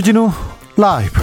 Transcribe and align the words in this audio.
주진우 0.00 0.30
라이브. 0.78 1.20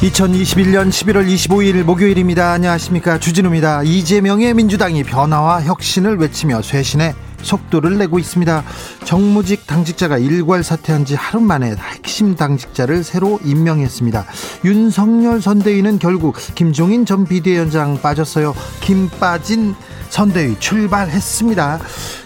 (2021년 0.00 0.88
11월 0.88 1.28
25일) 1.28 1.82
목요일입니다. 1.82 2.52
안녕하십니까? 2.52 3.18
주진우입니다. 3.18 3.82
이재명의 3.82 4.54
민주당이 4.54 5.04
변화와 5.04 5.60
혁신을 5.64 6.16
외치며 6.16 6.62
쇄신의 6.62 7.14
속도를 7.42 7.98
내고 7.98 8.18
있습니다. 8.18 8.64
정무직 9.08 9.66
당직자가 9.66 10.18
일괄 10.18 10.62
사퇴한 10.62 11.06
지 11.06 11.14
하루 11.14 11.40
만에 11.40 11.74
핵심 11.94 12.36
당직자를 12.36 13.02
새로 13.02 13.40
임명했습니다. 13.42 14.26
윤석열 14.66 15.40
선대위는 15.40 15.98
결국 15.98 16.36
김종인 16.54 17.06
전 17.06 17.24
비대위원장 17.24 18.02
빠졌어요. 18.02 18.54
김 18.82 19.08
빠진 19.08 19.74
선대위 20.10 20.56
출발했습니다. 20.58 21.78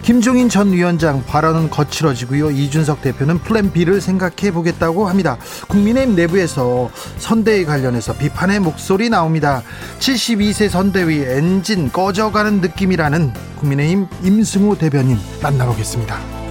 김종인 0.03 0.49
전 0.49 0.73
위원장 0.73 1.25
발언은 1.25 1.71
거칠어지고요. 1.71 2.51
이준석 2.51 3.01
대표는 3.01 3.39
플랜 3.39 3.73
B를 3.73 4.01
생각해 4.01 4.51
보겠다고 4.51 5.07
합니다. 5.07 5.39
국민의힘 5.69 6.17
내부에서 6.17 6.91
선대위 7.19 7.65
관련해서 7.65 8.15
비판의 8.15 8.59
목소리 8.59 9.09
나옵니다. 9.09 9.63
72세 10.01 10.69
선대위 10.69 11.21
엔진 11.29 11.93
꺼져가는 11.93 12.61
느낌이라는 12.61 13.33
국민의힘 13.61 14.09
임승호 14.25 14.79
대변인 14.79 15.17
만나보겠습니다. 15.41 16.42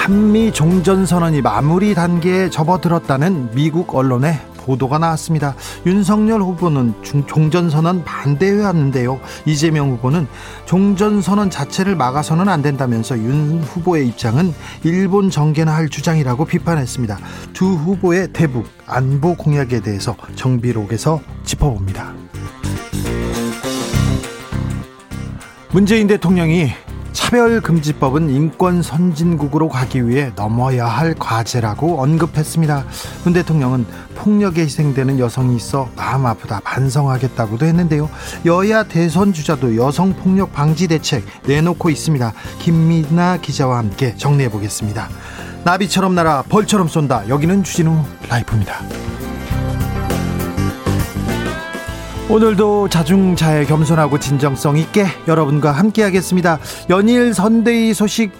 한미 0.00 0.50
종전선언이 0.50 1.42
마무리 1.42 1.94
단계에 1.94 2.48
접어들었다는 2.48 3.50
미국 3.54 3.94
언론의 3.94 4.40
보도가 4.56 4.96
나왔습니다. 4.96 5.54
윤석열 5.84 6.40
후보는 6.40 6.94
종전선언 7.02 8.04
반대회였는데요. 8.04 9.20
이재명 9.44 9.90
후보는 9.90 10.26
종전선언 10.64 11.50
자체를 11.50 11.96
막아서는 11.96 12.48
안 12.48 12.62
된다면서 12.62 13.18
윤 13.18 13.60
후보의 13.62 14.08
입장은 14.08 14.54
일본 14.84 15.28
정계나 15.28 15.74
할 15.74 15.90
주장이라고 15.90 16.46
비판했습니다. 16.46 17.18
두 17.52 17.66
후보의 17.66 18.32
대북 18.32 18.66
안보 18.86 19.34
공약에 19.34 19.80
대해서 19.80 20.16
정비록에서 20.34 21.20
짚어봅니다. 21.44 22.14
문재인 25.72 26.06
대통령이 26.06 26.70
차별금지법은 27.12 28.30
인권 28.30 28.82
선진국으로 28.82 29.68
가기 29.68 30.08
위해 30.08 30.32
넘어야 30.36 30.86
할 30.86 31.14
과제라고 31.14 32.00
언급했습니다. 32.00 32.84
문 33.24 33.32
대통령은 33.32 33.86
폭력에 34.14 34.62
희생되는 34.62 35.18
여성이 35.18 35.56
있어 35.56 35.88
마음 35.96 36.26
아프다 36.26 36.60
반성하겠다고도 36.64 37.66
했는데요. 37.66 38.08
여야 38.46 38.82
대선 38.82 39.32
주자도 39.32 39.76
여성 39.76 40.12
폭력 40.14 40.52
방지 40.52 40.88
대책 40.88 41.24
내놓고 41.46 41.90
있습니다. 41.90 42.32
김민아 42.58 43.38
기자와 43.38 43.78
함께 43.78 44.14
정리해 44.16 44.50
보겠습니다. 44.50 45.08
나비처럼 45.64 46.14
날아 46.14 46.44
벌처럼 46.48 46.88
쏜다. 46.88 47.28
여기는 47.28 47.64
주진우 47.64 48.02
라이프입니다. 48.28 48.80
오늘도 52.30 52.88
자중자애 52.88 53.64
겸손하고 53.64 54.20
진정성 54.20 54.78
있게 54.78 55.04
여러분과 55.26 55.72
함께하겠습니다. 55.72 56.60
연일 56.88 57.34
선대위 57.34 57.92
소식 57.92 58.30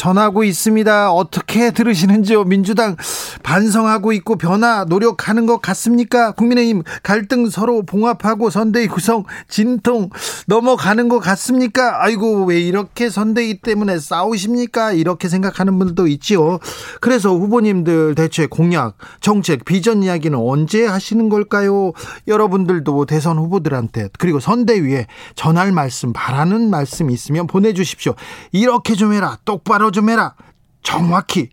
전하고 0.00 0.44
있습니다. 0.44 1.12
어떻게 1.12 1.72
들으시는지요? 1.72 2.44
민주당 2.44 2.96
반성하고 3.42 4.14
있고 4.14 4.36
변화 4.36 4.86
노력하는 4.88 5.44
것 5.44 5.60
같습니까? 5.60 6.32
국민의힘 6.32 6.84
갈등 7.02 7.50
서로 7.50 7.82
봉합하고 7.82 8.48
선대위 8.48 8.86
구성 8.86 9.24
진통 9.50 10.08
넘어가는 10.46 11.10
것 11.10 11.18
같습니까? 11.18 12.02
아이고 12.02 12.46
왜 12.46 12.58
이렇게 12.58 13.10
선대위 13.10 13.60
때문에 13.60 13.98
싸우십니까? 13.98 14.92
이렇게 14.92 15.28
생각하는 15.28 15.78
분들도 15.78 16.06
있지요. 16.06 16.60
그래서 17.02 17.34
후보님들 17.34 18.14
대체 18.14 18.46
공약, 18.46 18.96
정책, 19.20 19.66
비전 19.66 20.02
이야기는 20.02 20.38
언제 20.38 20.86
하시는 20.86 21.28
걸까요? 21.28 21.92
여러분들도 22.26 23.04
대선 23.04 23.36
후보들한테 23.36 24.08
그리고 24.18 24.40
선대위에 24.40 25.08
전할 25.34 25.72
말씀, 25.72 26.14
바라는 26.14 26.70
말씀 26.70 27.10
있으면 27.10 27.46
보내주십시오. 27.46 28.14
이렇게 28.52 28.94
좀 28.94 29.12
해라. 29.12 29.36
똑바로 29.44 29.89
좀 29.90 30.10
해라. 30.10 30.34
정확히 30.82 31.50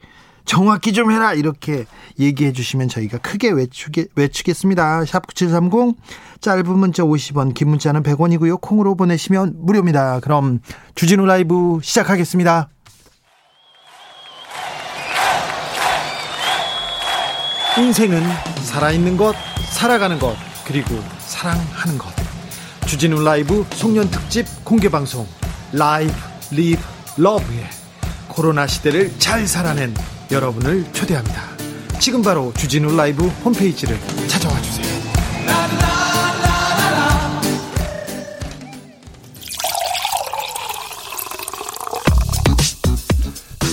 정확히 0.47 0.93
좀 0.93 1.11
해라 1.11 1.33
이렇게 1.33 1.85
얘기해 2.19 2.53
주시면 2.53 2.87
저희가 2.87 3.17
크게 3.17 3.51
외치게, 3.51 4.07
외치겠습니다. 4.15 5.05
샵 5.05 5.27
9730 5.27 5.97
짧은 6.39 6.65
문자 6.79 7.03
50원 7.03 7.53
긴 7.53 7.69
문자는 7.69 8.01
100원이고요. 8.01 8.61
콩으로 8.61 8.95
보내시면 8.95 9.55
무료입니다. 9.57 10.21
그럼 10.21 10.61
주진우 10.95 11.25
라이브 11.25 11.79
시작하겠습니다. 11.83 12.69
인생은 17.77 18.23
살아있는 18.63 19.17
것, 19.17 19.35
살아가는 19.69 20.17
것, 20.17 20.35
그리고 20.65 20.95
사랑하는 21.19 21.97
것. 21.99 22.07
주진우 22.87 23.21
라이브 23.21 23.65
송년 23.73 24.09
특집 24.09 24.45
공개 24.63 24.89
방송 24.89 25.27
Live 25.73 26.13
Live 26.51 26.81
Love에 27.17 27.76
코로나 28.37 28.67
시대를 28.67 29.11
잘 29.17 29.47
살아낸 29.47 29.95
여러분을 30.29 30.85
초대합니다. 30.93 31.41
지금 31.97 32.21
바로 32.21 32.53
주진우 32.55 32.95
라이브 32.95 33.25
홈페이지를 33.25 33.97
찾아와 34.27 34.61
주세요. 34.61 34.85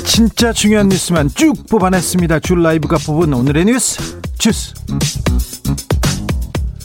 진짜 0.07 0.51
중요한 0.55 0.89
뉴스만 0.89 1.29
쭉 1.35 1.67
뽑아냈습니다. 1.69 2.41
주 2.41 2.63
라이브가 2.63 2.97
뽑은 3.05 3.35
오늘의 3.35 3.67
뉴스 3.67 4.19
주스. 4.39 4.73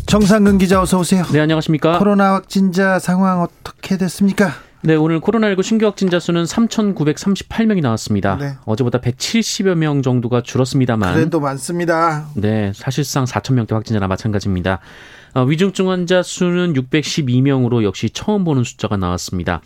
정상근 0.06 0.58
기자 0.58 0.82
어서 0.82 1.00
오세요. 1.00 1.24
네 1.32 1.40
안녕하십니까. 1.40 1.98
코로나 1.98 2.34
확진자 2.34 3.00
상황 3.00 3.42
어떻게 3.42 3.96
됐습니까? 3.96 4.69
네, 4.82 4.96
오늘 4.96 5.20
코로나19 5.20 5.62
신규 5.62 5.86
확진자 5.86 6.20
수는 6.20 6.46
3,938명이 6.46 7.82
나왔습니다. 7.82 8.38
네. 8.38 8.56
어제보다 8.66 9.00
170여 9.02 9.76
명 9.76 10.02
정도가 10.02 10.42
줄었습니다만. 10.42 11.16
그래도 11.16 11.42
많습니다. 11.42 12.28
네, 12.36 12.72
사실상 12.74 13.26
4,000명대 13.26 13.74
확진자나 13.74 14.08
마찬가지입니다. 14.08 14.80
어, 15.34 15.44
위중증 15.44 15.90
환자 15.90 16.24
수는 16.24 16.74
612명으로 16.74 17.84
역시 17.84 18.10
처음 18.10 18.46
보는 18.46 18.64
숫자가 18.64 18.96
나왔습니다. 18.96 19.62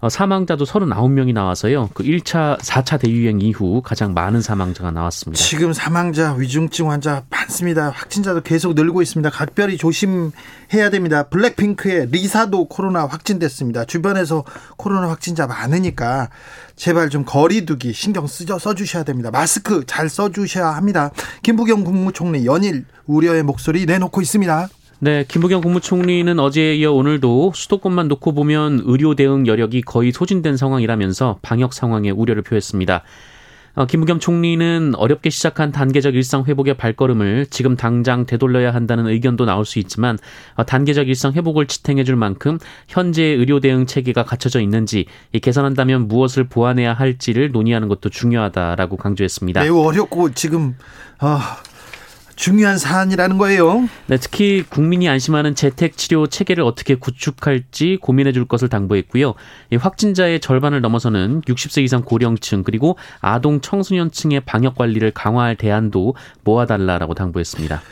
어, 0.00 0.08
사망자도 0.08 0.64
39명이 0.64 1.32
나와서요. 1.32 1.90
그 1.92 2.04
1차, 2.04 2.58
4차 2.60 3.00
대유행 3.00 3.40
이후 3.40 3.82
가장 3.84 4.14
많은 4.14 4.40
사망자가 4.40 4.92
나왔습니다. 4.92 5.42
지금 5.42 5.72
사망자, 5.72 6.34
위중증 6.34 6.90
환자 6.90 7.24
많습니다. 7.30 7.90
확진자도 7.90 8.42
계속 8.42 8.74
늘고 8.74 9.02
있습니다. 9.02 9.28
각별히 9.30 9.76
조심해야 9.76 10.90
됩니다. 10.92 11.24
블랙핑크의 11.24 12.08
리사도 12.12 12.66
코로나 12.68 13.06
확진됐습니다. 13.06 13.86
주변에서 13.86 14.44
코로나 14.76 15.08
확진자 15.08 15.48
많으니까 15.48 16.28
제발 16.76 17.10
좀 17.10 17.24
거리두기 17.24 17.92
신경 17.92 18.28
쓰, 18.28 18.46
써주셔야 18.46 19.02
됩니다. 19.02 19.32
마스크 19.32 19.82
잘 19.84 20.08
써주셔야 20.08 20.68
합니다. 20.68 21.10
김부경 21.42 21.82
국무총리 21.82 22.46
연일 22.46 22.84
우려의 23.06 23.42
목소리 23.42 23.84
내놓고 23.84 24.20
있습니다. 24.20 24.68
네, 25.00 25.24
김부겸 25.28 25.60
국무총리는 25.60 26.40
어제에 26.40 26.74
이어 26.74 26.90
오늘도 26.90 27.52
수도권만 27.54 28.08
놓고 28.08 28.32
보면 28.32 28.82
의료 28.84 29.14
대응 29.14 29.46
여력이 29.46 29.82
거의 29.82 30.10
소진된 30.10 30.56
상황이라면서 30.56 31.38
방역 31.40 31.72
상황에 31.72 32.10
우려를 32.10 32.42
표했습니다. 32.42 33.04
어, 33.76 33.86
김부겸 33.86 34.18
총리는 34.18 34.94
어렵게 34.96 35.30
시작한 35.30 35.70
단계적 35.70 36.16
일상 36.16 36.44
회복의 36.44 36.76
발걸음을 36.76 37.46
지금 37.48 37.76
당장 37.76 38.26
되돌려야 38.26 38.74
한다는 38.74 39.06
의견도 39.06 39.44
나올 39.44 39.64
수 39.64 39.78
있지만 39.78 40.18
어, 40.56 40.66
단계적 40.66 41.06
일상 41.06 41.32
회복을 41.32 41.66
지탱해 41.68 42.02
줄 42.02 42.16
만큼 42.16 42.58
현재의 42.88 43.36
의료 43.36 43.60
대응 43.60 43.86
체계가 43.86 44.24
갖춰져 44.24 44.60
있는지 44.60 45.06
개선한다면 45.40 46.08
무엇을 46.08 46.48
보완해야 46.48 46.92
할지를 46.92 47.52
논의하는 47.52 47.86
것도 47.86 48.08
중요하다라고 48.08 48.96
강조했습니다. 48.96 49.62
매우 49.62 49.80
어렵고 49.80 50.32
지금 50.32 50.74
어, 51.20 51.38
중요한 52.38 52.78
사안이라는 52.78 53.36
거예요. 53.36 53.88
네, 54.06 54.16
특히 54.16 54.62
국민이 54.62 55.08
안심하는 55.08 55.56
재택 55.56 55.96
치료 55.96 56.28
체계를 56.28 56.62
어떻게 56.62 56.94
구축할지 56.94 57.98
고민해 58.00 58.30
줄 58.30 58.46
것을 58.46 58.68
당부했고요. 58.68 59.34
확진자의 59.76 60.38
절반을 60.38 60.80
넘어서는 60.80 61.42
60세 61.42 61.82
이상 61.82 62.02
고령층 62.02 62.62
그리고 62.62 62.96
아동 63.20 63.60
청소년층의 63.60 64.42
방역 64.42 64.76
관리를 64.76 65.10
강화할 65.10 65.56
대안도 65.56 66.14
모아달라라고 66.44 67.14
당부했습니다. 67.14 67.82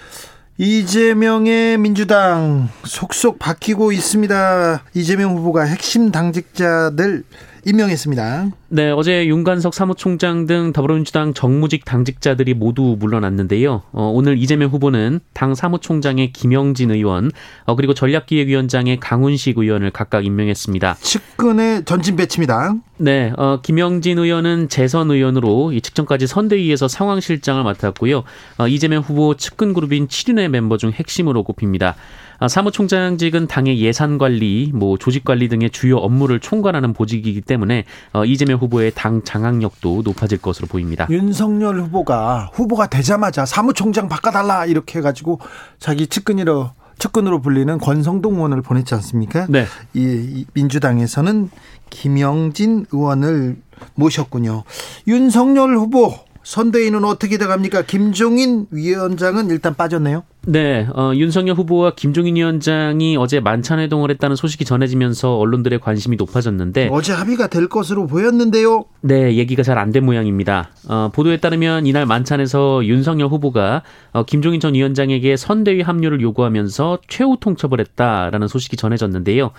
이재명의 0.59 1.77
민주당 1.77 2.69
속속 2.85 3.41
바뀌고 3.41 3.91
있습니다. 3.91 4.85
이재명 4.95 5.37
후보가 5.37 5.65
핵심 5.65 6.13
당직자들 6.13 7.25
임명했습니다. 7.67 8.51
네, 8.69 8.91
어제 8.93 9.27
윤관석 9.27 9.75
사무총장 9.75 10.47
등 10.47 10.73
더불어민주당 10.73 11.35
정무직 11.35 11.85
당직자들이 11.85 12.55
모두 12.55 12.97
물러났는데요. 12.99 13.83
어, 13.91 14.13
오늘 14.15 14.39
이재명 14.39 14.71
후보는 14.71 15.19
당 15.35 15.57
사무총장의 15.57 16.33
김영진 16.33 16.93
의원, 16.93 17.33
어, 17.65 17.75
그리고 17.75 17.93
전략기획위원장의 17.93 19.01
강훈식 19.01 19.59
의원을 19.59 19.91
각각 19.91 20.25
임명했습니다. 20.25 20.95
측근의 21.01 21.85
전진 21.85 22.15
배치입니다. 22.15 22.77
네, 22.99 23.33
어, 23.37 23.61
김영진 23.61 24.19
의원은 24.19 24.69
재선 24.69 25.11
의원으로 25.11 25.73
이 25.73 25.81
직전까지 25.81 26.29
선대위에서 26.29 26.87
상황실장을 26.87 27.63
맡았고요. 27.65 28.23
어, 28.59 28.69
이재명 28.69 29.03
후보 29.03 29.37
측근 29.37 29.75
그룹인 29.75 30.07
7인의 30.07 30.49
멤버 30.49 30.77
중 30.77 30.93
핵심으로 30.93 31.43
꼽힙니다. 31.43 31.97
아, 32.39 32.49
사무총장직은 32.49 33.47
당의 33.47 33.81
예산 33.81 34.19
관리, 34.19 34.71
뭐 34.75 34.99
조직 34.99 35.25
관리 35.25 35.49
등의 35.49 35.71
주요 35.71 35.97
업무를 35.97 36.41
총괄하는 36.41 36.93
보직이기 36.93 37.41
때문에 37.41 37.85
어, 38.13 38.25
이재명 38.25 38.59
후보의 38.59 38.93
당 38.95 39.23
장악력도 39.23 40.03
높아질 40.05 40.39
것으로 40.39 40.67
보입니다. 40.67 41.07
윤석열 41.11 41.81
후보가 41.81 42.51
후보가 42.53 42.89
되자마자 42.89 43.47
사무총장 43.47 44.09
바꿔달라 44.09 44.67
이렇게 44.67 44.99
해가지고 44.99 45.41
자기 45.79 46.07
측근으로 46.07 46.71
측근으로 46.99 47.41
불리는 47.41 47.77
권성동 47.79 48.37
의원을 48.37 48.63
보냈지 48.63 48.95
않습니까? 48.95 49.47
네. 49.49 49.67
이, 49.95 50.01
이 50.01 50.47
민주당에서는 50.55 51.51
김영진 51.91 52.87
의원을 52.91 53.57
모셨군요. 53.95 54.65
윤석열 55.07 55.77
후보 55.77 56.15
선대위는 56.43 57.05
어떻게 57.05 57.39
돼갑니까? 57.39 57.83
김종인 57.83 58.67
위원장은 58.71 59.51
일단 59.51 59.75
빠졌네요. 59.75 60.23
네, 60.49 60.87
어, 60.95 61.11
윤석열 61.15 61.57
후보와 61.57 61.95
김종인 61.97 62.37
위원장이 62.37 63.17
어제 63.17 63.41
만찬 63.41 63.81
회동을 63.81 64.11
했다는 64.13 64.37
소식이 64.37 64.65
전해지면서 64.65 65.37
언론들의 65.39 65.81
관심이 65.81 66.15
높아졌는데 66.17 66.89
어제 66.93 67.13
합의가 67.13 67.49
될 67.49 67.69
것으로 67.69 68.07
보였는데요. 68.07 68.85
네, 69.01 69.35
얘기가 69.35 69.65
잘 69.65 69.77
안 69.77 69.91
된 69.91 70.05
모양입니다. 70.05 70.71
어, 70.89 71.11
보도에 71.13 71.39
따르면 71.39 71.87
이날 71.87 72.07
만찬에서 72.07 72.85
윤석열 72.85 73.27
후보가 73.29 73.83
어, 74.13 74.23
김종인 74.25 74.61
전 74.61 74.75
위원장에게 74.75 75.37
선대위 75.37 75.83
합류를 75.83 76.21
요구하면서 76.21 76.99
최후 77.09 77.37
통첩을 77.41 77.81
했다라는 77.81 78.47
소식이 78.47 78.77
전해졌는데요. 78.77 79.51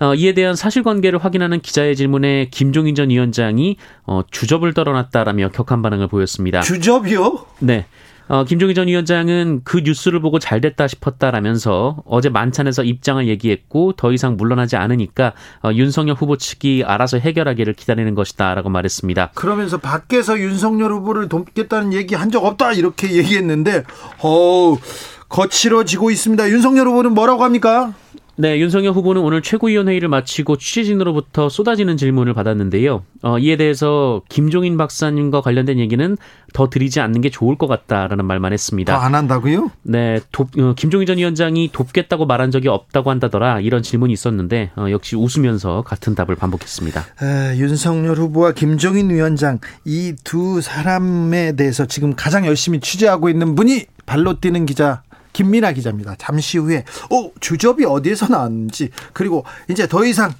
어, 0.00 0.14
이에 0.14 0.34
대한 0.34 0.56
사실관계를 0.56 1.24
확인하는 1.24 1.60
기자의 1.60 1.94
질문에 1.94 2.48
김종인 2.50 2.96
전 2.96 3.10
위원장이 3.10 3.76
어, 4.06 4.22
주접을 4.30 4.74
떨어놨다라며 4.74 5.50
격한 5.50 5.82
반응을 5.82 6.08
보였습니다. 6.08 6.62
주접이요? 6.62 7.46
네. 7.60 7.86
어, 8.28 8.44
김종희 8.44 8.74
전 8.74 8.88
위원장은 8.88 9.62
그 9.64 9.78
뉴스를 9.78 10.20
보고 10.20 10.38
잘 10.38 10.60
됐다 10.60 10.86
싶었다라면서 10.88 12.02
어제 12.06 12.28
만찬에서 12.28 12.84
입장을 12.84 13.26
얘기했고 13.28 13.92
더 13.92 14.12
이상 14.12 14.36
물러나지 14.36 14.76
않으니까 14.76 15.32
어, 15.64 15.70
윤석열 15.72 16.14
후보 16.16 16.36
측이 16.36 16.84
알아서 16.86 17.18
해결하기를 17.18 17.74
기다리는 17.74 18.14
것이다라고 18.14 18.68
말했습니다. 18.68 19.30
그러면서 19.34 19.78
밖에서 19.78 20.38
윤석열 20.38 20.92
후보를 20.92 21.28
돕겠다는 21.28 21.92
얘기 21.92 22.14
한 22.14 22.26
적 22.26 22.44
없다 22.44 22.72
이렇게 22.72 23.12
얘기했는데 23.12 23.84
어 24.22 24.76
거칠어지고 25.28 26.10
있습니다. 26.10 26.48
윤석열 26.50 26.88
후보는 26.88 27.14
뭐라고 27.14 27.44
합니까? 27.44 27.94
네, 28.38 28.58
윤석열 28.60 28.92
후보는 28.92 29.22
오늘 29.22 29.40
최고위원 29.40 29.88
회의를 29.88 30.08
마치고 30.10 30.58
취재진으로부터 30.58 31.48
쏟아지는 31.48 31.96
질문을 31.96 32.34
받았는데요. 32.34 33.02
어, 33.22 33.38
이에 33.38 33.56
대해서 33.56 34.20
김종인 34.28 34.76
박사님과 34.76 35.40
관련된 35.40 35.78
얘기는 35.78 36.18
더 36.52 36.68
드리지 36.68 37.00
않는 37.00 37.22
게 37.22 37.30
좋을 37.30 37.56
것 37.56 37.66
같다라는 37.66 38.26
말만 38.26 38.52
했습니다. 38.52 38.94
더 38.94 39.00
안 39.06 39.14
한다고요? 39.14 39.70
네, 39.84 40.20
돕, 40.32 40.48
어, 40.58 40.74
김종인 40.76 41.06
전 41.06 41.16
위원장이 41.16 41.70
돕겠다고 41.72 42.26
말한 42.26 42.50
적이 42.50 42.68
없다고 42.68 43.10
한다더라 43.10 43.60
이런 43.60 43.82
질문이 43.82 44.12
있었는데 44.12 44.72
어, 44.76 44.86
역시 44.90 45.16
웃으면서 45.16 45.80
같은 45.82 46.14
답을 46.14 46.34
반복했습니다. 46.36 47.04
에, 47.22 47.56
윤석열 47.58 48.16
후보와 48.16 48.52
김종인 48.52 49.08
위원장 49.10 49.60
이 49.86 50.12
두 50.24 50.60
사람에 50.60 51.56
대해서 51.56 51.86
지금 51.86 52.14
가장 52.14 52.44
열심히 52.46 52.80
취재하고 52.80 53.28
있는 53.30 53.54
분이 53.54 53.86
발로 54.06 54.40
뛰는 54.40 54.66
기자 54.66 55.02
김민아 55.36 55.72
기자입니다. 55.72 56.14
잠시 56.18 56.58
후에 56.58 56.84
어 57.10 57.30
주접이 57.40 57.84
어디에서 57.84 58.28
나왔는지 58.28 58.90
그리고 59.12 59.44
이제 59.68 59.86
더 59.86 60.04
이상 60.04 60.32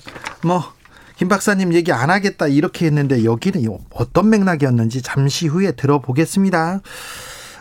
뭐 0.43 0.77
김 1.17 1.29
박사님 1.29 1.73
얘기 1.73 1.93
안 1.93 2.11
하겠다 2.11 2.47
이렇게 2.47 2.87
했는데 2.87 3.25
여기는 3.25 3.67
어떤 3.95 4.31
맥락이었는지 4.31 5.03
잠시 5.03 5.47
후에 5.47 5.73
들어보겠습니다. 5.73 6.81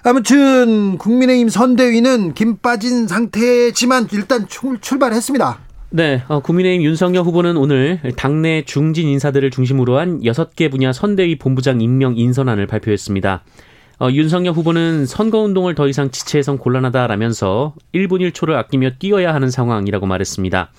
아무튼 0.04 0.98
국민의힘 0.98 1.50
선대위는 1.50 2.34
김 2.34 2.58
빠진 2.58 3.08
상태지만 3.08 4.08
일단 4.12 4.46
출발했습니다. 4.82 5.60
네, 5.92 6.24
어, 6.28 6.42
국민의힘 6.42 6.84
윤석열 6.84 7.24
후보는 7.24 7.56
오늘 7.56 8.02
당내 8.18 8.66
중진 8.66 9.08
인사들을 9.08 9.50
중심으로 9.50 9.98
한 9.98 10.20
6개 10.22 10.70
분야 10.70 10.92
선대위 10.92 11.38
본부장 11.40 11.80
임명 11.80 12.18
인선안을 12.18 12.68
발표했습니다. 12.68 13.44
어, 14.00 14.10
윤석열 14.12 14.54
후보는 14.54 15.06
선거운동을 15.06 15.76
더 15.76 15.88
이상 15.88 16.12
지체해선 16.12 16.58
곤란하다라면서 16.58 17.76
1분 17.94 18.30
1초를 18.32 18.56
아끼며 18.56 18.92
뛰어야 19.00 19.34
하는 19.34 19.50
상황이라고 19.50 20.06
말했습니다. 20.06 20.70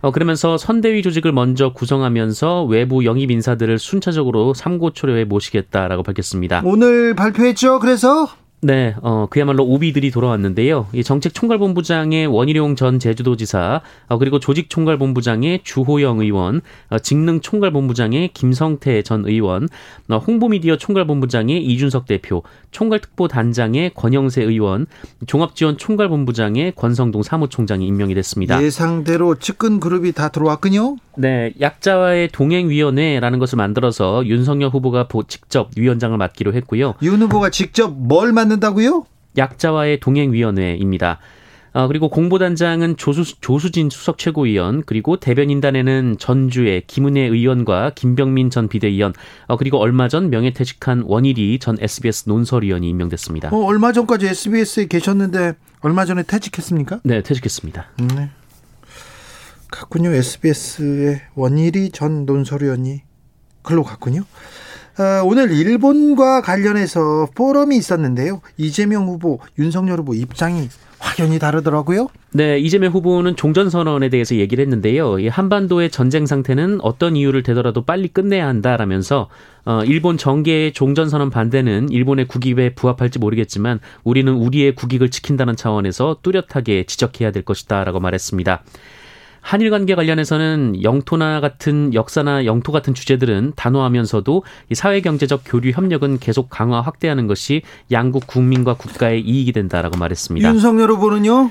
어, 0.00 0.10
그러면서 0.10 0.58
선대위 0.58 1.02
조직을 1.02 1.32
먼저 1.32 1.72
구성하면서 1.72 2.64
외부 2.64 3.04
영입 3.04 3.30
인사들을 3.30 3.78
순차적으로 3.78 4.54
삼고초려에 4.54 5.24
모시겠다라고 5.24 6.02
밝혔습니다. 6.02 6.62
오늘 6.64 7.14
발표했죠. 7.14 7.80
그래서 7.80 8.28
네, 8.64 8.94
어, 9.02 9.26
그야말로 9.28 9.62
오비들이 9.62 10.10
돌아왔는데요. 10.10 10.86
이 10.94 11.04
정책 11.04 11.34
총괄본부장의 11.34 12.28
원희룡 12.28 12.76
전 12.76 12.98
제주도지사, 12.98 13.82
어, 14.08 14.16
그리고 14.16 14.38
조직 14.38 14.70
총괄본부장의 14.70 15.60
주호영 15.64 16.20
의원, 16.20 16.62
어, 16.88 16.98
직능 16.98 17.42
총괄본부장의 17.42 18.30
김성태 18.32 19.02
전 19.02 19.26
의원, 19.26 19.68
어, 20.08 20.16
홍보미디어 20.16 20.78
총괄본부장의 20.78 21.62
이준석 21.62 22.06
대표, 22.06 22.42
총괄특보단장의 22.70 23.92
권영세 23.94 24.42
의원, 24.42 24.86
종합지원 25.26 25.76
총괄본부장의 25.76 26.72
권성동 26.74 27.22
사무총장이 27.22 27.86
임명이 27.86 28.14
됐습니다. 28.14 28.62
예상대로 28.62 29.34
측근 29.34 29.78
그룹이 29.78 30.12
다 30.12 30.30
들어왔군요. 30.30 30.96
네, 31.16 31.52
약자와의 31.60 32.28
동행위원회라는 32.28 33.38
것을 33.38 33.56
만들어서 33.56 34.26
윤석열 34.26 34.70
후보가 34.70 35.06
직접 35.28 35.70
위원장을 35.76 36.16
맡기로 36.16 36.54
했고요. 36.54 36.94
윤 37.02 37.22
후보가 37.22 37.50
직접 37.50 37.92
뭘 37.92 38.32
맡는 38.32 38.53
다고요? 38.60 39.04
약자와의 39.36 40.00
동행위원회입니다. 40.00 41.18
어, 41.74 41.88
그리고 41.88 42.08
공보단장은 42.08 42.96
조수, 42.96 43.40
조수진 43.40 43.90
수석 43.90 44.16
최고위원, 44.16 44.84
그리고 44.86 45.18
대변인단에는 45.18 46.16
전주의 46.20 46.84
김은혜 46.86 47.22
의원과 47.22 47.92
김병민 47.96 48.50
전 48.50 48.68
비대위원, 48.68 49.12
어, 49.48 49.56
그리고 49.56 49.78
얼마 49.78 50.06
전 50.06 50.30
명예퇴직한 50.30 51.02
원일이 51.04 51.58
전 51.58 51.76
SBS 51.80 52.28
논설위원이 52.28 52.88
임명됐습니다. 52.88 53.48
어, 53.48 53.56
얼마 53.64 53.90
전까지 53.90 54.28
SBS에 54.28 54.86
계셨는데 54.86 55.54
얼마 55.80 56.04
전에 56.04 56.22
퇴직했습니까? 56.22 57.00
네, 57.02 57.22
퇴직했습니다. 57.22 57.86
네. 58.16 58.30
갔군요. 59.68 60.10
SBS의 60.10 61.22
원일이 61.34 61.90
전 61.90 62.24
논설위원이 62.24 63.02
글로 63.62 63.82
갔군요. 63.82 64.22
어, 64.98 65.24
오늘 65.24 65.50
일본과 65.50 66.40
관련해서 66.40 67.28
포럼이 67.34 67.76
있었는데요. 67.76 68.40
이재명 68.56 69.06
후보, 69.06 69.40
윤석열 69.58 69.98
후보 69.98 70.14
입장이 70.14 70.68
확연히 70.98 71.38
다르더라고요. 71.38 72.08
네, 72.32 72.58
이재명 72.58 72.92
후보는 72.92 73.36
종전선언에 73.36 74.08
대해서 74.08 74.36
얘기를 74.36 74.62
했는데요. 74.62 75.18
이 75.18 75.28
한반도의 75.28 75.90
전쟁 75.90 76.26
상태는 76.26 76.78
어떤 76.80 77.14
이유를 77.16 77.42
대더라도 77.42 77.84
빨리 77.84 78.08
끝내야 78.08 78.46
한다라면서 78.46 79.28
어, 79.66 79.82
일본 79.84 80.16
정계의 80.16 80.72
종전선언 80.72 81.30
반대는 81.30 81.90
일본의 81.90 82.26
국익에 82.28 82.74
부합할지 82.74 83.18
모르겠지만 83.18 83.80
우리는 84.02 84.32
우리의 84.32 84.74
국익을 84.74 85.10
지킨다는 85.10 85.56
차원에서 85.56 86.18
뚜렷하게 86.22 86.84
지적해야 86.84 87.32
될 87.32 87.44
것이다라고 87.44 88.00
말했습니다. 88.00 88.62
한일 89.44 89.68
관계 89.68 89.94
관련해서는 89.94 90.82
영토나 90.82 91.42
같은 91.42 91.92
역사나 91.92 92.46
영토 92.46 92.72
같은 92.72 92.94
주제들은 92.94 93.52
단호하면서도 93.56 94.42
이 94.70 94.74
사회 94.74 95.02
경제적 95.02 95.42
교류 95.44 95.70
협력은 95.70 96.18
계속 96.18 96.48
강화 96.48 96.80
확대하는 96.80 97.26
것이 97.26 97.60
양국 97.92 98.26
국민과 98.26 98.74
국가의 98.74 99.20
이익이 99.20 99.52
된다라고 99.52 99.98
말했습니다. 99.98 100.48
윤석열 100.48 100.90
후보는요? 100.92 101.50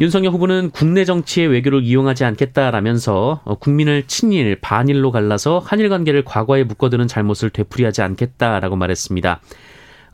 윤석열 0.00 0.32
후보는 0.32 0.70
국내 0.72 1.04
정치의 1.04 1.46
외교를 1.46 1.84
이용하지 1.84 2.24
않겠다라면서 2.24 3.42
어, 3.44 3.54
국민을 3.54 4.02
친일, 4.08 4.58
반일로 4.60 5.12
갈라서 5.12 5.62
한일 5.64 5.90
관계를 5.90 6.24
과거에 6.24 6.64
묶어두는 6.64 7.06
잘못을 7.06 7.50
되풀이하지 7.50 8.02
않겠다라고 8.02 8.74
말했습니다. 8.74 9.40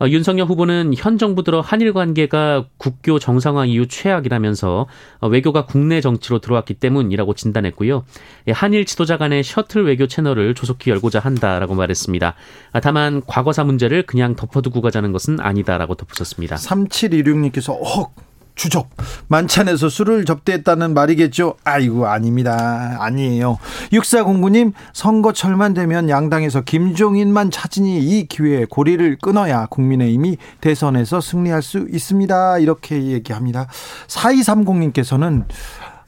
어, 0.01 0.09
윤석열 0.09 0.47
후보는 0.47 0.95
현 0.97 1.19
정부 1.19 1.43
들어 1.43 1.61
한일 1.61 1.93
관계가 1.93 2.67
국교 2.79 3.19
정상화 3.19 3.67
이후 3.67 3.87
최악이라면서 3.87 4.87
어, 5.21 5.29
외교가 5.29 5.67
국내 5.67 6.01
정치로 6.01 6.41
들어왔기 6.41 6.75
때문이라고 6.75 7.35
진단했고요. 7.35 8.05
예, 8.49 8.53
한일 8.53 8.85
지도자 8.85 9.17
간의 9.17 9.43
셔틀 9.43 9.85
외교 9.85 10.07
채널을 10.07 10.55
조속히 10.55 10.91
열고자 10.91 11.21
한다라고 11.21 11.75
말했습니다. 11.75 12.35
아, 12.73 12.81
다만 12.81 13.23
과거사 13.27 13.65
문제를 13.65 14.03
그냥 14.05 14.37
덮어두고 14.37 14.81
가자는 14.81 15.13
것은 15.13 15.41
아니다라고 15.41 15.95
덧붙였습니다. 15.95 16.57
3726님께서 16.57 17.73
어, 17.73 18.13
주접 18.55 18.89
만찬에서 19.29 19.89
술을 19.89 20.25
접대했다는 20.25 20.95
말이겠죠. 20.95 21.57
아이고 21.65 22.07
아닙니다. 22.07 22.97
아니에요. 23.01 23.59
6409님 23.93 24.73
선거철만 24.93 25.75
되면 25.75 26.09
양당에서 26.09 26.61
김종인만 26.63 27.51
찾으니 27.51 27.99
이 27.99 28.27
기회에 28.27 28.67
고리를 28.69 29.19
끊어야 29.21 29.67
국민의힘이 29.67 30.37
대선에서 30.61 31.21
승리할 31.21 31.63
수 31.63 31.87
있습니다. 31.91 32.59
이렇게 32.59 33.03
얘기합니다. 33.03 33.67
4230님께서는 34.07 35.45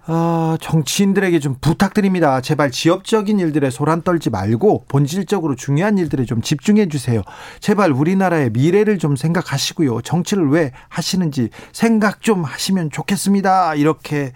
어, 0.08 0.56
정치인들에게 0.60 1.40
좀 1.40 1.56
부탁드립니다. 1.60 2.40
제발 2.40 2.70
지역적인 2.70 3.40
일들에 3.40 3.70
소란 3.70 4.02
떨지 4.02 4.30
말고 4.30 4.84
본질적으로 4.88 5.56
중요한 5.56 5.98
일들에 5.98 6.24
좀 6.24 6.40
집중해 6.42 6.88
주세요. 6.88 7.22
제발 7.60 7.90
우리나라의 7.90 8.50
미래를 8.50 8.98
좀 8.98 9.16
생각하시고요. 9.16 10.02
정치를 10.02 10.48
왜 10.48 10.72
하시는지 10.88 11.50
생각 11.72 12.22
좀 12.22 12.44
하시면 12.44 12.90
좋겠습니다. 12.90 13.74
이렇게 13.74 14.32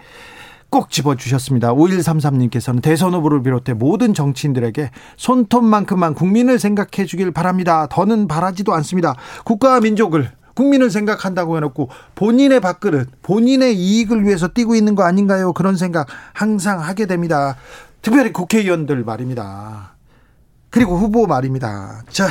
꼭 0.70 0.90
집어주셨습니다. 0.90 1.74
5133님께서는 1.74 2.80
대선 2.82 3.14
후보를 3.14 3.42
비롯해 3.42 3.72
모든 3.74 4.14
정치인들에게 4.14 4.90
손톱만큼만 5.16 6.14
국민을 6.14 6.58
생각해 6.58 7.06
주길 7.06 7.32
바랍니다. 7.32 7.86
더는 7.90 8.28
바라지도 8.28 8.72
않습니다. 8.74 9.14
국가와 9.44 9.80
민족을 9.80 10.30
국민을 10.60 10.90
생각한다고 10.90 11.56
해놓고 11.56 11.88
본인의 12.14 12.60
밥그릇, 12.60 13.08
본인의 13.22 13.74
이익을 13.74 14.24
위해서 14.24 14.48
뛰고 14.48 14.74
있는 14.74 14.94
거 14.94 15.04
아닌가요? 15.04 15.54
그런 15.54 15.74
생각 15.74 16.06
항상 16.34 16.80
하게 16.82 17.06
됩니다. 17.06 17.56
특별히 18.02 18.30
국회의원들 18.30 19.02
말입니다. 19.04 19.94
그리고 20.68 20.98
후보 20.98 21.26
말입니다. 21.26 22.02
자, 22.10 22.28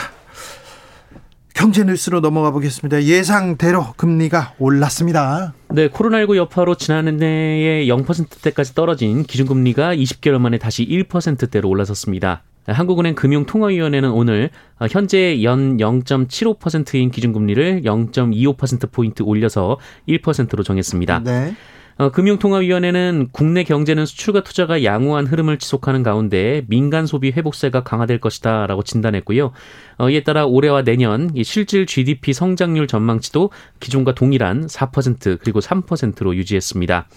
경제 1.55 1.83
뉴스로 1.83 2.21
넘어가 2.21 2.51
보겠습니다. 2.51 3.03
예상대로 3.03 3.93
금리가 3.97 4.53
올랐습니다. 4.59 5.53
네, 5.69 5.89
코로나19 5.89 6.35
여파로 6.35 6.75
지난해에 6.75 7.87
0%대까지 7.87 8.75
떨어진 8.75 9.23
기준금리가 9.23 9.95
20개월 9.95 10.37
만에 10.37 10.59
다시 10.59 10.85
1%대로 10.85 11.67
올라섰습니다. 11.67 12.43
한국은행 12.65 13.15
금융통화위원회는 13.15 14.11
오늘 14.11 14.49
현재 14.89 15.41
연 15.43 15.77
0.75%인 15.77 17.11
기준금리를 17.11 17.81
0.25%포인트 17.83 19.23
올려서 19.23 19.77
1%로 20.07 20.63
정했습니다. 20.63 21.23
네. 21.23 21.55
어, 21.99 22.11
금융통화위원회는 22.11 23.27
국내 23.33 23.65
경제는 23.65 24.05
수출과 24.05 24.43
투자가 24.43 24.85
양호한 24.85 25.27
흐름을 25.27 25.59
지속하는 25.59 26.01
가운데 26.01 26.63
민간 26.69 27.05
소비 27.05 27.31
회복세가 27.31 27.83
강화될 27.83 28.21
것이다라고 28.21 28.83
진단했고요. 28.83 29.51
어, 29.97 30.09
이에 30.09 30.23
따라 30.23 30.45
올해와 30.45 30.83
내년 30.83 31.29
실질 31.43 31.85
GDP 31.85 32.31
성장률 32.31 32.87
전망치도 32.87 33.49
기존과 33.81 34.15
동일한 34.15 34.67
4% 34.67 35.39
그리고 35.41 35.59
3%로 35.59 36.37
유지했습니다. 36.37 37.07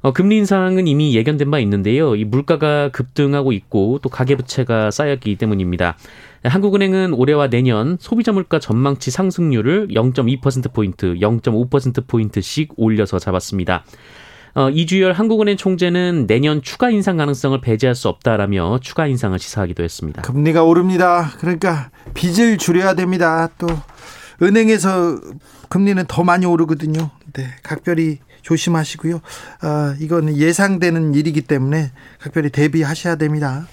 어, 0.00 0.12
금리 0.12 0.36
인상은 0.38 0.86
이미 0.86 1.14
예견된 1.16 1.50
바 1.50 1.58
있는데요. 1.58 2.14
이 2.14 2.24
물가가 2.24 2.90
급등하고 2.90 3.52
있고 3.52 3.98
또 4.02 4.08
가계부채가 4.08 4.90
쌓였기 4.90 5.36
때문입니다. 5.36 5.96
한국은행은 6.44 7.14
올해와 7.14 7.48
내년 7.48 7.96
소비자 7.98 8.30
물가 8.30 8.60
전망치 8.60 9.10
상승률을 9.10 9.88
0.2%포인트, 9.88 11.14
0.5%포인트씩 11.14 12.74
올려서 12.76 13.18
잡았습니다. 13.18 13.84
어, 14.54 14.70
이주열 14.70 15.12
한국은행 15.12 15.56
총재는 15.56 16.26
내년 16.26 16.62
추가 16.62 16.90
인상 16.90 17.16
가능성을 17.16 17.60
배제할 17.60 17.94
수 17.94 18.08
없다라며 18.08 18.78
추가 18.80 19.06
인상을 19.06 19.38
시사하기도 19.38 19.82
했습니다. 19.82 20.22
금리가 20.22 20.64
오릅니다. 20.64 21.30
그러니까 21.38 21.90
빚을 22.14 22.58
줄여야 22.58 22.94
됩니다. 22.94 23.48
또 23.58 23.66
은행에서 24.40 25.20
금리는 25.68 26.04
더 26.08 26.24
많이 26.24 26.46
오르거든요. 26.46 27.10
네, 27.34 27.46
각별히 27.62 28.18
조심하시고요. 28.48 29.20
아, 29.60 29.94
이건 30.00 30.34
예상되는 30.34 31.14
일이기 31.14 31.42
때문에 31.42 31.92
각별히 32.18 32.48
대비하셔야 32.50 33.16
됩니다. 33.16 33.66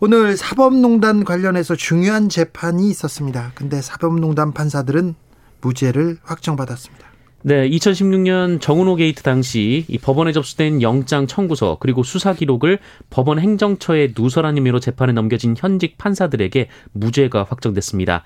오늘 0.00 0.36
사법농단 0.36 1.24
관련해서 1.24 1.74
중요한 1.74 2.28
재판이 2.28 2.88
있었습니다. 2.90 3.52
근데 3.54 3.80
사법농단 3.80 4.52
판사들은 4.52 5.14
무죄를 5.62 6.18
확정받았습니다. 6.22 7.06
네, 7.42 7.68
2016년 7.70 8.60
정운호 8.60 8.96
게이트 8.96 9.22
당시 9.22 9.86
이 9.88 9.96
법원에 9.96 10.32
접수된 10.32 10.82
영장 10.82 11.26
청구서 11.26 11.78
그리고 11.80 12.02
수사 12.02 12.34
기록을 12.34 12.78
법원 13.08 13.38
행정처에 13.38 14.12
누설한 14.14 14.58
혐의로 14.58 14.78
재판에 14.80 15.14
넘겨진 15.14 15.54
현직 15.56 15.96
판사들에게 15.96 16.68
무죄가 16.92 17.46
확정됐습니다. 17.48 18.24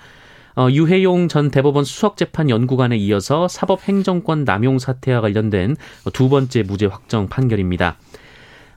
어, 0.57 0.69
유해용 0.71 1.29
전 1.29 1.51
대법원 1.51 1.85
수석재판 1.85 2.49
연구관에 2.49 2.97
이어서 2.97 3.49
사법행정권 3.49 4.45
남용 4.45 4.79
사태와 4.79 5.21
관련된 5.21 5.77
두 6.13 6.29
번째 6.29 6.63
무죄 6.63 6.87
확정 6.87 7.29
판결입니다. 7.29 7.97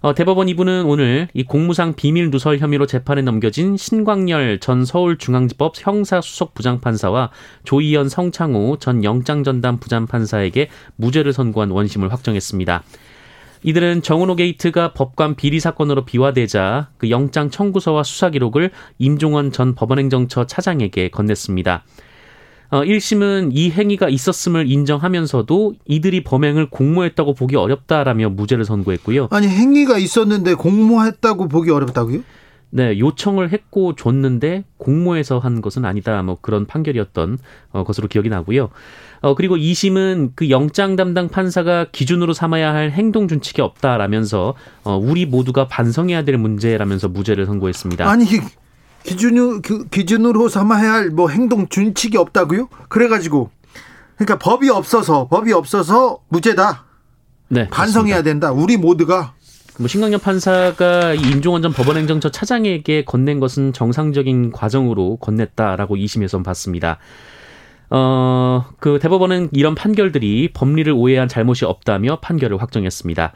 어, 0.02 0.14
대법원 0.14 0.48
2부는 0.48 0.88
오늘 0.88 1.28
이 1.34 1.44
공무상 1.44 1.94
비밀 1.94 2.30
누설 2.30 2.60
혐의로 2.60 2.86
재판에 2.86 3.22
넘겨진 3.22 3.78
신광열 3.78 4.60
전 4.60 4.86
서울중앙지법 4.86 5.74
형사수석 5.76 6.54
부장판사와 6.54 7.32
조희연 7.64 8.08
성창호 8.08 8.78
전 8.80 9.04
영장전담 9.04 9.80
부장판사에게 9.80 10.70
무죄를 10.98 11.34
선고한 11.34 11.72
원심을 11.72 12.12
확정했습니다. 12.12 12.84
이들은 13.64 14.02
정은호 14.02 14.36
게이트가 14.36 14.94
법관 14.94 15.36
비리 15.36 15.60
사건으로 15.60 16.06
비화되자 16.06 16.90
그 16.98 17.10
영장 17.10 17.50
청구서와 17.50 18.04
수사 18.04 18.30
기록을 18.30 18.72
임종원 18.98 19.52
전 19.52 19.76
법원행정처 19.76 20.46
차장에게 20.46 21.10
건넸습니다. 21.10 21.82
어, 22.70 22.82
1심은 22.84 23.52
이 23.54 23.72
행위가 23.72 24.10
있었음을 24.10 24.70
인정하면서도 24.70 25.76
이들이 25.86 26.24
범행을 26.24 26.70
공모했다고 26.70 27.34
보기 27.34 27.56
어렵다라며 27.56 28.30
무죄를 28.30 28.66
선고했고요. 28.66 29.30
아니 29.32 29.48
행위가 29.48 29.98
있었는데 29.98 30.56
공모했다고 30.56 31.48
보기 31.48 31.72
어렵다고요? 31.72 32.24
네, 32.70 33.00
요청을 33.00 33.54
했고 33.54 33.96
줬는데 33.96 34.66
공모해서 34.78 35.40
한 35.40 35.62
것은 35.62 35.86
아니다. 35.86 36.22
뭐 36.22 36.38
그런 36.42 36.66
판결이었던 36.66 37.38
어, 37.72 37.84
것으로 37.86 38.10
기억이 38.10 38.28
나고요. 38.28 38.70
어, 39.22 39.36
그리고 39.36 39.58
2심은 39.58 40.32
그 40.36 40.50
영장 40.50 40.96
담당 40.96 41.30
판사가 41.30 41.88
기준으로 41.92 42.34
삼아야 42.34 42.74
할 42.74 42.92
행동 42.92 43.28
준칙이 43.28 43.62
없다라면서 43.62 44.54
어, 44.84 44.98
우리 44.98 45.26
모두가 45.26 45.68
반성해야 45.68 46.24
될 46.24 46.38
문제라면서 46.38 47.08
무죄를 47.10 47.46
선고했습니다. 47.46 48.10
아니 48.10 48.26
기준으로 49.04 49.62
그 49.64 49.88
기준으로 49.90 50.50
삼아야 50.50 50.94
할 50.94 51.10
뭐 51.12 51.30
행동 51.30 51.68
준칙이 51.68 52.18
없다고요? 52.18 52.68
그래가지고 52.90 53.50
그러니까 54.18 54.38
법이 54.40 54.70
없어서 54.70 55.28
법이 55.28 55.54
없어서 55.54 56.20
무죄다. 56.30 56.86
네, 57.50 57.68
반성해야 57.70 58.24
된다. 58.24 58.52
우리 58.52 58.76
모두가 58.78 59.34
뭐 59.80 59.88
신강렬 59.88 60.20
판사가 60.20 61.14
임종원 61.14 61.62
전 61.62 61.72
법원행정처 61.72 62.32
차장에게 62.32 63.06
건넨 63.06 63.40
것은 63.40 63.74
정상적인 63.74 64.52
과정으로 64.52 65.20
건넸다라고 65.22 65.92
2심에선 65.92 66.44
봤습니다. 66.44 66.98
어, 67.90 68.66
그 68.80 69.00
대법원은 69.00 69.50
이런 69.54 69.76
판결들이 69.76 70.50
법리를 70.54 70.92
오해한 70.92 71.28
잘못이 71.28 71.66
없다며 71.66 72.20
판결을 72.22 72.62
확정했습니다. 72.62 73.34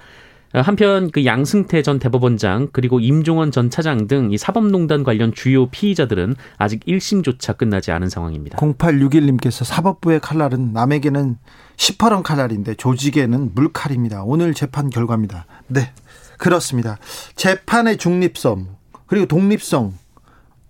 한편 0.54 1.12
그 1.12 1.24
양승태 1.26 1.82
전 1.82 1.98
대법원장 1.98 2.70
그리고 2.74 3.00
임종원 3.00 3.52
전 3.52 3.70
차장 3.70 4.08
등 4.08 4.32
이 4.32 4.38
사법농단 4.38 5.04
관련 5.04 5.34
주요 5.34 5.68
피의자들은 5.68 6.36
아직 6.58 6.86
1심조차 6.86 7.58
끝나지 7.58 7.92
않은 7.92 8.10
상황입니다. 8.10 8.58
0861님께서 8.58 9.64
사법부의 9.64 10.20
칼날은 10.20 10.74
남에게는 10.74 11.38
18원 11.78 12.24
칼날인데 12.24 12.76
조직에는 12.76 13.52
물칼입니다. 13.56 14.24
오늘 14.24 14.54
재판 14.54 14.90
결과입니다. 14.90 15.46
네. 15.68 15.94
그렇습니다. 16.38 16.98
재판의 17.36 17.98
중립성 17.98 18.76
그리고 19.06 19.26
독립성 19.28 19.94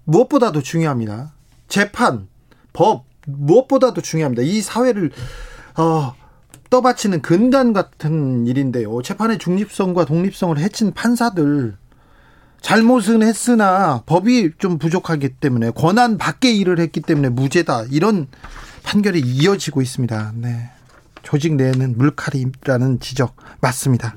무엇보다도 0.04 0.62
중요합니다. 0.62 1.34
재판, 1.68 2.28
법 2.74 3.06
무엇보다도 3.26 4.02
중요합니다. 4.02 4.44
이 4.44 4.62
사회를 4.62 5.12
어, 5.78 6.14
떠받치는 6.70 7.22
근간 7.22 7.74
같은 7.74 8.48
일인데요. 8.48 9.02
재판의 9.02 9.38
중립성과 9.38 10.06
독립성을 10.06 10.58
해친 10.58 10.94
판사들 10.94 11.78
잘못은 12.62 13.24
했으나 13.24 14.04
법이 14.06 14.52
좀 14.58 14.78
부족하기 14.78 15.30
때문에 15.36 15.72
권한 15.72 16.18
밖의 16.18 16.58
일을 16.60 16.80
했기 16.80 17.02
때문에 17.02 17.30
무죄다 17.30 17.86
이런 17.92 18.28
판결이 18.84 19.20
이어지고 19.20 19.82
있습니다. 19.82 20.34
네. 20.36 20.70
조직 21.24 21.56
내에는 21.56 21.98
물칼이라는 21.98 23.00
지적 23.00 23.36
맞습니다. 23.60 24.16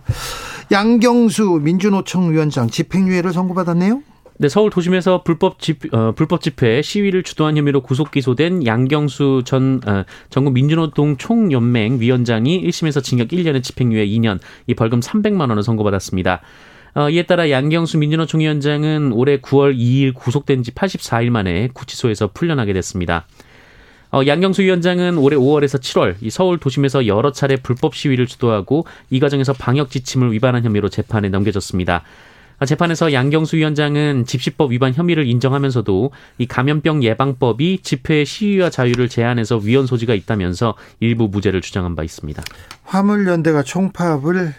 양경수 0.73 1.61
민주노총 1.62 2.32
위원장 2.32 2.68
집행유예를 2.68 3.32
선고받았네요. 3.32 4.02
네, 4.37 4.49
서울 4.49 4.69
도심에서 4.71 5.23
불법 5.23 5.61
집 5.61 5.95
어, 5.95 6.11
불법 6.11 6.41
집회 6.41 6.83
시위를 6.83 7.23
주도한 7.23 7.57
혐의로 7.57 7.83
구속 7.83 8.11
기소된 8.11 8.67
양경수 8.67 9.43
전 9.45 9.81
어, 9.87 10.05
전국 10.29 10.55
민주노동 10.55 11.19
총연맹 11.19 12.00
위원장이 12.00 12.67
1심에서 12.67 13.03
징역 13.03 13.29
1년에 13.29 13.62
집행유예 13.62 14.07
2년, 14.07 14.41
이 14.67 14.75
벌금 14.75 14.99
300만 14.99 15.50
원을 15.50 15.62
선고받았습니다. 15.62 16.41
어, 16.97 17.11
이에 17.11 17.23
따라 17.23 17.49
양경수 17.49 17.99
민주노 17.99 18.26
총 18.26 18.41
위원장은 18.41 19.12
올해 19.12 19.38
9월 19.38 19.76
2일 19.76 20.14
구속된 20.14 20.64
지 20.64 20.73
84일 20.73 21.31
만에 21.31 21.69
구치소에서 21.73 22.31
풀려나게 22.35 22.73
됐습니다. 22.73 23.26
어, 24.11 24.23
양경수 24.26 24.62
위원장은 24.62 25.17
올해 25.17 25.37
5월에서 25.37 25.81
7월 25.81 26.17
이 26.21 26.31
서울 26.31 26.59
도심에서 26.59 27.07
여러 27.07 27.31
차례 27.31 27.55
불법 27.55 27.95
시위를 27.95 28.26
주도하고 28.26 28.85
이 29.11 29.21
과정에서 29.21 29.53
방역 29.53 29.91
지침을 29.91 30.33
위반한 30.33 30.64
혐의로 30.64 30.88
재판에 30.88 31.29
넘겨졌습니다. 31.29 32.03
아, 32.58 32.66
재판에서 32.66 33.12
양경수 33.12 33.56
위원장은 33.56 34.26
집시법 34.26 34.73
위반 34.73 34.94
혐의를 34.94 35.26
인정하면서도 35.26 36.11
이 36.38 36.46
감염병 36.46 37.02
예방법이 37.02 37.80
집회 37.82 38.25
시위와 38.25 38.70
자유를 38.70 39.08
제한해서 39.08 39.58
위헌 39.58 39.87
소지가 39.87 40.14
있다면서 40.14 40.75
일부 41.00 41.28
무죄를 41.28 41.61
주장한 41.61 41.96
바 41.96 42.04
있습니다. 42.04 42.42
화물연대가 42.84 43.62
총파업을 43.62 44.54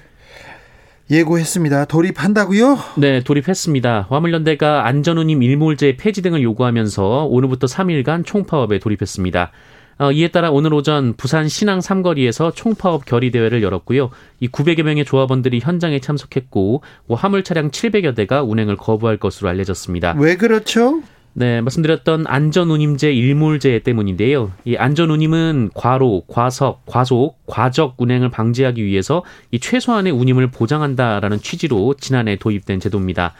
예고했습니다. 1.09 1.85
돌입한다고요? 1.85 2.79
네, 2.97 3.21
돌입했습니다. 3.21 4.07
화물연대가 4.09 4.87
안전운임 4.87 5.43
일몰제 5.43 5.97
폐지 5.97 6.23
등을 6.23 6.41
요구하면서 6.41 7.25
오늘부터 7.25 7.67
3일간 7.67 8.25
총파업에 8.25 8.79
돌입했습니다. 8.79 9.51
어, 9.97 10.11
이에 10.11 10.27
따라 10.27 10.51
오늘 10.51 10.73
오전 10.73 11.13
부산 11.13 11.47
신항 11.47 11.81
삼거리에서 11.81 12.51
총파업 12.51 13.05
결의 13.05 13.31
대회를 13.31 13.63
열었고요. 13.63 14.09
이 14.39 14.47
900여 14.49 14.83
명의 14.83 15.05
조합원들이 15.05 15.59
현장에 15.61 15.99
참석했고 15.99 16.81
뭐 17.07 17.17
화물 17.17 17.43
차량 17.43 17.71
700여 17.71 18.15
대가 18.15 18.43
운행을 18.43 18.75
거부할 18.75 19.17
것으로 19.17 19.49
알려졌습니다. 19.49 20.15
왜 20.17 20.35
그렇죠? 20.35 21.01
네, 21.37 21.59
말씀드렸던 21.59 22.25
안전운임제 22.27 23.11
일몰제 23.11 23.79
때문인데요. 23.79 24.53
이 24.63 24.77
안전운임은 24.77 25.71
과로, 25.73 26.23
과석, 26.27 26.85
과속, 26.85 27.45
과적 27.45 27.95
운행을 27.97 28.29
방지하기 28.29 28.83
위해서 28.85 29.21
이 29.51 29.59
최소한의 29.59 30.13
운임을 30.13 30.51
보장한다라는 30.51 31.39
취지로 31.39 31.93
지난해 31.99 32.37
도입된 32.37 32.79
제도입니다. 32.79 33.33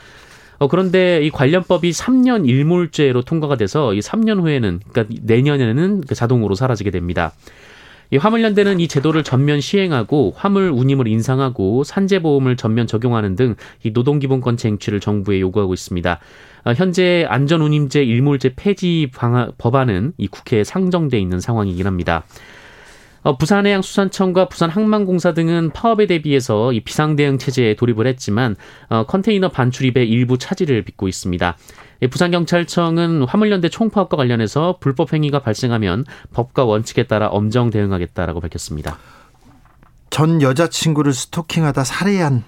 어, 0.58 0.68
그런데 0.68 1.22
이 1.22 1.30
관련법이 1.30 1.90
3년 1.90 2.48
일몰제로 2.48 3.22
통과가 3.22 3.56
돼서 3.56 3.94
이 3.94 4.00
3년 4.00 4.40
후에는 4.40 4.80
그러니까 4.90 5.14
내년에는 5.22 6.02
그 6.02 6.14
자동으로 6.14 6.54
사라지게 6.54 6.90
됩니다. 6.90 7.32
이 8.12 8.18
화물연대는 8.18 8.78
이 8.78 8.86
제도를 8.86 9.24
전면 9.24 9.60
시행하고 9.60 10.34
화물 10.36 10.70
운임을 10.70 11.08
인상하고 11.08 11.82
산재보험을 11.82 12.56
전면 12.56 12.86
적용하는 12.86 13.34
등 13.34 13.56
이 13.82 13.90
노동기본권 13.90 14.56
쟁취를 14.56 15.00
정부에 15.00 15.40
요구하고 15.40 15.74
있습니다. 15.74 16.20
어, 16.64 16.72
현재 16.72 17.26
안전운임제 17.28 18.02
일몰제 18.04 18.54
폐지 18.56 19.10
방안, 19.14 19.52
법안은 19.58 20.12
이 20.18 20.26
국회에 20.28 20.64
상정돼 20.64 21.18
있는 21.18 21.40
상황이긴 21.40 21.86
합니다. 21.86 22.24
어, 23.26 23.36
부산해양수산청과 23.36 24.48
부산항만공사 24.48 25.34
등은 25.34 25.70
파업에 25.72 26.06
대비해서 26.06 26.72
이 26.72 26.78
비상대응 26.78 27.38
체제에 27.38 27.74
돌입을 27.74 28.06
했지만 28.06 28.54
어, 28.88 29.04
컨테이너 29.04 29.48
반출입의 29.48 30.08
일부 30.08 30.38
차질을 30.38 30.84
빚고 30.84 31.08
있습니다. 31.08 31.56
예, 32.02 32.06
부산경찰청은 32.06 33.24
화물연대 33.24 33.68
총파업과 33.68 34.16
관련해서 34.16 34.76
불법 34.78 35.12
행위가 35.12 35.40
발생하면 35.40 36.04
법과 36.34 36.66
원칙에 36.66 37.08
따라 37.08 37.26
엄정 37.26 37.70
대응하겠다라고 37.70 38.38
밝혔습니다. 38.38 38.96
전 40.08 40.40
여자친구를 40.40 41.12
스토킹하다 41.12 41.82
살해한 41.82 42.44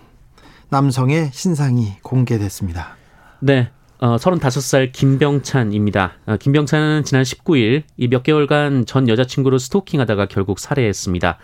남성의 0.69 1.31
신상이 1.33 1.95
공개됐습니다. 2.03 2.97
네. 3.41 3.73
어, 4.01 4.17
35살 4.17 4.93
김병찬입니다. 4.93 6.13
어, 6.27 6.37
김병찬은 6.39 7.05
지난 7.05 7.23
19일 7.25 7.83
이 7.97 8.09
몇 8.09 8.23
개월간 8.23 8.87
전 8.87 9.09
여자친구를 9.09 9.59
스토킹하다가 9.59 10.27
결국 10.27 10.59
살해했습니다. 10.61 11.39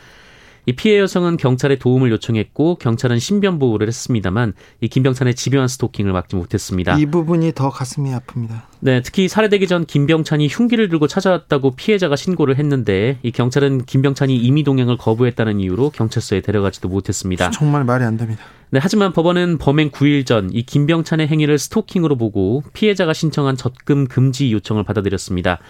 이 0.67 0.73
피해 0.73 0.99
여성은 0.99 1.37
경찰에 1.37 1.77
도움을 1.77 2.11
요청했고 2.13 2.77
경찰은 2.77 3.19
신변 3.19 3.59
보호를 3.59 3.87
했습니다만 3.87 4.55
이 4.81 4.89
김병찬의 4.89 5.35
집요한 5.35 5.69
스토킹을 5.69 6.13
막지 6.15 6.37
못했습니다. 6.37 6.97
이 6.99 7.05
부분이 7.05 7.53
더 7.53 7.69
가슴이 7.69 8.11
아픕니다. 8.13 8.63
네, 8.81 9.03
특히 9.03 9.29
살해되기 9.29 9.67
전 9.67 9.85
김병찬이 9.85 10.49
흉기를 10.49 10.89
들고 10.89 11.07
찾아왔다고 11.07 11.73
피해자가 11.73 12.17
신고를 12.17 12.59
했는데 12.59 13.19
이 13.23 13.31
경찰은 13.31 13.85
김병찬이 13.85 14.35
임의 14.39 14.63
동행을 14.63 14.97
거부했다는 14.97 15.61
이유로 15.61 15.91
경찰서에 15.91 16.41
데려가지도 16.41 16.89
못했습니다. 16.89 17.51
정말 17.51 17.85
말이 17.85 18.03
안 18.05 18.17
됩니다. 18.17 18.43
네, 18.75 18.81
하지만 18.83 19.13
법원은 19.13 19.59
범행 19.59 19.91
9일 19.93 20.27
전 20.27 20.51
이 20.53 20.65
김병찬의 20.65 21.29
행위를 21.29 21.59
스토킹으로 21.59 22.17
보고 22.17 22.65
피해자가 22.73 23.13
신청한 23.13 23.57
적금 23.57 24.09
금지 24.09 24.51
요청을 24.51 24.83
받아들였습니다. 24.83 25.61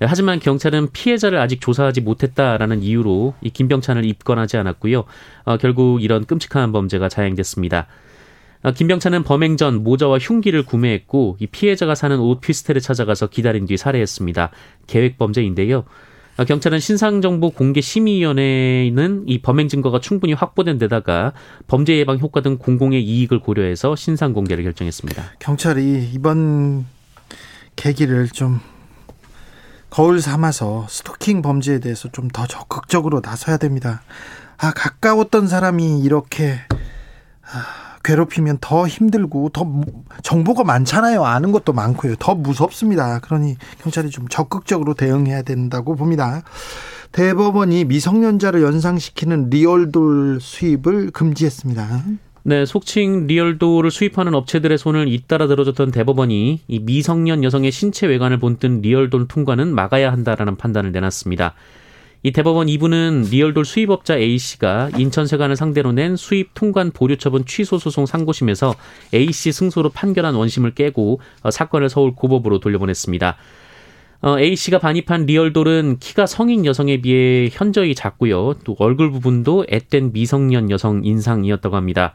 네, 0.00 0.06
하지만 0.08 0.40
경찰은 0.40 0.88
피해자를 0.94 1.36
아직 1.40 1.60
조사하지 1.60 2.00
못했다라는 2.00 2.82
이유로 2.82 3.34
이 3.42 3.50
김병찬을 3.50 4.06
입건하지 4.06 4.56
않았고요. 4.56 5.04
어, 5.44 5.56
결국 5.58 6.02
이런 6.02 6.24
끔찍한 6.24 6.72
범죄가 6.72 7.10
자행됐습니다. 7.10 7.86
어, 8.62 8.72
김병찬은 8.72 9.24
범행 9.24 9.58
전 9.58 9.84
모자와 9.84 10.16
흉기를 10.16 10.62
구매했고 10.62 11.36
이 11.40 11.46
피해자가 11.46 11.94
사는 11.94 12.18
오피스텔에 12.18 12.80
찾아가서 12.80 13.26
기다린 13.26 13.66
뒤 13.66 13.76
살해했습니다. 13.76 14.52
계획 14.86 15.18
범죄인데요. 15.18 15.84
어, 16.36 16.44
경찰은 16.44 16.80
신상정보 16.80 17.50
공개 17.50 17.80
심의위원회는 17.80 19.24
이 19.26 19.40
범행 19.40 19.68
증거가 19.68 20.00
충분히 20.00 20.32
확보된 20.32 20.78
데다가 20.78 21.32
범죄 21.68 21.96
예방 21.96 22.18
효과 22.18 22.40
등 22.40 22.58
공공의 22.58 23.04
이익을 23.04 23.38
고려해서 23.38 23.94
신상 23.96 24.32
공개를 24.32 24.64
결정했습니다. 24.64 25.22
경찰이 25.38 26.10
이번 26.12 26.86
계기를 27.76 28.28
좀 28.30 28.60
거울 29.90 30.20
삼아서 30.20 30.86
스토킹 30.88 31.40
범죄에 31.40 31.78
대해서 31.78 32.08
좀 32.10 32.28
더 32.32 32.46
적극적으로 32.48 33.20
나서야 33.22 33.58
됩니다. 33.58 34.02
아, 34.58 34.72
가까웠던 34.72 35.46
사람이 35.46 36.00
이렇게 36.00 36.58
아, 37.42 37.83
괴롭히면 38.04 38.58
더 38.60 38.86
힘들고 38.86 39.48
더 39.48 39.66
정보가 40.22 40.62
많잖아요. 40.62 41.24
아는 41.24 41.50
것도 41.50 41.72
많고요. 41.72 42.14
더 42.18 42.34
무섭습니다. 42.34 43.18
그러니 43.20 43.56
경찰이 43.82 44.10
좀 44.10 44.28
적극적으로 44.28 44.94
대응해야 44.94 45.42
된다고 45.42 45.96
봅니다. 45.96 46.42
대법원이 47.10 47.84
미성년자를 47.84 48.62
연상시키는 48.62 49.48
리얼돌 49.50 50.38
수입을 50.40 51.10
금지했습니다. 51.12 52.02
네, 52.46 52.66
속칭 52.66 53.26
리얼돌을 53.26 53.90
수입하는 53.90 54.34
업체들의 54.34 54.76
손을 54.76 55.08
잇따라 55.08 55.46
들어줬던 55.46 55.92
대법원이 55.92 56.60
이 56.66 56.78
미성년 56.80 57.42
여성의 57.42 57.72
신체 57.72 58.06
외관을 58.06 58.38
본뜬 58.38 58.82
리얼돌 58.82 59.28
통과는 59.28 59.74
막아야 59.74 60.12
한다라는 60.12 60.56
판단을 60.56 60.92
내놨습니다. 60.92 61.54
이 62.26 62.32
대법원 62.32 62.68
2부는 62.68 63.30
리얼돌 63.30 63.66
수입업자 63.66 64.16
A씨가 64.16 64.92
인천세관을 64.96 65.56
상대로 65.56 65.92
낸 65.92 66.16
수입 66.16 66.54
통관 66.54 66.90
보류 66.90 67.18
처분 67.18 67.44
취소 67.44 67.76
소송 67.76 68.06
상고심에서 68.06 68.74
A씨 69.12 69.52
승소로 69.52 69.90
판결한 69.90 70.34
원심을 70.34 70.74
깨고 70.74 71.20
어, 71.42 71.50
사건을 71.50 71.90
서울 71.90 72.14
고법으로 72.14 72.60
돌려보냈습니다. 72.60 73.36
어, 74.22 74.38
A씨가 74.38 74.78
반입한 74.78 75.26
리얼돌은 75.26 75.98
키가 76.00 76.24
성인 76.24 76.64
여성에 76.64 77.02
비해 77.02 77.50
현저히 77.52 77.94
작고요. 77.94 78.54
또 78.64 78.74
얼굴 78.78 79.10
부분도 79.10 79.66
앳된 79.68 80.14
미성년 80.14 80.70
여성 80.70 81.04
인상이었다고 81.04 81.76
합니다. 81.76 82.14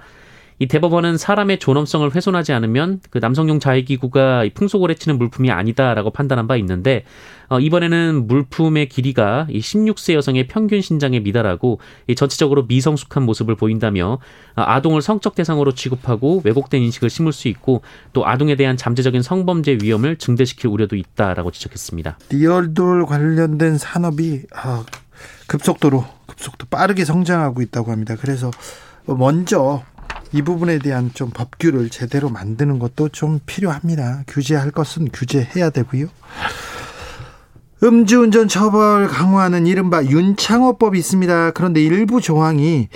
이 0.60 0.68
대법원은 0.68 1.18
사람의 1.18 1.60
존엄성을 1.60 2.14
훼손하지 2.14 2.52
않으면 2.52 3.00
그 3.10 3.20
남성용 3.20 3.62
자위기구가 3.62 4.44
풍속을 4.54 4.90
해치는 4.92 5.18
물품이 5.18 5.52
아니다라고 5.52 6.12
판단한 6.12 6.48
바 6.48 6.58
있는데 6.58 7.06
어, 7.48 7.60
이번에는 7.60 8.28
물품의 8.28 8.90
길이가 8.90 9.48
이 9.50 9.60
16세 9.60 10.14
여성의 10.14 10.48
평균 10.48 10.82
신장에 10.82 11.22
미달하고 11.22 11.80
이 12.08 12.16
전체적으로 12.16 12.66
미성숙한 12.66 13.24
모습을 13.24 13.56
보인다며 13.56 14.20
어, 14.56 14.62
아동을 14.62 15.02
성적 15.02 15.34
대상으로 15.34 15.74
취급하고 15.74 16.42
왜곡된 16.44 16.82
인식을 16.82 17.10
심을 17.10 17.32
수 17.32 17.48
있고 17.48 17.82
또 18.12 18.28
아동에 18.28 18.56
대한 18.56 18.76
잠재적인 18.76 19.22
성범죄 19.22 19.80
위험을 19.82 20.18
증대시킬 20.18 20.70
우려도 20.70 20.98
있다라고 20.98 21.52
지적했습니다. 21.52 22.20
리얼돌 22.32 23.06
관련된 23.06 23.78
산업이 23.78 24.44
아, 24.54 24.84
급속도로 25.48 26.06
급속도 26.28 26.68
빠르게 26.70 27.06
성장하고 27.06 27.62
있다고 27.62 27.92
합니다. 27.92 28.16
그래서 28.20 28.52
먼저 29.06 29.84
이 30.32 30.42
부분에 30.42 30.80
대한 30.80 31.12
좀 31.14 31.30
법규를 31.32 31.90
제대로 31.90 32.30
만드는 32.30 32.80
것도 32.80 33.10
좀 33.10 33.40
필요합니다. 33.46 34.24
규제할 34.28 34.72
것은 34.72 35.10
규제해야 35.12 35.70
되고요. 35.70 36.08
음주운전 37.82 38.50
처벌 38.50 39.08
강화하는 39.08 39.66
이른바 39.66 40.04
윤창호법이 40.04 41.00
있습니다. 41.00 41.52
그런데 41.52 41.82
일부 41.82 42.20
조항이 42.20 42.90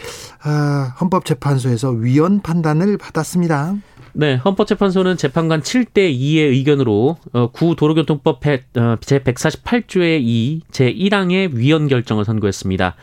아, 0.44 0.94
헌법재판소에서 1.00 1.92
위헌 1.92 2.42
판단을 2.42 2.98
받았습니다. 2.98 3.76
네, 4.16 4.36
헌법재판소는 4.36 5.18
재판관 5.18 5.62
7대 5.62 6.14
2의 6.14 6.52
의견으로 6.52 7.18
어, 7.32 7.52
구도로교통법 7.52 8.46
어, 8.46 8.98
제148조의 9.00 10.22
2 10.22 10.62
제 10.72 10.94
1항의 10.94 11.56
위헌 11.56 11.88
결정을 11.88 12.26
선고했습니다. 12.26 12.96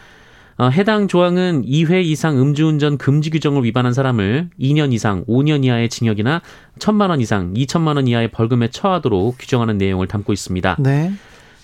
어, 0.60 0.68
해당 0.68 1.08
조항은 1.08 1.64
2회 1.64 2.04
이상 2.04 2.38
음주운전 2.38 2.98
금지 2.98 3.30
규정을 3.30 3.64
위반한 3.64 3.94
사람을 3.94 4.50
2년 4.60 4.92
이상 4.92 5.24
5년 5.24 5.64
이하의 5.64 5.88
징역이나 5.88 6.42
1천만 6.78 7.08
원 7.08 7.22
이상 7.22 7.54
2천만 7.54 7.96
원 7.96 8.06
이하의 8.06 8.30
벌금에 8.30 8.68
처하도록 8.68 9.36
규정하는 9.38 9.78
내용을 9.78 10.06
담고 10.06 10.34
있습니다. 10.34 10.76
네. 10.80 11.12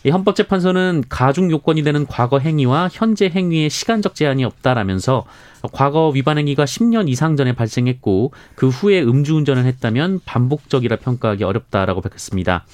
이 0.05 0.09
헌법재판소는 0.09 1.05
가중 1.11 1.51
요건이 1.51 1.83
되는 1.83 2.07
과거 2.07 2.39
행위와 2.39 2.89
현재 2.91 3.29
행위에 3.29 3.69
시간적 3.69 4.15
제한이 4.15 4.47
없다라면서 4.47 5.27
과거 5.73 6.09
위반 6.09 6.39
행위가 6.39 6.65
10년 6.65 7.11
이상 7.11 7.37
전에 7.37 7.53
발생했고 7.53 8.33
그 8.55 8.69
후에 8.69 9.03
음주운전을 9.03 9.67
했다면 9.67 10.21
반복적이라 10.25 10.97
평가하기 10.97 11.45
어렵다라고 11.45 12.01
밝혔습니다. 12.01 12.65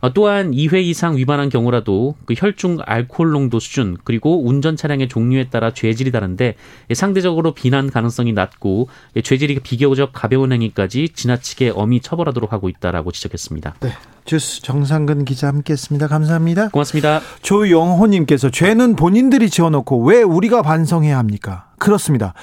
어, 0.00 0.12
또한 0.12 0.50
2회 0.52 0.82
이상 0.82 1.16
위반한 1.16 1.48
경우라도 1.48 2.16
그 2.24 2.34
혈중 2.36 2.78
알코올 2.84 3.30
농도 3.30 3.60
수준 3.60 3.96
그리고 4.04 4.46
운전 4.46 4.76
차량의 4.76 5.08
종류에 5.08 5.48
따라 5.48 5.72
죄질이 5.72 6.10
다른데 6.10 6.54
상대적으로 6.94 7.52
비난 7.52 7.90
가능성이 7.90 8.32
낮고 8.32 8.88
죄질이 9.22 9.60
비교적 9.60 10.10
가벼운 10.12 10.52
행위까지 10.52 11.10
지나치게 11.10 11.70
엄히 11.70 12.00
처벌하도록 12.00 12.52
하고 12.52 12.68
있다라고 12.68 13.12
지적했습니다. 13.12 13.76
네. 13.80 13.90
주스 14.30 14.62
정상근 14.62 15.24
기자 15.24 15.48
함께했습니다. 15.48 16.06
감사합니다. 16.06 16.68
고맙습니다. 16.68 17.20
조영호님께서 17.42 18.48
죄는 18.50 18.94
본인들이 18.94 19.50
지어놓고 19.50 20.04
왜 20.04 20.22
우리가 20.22 20.62
반성해야 20.62 21.18
합니까? 21.18 21.64
그렇습니다. 21.80 22.34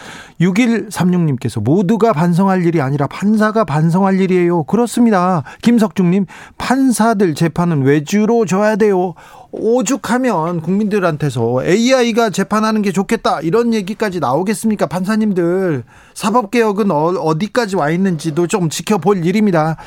6136님께서 0.42 1.64
모두가 1.64 2.12
반성할 2.12 2.66
일이 2.66 2.82
아니라 2.82 3.08
판사가 3.08 3.64
반성할 3.64 4.20
일이에요. 4.20 4.64
그렇습니다. 4.64 5.44
김석중님, 5.62 6.26
판사들 6.58 7.36
재판은 7.36 7.84
외주로 7.84 8.46
줘야 8.46 8.76
돼요. 8.76 9.14
오죽하면 9.60 10.62
국민들한테서 10.62 11.66
AI가 11.66 12.30
재판하는 12.30 12.82
게 12.82 12.92
좋겠다 12.92 13.42
이런 13.42 13.74
얘기까지 13.74 14.20
나오겠습니까 14.20 14.88
판사님들? 14.88 15.84
사법개혁은 16.14 16.92
어, 16.92 17.38
디까지와 17.38 17.92
있는지도 17.92 18.48
좀 18.48 18.70
지켜볼 18.70 19.26
일입니다. 19.26 19.78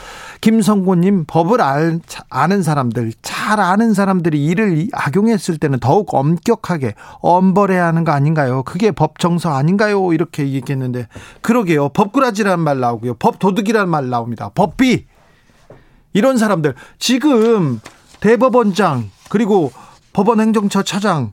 김성곤님 0.41 1.25
법을 1.27 1.61
알, 1.61 2.01
아는 2.29 2.63
사람들 2.63 3.13
잘 3.23 3.61
아는 3.61 3.95
사람들이 3.95 4.45
이를 4.45 4.89
악용했을 4.93 5.59
때는 5.59 5.81
더욱 5.81 6.15
엄격하게 6.15 6.95
엄벌해야 7.21 7.87
하는 7.87 8.05
거 8.05 8.13
아닌가요? 8.13 8.63
그게 8.63 8.91
법 8.91 9.19
정서 9.19 9.51
아닌가요? 9.51 10.13
이렇게 10.13 10.49
얘기했는데. 10.49 11.09
그러게요. 11.41 11.91
법꾸라지라는 11.91 12.63
말 12.63 12.81
나오고요. 12.81 13.15
법 13.15 13.39
도둑이라는 13.39 13.89
말 13.89 14.09
나옵니다. 14.09 14.51
법비! 14.55 15.07
이런 16.13 16.39
사람들. 16.39 16.75
지금 16.99 17.81
대법원장 18.21 19.11
그리고 19.31 19.73
법원 20.13 20.41
행정처 20.41 20.83
차장 20.83 21.33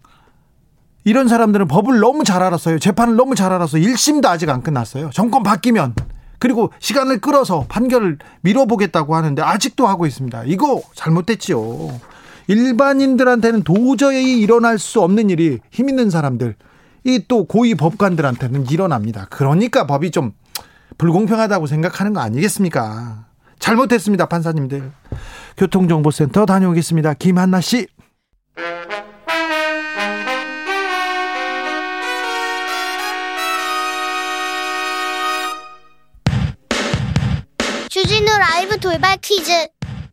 이런 1.04 1.28
사람들은 1.28 1.68
법을 1.68 2.00
너무 2.00 2.24
잘 2.24 2.42
알았어요. 2.44 2.80
재판을 2.80 3.16
너무 3.16 3.36
잘 3.36 3.52
알아서 3.52 3.78
1심도 3.78 4.26
아직 4.28 4.50
안 4.50 4.62
끝났어요. 4.62 5.10
정권 5.14 5.44
바뀌면 5.44 5.96
그리고 6.40 6.72
시간을 6.80 7.20
끌어서 7.20 7.66
판결을 7.68 8.20
미뤄보겠다고 8.42 9.16
하는데 9.16 9.42
아직도 9.42 9.88
하고 9.88 10.06
있습니다. 10.06 10.44
이거 10.46 10.82
잘못됐지요. 10.96 12.00
일반인들한테는 12.48 13.64
도저히 13.64 14.40
일어날 14.40 14.80
수 14.80 15.02
없는 15.02 15.30
일이 15.30 15.60
힘 15.72 15.90
있는 15.90 16.10
사람들, 16.10 16.56
이 17.04 17.20
또 17.28 17.46
고위 17.46 17.76
법관들한테는 17.76 18.70
일어납니다. 18.70 19.28
그러니까 19.30 19.88
법이 19.88 20.12
좀 20.12 20.34
불공평하다고 20.98 21.68
생각하는 21.68 22.14
거 22.14 22.20
아니겠습니까? 22.20 23.27
잘못했습니다, 23.60 24.28
판사님들. 24.28 24.92
교통정보센터 25.58 26.46
다녀오겠습니다. 26.46 27.16
김한나 27.16 27.62
씨. 27.62 27.88
주진우 37.90 38.26
라이브 38.38 38.78
돌발 38.80 39.18
퀴즈. 39.22 39.52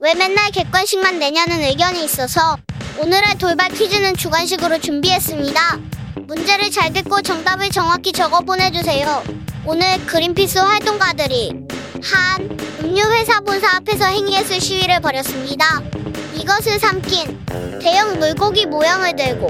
왜 0.00 0.14
맨날 0.14 0.50
객관식만 0.50 1.18
내냐는 1.18 1.60
의견이 1.60 2.04
있어서 2.04 2.56
오늘의 2.98 3.38
돌발 3.38 3.70
퀴즈는 3.70 4.14
주관식으로 4.14 4.78
준비했습니다. 4.78 5.60
문제를 6.26 6.70
잘 6.70 6.92
듣고 6.92 7.22
정답을 7.22 7.70
정확히 7.70 8.12
적어 8.12 8.40
보내주세요. 8.40 9.22
오늘 9.66 9.98
그린피스 10.06 10.58
활동가들이 10.58 11.66
한 12.02 12.56
음료회사 12.94 13.40
본사 13.40 13.74
앞에서 13.74 14.04
행위했을 14.04 14.60
시위를 14.60 15.00
벌였습니다. 15.00 15.82
이것을 16.32 16.78
삼킨 16.78 17.44
대형 17.82 18.20
물고기 18.20 18.66
모양을 18.66 19.16
들고 19.16 19.48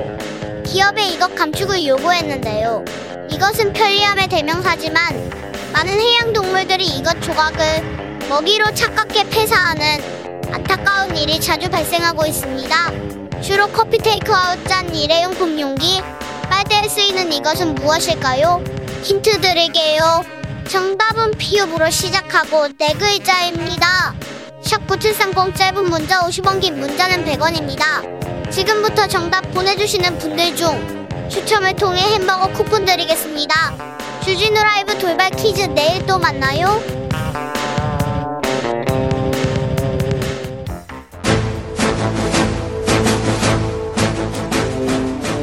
기업에 0.65 1.09
이것 1.09 1.35
감축을 1.35 1.87
요구했는데요. 1.87 2.83
이것은 3.31 3.75
편리함의 3.75 4.29
대명사지만 4.29 5.31
많은 5.75 5.93
해양 5.93 6.33
동물들이 6.33 6.87
이것 6.87 7.21
조각을 7.21 7.83
먹이로 8.31 8.73
착각해 8.73 9.29
폐사하는 9.29 10.03
안타까운 10.51 11.15
일이 11.15 11.39
자주 11.39 11.69
발생하고 11.69 12.25
있습니다. 12.25 13.41
주로 13.43 13.67
커피 13.69 13.99
테이크아웃 13.99 14.67
짠 14.67 14.95
일회용품 14.95 15.61
용기, 15.61 16.01
빨대에 16.49 16.89
쓰이는 16.89 17.31
이것은 17.31 17.75
무엇일까요? 17.75 18.65
힌트 19.03 19.43
드릴게요. 19.43 20.25
정답은 20.69 21.33
피읍으로 21.33 21.91
시작하고 21.91 22.69
네 22.79 22.95
글자입니다. 22.95 24.15
샵9730 24.63 25.55
짧은 25.55 25.91
문자 25.91 26.21
50원 26.21 26.61
긴 26.61 26.79
문자는 26.79 27.25
100원입니다. 27.25 28.51
지금부터 28.51 29.07
정답 29.07 29.43
보내주시는 29.53 30.19
분들 30.19 30.57
중 30.57 31.29
추첨을 31.29 31.77
통해 31.77 32.01
햄버거 32.15 32.49
쿠폰 32.53 32.85
드리겠습니다. 32.85 33.95
주진우 34.25 34.55
라이브 34.55 34.99
돌발 34.99 35.31
퀴즈 35.31 35.63
내일 35.63 36.05
또 36.07 36.19
만나요. 36.19 36.94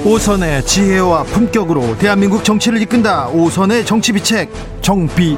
오선의 0.04 0.66
지혜와 0.66 1.24
품격으로 1.24 1.96
대한민국 2.00 2.44
정치를 2.44 2.82
이끈다. 2.82 3.30
오선의 3.30 3.86
정치비책 3.86 4.52
정비록. 4.82 5.38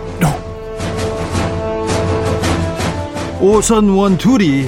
오선원 3.41 4.17
둘이 4.17 4.67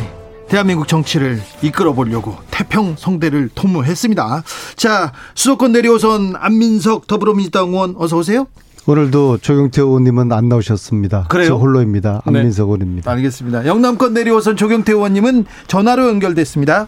대한민국 0.49 0.89
정치를 0.89 1.41
이끌어 1.61 1.93
보려고 1.93 2.35
태평 2.51 2.95
성대를 2.97 3.49
도모했습니다. 3.55 4.43
자, 4.75 5.13
수도권 5.33 5.71
내려오선 5.71 6.35
안민석 6.35 7.07
더불어민주당 7.07 7.69
의원 7.69 7.95
어서 7.97 8.17
오세요. 8.17 8.47
오늘도 8.87 9.37
조경태 9.37 9.81
의원님은 9.81 10.31
안 10.33 10.49
나오셨습니다. 10.49 11.27
그래요? 11.29 11.47
저 11.47 11.55
홀로입니다. 11.55 12.21
네. 12.25 12.39
안민석 12.39 12.65
의원입니다. 12.65 13.09
알겠습니다. 13.11 13.65
영남권 13.65 14.13
내려오선 14.13 14.57
조경태 14.57 14.91
의원님은 14.91 15.45
전화로 15.67 16.07
연결됐습니다. 16.09 16.87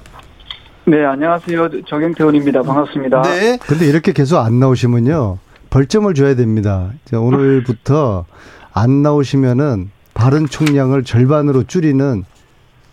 네, 0.88 1.04
안녕하세요. 1.04 1.69
정경태 1.88 2.23
의원입니다. 2.23 2.62
반갑습니다. 2.63 3.21
네. 3.23 3.58
근데 3.58 3.86
이렇게 3.88 4.13
계속 4.13 4.38
안 4.39 4.60
나오시면요. 4.60 5.38
벌점을 5.69 6.13
줘야 6.13 6.36
됩니다. 6.36 6.91
자, 7.04 7.19
오늘부터 7.19 8.26
안 8.73 9.02
나오시면은 9.02 9.91
발언 10.13 10.47
총량을 10.47 11.04
절반으로 11.04 11.63
줄이는 11.63 12.23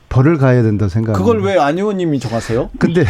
벌을 0.09 0.39
가야 0.39 0.63
된다 0.63 0.89
생각합니다. 0.89 1.25
그걸 1.25 1.47
왜 1.47 1.57
안 1.59 1.79
의원님이 1.79 2.19
정하세요? 2.19 2.71
근데 2.79 3.05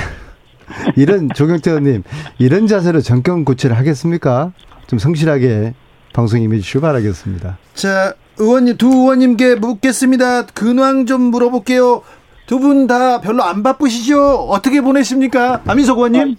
이런 0.97 1.29
조경태 1.35 1.70
의원님 1.70 2.03
이런 2.38 2.66
자세로 2.66 3.01
정권 3.01 3.44
고치를 3.44 3.77
하겠습니까? 3.79 4.53
좀 4.87 4.99
성실하게 4.99 5.75
방송 6.12 6.40
임해 6.42 6.59
주시기 6.61 6.81
바라겠습니다. 6.81 7.57
자, 7.75 8.14
의원님 8.37 8.77
두 8.77 8.88
의원님께 8.88 9.55
묻겠습니다. 9.57 10.47
근황 10.47 11.07
좀 11.07 11.23
물어볼게요. 11.23 12.03
두 12.46 12.59
분 12.61 12.87
다 12.87 13.20
별로 13.20 13.42
안 13.42 13.62
바쁘시죠? 13.62 14.46
어떻게 14.48 14.80
보내십니까? 14.80 15.62
아민석 15.66 15.96
의원님? 15.98 16.37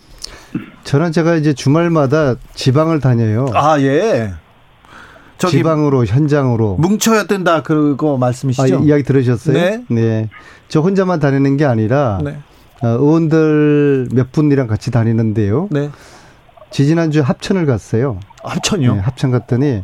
저는 0.83 1.11
제가 1.11 1.35
이제 1.35 1.53
주말마다 1.53 2.35
지방을 2.53 2.99
다녀요. 2.99 3.47
아, 3.53 3.79
예. 3.81 4.33
저기 5.37 5.57
지방으로 5.57 6.05
현장으로 6.05 6.75
뭉쳐야 6.77 7.25
된다 7.25 7.61
그거 7.61 8.15
아, 8.15 8.17
말씀이시죠? 8.19 8.79
이- 8.83 8.85
이야기 8.87 9.03
들으셨어요? 9.03 9.81
네. 9.89 10.29
저 10.69 10.79
혼자만 10.79 11.19
다니는 11.19 11.57
게 11.57 11.65
아니라 11.65 12.19
네. 12.23 12.37
어, 12.81 12.87
의원들 12.87 14.09
몇 14.13 14.31
분이랑 14.31 14.67
같이 14.67 14.91
다니는데요. 14.91 15.67
네. 15.71 15.89
지지난주 16.71 17.21
합천을 17.21 17.65
갔어요. 17.65 18.19
합천이요? 18.43 18.95
네, 18.95 18.99
합천 19.01 19.31
갔더니 19.31 19.83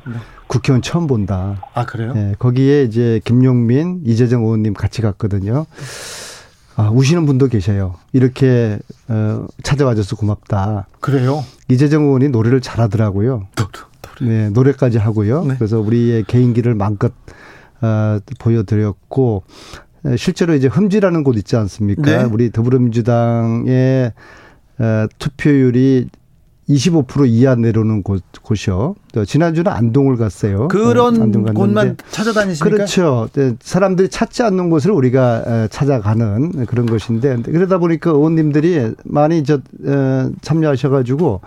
국회의원 0.52 0.82
처음 0.82 1.08
본다. 1.08 1.64
아, 1.74 1.86
그래요? 1.86 2.12
네, 2.14 2.36
거기에 2.38 2.84
이제 2.84 3.22
김용민, 3.24 4.02
이재정 4.06 4.44
의원님 4.44 4.74
같이 4.74 5.02
갔거든요. 5.02 5.66
아, 6.76 6.90
우시는 6.90 7.26
분도 7.26 7.48
계셔요. 7.48 7.96
이렇게 8.12 8.78
어, 9.08 9.48
찾아와줘서 9.64 10.18
고맙다. 10.18 10.88
그래요? 11.00 11.42
이재정 11.70 12.04
의원이 12.04 12.30
노래를 12.30 12.60
잘하더라고요. 12.60 13.48
네, 14.20 14.50
노래까지 14.50 14.98
하고요. 14.98 15.46
네. 15.46 15.56
그래서 15.56 15.80
우리의 15.80 16.26
개인기를 16.26 16.76
마음껏 16.76 17.14
어, 17.80 18.20
보여드렸고 18.38 19.44
에, 20.06 20.18
실제로 20.18 20.54
이제 20.54 20.68
흠지라는 20.68 21.24
곳 21.24 21.38
있지 21.38 21.56
않습니까? 21.56 22.02
네. 22.02 22.24
우리 22.26 22.52
더불어민주당의 22.52 24.12
어, 24.80 25.08
투표율이 25.18 26.10
25% 26.70 27.28
이하 27.28 27.56
내려오는 27.56 28.02
곳, 28.04 28.24
곳이요. 28.42 28.96
저 29.14 29.26
지난주는 29.26 29.70
안동을 29.70 30.16
갔어요. 30.16 30.68
그런 30.70 31.16
네, 31.16 31.22
안동. 31.24 31.44
곳만 31.54 31.98
찾아다니시니까 32.12 32.70
그렇죠. 32.76 33.28
네, 33.34 33.56
사람들이 33.62 34.10
찾지 34.10 34.44
않는 34.44 34.70
곳을 34.70 34.92
우리가 34.92 35.44
에, 35.46 35.68
찾아가는 35.70 36.66
그런 36.68 36.86
것인데 36.86 37.38
그러다 37.44 37.78
보니까 37.80 38.12
의원님들이 38.12 38.94
많이 39.04 39.44
저 39.44 39.56
에, 39.56 40.30
참여하셔가지고 40.42 41.42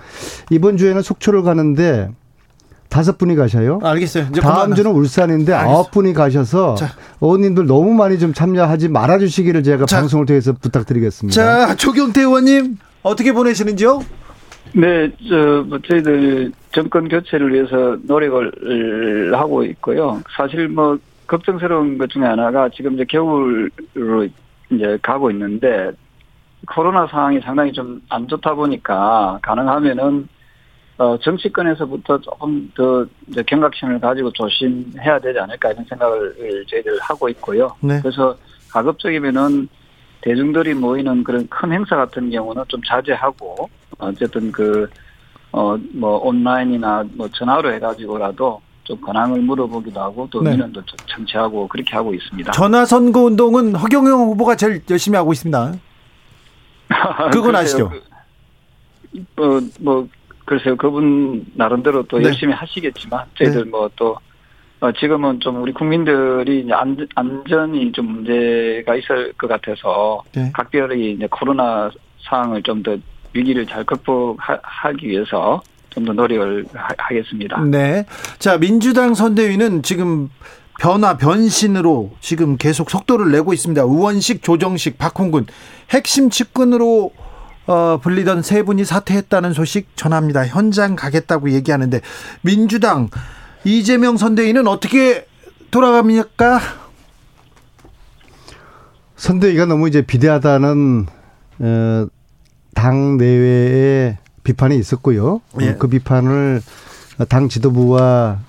이번 0.50 0.76
주에는 0.76 1.00
속초를 1.00 1.42
가는데 1.42 2.10
다섯 2.90 3.16
분이 3.16 3.34
가셔요. 3.34 3.80
알겠어요. 3.82 4.26
이제 4.30 4.40
다음. 4.40 4.74
주는 4.74 4.90
울산인데. 4.90 5.52
아홉 5.54 5.90
분이 5.90 6.12
가셔서 6.12 6.74
자. 6.74 6.90
의원님들 7.20 7.66
너무 7.66 7.94
많이 7.94 8.18
좀 8.18 8.34
참여하지 8.34 8.88
말아주시기를 8.88 9.62
제가 9.62 9.86
자. 9.86 9.96
방송을 10.00 10.26
통해서 10.26 10.52
부탁드리겠습니다. 10.52 11.34
자, 11.66 11.74
조경태 11.76 12.20
의원님 12.20 12.76
어떻게 13.02 13.32
보내시는지요? 13.32 14.02
네, 14.72 15.10
저, 15.28 15.64
뭐, 15.68 15.78
저희들 15.78 16.52
정권 16.72 17.08
교체를 17.08 17.52
위해서 17.52 17.96
노력을 18.02 19.32
하고 19.34 19.62
있고요. 19.64 20.20
사실 20.36 20.68
뭐, 20.68 20.98
걱정스러운 21.26 21.96
것 21.98 22.10
중에 22.10 22.24
하나가 22.24 22.68
지금 22.68 22.94
이제 22.94 23.04
겨울로 23.04 24.28
이제 24.70 24.98
가고 25.02 25.30
있는데, 25.30 25.90
코로나 26.66 27.06
상황이 27.06 27.40
상당히 27.40 27.72
좀 27.72 28.00
안 28.08 28.26
좋다 28.26 28.54
보니까, 28.54 29.38
가능하면은, 29.42 30.28
어, 30.96 31.18
정치권에서부터 31.18 32.20
조금 32.20 32.70
더 32.74 33.04
이제 33.28 33.42
경각심을 33.42 33.98
가지고 34.00 34.30
조심해야 34.32 35.18
되지 35.18 35.38
않을까 35.40 35.72
이런 35.72 35.84
생각을 35.84 36.64
저희들 36.68 36.98
하고 37.00 37.28
있고요. 37.30 37.68
네. 37.80 37.98
그래서 38.00 38.36
가급적이면은 38.72 39.68
대중들이 40.20 40.72
모이는 40.72 41.22
그런 41.24 41.46
큰 41.48 41.72
행사 41.72 41.96
같은 41.96 42.30
경우는 42.30 42.62
좀 42.68 42.80
자제하고 42.86 43.68
어쨌든 43.98 44.52
그 44.52 44.88
어 45.54 45.78
뭐 45.92 46.18
온라인이나 46.18 47.04
뭐 47.14 47.28
전화로 47.28 47.72
해가지고라도 47.74 48.60
좀 48.82 49.00
근황을 49.00 49.40
물어보기도 49.40 50.00
하고 50.00 50.28
또 50.30 50.42
네. 50.42 50.50
민원도 50.50 50.84
좀 50.84 50.96
청취하고 51.06 51.68
그렇게 51.68 51.94
하고 51.94 52.12
있습니다. 52.12 52.50
전화 52.52 52.84
선거 52.84 53.22
운동은 53.22 53.76
허경영 53.76 54.30
후보가 54.30 54.56
제일 54.56 54.82
열심히 54.90 55.16
하고 55.16 55.32
있습니다. 55.32 55.74
그건 57.32 57.54
아시죠? 57.54 57.88
그, 57.88 58.02
뭐, 59.36 59.60
뭐 59.80 60.08
글쎄요 60.44 60.76
그분 60.76 61.46
나름대로 61.54 62.02
또 62.02 62.18
네. 62.18 62.24
열심히 62.24 62.52
하시겠지만 62.52 63.24
저희들 63.38 63.66
뭐또 63.66 64.16
어, 64.80 64.92
지금은 64.92 65.38
좀 65.38 65.62
우리 65.62 65.72
국민들이 65.72 66.62
이제 66.62 66.72
안, 66.72 66.96
안전이 67.14 67.92
좀 67.92 68.06
문제가 68.06 68.96
있을 68.96 69.32
것 69.34 69.46
같아서 69.46 70.20
네. 70.34 70.50
각별히 70.52 71.12
이제 71.12 71.28
코로나 71.30 71.90
상황을 72.28 72.60
좀 72.64 72.82
더 72.82 72.96
위기를 73.34 73.66
잘 73.66 73.84
극복하기 73.84 75.06
위해서 75.06 75.62
좀 75.90 76.04
더 76.04 76.12
노력을 76.12 76.66
하, 76.74 77.08
겠습니다 77.08 77.60
네. 77.62 78.04
자, 78.40 78.58
민주당 78.58 79.14
선대위는 79.14 79.82
지금 79.82 80.28
변화, 80.80 81.16
변신으로 81.16 82.10
지금 82.20 82.56
계속 82.56 82.90
속도를 82.90 83.30
내고 83.30 83.52
있습니다. 83.52 83.84
우원식, 83.84 84.42
조정식, 84.42 84.98
박홍근 84.98 85.46
핵심 85.90 86.30
측근으로 86.30 87.12
어, 87.66 87.98
불리던 88.02 88.42
세 88.42 88.62
분이 88.62 88.84
사퇴했다는 88.84 89.52
소식 89.52 89.96
전합니다. 89.96 90.46
현장 90.46 90.96
가겠다고 90.96 91.50
얘기하는데 91.52 92.00
민주당 92.42 93.08
이재명 93.64 94.16
선대위는 94.16 94.66
어떻게 94.66 95.26
돌아갑니까? 95.70 96.60
선대위가 99.16 99.66
너무 99.66 99.88
이제 99.88 100.02
비대하다는 100.02 101.06
어, 101.60 102.06
당 102.74 103.16
내외에 103.16 104.18
비판이 104.42 104.76
있었고요. 104.78 105.40
예. 105.60 105.70
어, 105.70 105.76
그 105.78 105.88
비판을 105.88 106.60
당 107.28 107.48
지도부와 107.48 108.40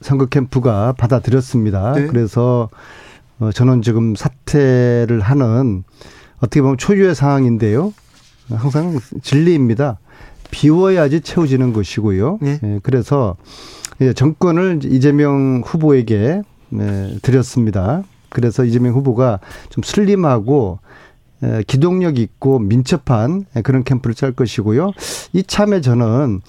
선거 0.00 0.26
캠프가 0.26 0.92
받아들였습니다. 0.92 1.92
네. 1.92 2.06
그래서 2.06 2.68
어, 3.38 3.50
저는 3.52 3.82
지금 3.82 4.14
사퇴를 4.14 5.20
하는 5.20 5.84
어떻게 6.38 6.60
보면 6.60 6.78
초유의 6.78 7.14
상황인데요. 7.14 7.92
항상 8.50 8.98
진리입니다. 9.22 9.98
비워야지 10.50 11.20
채워지는 11.22 11.72
것이고요. 11.72 12.38
예. 12.44 12.60
예, 12.62 12.80
그래서 12.82 13.36
정권을 14.14 14.80
이재명 14.84 15.62
후보에게 15.64 16.42
예, 16.74 17.18
드렸습니다. 17.22 18.02
그래서 18.28 18.64
이재명 18.64 18.94
후보가 18.94 19.40
좀 19.70 19.82
슬림하고 19.82 20.78
에, 20.82 20.85
기동력 21.66 22.18
있고 22.18 22.58
민첩한 22.58 23.44
그런 23.62 23.84
캠프를 23.84 24.14
짤 24.14 24.32
것이고요. 24.32 24.92
이참에 25.32 25.80
저는 25.80 26.40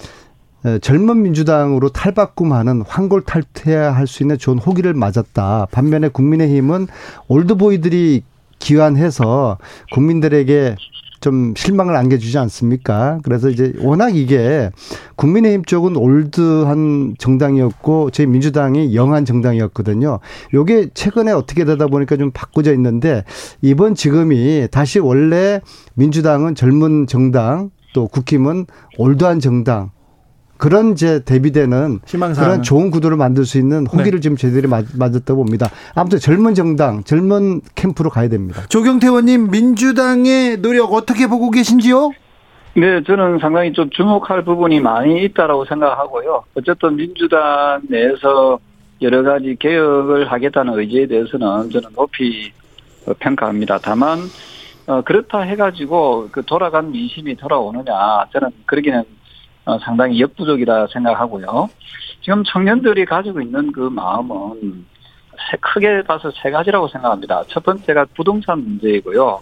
에, 0.64 0.78
젊은 0.80 1.22
민주당으로 1.22 1.90
탈바꿈하는 1.90 2.82
황골 2.86 3.22
탈퇴할 3.22 4.06
수 4.06 4.22
있는 4.22 4.38
좋은 4.38 4.58
호기를 4.58 4.94
맞았다. 4.94 5.68
반면에 5.70 6.08
국민의힘은 6.08 6.88
올드보이들이 7.28 8.24
기환해서 8.58 9.58
국민들에게 9.92 10.74
좀 11.20 11.54
실망을 11.56 11.96
안겨주지 11.96 12.38
않습니까? 12.38 13.18
그래서 13.22 13.48
이제 13.48 13.72
워낙 13.80 14.14
이게 14.14 14.70
국민의힘 15.16 15.64
쪽은 15.64 15.96
올드한 15.96 17.16
정당이었고 17.18 18.10
저희 18.10 18.26
민주당이 18.26 18.94
영한 18.94 19.24
정당이었거든요. 19.24 20.20
요게 20.54 20.90
최근에 20.94 21.32
어떻게 21.32 21.64
되다 21.64 21.86
보니까 21.86 22.16
좀 22.16 22.30
바꿔져 22.30 22.72
있는데 22.74 23.24
이번 23.62 23.94
지금이 23.94 24.68
다시 24.70 24.98
원래 24.98 25.60
민주당은 25.94 26.54
젊은 26.54 27.06
정당 27.06 27.70
또 27.94 28.06
국힘은 28.06 28.66
올드한 28.98 29.40
정당 29.40 29.90
그런 30.58 30.92
이제 30.92 31.22
대비되는 31.24 32.00
희망사항은. 32.06 32.50
그런 32.50 32.62
좋은 32.62 32.90
구도를 32.90 33.16
만들 33.16 33.44
수 33.44 33.58
있는 33.58 33.86
호기를 33.86 34.20
지금 34.20 34.36
저희들이 34.36 34.66
맞- 34.68 34.84
맞았다고 34.96 35.36
봅니다. 35.44 35.70
아무튼 35.94 36.18
젊은 36.18 36.54
정당, 36.54 37.02
젊은 37.04 37.60
캠프로 37.74 38.10
가야 38.10 38.28
됩니다. 38.28 38.62
조경태 38.68 39.06
의원님 39.06 39.50
민주당의 39.50 40.58
노력 40.60 40.92
어떻게 40.92 41.26
보고 41.26 41.50
계신지요? 41.50 42.10
네, 42.74 43.02
저는 43.04 43.38
상당히 43.40 43.72
좀 43.72 43.88
주목할 43.90 44.44
부분이 44.44 44.80
많이 44.80 45.24
있다라고 45.24 45.64
생각하고요. 45.64 46.44
어쨌든 46.54 46.96
민주당 46.96 47.80
내에서 47.88 48.58
여러 49.00 49.22
가지 49.22 49.56
개혁을 49.58 50.30
하겠다는 50.30 50.78
의지에 50.78 51.06
대해서는 51.06 51.70
저는 51.70 51.88
높이 51.96 52.52
어, 53.06 53.12
평가합니다. 53.18 53.78
다만 53.82 54.18
어, 54.86 55.02
그렇다 55.02 55.40
해가지고 55.40 56.28
그 56.32 56.42
돌아간 56.44 56.90
민심이 56.90 57.36
돌아오느냐 57.36 57.92
저는 58.32 58.48
그러기는 58.66 59.00
어, 59.00 59.04
상당히 59.78 60.20
역부족이다 60.20 60.86
생각하고요. 60.88 61.68
지금 62.22 62.42
청년들이 62.44 63.04
가지고 63.04 63.40
있는 63.40 63.70
그 63.72 63.80
마음은 63.80 64.86
세- 65.50 65.56
크게 65.60 66.02
봐서 66.02 66.30
세 66.42 66.50
가지라고 66.50 66.88
생각합니다. 66.88 67.42
첫 67.48 67.62
번째가 67.64 68.06
부동산 68.14 68.60
문제이고요. 68.60 69.40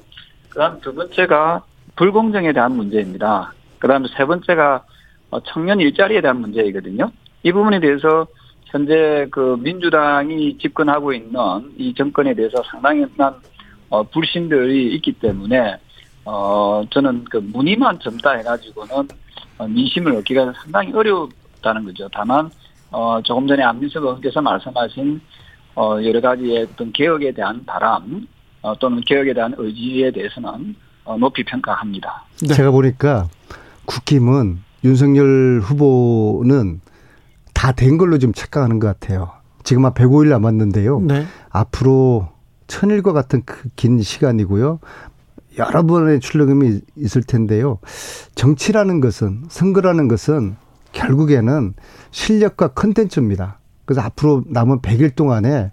그다음 0.50 0.80
두 0.80 0.94
번째가 0.94 1.62
불공정에 1.96 2.52
대한 2.52 2.72
문제입니다. 2.72 3.52
그다음에 3.78 4.08
세 4.16 4.24
번째가 4.24 4.84
어, 5.30 5.40
청년 5.44 5.80
일자리에 5.80 6.20
대한 6.20 6.40
문제이거든요. 6.40 7.10
이 7.42 7.52
부분에 7.52 7.80
대해서 7.80 8.26
현재 8.66 9.26
그 9.30 9.56
민주당이 9.60 10.58
집권하고 10.58 11.12
있는 11.12 11.40
이 11.78 11.94
정권에 11.94 12.34
대해서 12.34 12.62
상당한 12.70 13.08
어, 13.88 14.02
불신들이 14.02 14.94
있기 14.96 15.12
때문에 15.12 15.76
어 16.24 16.82
저는 16.90 17.24
그 17.30 17.36
문의만 17.36 18.00
젊다 18.00 18.32
해가지고는 18.32 18.94
어, 18.96 19.04
민심을 19.64 20.14
얻기가 20.16 20.52
상당히 20.62 20.92
어렵다는 20.92 21.84
거죠. 21.84 22.08
다만 22.12 22.50
어 22.90 23.20
조금 23.22 23.46
전에 23.46 23.62
안민석 23.62 24.02
의원께서 24.02 24.40
말씀하신 24.40 25.20
어 25.76 25.98
여러 26.04 26.20
가지의 26.20 26.64
어떤 26.72 26.92
개혁에 26.92 27.32
대한 27.32 27.64
바람 27.64 28.26
어, 28.62 28.74
또는 28.78 29.00
개혁에 29.06 29.32
대한 29.34 29.54
의지에 29.56 30.10
대해서는 30.10 30.74
어, 31.04 31.16
높이 31.18 31.44
평가합니다. 31.44 32.24
네. 32.42 32.54
제가 32.54 32.70
보니까 32.70 33.28
국힘은 33.84 34.58
윤석열 34.84 35.60
후보는 35.62 36.80
다 37.54 37.72
된 37.72 37.96
걸로 37.98 38.18
좀 38.18 38.32
착각하는 38.32 38.78
것 38.80 38.86
같아요. 38.86 39.30
지금 39.64 39.84
한 39.84 39.92
105일 39.94 40.28
남았는데요. 40.28 41.00
네. 41.00 41.26
앞으로 41.50 42.28
천일과 42.66 43.12
같은 43.12 43.42
그 43.44 43.68
긴 43.76 44.00
시간이고요. 44.02 44.78
여러 45.58 45.86
번의 45.86 46.20
출력음이 46.20 46.80
있을 46.96 47.22
텐데요. 47.22 47.78
정치라는 48.34 49.00
것은, 49.00 49.44
선거라는 49.48 50.08
것은 50.08 50.56
결국에는 50.92 51.74
실력과 52.10 52.68
컨텐츠입니다. 52.68 53.58
그래서 53.84 54.00
앞으로 54.02 54.42
남은 54.46 54.80
100일 54.80 55.14
동안에 55.14 55.70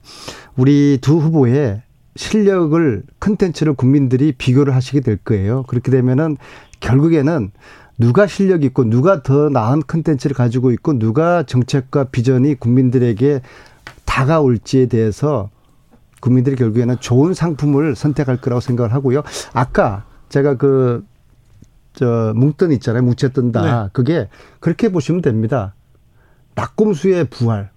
우리 0.55 0.99
두 1.01 1.17
후보의 1.17 1.81
실력을, 2.15 3.03
컨텐츠를 3.19 3.73
국민들이 3.73 4.31
비교를 4.33 4.75
하시게 4.75 4.99
될 4.99 5.17
거예요. 5.17 5.63
그렇게 5.63 5.91
되면은 5.91 6.37
결국에는 6.79 7.51
누가 7.97 8.27
실력 8.27 8.63
있고 8.63 8.83
누가 8.83 9.23
더 9.23 9.49
나은 9.49 9.83
컨텐츠를 9.87 10.35
가지고 10.35 10.71
있고 10.71 10.97
누가 10.99 11.43
정책과 11.43 12.05
비전이 12.05 12.55
국민들에게 12.55 13.41
다가올지에 14.05 14.87
대해서 14.87 15.49
국민들이 16.23 16.55
결국에는 16.55 16.95
좋은 17.01 17.33
상품을 17.33 17.97
선택할 17.97 18.37
거라고 18.37 18.61
생각을 18.61 18.93
하고요. 18.93 19.23
아까 19.51 20.05
제가 20.29 20.55
그, 20.55 21.03
저, 21.91 22.31
뭉뜬 22.33 22.71
있잖아요. 22.71 23.03
뭉쳤던다. 23.03 23.61
네. 23.83 23.89
그게 23.91 24.29
그렇게 24.61 24.87
보시면 24.87 25.21
됩니다. 25.21 25.75
낙곰수의 26.55 27.25
부활. 27.25 27.71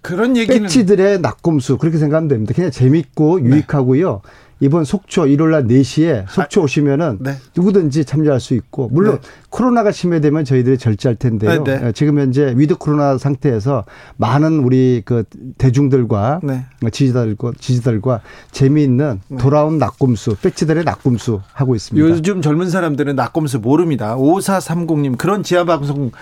그런 0.00 0.38
얘기는 0.38 0.62
배치들의 0.62 1.20
낙곰수. 1.20 1.76
그렇게 1.76 1.98
생각하면 1.98 2.28
됩니다. 2.28 2.54
그냥 2.54 2.70
재밌고 2.70 3.42
유익하고요. 3.42 4.22
이번 4.62 4.84
속초 4.84 5.26
일요일 5.26 5.50
날 5.50 5.66
4시에 5.66 6.24
속초 6.28 6.60
아, 6.60 6.64
오시면은 6.64 7.18
네. 7.20 7.34
누구든지 7.56 8.04
참여할 8.04 8.38
수 8.38 8.54
있고 8.54 8.88
물론 8.92 9.16
네. 9.20 9.28
코로나가 9.50 9.90
심해되면 9.90 10.44
저희들이 10.44 10.78
절제할 10.78 11.16
텐데요. 11.16 11.64
네, 11.64 11.78
네. 11.78 11.88
어, 11.88 11.92
지금 11.92 12.20
현재 12.20 12.54
위드 12.56 12.76
코로나 12.76 13.18
상태에서 13.18 13.84
많은 14.18 14.60
우리 14.60 15.02
그 15.04 15.24
대중들과 15.58 16.40
네. 16.44 16.64
지지자들과 16.92 17.54
지지자들과 17.58 18.20
재미있는 18.52 19.20
네. 19.26 19.36
돌아온 19.38 19.78
나꼼수, 19.78 20.36
배지들의 20.40 20.84
나꼼수 20.84 21.40
하고 21.52 21.74
있습니다. 21.74 22.08
요즘 22.08 22.40
젊은 22.40 22.70
사람들은 22.70 23.16
나꼼수 23.16 23.58
모릅니다. 23.58 24.14
5430님 24.16 25.18
그런 25.18 25.42
지하 25.42 25.64
방송 25.64 26.12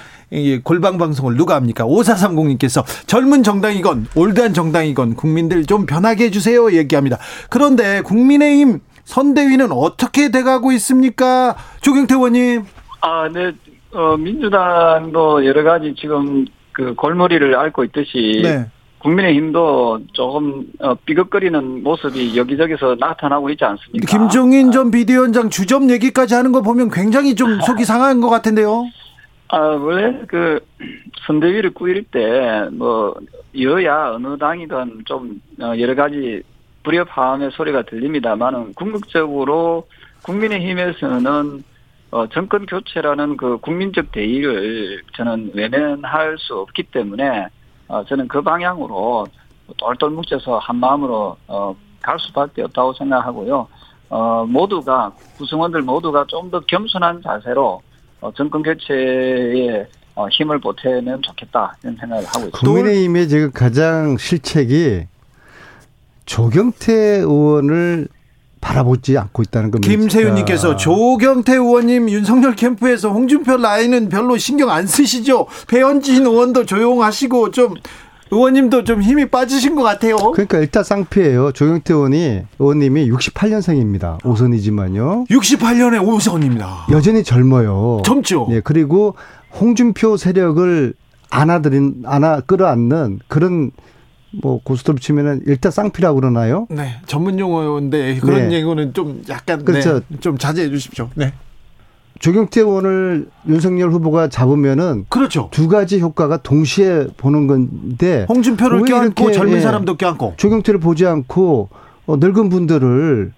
골방 0.65 0.97
방송을 0.97 1.37
누가 1.37 1.57
합니까? 1.57 1.85
5430님께서 1.85 2.85
젊은 3.07 3.43
정당이건 3.43 4.07
old한 4.15 4.55
정당이건 4.55 5.17
국민들 5.17 5.67
좀 5.67 5.87
변하게 5.87 6.27
해주세요 6.27 6.73
얘기합니다. 6.73 7.19
그런데 7.49 8.01
국민 8.01 8.30
의힘 8.37 8.81
선대위는 9.05 9.73
어떻게 9.73 10.31
돼가고 10.31 10.73
있습니까? 10.73 11.57
조경태 11.81 12.15
의원님. 12.15 12.65
아, 13.01 13.29
네. 13.33 13.53
어, 13.93 14.17
민주당도 14.17 15.45
여러 15.47 15.63
가지 15.65 15.95
지금 15.99 16.45
그 16.73 16.95
골머리를 16.95 17.55
앓고 17.57 17.85
있듯이 17.85 18.41
네. 18.45 18.67
국민의힘도 18.99 20.01
조금 20.13 20.67
어, 20.79 20.95
삐걱거리는 21.07 21.83
모습이 21.83 22.37
여기저기서 22.37 22.97
나타나고 23.01 23.51
있지 23.51 23.65
않습니까? 23.65 24.07
김종인 24.07 24.71
전 24.71 24.91
비대위원장 24.91 25.49
주점 25.51 25.91
얘기까지 25.91 26.35
하는 26.35 26.53
거 26.53 26.61
보면 26.63 26.91
굉장히 26.91 27.35
좀 27.35 27.61
속이 27.67 27.85
상한 27.85 28.21
것 28.21 28.29
같은데요. 28.29 28.85
아, 29.49 29.59
원래 29.59 30.21
그 30.29 30.61
선대위를 31.27 31.75
꾸릴 31.75 32.05
때 32.05 32.21
뭐 32.73 33.15
여야 33.59 34.13
어느 34.15 34.39
당이든 34.39 35.03
좀 35.07 35.41
어, 35.61 35.73
여러 35.79 35.95
가지 35.97 36.41
불협화음의 36.83 37.51
소리가 37.53 37.83
들립니다만은 37.83 38.75
궁극적으로 38.75 39.87
국민의힘에서는 40.23 41.63
어, 42.13 42.27
정권 42.29 42.67
교체라는 42.67 43.37
그 43.37 43.59
국민적 43.59 44.11
대의를 44.13 45.03
저는 45.17 45.53
외면할 45.55 46.37
수 46.39 46.57
없기 46.59 46.85
때문에 46.85 47.47
어, 47.89 48.05
저는 48.05 48.29
그 48.29 48.43
방향으로 48.43 49.27
똘똘 49.79 50.11
뭉쳐서 50.11 50.59
한 50.59 50.77
마음으로 50.77 51.37
어, 51.47 51.77
갈 52.03 52.19
수밖에 52.19 52.63
없다고 52.63 52.95
생각하고요. 52.95 53.69
어, 54.09 54.45
모두가 54.49 55.13
구성원들 55.37 55.83
모두가 55.83 56.25
좀 56.27 56.51
더 56.51 56.59
겸손한 56.61 57.23
자세로 57.23 57.81
어, 58.21 58.33
정권 58.35 58.63
교체에 58.63 59.87
어, 60.17 60.29
힘을 60.29 60.59
보태면 60.59 61.23
좋겠다 61.23 61.77
이런 61.83 61.95
생각을 61.97 62.25
하고 62.25 62.39
있습니다. 62.47 62.59
국민의힘의 62.59 63.29
지금 63.29 63.53
가장 63.53 64.17
실책이 64.17 65.07
조경태 66.31 66.93
의원을 66.93 68.07
바라보지 68.61 69.19
않고 69.19 69.43
있다는 69.43 69.73
겁니다. 69.73 69.91
김세윤님께서 69.91 70.77
조경태 70.77 71.55
의원님 71.55 72.09
윤석열 72.09 72.55
캠프에서 72.55 73.11
홍준표 73.11 73.57
라인은 73.57 74.09
별로 74.09 74.37
신경 74.37 74.71
안 74.71 74.87
쓰시죠. 74.87 75.49
배현진 75.67 76.25
의원도 76.25 76.67
조용하시고 76.67 77.51
좀 77.51 77.75
의원님도 78.31 78.85
좀 78.85 79.03
힘이 79.03 79.27
빠지신 79.27 79.75
것 79.75 79.83
같아요. 79.83 80.19
그러니까 80.19 80.59
일단 80.59 80.85
쌍피예요. 80.85 81.51
조경태 81.51 81.95
의원이 81.95 82.43
의원님이 82.61 83.11
68년생입니다. 83.11 84.25
오선이지만요. 84.25 85.25
68년에 85.29 86.07
오선입니다. 86.07 86.87
여전히 86.93 87.25
젊어요. 87.25 88.03
젊죠. 88.05 88.47
네, 88.51 88.61
그리고 88.63 89.17
홍준표 89.59 90.17
세력을 90.17 90.95
안아들인 91.31 92.03
안아 92.05 92.43
끌어안는 92.43 93.19
그런 93.27 93.73
뭐 94.33 94.61
고스톱 94.63 95.01
치면은 95.01 95.43
일단 95.47 95.73
쌍피라고 95.73 96.21
그러나요? 96.21 96.67
네, 96.71 96.97
전문 97.07 97.39
용어인데 97.39 98.19
그런 98.19 98.49
네. 98.49 98.57
얘기는 98.57 98.95
좀 98.95 99.23
약간 99.29 99.65
그렇죠. 99.65 100.01
네, 100.09 100.19
좀 100.21 100.39
자제해 100.39 100.71
주십시오. 100.71 101.11
네. 101.15 101.33
조경태 102.21 102.61
의원을 102.61 103.29
윤석열 103.49 103.91
후보가 103.91 104.29
잡으면은 104.29 105.07
그렇죠. 105.09 105.49
두 105.53 105.69
가지 105.69 106.01
효과가 106.01 106.37
동시에 106.43 107.07
보는 107.17 107.47
건데 107.47 108.27
홍준표를 108.29 108.83
껴안고 108.83 109.33
젊은 109.33 109.57
예, 109.57 109.61
사람도 109.61 109.97
껴안고 109.97 110.35
조경태를 110.37 110.81
보지 110.81 111.07
않고 111.07 111.71
어, 112.07 112.17
늙은 112.17 112.51
분들을 112.51 113.33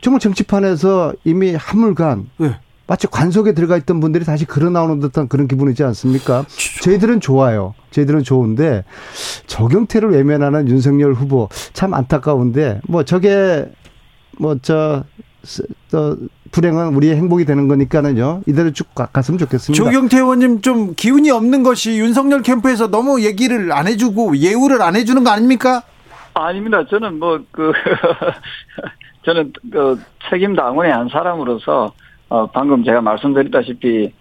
정말 0.00 0.18
정치판에서 0.20 1.12
이미 1.24 1.54
한물간 1.54 2.30
네. 2.38 2.56
마치 2.90 3.06
관속에 3.06 3.52
들어가 3.52 3.76
있던 3.76 4.00
분들이 4.00 4.24
다시 4.24 4.44
걸어 4.44 4.68
나오는 4.68 4.98
듯한 4.98 5.28
그런 5.28 5.46
기분이지 5.46 5.84
않습니까? 5.84 6.44
저희들은 6.82 7.20
좋아요. 7.20 7.72
저희들은 7.92 8.24
좋은데 8.24 8.82
조경태를 9.46 10.10
외면하는 10.10 10.66
윤석열 10.66 11.12
후보 11.12 11.48
참 11.72 11.94
안타까운데 11.94 12.80
뭐 12.88 13.04
저게 13.04 13.70
뭐저 14.40 15.04
저 15.88 16.16
불행은 16.50 16.96
우리의 16.96 17.14
행복이 17.14 17.44
되는 17.44 17.68
거니까는요. 17.68 18.42
이대로 18.48 18.72
쭉 18.72 18.88
갔으면 18.92 19.38
좋겠습니다. 19.38 19.84
조경태 19.84 20.16
의원님 20.18 20.60
좀 20.60 20.94
기운이 20.96 21.30
없는 21.30 21.62
것이 21.62 21.96
윤석열 21.96 22.42
캠프에서 22.42 22.88
너무 22.90 23.22
얘기를 23.22 23.70
안 23.70 23.86
해주고 23.86 24.36
예우를 24.38 24.82
안 24.82 24.96
해주는 24.96 25.22
거 25.22 25.30
아닙니까? 25.30 25.84
아닙니다. 26.34 26.84
저는 26.90 27.20
뭐 27.20 27.38
그 27.52 27.70
저는 29.26 29.52
그 29.70 30.00
책임 30.28 30.56
당원의 30.56 30.90
한 30.92 31.08
사람으로서 31.08 31.92
어, 32.30 32.46
방금 32.46 32.82
제가 32.84 33.00
말씀드렸다시피, 33.02 34.12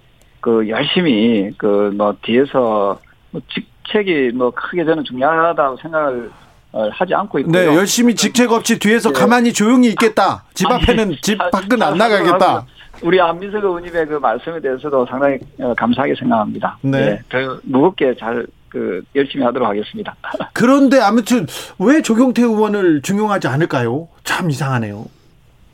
그, 0.41 0.67
열심히, 0.67 1.51
그, 1.57 1.91
뭐, 1.95 2.15
뒤에서, 2.21 2.99
뭐 3.31 3.41
직책이 3.53 4.31
뭐, 4.33 4.51
크게 4.51 4.83
저는 4.83 5.03
중요하다고 5.05 5.77
생각을 5.77 6.31
어, 6.71 6.89
하지 6.91 7.13
않고 7.15 7.39
있고요. 7.39 7.51
네, 7.51 7.65
열심히 7.75 8.13
직책 8.15 8.51
없이 8.51 8.77
뒤에서 8.77 9.11
네. 9.11 9.19
가만히 9.19 9.53
조용히 9.53 9.89
있겠다. 9.89 10.43
집 10.53 10.69
앞에는 10.69 11.03
아니, 11.03 11.21
집 11.21 11.37
밖은 11.37 11.81
안 11.81 11.97
나가겠다. 11.97 12.65
우리 13.01 13.19
안민석 13.19 13.63
의원님의 13.63 14.07
그 14.07 14.15
말씀에 14.15 14.59
대해서도 14.59 15.05
상당히 15.07 15.37
어, 15.59 15.73
감사하게 15.73 16.15
생각합니다. 16.15 16.77
네. 16.81 17.19
네 17.29 17.47
무겁게 17.63 18.15
잘, 18.19 18.45
그, 18.69 19.01
열심히 19.15 19.45
하도록 19.45 19.67
하겠습니다. 19.67 20.15
그런데 20.53 20.99
아무튼 20.99 21.47
왜 21.79 22.01
조경태 22.01 22.41
의원을 22.41 23.01
중용하지 23.01 23.47
않을까요? 23.47 24.07
참 24.23 24.49
이상하네요. 24.49 25.05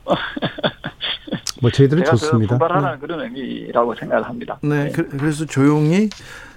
뭐 1.60 1.70
저희들은 1.70 2.04
좋습니다. 2.04 2.58
분발하는 2.58 2.92
네. 2.92 2.98
그런 3.00 3.20
의미라고 3.20 3.94
생각을 3.94 4.26
합니다. 4.26 4.58
네, 4.62 4.84
네. 4.84 4.90
그, 4.90 5.08
그래서 5.08 5.44
조용히 5.44 6.10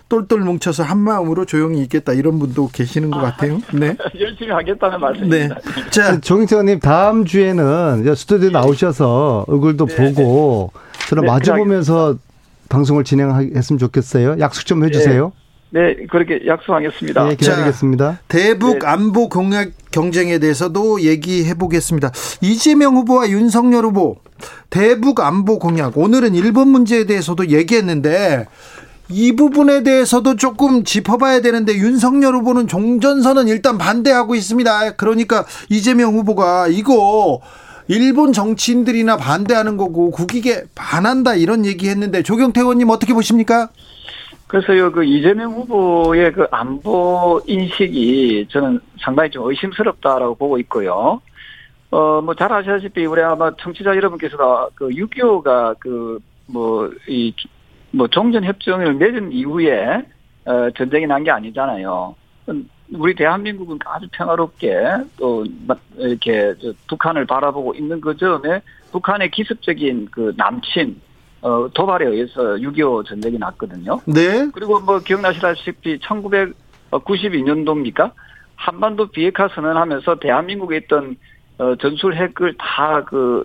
똘똘 0.09 0.39
뭉쳐서 0.39 0.83
한 0.83 0.97
마음으로 0.97 1.45
조용히 1.45 1.81
있겠다 1.83 2.13
이런 2.13 2.39
분도 2.39 2.67
계시는 2.67 3.11
것 3.11 3.19
같아요. 3.19 3.61
네. 3.73 3.95
열심히 4.19 4.51
하겠다는 4.51 4.99
말씀입니다. 4.99 5.55
네. 5.55 5.89
자, 5.91 6.19
정인태님 6.19 6.79
다음 6.79 7.25
주에는 7.25 8.15
스튜디오 8.15 8.49
나오셔서 8.49 9.45
얼굴도 9.47 9.85
네. 9.85 9.95
보고 10.13 10.71
저는 11.07 11.23
네, 11.23 11.27
마주 11.27 11.53
보면서 11.53 12.17
방송을 12.69 13.03
진행했으면 13.03 13.77
좋겠어요. 13.77 14.39
약속 14.39 14.65
좀 14.65 14.83
해주세요. 14.83 15.31
네, 15.71 15.95
그렇게 16.09 16.41
약속하겠습니다. 16.47 17.27
네, 17.27 17.35
기다리겠습니다. 17.35 18.11
자, 18.13 18.19
대북 18.27 18.79
네. 18.79 18.87
안보 18.87 19.29
공약 19.29 19.69
경쟁에 19.91 20.39
대해서도 20.39 21.01
얘기해 21.01 21.53
보겠습니다. 21.53 22.11
이재명 22.41 22.95
후보와 22.95 23.29
윤석열 23.29 23.85
후보 23.85 24.17
대북 24.69 25.19
안보 25.19 25.59
공약 25.59 25.97
오늘은 25.97 26.33
일본 26.33 26.69
문제에 26.69 27.05
대해서도 27.05 27.49
얘기했는데 27.49 28.47
이 29.09 29.35
부분에 29.35 29.83
대해서도 29.83 30.35
조금 30.35 30.83
짚어봐야 30.83 31.41
되는데 31.41 31.73
윤석열 31.73 32.35
후보는 32.35 32.67
종전선언 32.67 33.47
일단 33.47 33.77
반대하고 33.77 34.35
있습니다. 34.35 34.95
그러니까 34.95 35.45
이재명 35.69 36.13
후보가 36.15 36.67
이거 36.67 37.41
일본 37.87 38.33
정치인들이나 38.33 39.17
반대하는 39.17 39.77
거고 39.77 40.11
국익에 40.11 40.65
반한다 40.75 41.33
이런 41.33 41.65
얘기했는데 41.65 42.21
조경태 42.21 42.61
의원님 42.61 42.89
어떻게 42.89 43.15
보십니까? 43.15 43.69
그래서요, 44.49 44.91
그 44.91 45.03
이재명 45.03 45.51
후보의 45.53 46.31
그 46.33 46.47
안보 46.49 47.39
인식이 47.45 48.47
저는 48.49 48.79
상당히 48.99 49.29
좀 49.29 49.47
의심스럽다라고 49.47 50.33
보고 50.35 50.57
있고요. 50.57 51.21
어, 51.91 52.21
뭐 52.21 52.33
잘 52.33 52.51
아시다시피 52.51 53.05
우리 53.05 53.21
아마 53.21 53.51
청취자 53.55 53.95
여러분께서도 53.95 54.71
그 54.73 54.89
6.25가 54.89 55.75
그 55.79 56.17
뭐, 56.47 56.89
이, 57.07 57.31
뭐 57.91 58.07
종전 58.07 58.43
협정을 58.43 58.95
맺은 58.95 59.31
이후에 59.31 60.03
어, 60.45 60.69
전쟁이 60.75 61.05
난 61.05 61.23
게 61.23 61.29
아니잖아요. 61.29 62.15
우리 62.93 63.13
대한민국은 63.13 63.77
아주 63.85 64.07
평화롭게 64.11 64.73
또 65.17 65.45
이렇게 65.95 66.55
북한을 66.87 67.25
바라보고 67.27 67.75
있는 67.75 68.01
그 68.01 68.17
점에 68.17 68.61
북한의 68.91 69.29
기습적인 69.29 70.07
그 70.09 70.33
남친 70.35 70.99
어, 71.41 71.69
도발에 71.73 72.05
의해서 72.05 72.41
6.25 72.41 73.05
전쟁이 73.05 73.37
났거든요. 73.37 73.99
네. 74.05 74.49
그리고 74.53 74.79
뭐 74.79 74.99
기억나시다시피 74.99 75.99
1992년도입니까? 75.99 78.11
한반도 78.55 79.07
비핵화 79.07 79.47
선언하면서 79.47 80.19
대한민국에 80.19 80.77
있던 80.77 81.15
어, 81.59 81.75
전술 81.75 82.15
핵을 82.15 82.55
다 82.57 83.03
그, 83.03 83.43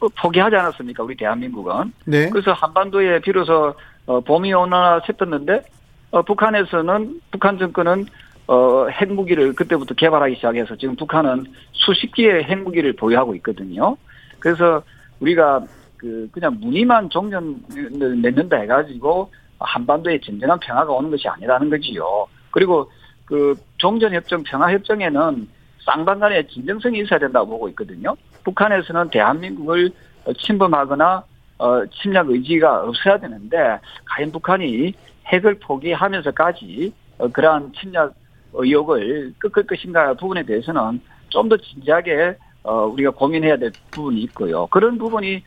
어, 0.00 0.08
포기하지 0.20 0.56
않았습니까? 0.56 1.04
우리 1.04 1.16
대한민국은. 1.16 1.92
네. 2.04 2.28
그래서 2.30 2.52
한반도에 2.52 3.20
비로소 3.20 3.74
어, 4.06 4.20
봄이 4.20 4.52
오나 4.54 5.00
싶었는데, 5.06 5.62
어, 6.10 6.22
북한에서는, 6.22 7.20
북한 7.30 7.58
정권은 7.58 8.06
어, 8.48 8.88
핵무기를 8.88 9.52
그때부터 9.52 9.94
개발하기 9.94 10.36
시작해서 10.36 10.74
지금 10.76 10.96
북한은 10.96 11.44
수십 11.72 12.14
개의 12.14 12.44
핵무기를 12.44 12.94
보유하고 12.94 13.34
있거든요. 13.36 13.96
그래서 14.38 14.82
우리가 15.20 15.60
그 15.98 16.28
그냥 16.32 16.56
문의만 16.60 17.10
종전을 17.10 18.16
맺는다 18.16 18.56
해가지고 18.58 19.30
한반도에 19.58 20.20
진정한 20.20 20.58
평화가 20.60 20.92
오는 20.92 21.10
것이 21.10 21.28
아니라는 21.28 21.68
거지요. 21.70 22.26
그리고 22.50 22.90
그 23.24 23.54
종전협정 23.76 24.44
평화협정에는 24.44 25.48
쌍방간의 25.84 26.48
진정성이 26.48 27.00
있어야 27.00 27.18
된다고 27.18 27.48
보고 27.48 27.68
있거든요. 27.70 28.16
북한에서는 28.44 29.10
대한민국을 29.10 29.90
침범하거나 30.38 31.24
어, 31.58 31.86
침략 31.86 32.30
의지가 32.30 32.84
없어야 32.84 33.18
되는데 33.18 33.56
과연 34.04 34.30
북한이 34.30 34.92
핵을 35.26 35.58
포기하면서까지 35.58 36.92
어, 37.18 37.28
그러한 37.28 37.72
침략 37.72 38.14
의혹을 38.52 39.34
끄끌 39.38 39.66
것인가 39.66 40.14
부분에 40.14 40.44
대해서는 40.44 41.00
좀 41.30 41.48
더 41.48 41.56
진지하게 41.56 42.36
어, 42.62 42.86
우리가 42.86 43.10
고민해야 43.10 43.56
될 43.56 43.72
부분이 43.90 44.20
있고요. 44.22 44.66
그런 44.68 44.98
부분이 44.98 45.36
어, 45.36 45.42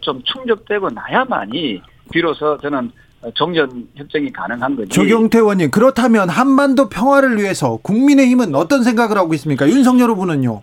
좀 0.00 0.22
충족되고 0.24 0.88
나야만이 0.90 1.80
비로소 2.10 2.58
저는 2.58 2.90
정전 3.34 3.88
협정이 3.96 4.32
가능한 4.32 4.76
거지. 4.76 4.88
조경태 4.90 5.38
의원님 5.38 5.70
그렇다면 5.70 6.28
한반도 6.28 6.88
평화를 6.88 7.36
위해서 7.36 7.78
국민의힘은 7.82 8.54
어떤 8.54 8.82
생각을 8.82 9.16
하고 9.16 9.34
있습니까? 9.34 9.66
윤석열 9.68 10.10
후보는요. 10.10 10.62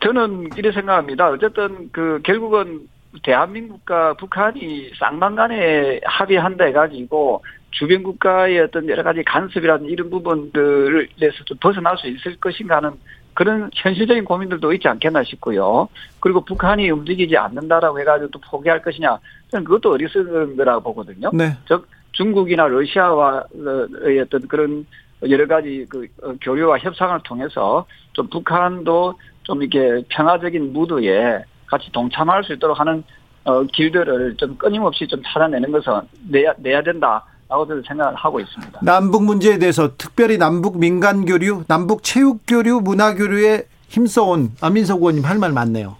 저는 0.00 0.48
이렇게 0.56 0.72
생각합니다. 0.72 1.30
어쨌든 1.30 1.88
그 1.92 2.20
결국은 2.24 2.80
대한민국과 3.22 4.14
북한이 4.14 4.90
쌍방간에 4.98 6.00
합의한다 6.04 6.64
해가지고 6.64 7.44
주변 7.70 8.02
국가의 8.02 8.60
어떤 8.60 8.88
여러 8.88 9.02
가지 9.02 9.22
간섭이라든 9.22 9.86
이런 9.86 10.10
부분들에서 10.10 11.44
좀 11.44 11.56
벗어날 11.60 11.96
수 11.98 12.08
있을 12.08 12.36
것인가 12.36 12.76
하는 12.76 12.92
그런 13.34 13.70
현실적인 13.74 14.24
고민들도 14.24 14.72
있지 14.74 14.88
않겠나 14.88 15.24
싶고요. 15.24 15.88
그리고 16.20 16.44
북한이 16.44 16.90
움직이지 16.90 17.36
않는다라고 17.36 17.98
해가지고 18.00 18.30
또 18.30 18.38
포기할 18.40 18.82
것이냐. 18.82 19.18
저는 19.50 19.64
그것도 19.64 19.92
어리석은 19.92 20.56
거라고 20.56 20.82
보거든요. 20.82 21.30
네. 21.32 21.56
즉, 21.66 21.88
중국이나 22.12 22.66
러시아와의 22.66 24.20
어떤 24.22 24.46
그런 24.46 24.86
여러 25.28 25.46
가지 25.46 25.86
그 25.88 26.06
어, 26.22 26.34
교류와 26.40 26.78
협상을 26.78 27.18
통해서 27.24 27.86
좀 28.12 28.28
북한도 28.28 29.14
좀 29.44 29.62
이렇게 29.62 30.04
평화적인 30.08 30.72
무드에 30.72 31.42
같이 31.66 31.90
동참할 31.92 32.44
수 32.44 32.52
있도록 32.52 32.78
하는 32.78 33.02
어, 33.44 33.62
길들을 33.64 34.36
좀 34.36 34.56
끊임없이 34.56 35.06
좀 35.06 35.22
찾아내는 35.24 35.72
것은 35.72 35.92
내야, 36.28 36.52
내야 36.58 36.82
된다. 36.82 37.24
라고 37.52 37.66
저는 37.66 37.82
생각을 37.86 38.14
하고 38.16 38.40
있습니다. 38.40 38.80
남북 38.82 39.24
문제에 39.24 39.58
대해서 39.58 39.90
특별히 39.98 40.38
남북 40.38 40.78
민간 40.78 41.26
교류, 41.26 41.64
남북 41.68 42.02
체육 42.02 42.40
교류, 42.46 42.80
문화 42.80 43.14
교류에 43.14 43.66
힘써온 43.88 44.52
안민석 44.62 45.00
의원님 45.00 45.22
할 45.24 45.36
말 45.38 45.52
많네요. 45.52 45.96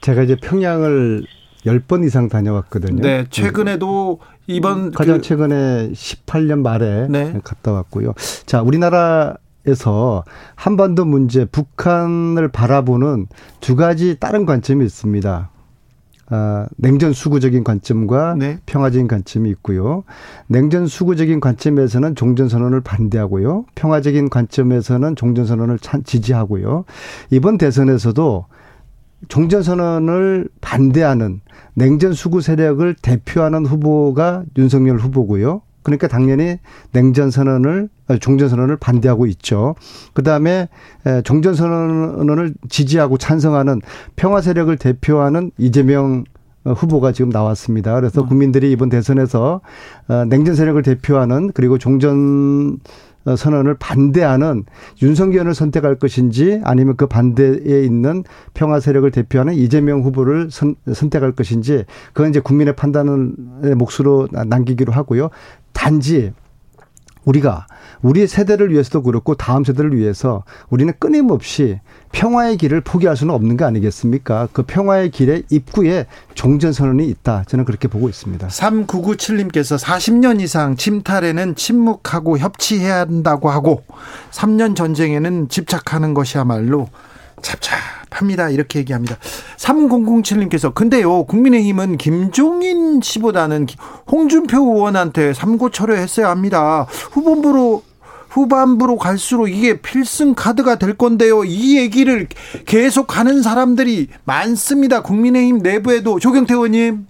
제가 0.00 0.22
이제 0.24 0.34
평양을 0.34 1.24
10번 1.64 2.04
이상 2.04 2.28
다녀왔거든요. 2.28 3.02
네, 3.02 3.24
최근에도 3.30 4.18
이번 4.48 4.90
가장 4.90 5.18
그 5.18 5.22
최근에 5.22 5.92
18년 5.92 6.62
말에 6.62 7.06
네. 7.08 7.38
갔다 7.44 7.70
왔고요. 7.70 8.14
자, 8.44 8.62
우리나라 8.62 9.36
에서 9.64 10.24
한반도 10.56 11.04
문제, 11.04 11.44
북한을 11.44 12.48
바라보는 12.48 13.28
두 13.60 13.76
가지 13.76 14.18
다른 14.18 14.44
관점이 14.44 14.84
있습니다. 14.84 15.50
아, 16.28 16.66
냉전 16.76 17.12
수구적인 17.12 17.64
관점과 17.64 18.36
네. 18.38 18.58
평화적인 18.66 19.08
관점이 19.08 19.50
있고요. 19.50 20.04
냉전 20.46 20.86
수구적인 20.86 21.40
관점에서는 21.40 22.14
종전 22.14 22.48
선언을 22.48 22.80
반대하고요. 22.80 23.66
평화적인 23.74 24.30
관점에서는 24.30 25.16
종전 25.16 25.46
선언을 25.46 25.78
지지하고요. 26.04 26.84
이번 27.30 27.58
대선에서도 27.58 28.46
종전 29.28 29.62
선언을 29.62 30.48
반대하는 30.60 31.40
냉전 31.74 32.12
수구 32.12 32.40
세력을 32.40 32.94
대표하는 33.02 33.66
후보가 33.66 34.44
윤석열 34.58 34.98
후보고요. 34.98 35.62
그러니까 35.82 36.08
당연히 36.08 36.58
냉전 36.92 37.30
선언을 37.30 37.88
종전 38.20 38.48
선언을 38.48 38.76
반대하고 38.76 39.26
있죠. 39.26 39.74
그다음에 40.14 40.68
종전 41.24 41.54
선언을 41.54 42.54
지지하고 42.68 43.18
찬성하는 43.18 43.80
평화 44.16 44.40
세력을 44.40 44.76
대표하는 44.76 45.50
이재명 45.58 46.24
후보가 46.64 47.12
지금 47.12 47.30
나왔습니다. 47.30 47.94
그래서 47.96 48.22
음. 48.22 48.28
국민들이 48.28 48.70
이번 48.70 48.88
대선에서 48.88 49.60
어, 50.08 50.24
냉전 50.26 50.54
세력을 50.54 50.80
대표하는 50.82 51.50
그리고 51.52 51.78
종전 51.78 52.78
선언을 53.24 53.74
반대하는 53.78 54.64
윤석열을 55.00 55.54
선택할 55.54 55.96
것인지 55.96 56.60
아니면 56.64 56.96
그 56.96 57.06
반대에 57.06 57.84
있는 57.84 58.24
평화 58.54 58.80
세력을 58.80 59.10
대표하는 59.10 59.54
이재명 59.54 60.02
후보를 60.02 60.50
선, 60.50 60.76
택할 61.10 61.32
것인지 61.32 61.84
그건 62.12 62.30
이제 62.30 62.40
국민의 62.40 62.76
판단을 62.76 63.34
몫으로 63.76 64.28
남기기로 64.32 64.92
하고요. 64.92 65.30
단지 65.72 66.32
우리가 67.24 67.66
우리 68.02 68.26
세대를 68.26 68.70
위해서도 68.70 69.02
그렇고 69.02 69.34
다음 69.34 69.64
세대를 69.64 69.96
위해서 69.96 70.42
우리는 70.70 70.92
끊임없이 70.98 71.78
평화의 72.10 72.56
길을 72.56 72.80
포기할 72.82 73.16
수는 73.16 73.34
없는 73.34 73.56
거 73.56 73.64
아니겠습니까? 73.64 74.48
그 74.52 74.62
평화의 74.64 75.10
길의 75.10 75.44
입구에 75.50 76.06
종전선언이 76.34 77.06
있다. 77.06 77.44
저는 77.46 77.64
그렇게 77.64 77.88
보고 77.88 78.08
있습니다. 78.08 78.48
3997님께서 78.48 79.78
40년 79.78 80.40
이상 80.40 80.76
침탈에는 80.76 81.54
침묵하고 81.54 82.38
협치해야 82.38 83.00
한다고 83.00 83.50
하고 83.50 83.82
3년 84.30 84.76
전쟁에는 84.76 85.48
집착하는 85.48 86.14
것이야말로 86.14 86.88
찹찹합니다. 87.42 88.50
이렇게 88.50 88.78
얘기합니다. 88.78 89.16
3007님께서 89.56 90.74
근데요. 90.74 91.24
국민의힘은 91.24 91.98
김종인 91.98 93.00
씨보다는 93.00 93.66
홍준표 94.10 94.58
의원한테 94.58 95.32
삼고 95.32 95.70
철회했어야 95.70 96.30
합니다. 96.30 96.86
후보부로 97.12 97.82
후반부로 98.32 98.96
갈수록 98.96 99.48
이게 99.48 99.80
필승 99.80 100.34
카드가 100.34 100.76
될 100.76 100.94
건데요. 100.94 101.44
이 101.44 101.76
얘기를 101.78 102.26
계속 102.64 103.18
하는 103.18 103.42
사람들이 103.42 104.08
많습니다. 104.24 105.02
국민의힘 105.02 105.58
내부에도 105.58 106.18
조경태 106.18 106.54
의원님. 106.54 107.06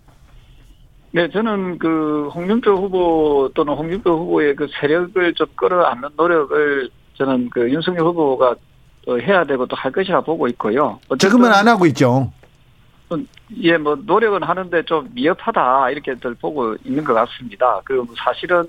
네, 1.12 1.30
저는 1.30 1.78
그 1.78 2.28
홍준표 2.35 2.72
후보 2.72 3.51
또는 3.55 3.74
홍준표 3.74 4.11
후보의 4.11 4.57
그 4.57 4.66
세력을 4.80 5.35
좀 5.35 5.47
끌어안는 5.55 6.09
노력을 6.16 6.91
저는 7.18 7.51
그 7.51 7.70
윤석열 7.70 8.07
후보가 8.07 8.57
해야 9.09 9.45
되고 9.45 9.67
또 9.67 9.77
할 9.77 9.91
것이라 9.93 10.21
보고 10.23 10.47
있고요. 10.49 11.01
지금은 11.19 11.53
안 11.53 11.67
하고 11.69 11.87
있죠. 11.87 12.33
예, 13.63 13.77
뭐 13.77 13.95
노력은 13.97 14.43
하는데 14.43 14.83
좀 14.85 15.09
미흡하다 15.13 15.91
이렇게들 15.91 16.35
보고 16.35 16.75
있는 16.85 17.05
것 17.05 17.13
같습니다. 17.15 17.81
그 17.85 18.05
사실은 18.17 18.65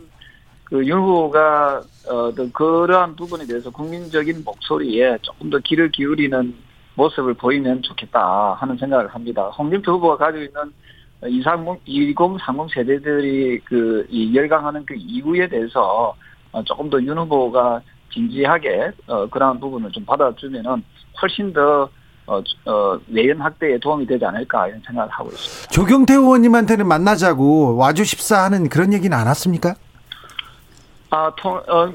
그 0.66 0.84
윤 0.86 1.00
후보가 1.00 1.82
어 2.10 2.32
그러한 2.52 3.16
부분에 3.16 3.46
대해서 3.46 3.70
국민적인 3.70 4.44
목소리에 4.44 5.18
조금 5.22 5.50
더 5.50 5.60
귀를 5.60 5.90
기울이는 5.92 6.56
모습을 6.96 7.36
보이면 7.36 7.84
좋겠다 7.84 8.54
하는 8.60 8.76
생각을 8.78 9.08
합니다. 9.08 9.44
홍준표 9.50 9.94
후보가 9.94 10.18
가지고 10.18 10.44
있는 10.44 10.74
2030, 11.26 11.82
2030 11.86 12.74
세대들이 12.74 13.60
그 13.66 14.06
열강하는 14.34 14.86
그 14.86 14.96
이유에 14.98 15.48
대해서 15.48 16.14
어, 16.52 16.64
조금 16.64 16.90
더 16.90 17.00
윤 17.00 17.18
후보가 17.20 17.82
진지하게 18.14 18.92
어, 19.08 19.28
그러한 19.28 19.60
부분을 19.60 19.92
좀 19.92 20.06
받아주면은 20.06 20.84
훨씬 21.22 21.52
더 21.54 21.90
어, 22.26 22.42
어, 22.66 23.00
내연 23.08 23.40
확대에 23.42 23.78
도움이 23.80 24.06
되지 24.06 24.24
않을까 24.26 24.68
이런 24.68 24.82
생각을 24.86 25.10
하고 25.12 25.30
있습니다. 25.30 25.72
조경태 25.72 26.14
의원님한테는 26.14 26.88
만나자고 26.88 27.76
와주십사 27.76 28.44
하는 28.44 28.70
그런 28.70 28.94
얘기는 28.94 29.16
안 29.16 29.28
왔습니까? 29.28 29.76
아, 31.10 31.32
통, 31.38 31.56
어, 31.68 31.94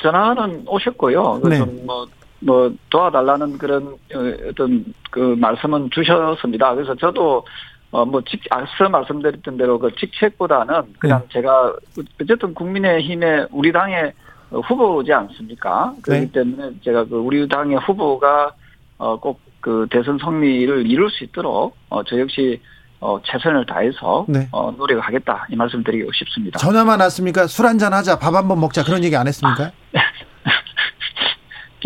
전화는 0.00 0.64
오셨고요. 0.66 1.40
네. 1.48 1.64
뭐, 1.84 2.06
뭐, 2.40 2.70
도와달라는 2.90 3.56
그런, 3.56 3.86
어, 3.86 4.48
어떤, 4.50 4.84
그, 5.10 5.36
말씀은 5.38 5.88
주셨습니다. 5.90 6.74
그래서 6.74 6.94
저도, 6.96 7.46
어, 7.92 8.04
뭐, 8.04 8.20
직, 8.28 8.42
앞서 8.50 8.88
말씀드렸던 8.90 9.56
대로 9.56 9.78
그 9.78 9.90
직책보다는 9.94 10.94
그냥 10.98 11.20
네. 11.20 11.28
제가, 11.32 11.72
어쨌든 12.20 12.52
국민의힘의 12.52 13.48
우리 13.52 13.72
당의 13.72 14.12
후보지 14.50 15.12
않습니까? 15.12 15.94
그렇기 16.02 16.26
네. 16.26 16.32
때문에 16.32 16.70
제가 16.84 17.04
그 17.04 17.16
우리 17.16 17.46
당의 17.48 17.76
후보가 17.78 18.52
어꼭그 18.98 19.88
대선 19.90 20.18
승리를 20.18 20.86
이룰 20.90 21.10
수 21.10 21.24
있도록 21.24 21.76
어저 21.90 22.18
역시 22.18 22.60
어 23.00 23.20
최선을 23.24 23.66
다해서 23.66 24.24
네. 24.28 24.48
어 24.50 24.70
노력하겠다 24.72 25.46
이 25.50 25.56
말씀드리고 25.56 26.10
싶습니다. 26.12 26.58
전화만 26.58 26.98
왔습니까? 27.00 27.46
술 27.46 27.66
한잔 27.66 27.92
하자, 27.92 28.18
밥 28.18 28.34
한번 28.34 28.58
먹자 28.60 28.82
그런 28.82 29.04
얘기 29.04 29.14
안 29.16 29.28
했습니까? 29.28 29.70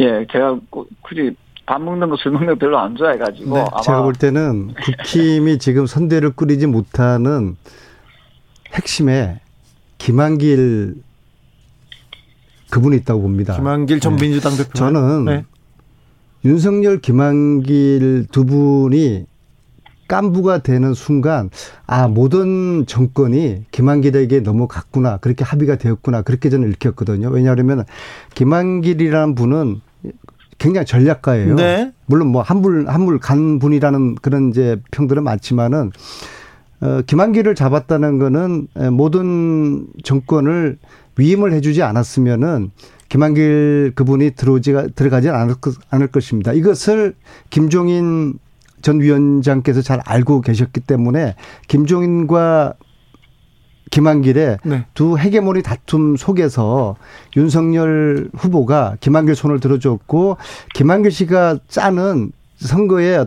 예, 0.00 0.26
제가 0.32 0.58
굳이 1.02 1.34
밥 1.66 1.80
먹는 1.82 2.08
거 2.08 2.16
술 2.16 2.32
먹는 2.32 2.48
거 2.48 2.54
별로 2.56 2.78
안 2.78 2.96
좋아해가지고 2.96 3.54
네, 3.54 3.64
제가 3.84 4.02
볼 4.02 4.14
때는 4.14 4.74
국힘이 4.74 5.58
지금 5.58 5.86
선대를 5.86 6.30
꾸리지 6.30 6.66
못하는 6.66 7.56
핵심에 8.72 9.40
김한길 9.98 10.94
그분이 12.72 12.96
있다고 12.96 13.20
봅니다. 13.20 13.54
김한길 13.54 14.00
전 14.00 14.16
네. 14.16 14.22
민주당 14.22 14.56
대표. 14.56 14.70
저는 14.72 15.26
네. 15.26 15.44
윤석열, 16.42 17.00
김한길 17.02 18.28
두 18.32 18.46
분이 18.46 19.26
깐부가 20.08 20.62
되는 20.62 20.94
순간 20.94 21.50
아 21.86 22.08
모든 22.08 22.86
정권이 22.86 23.66
김한길에게 23.70 24.40
넘어갔구나 24.40 25.18
그렇게 25.18 25.44
합의가 25.44 25.76
되었구나 25.76 26.22
그렇게 26.22 26.48
저는 26.48 26.70
읽혔거든요. 26.70 27.28
왜냐하면 27.28 27.84
김한길이라는 28.34 29.34
분은 29.34 29.80
굉장히 30.56 30.86
전략가예요. 30.86 31.56
네. 31.56 31.92
물론 32.06 32.28
뭐 32.28 32.40
한물 32.40 32.88
한물 32.88 33.18
간 33.18 33.58
분이라는 33.58 34.14
그런 34.16 34.48
이제 34.48 34.80
평들은 34.92 35.22
많지만은 35.24 35.90
어 36.80 37.02
김한길을 37.06 37.54
잡았다는 37.54 38.18
거는 38.18 38.68
모든 38.92 39.86
정권을 40.04 40.78
위임을 41.16 41.52
해주지 41.52 41.82
않았으면은 41.82 42.70
김한길 43.08 43.92
그분이 43.94 44.30
들어오지가 44.32 44.88
들어가지 44.94 45.28
않을, 45.28 45.56
것, 45.56 45.74
않을 45.90 46.06
것입니다. 46.06 46.52
이것을 46.52 47.14
김종인 47.50 48.38
전 48.80 49.00
위원장께서 49.00 49.82
잘 49.82 50.00
알고 50.04 50.40
계셨기 50.40 50.80
때문에 50.80 51.36
김종인과 51.68 52.74
김한길의 53.90 54.58
네. 54.64 54.86
두 54.94 55.18
헤게모니 55.18 55.62
다툼 55.62 56.16
속에서 56.16 56.96
윤석열 57.36 58.30
후보가 58.34 58.96
김한길 59.00 59.36
손을 59.36 59.60
들어줬고 59.60 60.38
김한길 60.74 61.12
씨가 61.12 61.58
짜는 61.68 62.32
선거에 62.56 63.26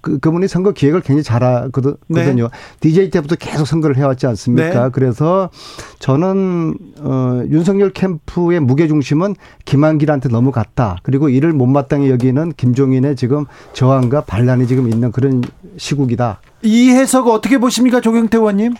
그, 0.00 0.18
그분이 0.18 0.48
선거 0.48 0.72
기획을 0.72 1.00
굉장히 1.00 1.22
잘하거든요. 1.22 1.98
네. 2.08 2.48
DJ 2.80 3.10
때부터 3.10 3.36
계속 3.36 3.66
선거를 3.66 3.96
해왔지 3.96 4.26
않습니까? 4.26 4.84
네. 4.84 4.90
그래서 4.92 5.50
저는 5.98 6.74
어, 7.00 7.42
윤석열 7.48 7.90
캠프의 7.90 8.60
무게 8.60 8.86
중심은 8.86 9.34
김한길한테 9.64 10.28
넘어갔다. 10.28 10.96
그리고 11.02 11.28
이를 11.28 11.52
못마땅히 11.52 12.10
여기는 12.10 12.52
김종인의 12.52 13.16
지금 13.16 13.46
저항과 13.72 14.22
반란이 14.22 14.66
지금 14.66 14.88
있는 14.88 15.12
그런 15.12 15.42
시국이다. 15.76 16.40
이 16.62 16.90
해석 16.90 17.28
어떻게 17.28 17.58
보십니까, 17.58 18.00
조경태 18.00 18.38
의원님? 18.38 18.74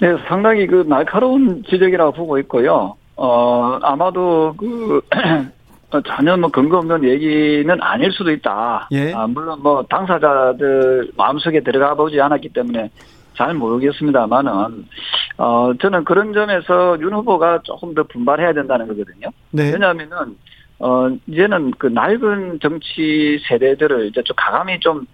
네, 0.00 0.08
상당히 0.28 0.66
그 0.66 0.84
날카로운 0.88 1.64
지적이라고 1.68 2.12
보고 2.12 2.38
있고요. 2.38 2.94
어, 3.16 3.78
아마도 3.82 4.54
그, 4.56 5.00
어, 5.12 5.46
전혀 6.06 6.36
뭐 6.36 6.50
근거 6.50 6.78
없는 6.78 7.04
얘기는 7.04 7.82
아닐 7.82 8.12
수도 8.12 8.30
있다. 8.30 8.88
예. 8.92 9.12
아, 9.14 9.26
물론 9.26 9.62
뭐 9.62 9.82
당사자들 9.88 11.12
마음속에 11.16 11.60
들어가 11.60 11.94
보지 11.94 12.20
않았기 12.20 12.50
때문에 12.50 12.90
잘 13.34 13.54
모르겠습니다만은, 13.54 14.84
어, 15.38 15.72
저는 15.80 16.04
그런 16.04 16.32
점에서 16.32 16.98
윤 17.00 17.14
후보가 17.14 17.60
조금 17.62 17.94
더 17.94 18.02
분발해야 18.02 18.52
된다는 18.52 18.88
거거든요. 18.88 19.28
네. 19.52 19.72
왜냐하면은, 19.72 20.36
어, 20.80 21.08
이제는 21.28 21.70
그 21.78 21.86
낡은 21.86 22.58
정치 22.60 23.38
세대들을 23.48 24.08
이제 24.08 24.22
좀 24.24 24.34
가감히 24.36 24.80
좀, 24.80 25.06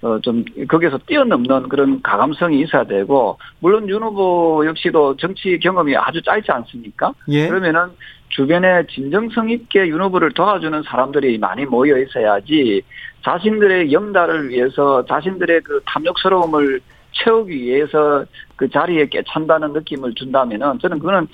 어, 0.00 0.20
좀, 0.20 0.44
거기서 0.68 0.98
뛰어넘는 1.06 1.68
그런 1.68 2.00
가감성이 2.02 2.60
있어야 2.60 2.84
되고, 2.84 3.36
물론 3.58 3.88
윤 3.88 4.00
후보 4.02 4.64
역시도 4.64 5.16
정치 5.16 5.58
경험이 5.58 5.96
아주 5.96 6.22
짧지 6.22 6.52
않습니까? 6.52 7.12
예. 7.28 7.48
그러면은 7.48 7.90
주변에 8.36 8.86
진정성 8.86 9.50
있게 9.50 9.86
윤 9.88 10.00
후보를 10.02 10.32
도와주는 10.32 10.82
사람들이 10.84 11.38
많이 11.38 11.64
모여 11.66 11.98
있어야지 11.98 12.82
자신들의 13.24 13.92
영달을 13.92 14.48
위해서 14.48 15.04
자신들의 15.06 15.60
그 15.62 15.80
탐욕스러움을 15.86 16.80
채우기 17.12 17.54
위해서 17.54 18.24
그 18.56 18.68
자리에 18.70 19.06
깨찬다는 19.06 19.74
느낌을 19.74 20.14
준다면은 20.14 20.78
저는 20.80 20.98
그거는 20.98 21.28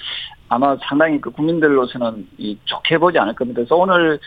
아마 0.48 0.76
상당히 0.88 1.20
그 1.20 1.30
국민들로서는 1.30 2.26
이 2.36 2.58
좋게 2.64 2.98
보지 2.98 3.16
않을 3.18 3.34
겁니다. 3.34 3.58
그래서 3.58 3.76
오늘 3.76 4.18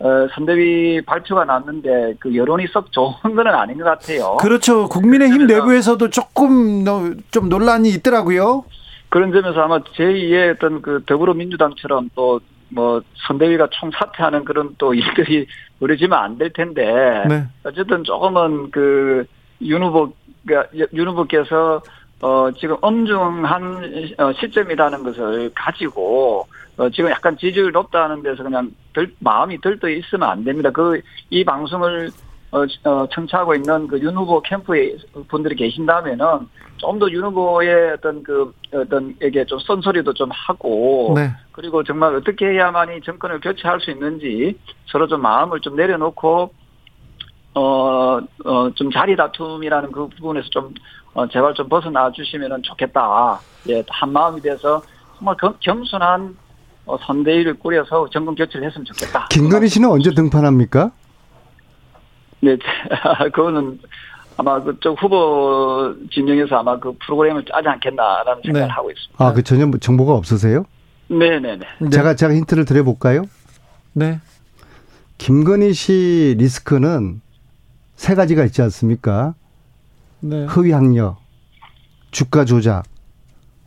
어, 0.00 0.26
선대위 0.34 1.02
발표가 1.02 1.44
났는데 1.44 2.14
그 2.18 2.34
여론이 2.34 2.66
썩 2.72 2.90
좋은 2.90 3.12
건 3.36 3.46
아닌 3.46 3.78
것 3.78 3.84
같아요. 3.84 4.36
그렇죠. 4.40 4.88
국민의힘 4.88 5.46
내부에서도 5.46 6.08
조금 6.10 6.82
너- 6.84 7.12
좀 7.30 7.48
논란이 7.48 7.90
있더라고요. 7.90 8.64
그런 9.14 9.30
점에서 9.30 9.60
아마 9.60 9.78
제2의 9.78 10.56
어떤 10.56 10.82
그 10.82 11.02
더불어민주당처럼 11.06 12.10
또 12.16 12.40
뭐 12.70 13.00
선대위가 13.28 13.68
총사퇴하는 13.70 14.44
그런 14.44 14.74
또 14.78 14.92
일들이 14.94 15.46
벌어지면 15.78 16.18
안 16.18 16.38
될 16.38 16.50
텐데 16.52 16.82
네. 17.28 17.44
어쨌든 17.62 18.02
조금은 18.04 18.70
그 18.70 19.24
윤 19.60 19.82
후보가 19.84 20.66
윤 20.92 21.08
후보께서 21.08 21.80
어 22.20 22.50
지금 22.58 22.76
엄중한 22.80 24.14
어, 24.18 24.32
시점이라는 24.32 25.04
것을 25.04 25.50
가지고 25.54 26.48
어 26.76 26.90
지금 26.90 27.10
약간 27.10 27.36
지지율 27.38 27.70
높다는 27.70 28.22
데서 28.22 28.42
그냥 28.42 28.72
들, 28.92 29.14
마음이 29.20 29.60
들떠 29.60 29.88
있으면 29.90 30.28
안 30.28 30.42
됩니다. 30.44 30.70
그 30.70 31.00
이 31.30 31.44
방송을 31.44 32.10
어, 32.50 32.64
어, 32.84 33.06
청취하고 33.12 33.54
있는 33.54 33.86
그 33.86 33.98
윤 34.02 34.16
후보 34.16 34.40
캠프에 34.40 34.96
분들이 35.28 35.54
계신다면은 35.54 36.26
좀 36.78 36.98
더 36.98 37.08
윤 37.10 37.24
후보의 37.24 37.92
어떤 37.92 38.22
그 38.22 38.52
어떤 38.72 39.14
에게 39.20 39.44
좀 39.46 39.58
쓴소리도 39.58 40.14
좀 40.14 40.30
하고 40.30 41.14
네. 41.16 41.30
그리고 41.52 41.82
정말 41.82 42.14
어떻게 42.14 42.46
해야만이 42.46 43.00
정권을 43.02 43.40
교체할 43.40 43.80
수 43.80 43.90
있는지 43.90 44.58
서로 44.86 45.06
좀 45.06 45.22
마음을 45.22 45.60
좀 45.60 45.76
내려놓고 45.76 46.52
어, 47.54 48.18
어, 48.44 48.70
좀 48.74 48.90
자리 48.90 49.14
다툼이라는 49.16 49.92
그 49.92 50.08
부분에서 50.08 50.48
좀, 50.50 50.74
어, 51.14 51.28
제발 51.28 51.54
좀 51.54 51.68
벗어나 51.68 52.10
주시면 52.10 52.62
좋겠다. 52.62 53.40
예, 53.68 53.82
한 53.88 54.12
마음이 54.12 54.40
돼서 54.40 54.82
정말 55.16 55.36
겸, 55.40 55.54
겸손한 55.60 56.36
어, 56.86 56.98
선대위를 56.98 57.54
꾸려서 57.54 58.10
정권 58.10 58.34
교체를 58.34 58.66
했으면 58.66 58.84
좋겠다. 58.84 59.28
김건희 59.30 59.68
씨는 59.68 59.88
언제 59.88 60.10
등판합니까? 60.12 60.90
네, 62.40 62.58
그거는 63.32 63.78
아마 64.36 64.62
그쪽 64.62 65.00
후보 65.00 65.94
진영에서 66.12 66.56
아마 66.56 66.78
그 66.78 66.92
프로그램을 67.04 67.44
짜지 67.44 67.68
않겠나라는 67.68 68.42
생각을 68.44 68.68
네. 68.68 68.72
하고 68.72 68.90
있습니다. 68.90 69.24
아, 69.24 69.32
그 69.32 69.42
전혀 69.42 69.70
정보가 69.78 70.12
없으세요? 70.14 70.64
네네네. 71.08 71.56
네. 71.80 71.90
제가 71.90 72.14
제가 72.16 72.34
힌트를 72.34 72.64
드려볼까요? 72.64 73.24
네. 73.92 74.20
김건희 75.18 75.72
씨 75.72 76.34
리스크는 76.38 77.20
세 77.94 78.14
가지가 78.14 78.44
있지 78.46 78.60
않습니까? 78.62 79.34
네. 80.20 80.46
허위 80.46 80.72
학력, 80.72 81.18
주가 82.10 82.44
조작, 82.44 82.82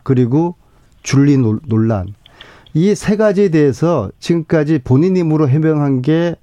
그리고 0.02 0.56
줄리 1.02 1.38
논- 1.38 1.60
논란. 1.66 2.14
이 2.74 2.94
세 2.94 3.16
가지에 3.16 3.48
대해서 3.48 4.10
지금까지 4.18 4.80
본인 4.84 5.16
힘으로 5.16 5.48
해명한 5.48 6.02
게 6.02 6.34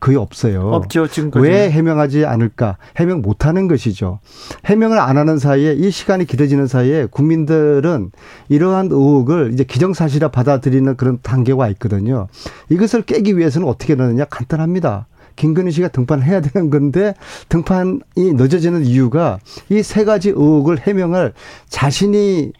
거의 0.00 0.16
없어요. 0.16 0.70
없죠, 0.72 1.06
지금까지. 1.06 1.46
왜 1.46 1.70
해명하지 1.70 2.24
않을까? 2.24 2.78
해명 2.96 3.20
못 3.20 3.44
하는 3.46 3.68
것이죠. 3.68 4.18
해명을 4.64 4.98
안 4.98 5.18
하는 5.18 5.38
사이에 5.38 5.74
이 5.74 5.90
시간이 5.90 6.24
길어지는 6.24 6.66
사이에 6.66 7.06
국민들은 7.10 8.10
이러한 8.48 8.86
의혹을 8.86 9.50
이제 9.52 9.62
기정사실화 9.64 10.28
받아들이는 10.28 10.96
그런 10.96 11.18
단계가 11.22 11.68
있거든요. 11.70 12.28
이것을 12.70 13.02
깨기 13.02 13.36
위해서는 13.36 13.68
어떻게 13.68 13.94
되느냐? 13.94 14.24
간단합니다. 14.24 15.06
김건희 15.36 15.70
씨가 15.70 15.88
등판을 15.88 16.24
해야 16.24 16.40
되는 16.40 16.70
건데 16.70 17.14
등판이 17.48 18.00
늦어지는 18.16 18.84
이유가 18.84 19.38
이 19.70 19.82
세 19.82 20.04
가지 20.04 20.30
의혹을 20.30 20.80
해명할 20.80 21.32
자신이 21.68 22.52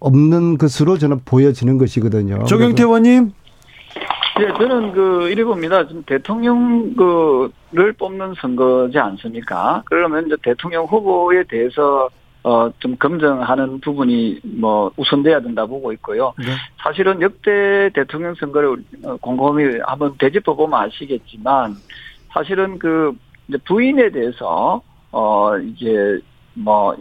없는 0.00 0.58
것으로 0.58 0.98
저는 0.98 1.20
보여지는 1.24 1.78
것이거든요. 1.78 2.44
조경태 2.44 2.82
의원님. 2.82 3.32
네, 4.38 4.48
저는 4.58 4.92
그 4.92 5.28
이래 5.30 5.44
봅니다. 5.44 5.86
지금 5.86 6.02
대통령 6.04 6.94
그를 6.94 7.92
뽑는 7.92 8.34
선거지 8.40 8.98
않습니까? 8.98 9.82
그러면 9.86 10.26
이제 10.26 10.36
대통령 10.42 10.84
후보에 10.84 11.44
대해서 11.44 12.08
어 12.42 12.70
좀 12.84 12.96
검증하는 12.96 13.80
부분이 13.80 14.40
뭐 14.60 14.90
우선돼야 14.98 15.40
된다 15.40 15.64
보고 15.64 15.90
있고요. 15.94 16.34
네. 16.38 16.44
사실은 16.82 17.22
역대 17.22 17.88
대통령 17.94 18.34
선거를 18.34 18.76
어, 19.04 19.16
곰곰이 19.16 19.78
한번 19.86 20.14
되짚어 20.18 20.54
보면 20.54 20.78
아시겠지만 20.78 21.74
사실은 22.30 22.78
그 22.78 23.12
이제 23.48 23.56
부인에 23.64 24.10
대해서 24.10 24.82
어 25.12 25.56
이제 25.56 26.20
뭐 26.52 26.94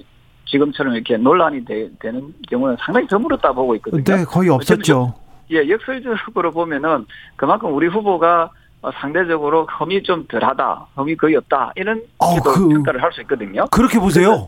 지금처럼 0.45 0.93
이렇게 0.93 1.17
논란이 1.17 1.65
되, 1.65 1.89
는 2.11 2.33
경우는 2.49 2.77
상당히 2.79 3.07
드물었다 3.07 3.51
보고 3.51 3.75
있거든요. 3.75 4.03
네, 4.03 4.23
거의 4.23 4.49
없었죠. 4.49 5.13
예, 5.51 5.67
역설적으로 5.69 6.51
보면은 6.51 7.05
그만큼 7.35 7.73
우리 7.73 7.87
후보가 7.87 8.49
어, 8.81 8.91
상대적으로 8.99 9.65
험이 9.65 10.03
좀 10.03 10.25
덜하다, 10.27 10.87
험이 10.97 11.15
거의 11.15 11.35
없다 11.37 11.71
이런 11.75 12.01
어, 12.19 12.35
그- 12.41 12.67
평가를 12.69 13.01
할 13.01 13.11
수 13.13 13.21
있거든요. 13.21 13.65
그렇게 13.71 13.97
보세요. 13.99 14.47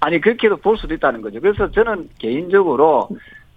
아니 0.00 0.20
그렇게도 0.20 0.56
볼 0.58 0.76
수도 0.76 0.94
있다는 0.94 1.20
거죠. 1.22 1.40
그래서 1.40 1.70
저는 1.70 2.08
개인적으로 2.18 3.08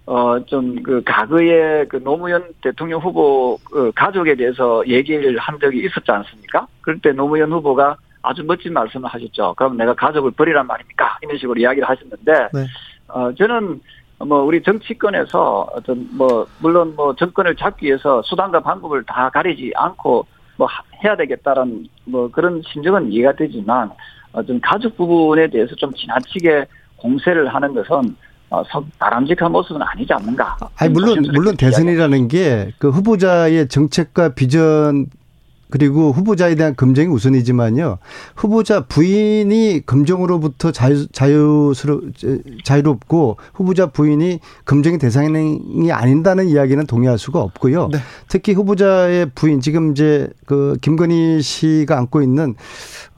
어 0.08 0.38
좀 0.46 0.82
그 0.84 1.02
과거에 1.04 1.84
그 1.88 1.96
노무현 2.02 2.44
대통령 2.62 3.00
후보 3.00 3.58
그 3.64 3.90
가족에 3.94 4.36
대해서 4.36 4.86
얘기를 4.86 5.36
한 5.38 5.58
적이 5.60 5.84
있었지 5.84 6.08
않습니까? 6.10 6.66
그럴 6.80 7.00
때 7.00 7.10
노무현 7.12 7.50
후보가 7.52 7.96
아주 8.22 8.44
멋진 8.44 8.72
말씀을 8.72 9.08
하셨죠. 9.08 9.54
그럼 9.56 9.76
내가 9.76 9.94
가족을 9.94 10.30
버리란 10.32 10.66
말입니까? 10.66 11.18
이런 11.22 11.36
식으로 11.38 11.60
이야기를 11.60 11.88
하셨는데 11.88 12.32
네. 12.54 12.66
어 13.08 13.32
저는 13.34 13.80
뭐 14.18 14.42
우리 14.42 14.62
정치권에서 14.62 15.68
어떤 15.74 16.08
뭐 16.12 16.46
물론 16.60 16.94
뭐 16.96 17.14
정권을 17.14 17.56
잡기 17.56 17.86
위해서 17.86 18.22
수단과 18.22 18.60
방법을 18.60 19.04
다 19.04 19.28
가리지 19.30 19.72
않고 19.74 20.26
뭐 20.56 20.68
해야 21.04 21.16
되겠다는 21.16 21.86
뭐 22.04 22.30
그런 22.30 22.62
심정은 22.72 23.12
이해가 23.12 23.34
되지만 23.36 23.90
어떤 24.32 24.60
가족 24.60 24.96
부분에 24.96 25.48
대해서 25.50 25.74
좀 25.76 25.92
지나치게 25.92 26.66
공세를 26.96 27.54
하는 27.54 27.74
것은 27.74 28.16
어, 28.48 28.62
바람직한 28.98 29.50
모습은 29.50 29.82
아니지 29.82 30.12
않는가. 30.12 30.56
아니 30.78 30.92
물론 30.92 31.20
물론 31.34 31.56
대선이라는 31.56 32.28
게 32.28 32.70
그 32.78 32.90
후보자의 32.90 33.68
정책과 33.68 34.30
비전 34.34 35.06
그리고 35.70 36.12
후보자에 36.12 36.54
대한 36.54 36.76
검증이 36.76 37.08
우선이지만요. 37.08 37.98
후보자 38.36 38.80
부인이 38.86 39.82
검증으로부터 39.84 40.70
자유, 40.72 41.06
자유스러, 41.08 42.00
자유롭고 42.64 43.36
후보자 43.54 43.86
부인이 43.86 44.40
검증의 44.64 44.98
대상이 44.98 45.90
아닌다는 45.90 46.48
이야기는 46.48 46.86
동의할 46.86 47.18
수가 47.18 47.40
없고요. 47.40 47.88
네. 47.92 47.98
특히 48.28 48.52
후보자의 48.52 49.30
부인, 49.34 49.60
지금 49.60 49.90
이제 49.90 50.28
그 50.46 50.76
김건희 50.80 51.42
씨가 51.42 51.98
안고 51.98 52.22
있는 52.22 52.54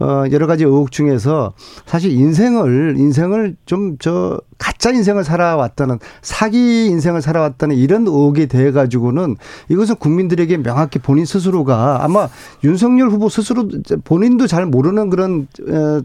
어 0.00 0.24
여러 0.30 0.46
가지 0.46 0.64
의혹 0.64 0.90
중에서 0.90 1.52
사실 1.86 2.12
인생을, 2.12 2.94
인생을 2.98 3.56
좀 3.66 3.98
저 3.98 4.40
가짜 4.58 4.90
인생을 4.90 5.24
살아왔다는 5.24 5.98
사기 6.22 6.86
인생을 6.86 7.22
살아왔다는 7.22 7.76
이런 7.76 8.06
의혹에 8.06 8.46
대해 8.46 8.72
가지고는 8.72 9.36
이것은 9.68 9.96
국민들에게 9.96 10.58
명확히 10.58 10.98
본인 10.98 11.24
스스로가 11.24 12.04
아마 12.04 12.28
윤석열 12.64 13.08
후보 13.08 13.28
스스로 13.28 13.68
본인도 14.04 14.46
잘 14.46 14.66
모르는 14.66 15.10
그런 15.10 15.46
어, 15.68 16.02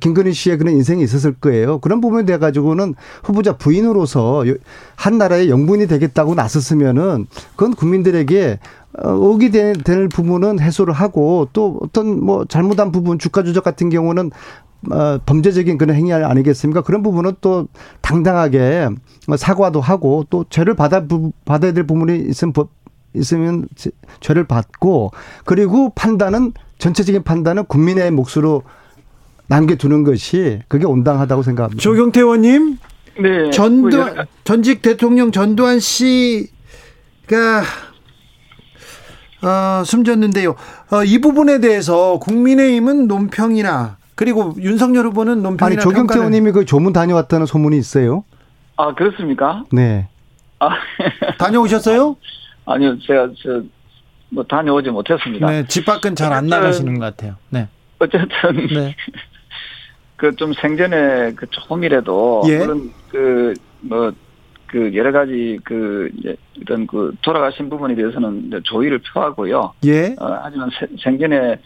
김건희 0.00 0.32
씨의 0.32 0.58
그런 0.58 0.74
인생이 0.74 1.02
있었을 1.02 1.34
거예요. 1.34 1.78
그런 1.78 2.00
부분에 2.00 2.24
대해 2.24 2.38
가지고는 2.38 2.94
후보자 3.24 3.56
부인으로서 3.56 4.44
한 4.96 5.18
나라의 5.18 5.48
영분이 5.48 5.86
되겠다고 5.86 6.34
나섰으면은 6.34 7.26
그건 7.56 7.74
국민들에게 7.74 8.58
어, 9.02 9.12
오기 9.12 9.50
될 9.50 10.08
부분은 10.08 10.60
해소를 10.60 10.92
하고 10.92 11.48
또 11.52 11.78
어떤 11.82 12.24
뭐 12.24 12.44
잘못한 12.44 12.90
부분 12.90 13.18
주가 13.18 13.42
조작 13.42 13.64
같은 13.64 13.90
경우는 13.90 14.30
어, 14.90 15.18
범죄적인 15.26 15.76
그런 15.78 15.96
행위 15.96 16.12
아니겠습니까? 16.12 16.82
그런 16.82 17.02
부분은 17.02 17.34
또 17.40 17.66
당당하게 18.00 18.88
사과도 19.36 19.80
하고 19.80 20.24
또 20.30 20.44
죄를 20.48 20.74
받아 20.74 21.04
받아야 21.44 21.72
될 21.72 21.86
부분이 21.86 22.28
있으면 22.28 22.52
있으면 23.14 23.66
죄를 24.20 24.44
받고 24.44 25.12
그리고 25.44 25.90
판단은 25.94 26.52
전체적인 26.78 27.22
판단은 27.24 27.64
국민의 27.66 28.10
몫으로 28.10 28.62
남겨두는 29.48 30.04
것이 30.04 30.60
그게 30.68 30.86
온당하다고 30.86 31.42
생각합니다. 31.42 31.80
조경태 31.80 32.20
의원님, 32.20 32.78
네. 33.20 33.50
전두환 33.50 34.14
뭐 34.14 34.24
전직 34.44 34.82
대통령 34.82 35.32
전두환 35.32 35.80
씨가 35.80 36.48
어, 39.42 39.84
숨졌는데요. 39.84 40.54
어, 40.92 41.04
이 41.04 41.20
부분에 41.20 41.60
대해서 41.60 42.18
국민의힘은 42.18 43.08
논평이나 43.08 43.96
그리고 44.14 44.54
윤석열 44.58 45.06
후보는 45.06 45.42
논평이나 45.42 45.66
아니 45.66 45.76
조경태 45.78 46.16
의원님이 46.16 46.52
그 46.52 46.64
조문 46.64 46.92
다녀왔다는 46.92 47.46
소문이 47.46 47.78
있어요. 47.78 48.24
아 48.76 48.94
그렇습니까? 48.94 49.64
네. 49.72 50.08
아. 50.58 50.70
다녀오셨어요? 51.38 52.16
아니요, 52.72 52.98
제가 53.00 53.28
저 53.42 53.62
뭐 54.30 54.44
다녀오지 54.44 54.90
못했습니다. 54.90 55.46
네, 55.50 55.64
집 55.68 55.86
밖은 55.86 56.14
잘 56.14 56.32
안 56.32 56.46
나가시는 56.48 56.98
것 56.98 57.04
같아요. 57.06 57.36
네. 57.48 57.66
어쨌든 57.98 58.28
네. 58.74 58.94
그 60.16 60.34
좀 60.36 60.52
생전에 60.52 61.32
그 61.34 61.46
조금이라도 61.48 62.42
예. 62.48 62.58
물론 62.58 62.92
그뭐 63.08 64.12
그 64.66 64.94
여러 64.94 65.12
가지 65.12 65.58
그 65.64 66.10
이제 66.18 66.36
이런 66.56 66.86
그 66.86 67.14
돌아가신 67.22 67.70
부분에 67.70 67.94
대해서는 67.94 68.50
조의를 68.64 68.98
표하고요. 68.98 69.72
예. 69.86 70.14
어, 70.20 70.38
하지만 70.42 70.68
생전에 71.02 71.56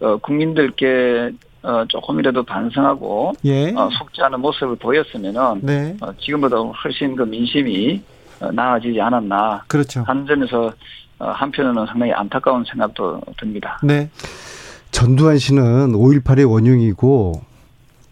어 0.00 0.16
국민들께 0.18 1.32
어 1.62 1.84
조금이라도 1.88 2.44
반성하고 2.44 3.32
예. 3.44 3.72
어 3.74 3.90
속지 3.98 4.22
않은 4.22 4.40
모습을 4.40 4.76
보였으면은 4.76 5.60
네. 5.62 5.96
어, 6.00 6.14
지금보다 6.18 6.56
훨씬 6.56 7.14
그 7.14 7.24
민심이 7.24 8.00
어, 8.00 8.19
나아지지 8.52 9.00
않았나. 9.00 9.64
그렇죠. 9.68 10.02
하는 10.06 10.26
점에서 10.26 10.72
어, 11.18 11.30
한편으로는 11.30 11.86
상당히 11.86 12.12
안타까운 12.12 12.64
생각도 12.64 13.20
듭니다. 13.38 13.78
네. 13.82 14.08
전두환 14.90 15.38
씨는 15.38 15.92
5.18의 15.92 16.50
원흉이고 16.50 17.42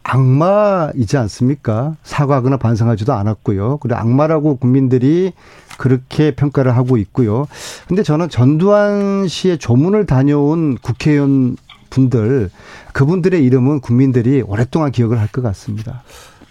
악마이지 0.03 1.16
않습니까? 1.18 1.95
사과하거나 2.03 2.57
반성하지도 2.57 3.12
않았고요. 3.12 3.79
그리고 3.79 3.99
악마라고 3.99 4.57
국민들이 4.57 5.33
그렇게 5.76 6.31
평가를 6.35 6.76
하고 6.76 6.97
있고요. 6.97 7.47
근데 7.89 8.03
저는 8.03 8.29
전두환 8.31 9.29
씨의 9.29 9.59
조문을 9.59 10.07
다녀온 10.07 10.76
국회의원 10.79 11.57
분들 11.91 12.51
그분들의 12.93 13.43
이름은 13.45 13.81
국민들이 13.81 14.43
오랫동안 14.43 14.93
기억을 14.93 15.18
할 15.18 15.29
것 15.29 15.43
같습니다. 15.43 16.03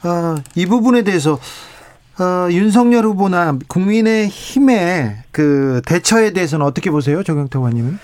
아, 0.03 0.35
이 0.55 0.65
부분에 0.65 1.03
대해서 1.03 1.39
어, 2.19 2.51
윤석열 2.51 3.05
후보나 3.05 3.57
국민의 3.67 4.27
힘의 4.27 5.17
그 5.31 5.81
대처에 5.85 6.31
대해서는 6.31 6.65
어떻게 6.65 6.89
보세요, 6.89 7.21
정경태 7.21 7.59
의원님은? 7.59 7.99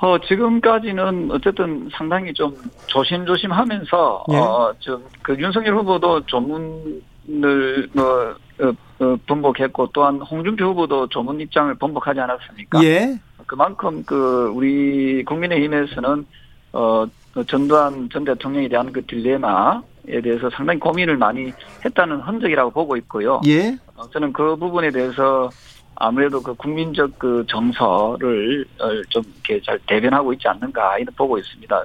어, 0.00 0.18
지금까지는 0.18 1.30
어쨌든 1.30 1.88
상당히 1.96 2.34
좀 2.34 2.54
조심조심하면서, 2.88 4.24
예. 4.32 4.36
어, 4.36 4.74
좀, 4.80 5.02
그 5.22 5.38
윤석열 5.38 5.76
후보도 5.76 6.26
조문을, 6.26 7.88
뭐, 7.92 8.34
어, 8.60 8.72
어, 8.98 9.16
번복했고, 9.26 9.90
또한 9.94 10.20
홍준표 10.20 10.66
후보도 10.66 11.08
조문 11.08 11.40
입장을 11.40 11.72
번복하지 11.76 12.20
않았습니까? 12.20 12.82
예. 12.84 13.18
그만큼 13.46 14.02
그, 14.04 14.52
우리 14.54 15.24
국민의힘에서는, 15.24 16.26
어, 16.72 17.06
전두환 17.46 18.08
전 18.12 18.24
대통령에 18.24 18.68
대한 18.68 18.92
그 18.92 19.04
딜레마, 19.06 19.80
에 20.06 20.20
대해서 20.20 20.50
상당히 20.50 20.78
고민을 20.80 21.16
많이 21.16 21.50
했다는 21.84 22.20
흔적이라고 22.20 22.70
보고 22.70 22.96
있고요. 22.98 23.40
예. 23.46 23.76
어, 23.96 24.08
저는 24.10 24.32
그 24.32 24.54
부분에 24.56 24.90
대해서 24.90 25.48
아무래도 25.96 26.42
그 26.42 26.54
국민적 26.54 27.18
그 27.18 27.44
정서를 27.48 28.66
어, 28.80 28.90
좀 29.08 29.22
이렇게 29.34 29.64
잘 29.64 29.78
대변하고 29.86 30.32
있지 30.34 30.46
않는가 30.48 30.98
이런 30.98 31.14
보고 31.16 31.38
있습니다. 31.38 31.76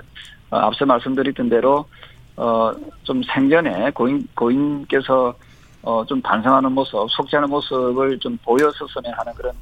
어, 0.52 0.58
앞서 0.58 0.86
말씀드렸던 0.86 1.50
대로 1.50 1.86
어좀 2.36 3.22
생전에 3.24 3.92
고인 3.92 4.28
고인께서 4.36 5.34
어좀 5.82 6.22
반성하는 6.22 6.72
모습, 6.72 6.98
않은 7.34 7.50
모습을 7.50 8.20
좀 8.20 8.38
보였었으면 8.44 9.14
하는 9.14 9.34
그런 9.34 9.54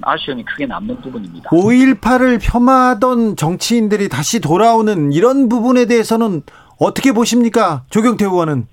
아쉬움이 0.00 0.42
크게 0.44 0.66
남는 0.66 1.00
부분입니다. 1.02 1.50
5.18을 1.50 2.40
폄하던 2.40 3.36
정치인들이 3.36 4.08
다시 4.08 4.40
돌아오는 4.40 5.12
이런 5.12 5.48
부분에 5.48 5.84
대해서는 5.84 6.42
어떻게 6.82 7.12
보십니까? 7.12 7.84
조경태 7.90 8.24
의원은. 8.24 8.66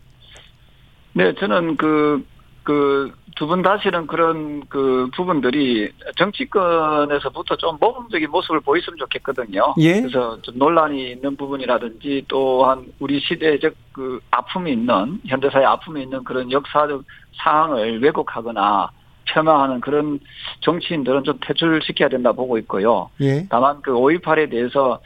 네, 1.14 1.34
저는 1.36 1.78
그, 1.78 2.26
그, 2.64 3.12
두 3.36 3.48
분 3.48 3.62
다시는 3.62 4.06
그런 4.08 4.64
그 4.68 5.10
부분들이 5.16 5.90
정치권에서부터 6.18 7.56
좀 7.56 7.78
모범적인 7.80 8.30
모습을 8.30 8.60
보였으면 8.60 8.98
좋겠거든요. 8.98 9.76
예. 9.78 10.02
그래서 10.02 10.42
좀 10.42 10.58
논란이 10.58 11.12
있는 11.12 11.38
부분이라든지 11.38 12.26
또한 12.28 12.86
우리 13.00 13.22
시대적 13.22 13.74
그 13.94 14.20
아픔이 14.32 14.74
있는, 14.74 15.22
현대사의 15.26 15.66
아픔이 15.66 16.02
있는 16.04 16.22
그런 16.26 16.52
역사적 16.52 17.04
상황을 17.38 18.02
왜곡하거나 18.02 18.92
폄하하는 19.32 19.80
그런 19.80 20.20
정치인들은 20.62 21.24
좀 21.24 21.40
퇴출시켜야 21.42 22.10
된다 22.10 22.34
보고 22.34 22.58
있고요. 22.58 23.10
예. 23.22 23.48
다만 23.50 23.82
그 23.82 23.92
5.18에 23.92 24.50
대해서 24.50 25.00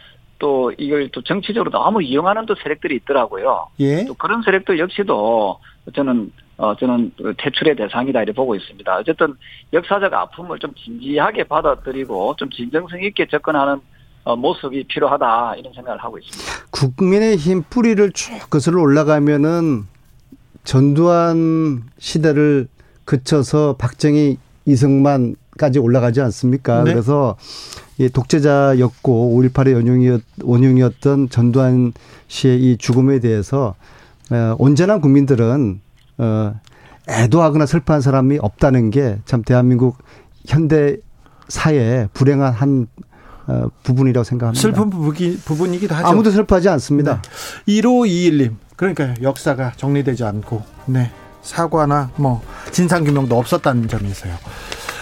또 0.43 0.73
이걸 0.77 1.07
또 1.13 1.21
정치적으로 1.21 1.71
너무 1.71 2.03
이용하는 2.03 2.45
또 2.45 2.53
세력들이 2.61 2.97
있더라고요. 2.97 3.69
예. 3.79 4.03
또 4.03 4.13
그런 4.13 4.41
세력들 4.43 4.77
역시도 4.77 5.57
저는 5.95 6.33
어 6.57 6.75
저는 6.75 7.13
퇴출의 7.37 7.77
대상이다 7.77 8.23
이렇게 8.23 8.35
보고 8.35 8.53
있습니다. 8.53 8.97
어쨌든 8.97 9.35
역사적 9.71 10.13
아픔을 10.13 10.59
좀 10.59 10.73
진지하게 10.75 11.45
받아들이고 11.45 12.35
좀 12.35 12.49
진정성 12.49 13.01
있게 13.03 13.25
접근하는 13.31 13.79
어, 14.25 14.35
모습이 14.35 14.83
필요하다 14.83 15.55
이런 15.59 15.71
생각을 15.73 16.03
하고 16.03 16.17
있습니다. 16.17 16.51
국민의힘 16.71 17.63
뿌리를 17.69 18.11
쭉 18.11 18.33
거슬러 18.49 18.81
올라가면은 18.81 19.83
전두환 20.65 21.83
시대를 21.99 22.67
거쳐서 23.05 23.77
박정희 23.79 24.37
이승만까지 24.65 25.79
올라가지 25.79 26.19
않습니까? 26.19 26.83
네. 26.83 26.91
그래서 26.91 27.37
이 27.97 28.09
독재자였고 28.09 29.39
5.18의 29.41 29.75
원흉이었, 29.75 30.21
원흉이었던 30.43 31.29
전두환 31.29 31.93
씨의 32.27 32.59
이 32.61 32.77
죽음에 32.77 33.19
대해서 33.19 33.75
어, 34.31 34.55
온전한 34.57 34.99
국민들은 35.01 35.79
어, 36.17 36.53
애도하거나 37.09 37.65
슬퍼한 37.65 38.01
사람이 38.01 38.39
없다는 38.41 38.89
게 38.89 39.17
참 39.25 39.43
대한민국 39.43 39.97
현대 40.47 40.97
사회에 41.49 42.07
불행한 42.13 42.53
한 42.53 42.87
어, 43.45 43.67
부분이라고 43.83 44.23
생각합니다. 44.23 44.61
슬픈 44.61 44.89
부분이, 44.89 45.37
부분이기도 45.39 45.93
하죠. 45.95 46.07
아무도 46.07 46.31
슬퍼하지 46.31 46.69
않습니다. 46.69 47.21
네. 47.65 47.73
1521님. 47.81 48.55
그러니까 48.77 49.13
역사가 49.21 49.73
정리되지 49.75 50.23
않고, 50.23 50.63
네. 50.85 51.11
사과나 51.41 52.09
뭐 52.15 52.41
진상 52.71 53.03
규명도 53.03 53.37
없었다는 53.37 53.89
점에서요. 53.89 54.33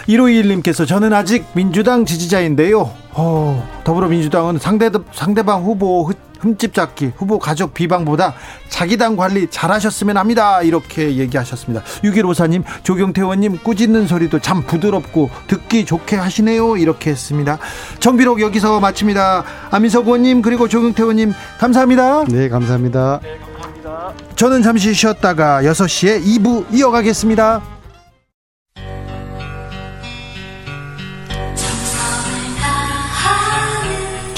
1521님께서 0.07 0.87
저는 0.87 1.13
아직 1.13 1.45
민주당 1.53 2.05
지지자인데요. 2.05 2.91
어, 3.13 3.67
더불어민주당은 3.83 4.59
상대, 4.59 4.89
상대방 5.11 5.63
후보 5.63 6.11
흠집 6.41 6.73
잡기, 6.73 7.11
후보 7.15 7.37
가족 7.37 7.73
비방보다 7.73 8.33
자기 8.67 8.97
당 8.97 9.15
관리 9.15 9.47
잘하셨으면 9.49 10.17
합니다. 10.17 10.61
이렇게 10.63 11.17
얘기하셨습니다. 11.17 11.83
6154님, 12.03 12.63
조경태 12.83 13.21
의원님 13.21 13.59
꾸짖는 13.63 14.07
소리도 14.07 14.39
참 14.39 14.63
부드럽고 14.63 15.29
듣기 15.47 15.85
좋게 15.85 16.15
하시네요. 16.15 16.77
이렇게 16.77 17.11
했습니다. 17.11 17.59
정비록 17.99 18.41
여기서 18.41 18.79
마칩니다. 18.79 19.43
안민석 19.69 20.07
의원님 20.07 20.41
그리고 20.41 20.67
조경태 20.67 21.03
의원님 21.03 21.33
감사합니다. 21.59 22.25
네, 22.25 22.49
감사합니다. 22.49 23.19
네, 23.21 23.37
감사합니다. 23.37 24.13
저는 24.35 24.63
잠시 24.63 24.93
쉬었다가 24.93 25.61
6시에 25.61 26.23
2부 26.23 26.73
이어가겠습니다. 26.73 27.61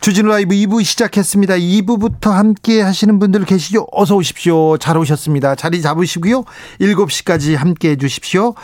주진우 0.00 0.28
라이브 0.30 0.54
2부 0.54 0.82
시작했습니다. 0.82 1.56
2부부터 1.56 2.30
함께 2.30 2.80
하시는 2.80 3.18
분들 3.18 3.44
계시죠? 3.44 3.86
어서 3.92 4.16
오십시오. 4.16 4.78
잘 4.78 4.96
오셨습니다. 4.96 5.54
자리 5.56 5.82
잡으시고요. 5.82 6.44
7시까지 6.80 7.54
함께 7.54 7.90
해 7.90 7.96
주십시오. 7.96 8.54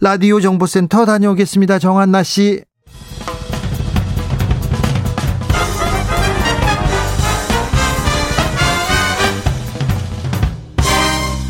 라디오 0.00 0.40
정보센터 0.40 1.04
다녀오겠습니다. 1.04 1.78
정한나 1.80 2.22
씨. 2.22 2.62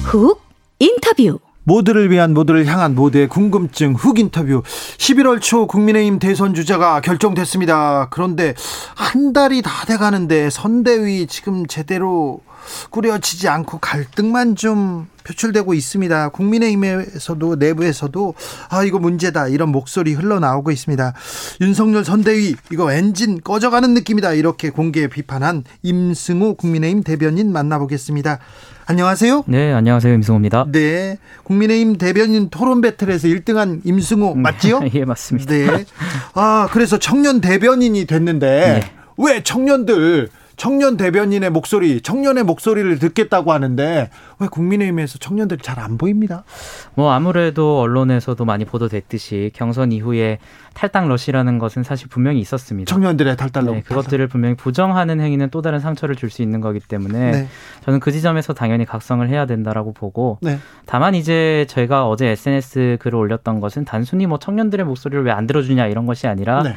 훅 0.06 0.40
인터뷰 0.80 1.38
모두를 1.66 2.12
위한 2.12 2.32
모두를 2.32 2.64
향한 2.66 2.94
모두의 2.94 3.28
궁금증 3.28 3.94
훅 3.94 4.20
인터뷰 4.20 4.62
11월 4.98 5.40
초 5.40 5.66
국민의힘 5.66 6.20
대선 6.20 6.54
주자가 6.54 7.00
결정됐습니다. 7.00 8.06
그런데 8.10 8.54
한 8.94 9.32
달이 9.32 9.62
다 9.62 9.84
돼가는데 9.84 10.48
선대위 10.48 11.26
지금 11.26 11.66
제대로 11.66 12.40
꾸려지지 12.90 13.48
않고 13.48 13.78
갈등만 13.78 14.56
좀 14.56 15.06
표출되고 15.24 15.74
있습니다. 15.74 16.28
국민의힘에서도 16.28 17.56
내부에서도 17.56 18.34
아 18.70 18.84
이거 18.84 18.98
문제다 18.98 19.48
이런 19.48 19.70
목소리 19.70 20.12
흘러나오고 20.14 20.70
있습니다. 20.70 21.14
윤석열 21.60 22.04
선대위 22.04 22.54
이거 22.70 22.92
엔진 22.92 23.40
꺼져가는 23.40 23.92
느낌이다 23.92 24.34
이렇게 24.34 24.70
공개 24.70 25.08
비판한 25.08 25.64
임승우 25.82 26.54
국민의힘 26.54 27.02
대변인 27.02 27.52
만나보겠습니다. 27.52 28.38
안녕하세요. 28.88 29.44
네, 29.48 29.72
안녕하세요. 29.72 30.14
임승호입니다. 30.14 30.66
네. 30.70 31.18
국민의힘 31.42 31.98
대변인 31.98 32.50
토론 32.50 32.80
배틀에서 32.80 33.26
1등한 33.26 33.80
임승호 33.84 34.36
맞지요? 34.36 34.82
예, 34.94 35.04
맞습니다. 35.04 35.52
네. 35.52 35.84
아, 36.34 36.68
그래서 36.70 36.96
청년 36.96 37.40
대변인이 37.40 38.04
됐는데 38.06 38.46
네. 38.46 38.92
왜 39.16 39.42
청년들 39.42 40.28
청년 40.56 40.96
대변인의 40.96 41.50
목소리, 41.50 42.00
청년의 42.00 42.44
목소리를 42.44 42.98
듣겠다고 42.98 43.52
하는데 43.52 44.10
왜 44.38 44.48
국민의힘에서 44.48 45.18
청년들이 45.18 45.60
잘 45.62 45.76
안 45.76 45.98
보입니다. 45.98 46.42
뭐 46.94 47.12
아무래도 47.12 47.80
언론에서도 47.80 48.42
많이 48.46 48.64
보도됐듯이 48.64 49.50
경선 49.54 49.92
이후에 49.92 50.38
탈당 50.72 51.08
러시라는 51.08 51.58
것은 51.58 51.82
사실 51.82 52.08
분명히 52.08 52.40
있었습니다. 52.40 52.88
청년들의 52.92 53.36
탈달로 53.36 53.72
네, 53.72 53.82
그것들을 53.82 54.26
분명히 54.28 54.54
부정하는 54.56 55.20
행위는 55.20 55.50
또 55.50 55.60
다른 55.62 55.78
상처를 55.80 56.16
줄 56.16 56.30
수 56.30 56.42
있는 56.42 56.60
거기 56.60 56.80
때문에 56.80 57.30
네. 57.30 57.48
저는 57.84 58.00
그 58.00 58.10
지점에서 58.10 58.52
당연히 58.54 58.84
각성을 58.84 59.26
해야 59.28 59.46
된다라고 59.46 59.92
보고 59.92 60.38
네. 60.40 60.58
다만 60.86 61.14
이제 61.14 61.66
저희가 61.68 62.08
어제 62.08 62.28
SNS 62.28 62.96
글을 63.00 63.16
올렸던 63.16 63.60
것은 63.60 63.84
단순히 63.84 64.26
뭐 64.26 64.38
청년들의 64.38 64.84
목소리를 64.86 65.24
왜 65.24 65.30
안 65.36 65.46
들어주냐 65.46 65.86
이런 65.86 66.06
것이 66.06 66.26
아니라 66.26 66.62
네. 66.62 66.74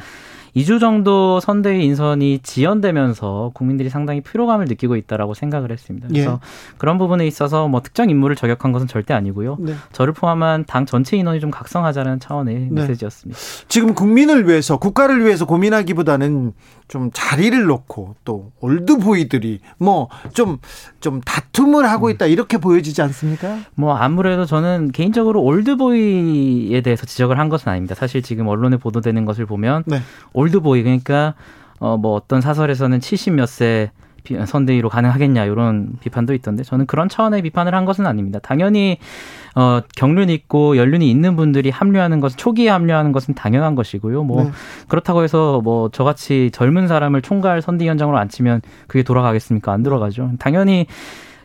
2주 0.56 0.80
정도 0.80 1.40
선대위 1.40 1.84
인선이 1.84 2.40
지연되면서 2.42 3.52
국민들이 3.54 3.88
상당히 3.88 4.20
피로감을 4.20 4.66
느끼고 4.66 4.96
있다라고 4.96 5.34
생각을 5.34 5.70
했습니다. 5.70 6.08
그래서 6.08 6.40
그런 6.78 6.98
부분에 6.98 7.26
있어서 7.26 7.68
뭐 7.68 7.80
특정 7.80 8.10
인물을 8.10 8.36
저격한 8.36 8.72
것은 8.72 8.86
절대 8.86 9.14
아니고요. 9.14 9.56
네. 9.60 9.74
저를 9.92 10.12
포함한 10.12 10.64
당 10.66 10.86
전체 10.86 11.16
인원이 11.16 11.40
좀 11.40 11.50
각성하자는 11.50 12.20
차원의 12.20 12.54
네. 12.54 12.68
메시지였습니다. 12.70 13.40
지금 13.68 13.94
국민을 13.94 14.48
위해서 14.48 14.76
국가를 14.76 15.24
위해서 15.24 15.44
고민하기보다는 15.46 16.52
좀 16.90 17.10
자리를 17.14 17.66
놓고 17.66 18.16
또 18.24 18.50
올드보이들이 18.58 19.60
뭐좀좀 19.78 21.20
다툼을 21.24 21.88
하고 21.88 22.10
있다 22.10 22.26
이렇게 22.26 22.58
보여지지 22.58 23.00
않습니까? 23.02 23.60
뭐 23.76 23.94
아무래도 23.94 24.44
저는 24.44 24.90
개인적으로 24.90 25.40
올드보이에 25.40 26.80
대해서 26.80 27.06
지적을 27.06 27.38
한 27.38 27.48
것은 27.48 27.68
아닙니다. 27.68 27.94
사실 27.94 28.22
지금 28.22 28.48
언론에 28.48 28.76
보도되는 28.76 29.24
것을 29.24 29.46
보면 29.46 29.84
네. 29.86 30.00
올드보이 30.32 30.82
그러니까 30.82 31.34
어뭐 31.78 32.12
어떤 32.12 32.40
사설에서는 32.40 32.98
70몇 32.98 33.46
세 33.46 33.92
선대위로 34.46 34.88
가능하겠냐 34.88 35.44
이런 35.44 35.92
비판도 36.00 36.34
있던데 36.34 36.64
저는 36.64 36.86
그런 36.86 37.08
차원의 37.08 37.42
비판을 37.42 37.72
한 37.72 37.84
것은 37.84 38.04
아닙니다. 38.04 38.40
당연히 38.42 38.98
어 39.54 39.80
경륜 39.96 40.30
있고 40.30 40.76
연륜이 40.76 41.10
있는 41.10 41.36
분들이 41.36 41.70
합류하는 41.70 42.20
것은 42.20 42.36
초기에 42.36 42.68
합류하는 42.68 43.12
것은 43.12 43.34
당연한 43.34 43.74
것이고요. 43.74 44.22
뭐 44.24 44.44
네. 44.44 44.50
그렇다고 44.88 45.22
해서 45.22 45.60
뭐 45.62 45.88
저같이 45.90 46.50
젊은 46.52 46.88
사람을 46.88 47.22
총괄 47.22 47.60
선대위원장으로 47.62 48.18
앉히면 48.18 48.62
그게 48.86 49.02
돌아가겠습니까? 49.02 49.72
안 49.72 49.82
돌아가죠. 49.82 50.32
당연히 50.38 50.86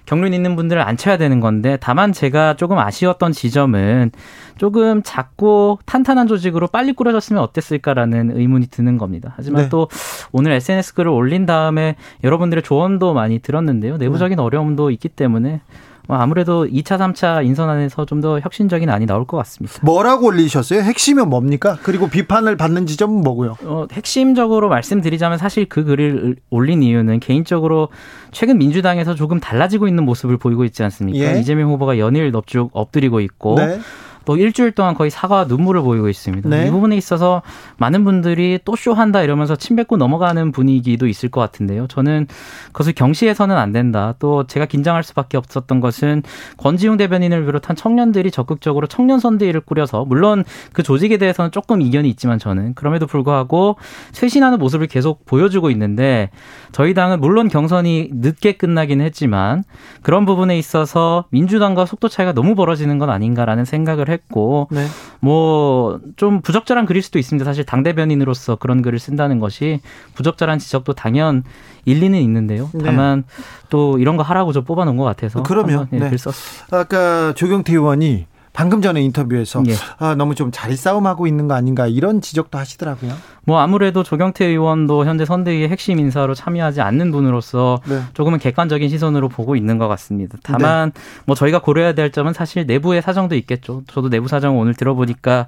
경륜 0.05 0.33
있는 0.33 0.55
분들을 0.55 0.81
앉혀야 0.81 1.17
되는 1.17 1.39
건데 1.39 1.77
다만 1.81 2.13
제가 2.13 2.55
조금 2.55 2.77
아쉬웠던 2.77 3.31
지점은 3.31 4.11
조금 4.57 5.01
작고 5.03 5.79
탄탄한 5.85 6.27
조직으로 6.27 6.67
빨리 6.67 6.93
꾸려졌으면 6.93 7.41
어땠을까라는 7.41 8.37
의문이 8.37 8.67
드는 8.67 8.97
겁니다. 8.97 9.33
하지만 9.35 9.63
네. 9.63 9.69
또 9.69 9.89
오늘 10.31 10.51
SNS 10.53 10.93
글을 10.93 11.11
올린 11.11 11.45
다음에 11.45 11.95
여러분들의 12.23 12.63
조언도 12.63 13.13
많이 13.13 13.39
들었는데요. 13.39 13.97
내부적인 13.97 14.39
어려움도 14.39 14.91
있기 14.91 15.09
때문에 15.09 15.49
뭐 15.49 15.59
아무래도 16.07 16.65
2차, 16.65 16.97
3차 16.97 17.45
인선 17.45 17.69
안에서 17.69 18.05
좀 18.05 18.21
더 18.21 18.39
혁신적인 18.39 18.89
안이 18.89 19.05
나올 19.05 19.25
것 19.25 19.37
같습니다. 19.37 19.75
뭐라고 19.83 20.27
올리셨어요? 20.27 20.79
핵심은 20.81 21.29
뭡니까? 21.29 21.77
그리고 21.83 22.07
비판을 22.09 22.55
받는 22.57 22.85
지점은 22.87 23.21
뭐고요? 23.21 23.57
어, 23.65 23.85
핵심적으로 23.91 24.69
말씀드리자면 24.69 25.37
사실 25.37 25.65
그 25.65 25.83
글을 25.83 26.37
올린 26.49 26.81
이유는 26.81 27.19
개인적으로 27.19 27.89
최근 28.31 28.57
민주당에서 28.57 29.15
조금 29.15 29.39
달라지고 29.39 29.87
있는 29.87 30.05
모습을 30.05 30.37
보이고 30.37 30.63
있지 30.63 30.81
않습니까? 30.83 31.35
예. 31.35 31.39
이재명 31.39 31.69
후보가 31.71 31.99
연일 31.99 32.31
넙죽 32.31 32.69
엎드리고 32.73 33.19
있고 33.19 33.55
네. 33.55 33.79
또 34.25 34.37
일주일 34.37 34.71
동안 34.71 34.95
거의 34.95 35.09
사과와 35.09 35.45
눈물을 35.45 35.81
보이고 35.81 36.09
있습니다. 36.09 36.49
네. 36.49 36.67
이 36.67 36.71
부분에 36.71 36.97
있어서 36.97 37.41
많은 37.77 38.03
분들이 38.03 38.59
또 38.65 38.75
쇼한다 38.75 39.21
이러면서 39.21 39.55
침 39.55 39.75
뱉고 39.75 39.97
넘어가는 39.97 40.51
분위기도 40.51 41.07
있을 41.07 41.29
것 41.29 41.41
같은데요. 41.41 41.87
저는 41.87 42.27
그것을 42.67 42.93
경시해서는 42.93 43.55
안 43.57 43.71
된다. 43.71 44.15
또 44.19 44.45
제가 44.45 44.65
긴장할 44.65 45.03
수밖에 45.03 45.37
없었던 45.37 45.79
것은 45.79 46.23
권지웅 46.57 46.97
대변인을 46.97 47.45
비롯한 47.45 47.75
청년들이 47.75 48.31
적극적으로 48.31 48.87
청년 48.87 49.19
선대위를 49.19 49.61
꾸려서 49.61 50.05
물론 50.05 50.43
그 50.73 50.83
조직에 50.83 51.17
대해서는 51.17 51.51
조금 51.51 51.81
이견이 51.81 52.09
있지만 52.09 52.39
저는 52.39 52.73
그럼에도 52.73 53.07
불구하고 53.07 53.77
쇄신하는 54.11 54.59
모습을 54.59 54.87
계속 54.87 55.25
보여주고 55.25 55.69
있는데 55.71 56.29
저희 56.71 56.93
당은 56.93 57.19
물론 57.19 57.47
경선이 57.47 58.09
늦게 58.13 58.53
끝나긴 58.53 59.01
했지만 59.01 59.63
그런 60.01 60.25
부분에 60.25 60.57
있어서 60.57 61.25
민주당과 61.29 61.85
속도 61.85 62.09
차이가 62.09 62.33
너무 62.33 62.55
벌어지는 62.55 62.97
건 62.97 63.09
아닌가라는 63.09 63.65
생각을 63.65 64.09
했고 64.15 64.67
네. 64.71 64.87
뭐좀 65.19 66.41
부적절한 66.41 66.85
글일 66.85 67.03
수도 67.03 67.19
있습니다. 67.19 67.45
사실 67.45 67.65
당 67.65 67.83
대변인으로서 67.83 68.55
그런 68.55 68.81
글을 68.81 68.97
쓴다는 68.97 69.39
것이 69.39 69.79
부적절한 70.15 70.59
지적도 70.59 70.93
당연 70.93 71.43
일리는 71.85 72.19
있는데요. 72.19 72.69
네. 72.73 72.83
다만 72.83 73.23
또 73.69 73.99
이런 73.99 74.17
거 74.17 74.23
하라고 74.23 74.51
저 74.51 74.61
뽑아놓은 74.61 74.97
것 74.97 75.03
같아서 75.03 75.43
그러면, 75.43 75.87
예, 75.93 75.99
네. 75.99 76.09
글 76.09 76.17
썼습니다. 76.17 76.77
아까 76.77 77.33
조경태 77.33 77.73
의원이 77.73 78.25
방금 78.55 78.81
전에 78.81 79.01
인터뷰에서 79.01 79.63
예. 79.67 79.73
아, 79.99 80.15
너무 80.15 80.33
좀 80.33 80.49
자리 80.51 80.77
싸움하고 80.77 81.27
있는 81.27 81.47
거 81.47 81.55
아닌가 81.55 81.87
이런 81.87 82.21
지적도 82.21 82.57
하시더라고요. 82.57 83.11
뭐 83.45 83.59
아무래도 83.59 84.01
조경태 84.01 84.45
의원도 84.45 85.05
현재 85.05 85.25
선대위의 85.25 85.69
핵심 85.69 85.99
인사로 85.99 86.33
참여하지 86.33 86.81
않는 86.81 87.11
분으로서 87.11 87.79
네. 87.85 88.01
조금은 88.13 88.39
객관적인 88.39 88.89
시선으로 88.89 89.29
보고 89.29 89.55
있는 89.55 89.77
것 89.77 89.87
같습니다. 89.89 90.37
다만 90.41 90.91
뭐 91.25 91.35
저희가 91.35 91.59
고려해야 91.59 91.93
될 91.93 92.11
점은 92.11 92.33
사실 92.33 92.65
내부의 92.65 93.01
사정도 93.01 93.35
있겠죠. 93.35 93.83
저도 93.87 94.09
내부 94.09 94.27
사정 94.27 94.57
오늘 94.57 94.73
들어보니까 94.73 95.47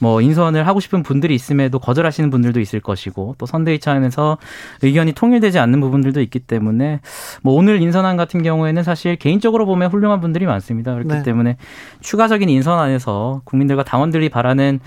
뭐 0.00 0.20
인선을 0.20 0.66
하고 0.66 0.80
싶은 0.80 1.02
분들이 1.02 1.34
있음에도 1.34 1.78
거절하시는 1.78 2.30
분들도 2.30 2.58
있을 2.58 2.80
것이고 2.80 3.36
또 3.38 3.46
선대위 3.46 3.78
차원에서 3.78 4.38
의견이 4.82 5.12
통일되지 5.12 5.58
않는 5.58 5.80
부분들도 5.80 6.20
있기 6.22 6.40
때문에 6.40 7.00
뭐 7.42 7.54
오늘 7.54 7.80
인선안 7.80 8.16
같은 8.16 8.42
경우에는 8.42 8.82
사실 8.82 9.16
개인적으로 9.16 9.66
보면 9.66 9.90
훌륭한 9.92 10.20
분들이 10.20 10.46
많습니다. 10.46 10.94
그렇기 10.94 11.08
네. 11.08 11.22
때문에 11.22 11.58
추가적인 12.00 12.45
인선 12.48 12.78
안에서 12.78 13.42
국민들과 13.44 13.84
당원들이 13.84 14.28
바라는 14.28 14.80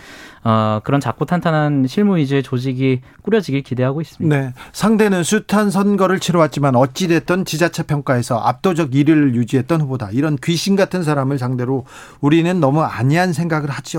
어, 0.43 0.79
그런 0.83 1.01
작고 1.01 1.25
탄탄한 1.25 1.85
실무 1.87 2.17
위주의 2.17 2.41
조직이 2.41 3.01
꾸려지길 3.23 3.63
기대하고 3.63 4.01
있습니다. 4.01 4.35
네. 4.35 4.53
상대는 4.71 5.23
숱한 5.23 5.69
선거를 5.69 6.19
치러왔지만 6.19 6.75
어찌됐든 6.75 7.45
지자체 7.45 7.83
평가에서 7.83 8.37
압도적 8.39 8.91
1위를 8.91 9.35
유지했던 9.35 9.81
후보다. 9.81 10.09
이런 10.11 10.37
귀신 10.43 10.75
같은 10.75 11.03
사람을 11.03 11.37
상대로 11.37 11.85
우리는 12.21 12.59
너무 12.59 12.81
안이한 12.81 13.33
생각을 13.33 13.69
하지 13.69 13.97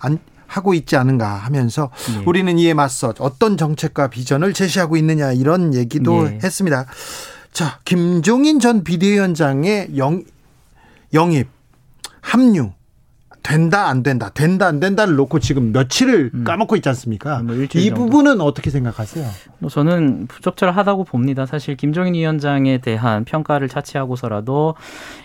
안, 0.00 0.18
하고 0.46 0.74
있지 0.74 0.96
않은가 0.96 1.28
하면서 1.28 1.90
예. 2.14 2.24
우리는 2.24 2.58
이에 2.58 2.74
맞서 2.74 3.14
어떤 3.18 3.56
정책과 3.56 4.08
비전을 4.08 4.54
제시하고 4.54 4.96
있느냐 4.96 5.32
이런 5.32 5.74
얘기도 5.74 6.26
예. 6.26 6.38
했습니다. 6.42 6.86
자, 7.52 7.78
김종인 7.84 8.58
전 8.58 8.82
비대위원장의 8.82 9.96
영, 9.96 10.24
영입, 11.12 11.48
합류, 12.20 12.72
된다 13.42 13.88
안 13.88 14.02
된다 14.02 14.30
된다 14.34 14.66
안 14.66 14.80
된다를 14.80 15.14
놓고 15.16 15.38
지금 15.38 15.72
며칠을 15.72 16.44
까먹고 16.44 16.76
있지 16.76 16.88
않습니까? 16.90 17.42
뭐 17.42 17.54
일주일 17.54 17.84
이 17.84 17.88
정도. 17.88 18.04
부분은 18.04 18.40
어떻게 18.40 18.70
생각하세요? 18.70 19.26
뭐 19.58 19.70
저는 19.70 20.26
부적절하다고 20.26 21.04
봅니다. 21.04 21.46
사실 21.46 21.76
김종인 21.76 22.14
위원장에 22.14 22.78
대한 22.78 23.24
평가를 23.24 23.68
차치하고서라도 23.68 24.74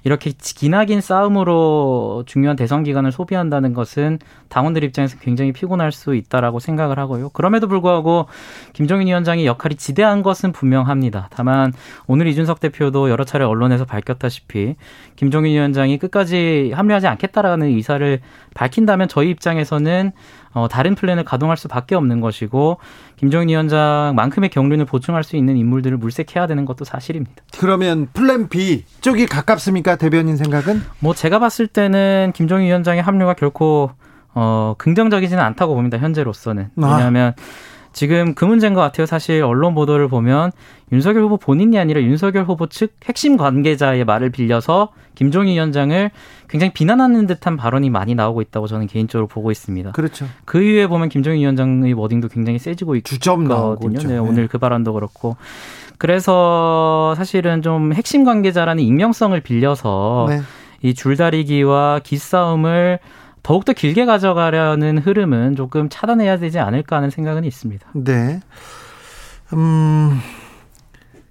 이렇게 0.03 0.32
기나긴 0.38 1.01
싸움으로 1.01 2.24
중요한 2.26 2.55
대선 2.55 2.84
기간을 2.84 3.11
소비한다는 3.11 3.74
것은 3.74 4.20
당원들 4.49 4.84
입장에서 4.84 5.18
굉장히 5.20 5.51
피곤할 5.51 5.91
수 5.91 6.16
있다라고 6.16 6.59
생각을 6.59 6.99
하고요. 6.99 7.30
그럼에도 7.30 7.68
불구하고 7.68 8.28
김종인 8.74 9.07
위원장의 9.07 9.45
역할이 9.45 9.76
지대한 9.76 10.24
것은 10.24 10.51
분명합니다. 10.51 11.28
다만 11.32 11.74
오늘 12.07 12.28
이준석 12.28 12.59
대표도 12.59 13.09
여러 13.09 13.24
차례 13.24 13.43
언론에서 13.45 13.86
밝혔다시피 13.86 14.76
김종인 15.16 15.53
위원장이 15.53 15.97
끝까지 15.97 16.72
합류하지 16.74 17.07
않겠다라는 17.07 17.68
의사를 17.68 18.12
밝힌다면 18.53 19.07
저희 19.07 19.30
입장에서는 19.30 20.11
어, 20.53 20.68
다른 20.68 20.95
플랜을 20.95 21.24
가동할 21.24 21.57
수밖에 21.57 21.95
없는 21.95 22.22
것이고 22.22 22.78
김종인 23.16 23.49
위원장만큼의 23.49 24.49
경륜을 24.49 24.86
보충할 24.86 25.24
수 25.24 25.36
있는 25.36 25.57
인물들을 25.57 25.97
물색해야 25.97 26.47
되는 26.47 26.66
것도 26.66 26.86
사실입니다. 26.86 27.43
그러면 27.57 28.07
플랜 28.14 28.49
B 28.49 28.86
쪽이 29.01 29.26
가깝습니까? 29.26 29.95
대변인 29.95 30.38
생각은? 30.38 30.82
뭐 30.99 31.14
제가 31.14 31.39
봤을 31.39 31.68
때는 31.68 32.34
김종인 32.36 32.68
위원장의 32.68 33.01
합류가 33.01 33.34
결코 33.34 33.91
어, 34.36 34.76
긍정적이지는 34.78 35.41
않다고 35.43 35.76
봅니다. 35.76 35.97
현재로서는 35.97 36.70
아. 36.82 36.88
왜냐하면 36.91 37.34
지금 37.94 38.34
그 38.34 38.44
문제인 38.44 38.74
것 38.74 38.82
같아요. 38.82 39.06
사실 39.06 39.44
언론 39.44 39.76
보도를 39.76 40.08
보면 40.08 40.52
윤석열 40.91 41.24
후보 41.24 41.38
본인이 41.38 41.80
아니라 41.80 42.02
윤석열 42.02 42.44
후보 42.44 42.68
측 42.68 42.94
핵심 43.06 43.38
관계자의 43.38 44.04
말을 44.04 44.32
빌려서 44.32 44.89
김종인 45.16 45.54
위원장을 45.54 46.12
굉장히 46.50 46.74
비난하는 46.74 47.28
듯한 47.28 47.56
발언이 47.56 47.89
많이 47.89 48.16
나오고 48.16 48.41
있다고 48.41 48.68
저는 48.68 48.88
개인적으로 48.88 49.28
보고 49.28 49.52
있습니다. 49.52 49.91
그렇죠. 49.91 50.26
그 50.46 50.62
이후에 50.62 50.88
보면 50.88 51.10
김종인 51.10 51.41
위원장의 51.41 51.94
워딩도 51.94 52.28
굉장히 52.30 52.60
세지고 52.60 52.96
있거든요. 52.98 54.00
네, 54.00 54.08
네. 54.08 54.18
오늘 54.18 54.48
그 54.48 54.58
발언도 54.58 54.94
그렇고. 54.94 55.38
그래서 55.98 57.14
사실은 57.16 57.62
좀 57.62 57.94
핵심 57.94 58.24
관계자라는 58.24 58.84
익명성을 58.84 59.39
빌려서 59.41 60.26
네. 60.30 60.41
이 60.82 60.94
줄다리기와 60.94 62.02
기싸움을 62.04 63.00
더욱더 63.44 63.74
길게 63.74 64.06
가져가려는 64.06 64.98
흐름은 64.98 65.56
조금 65.56 65.89
차단해야 65.89 66.39
되지 66.39 66.60
않을까 66.60 66.96
하는 66.98 67.10
생각은 67.10 67.44
있습니다. 67.44 67.88
네. 67.94 68.39
음, 69.54 70.20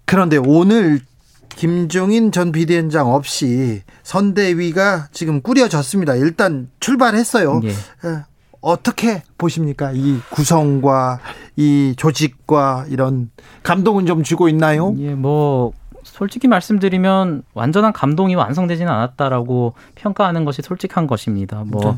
그런데 0.04 0.36
오늘 0.36 1.00
김종인 1.48 2.32
전 2.32 2.52
비대위원장 2.52 3.12
없이 3.12 3.82
선대위가 4.02 5.08
지금 5.12 5.40
꾸려졌습니다. 5.40 6.14
일단 6.16 6.70
출발했어요. 6.80 7.60
예. 7.64 7.68
예, 7.68 8.24
어떻게 8.60 9.22
보십니까? 9.38 9.92
이 9.92 10.20
구성과 10.30 11.20
이 11.56 11.94
조직과 11.96 12.86
이런 12.88 13.30
감동은 13.62 14.06
좀 14.06 14.22
주고 14.22 14.48
있나요? 14.48 14.94
예, 14.98 15.14
뭐 15.14 15.72
솔직히 16.12 16.46
말씀드리면 16.46 17.42
완전한 17.54 17.94
감동이 17.94 18.34
완성되지는 18.34 18.92
않았다라고 18.92 19.72
평가하는 19.94 20.44
것이 20.44 20.60
솔직한 20.60 21.06
것입니다. 21.06 21.64
뭐 21.66 21.96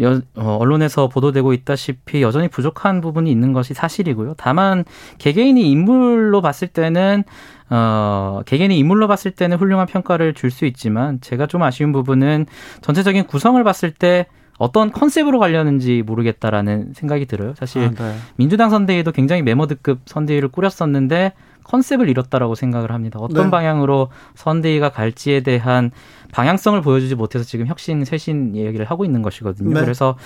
여, 0.00 0.20
어, 0.36 0.56
언론에서 0.60 1.08
보도되고 1.08 1.52
있다시피 1.52 2.22
여전히 2.22 2.46
부족한 2.46 3.00
부분이 3.00 3.28
있는 3.30 3.52
것이 3.52 3.74
사실이고요. 3.74 4.34
다만 4.36 4.84
개개인이 5.18 5.68
인물로 5.68 6.42
봤을 6.42 6.68
때는 6.68 7.24
어, 7.70 8.42
개개인이 8.46 8.78
인물로 8.78 9.08
봤을 9.08 9.32
때는 9.32 9.56
훌륭한 9.56 9.88
평가를 9.88 10.34
줄 10.34 10.52
수 10.52 10.64
있지만 10.64 11.20
제가 11.20 11.46
좀 11.48 11.64
아쉬운 11.64 11.90
부분은 11.90 12.46
전체적인 12.82 13.24
구성을 13.24 13.62
봤을 13.64 13.90
때 13.90 14.26
어떤 14.58 14.92
컨셉으로 14.92 15.40
가려는지 15.40 16.04
모르겠다라는 16.06 16.92
생각이 16.94 17.26
들어요. 17.26 17.54
사실 17.56 17.86
아, 17.86 17.90
네. 17.90 18.14
민주당 18.36 18.70
선대위도 18.70 19.10
굉장히 19.10 19.42
메모드급 19.42 20.02
선대위를 20.06 20.50
꾸렸었는데 20.50 21.32
컨셉을 21.64 22.08
잃었다라고 22.08 22.54
생각을 22.54 22.92
합니다. 22.92 23.18
어떤 23.20 23.44
네. 23.46 23.50
방향으로 23.50 24.08
선대위가 24.36 24.90
갈지에 24.90 25.40
대한 25.42 25.90
방향성을 26.32 26.80
보여주지 26.82 27.14
못해서 27.14 27.44
지금 27.44 27.66
혁신 27.66 28.04
쇄신 28.04 28.54
이야기를 28.54 28.86
하고 28.86 29.04
있는 29.04 29.22
것이거든요. 29.22 29.74
네. 29.74 29.80
그래서 29.80 30.16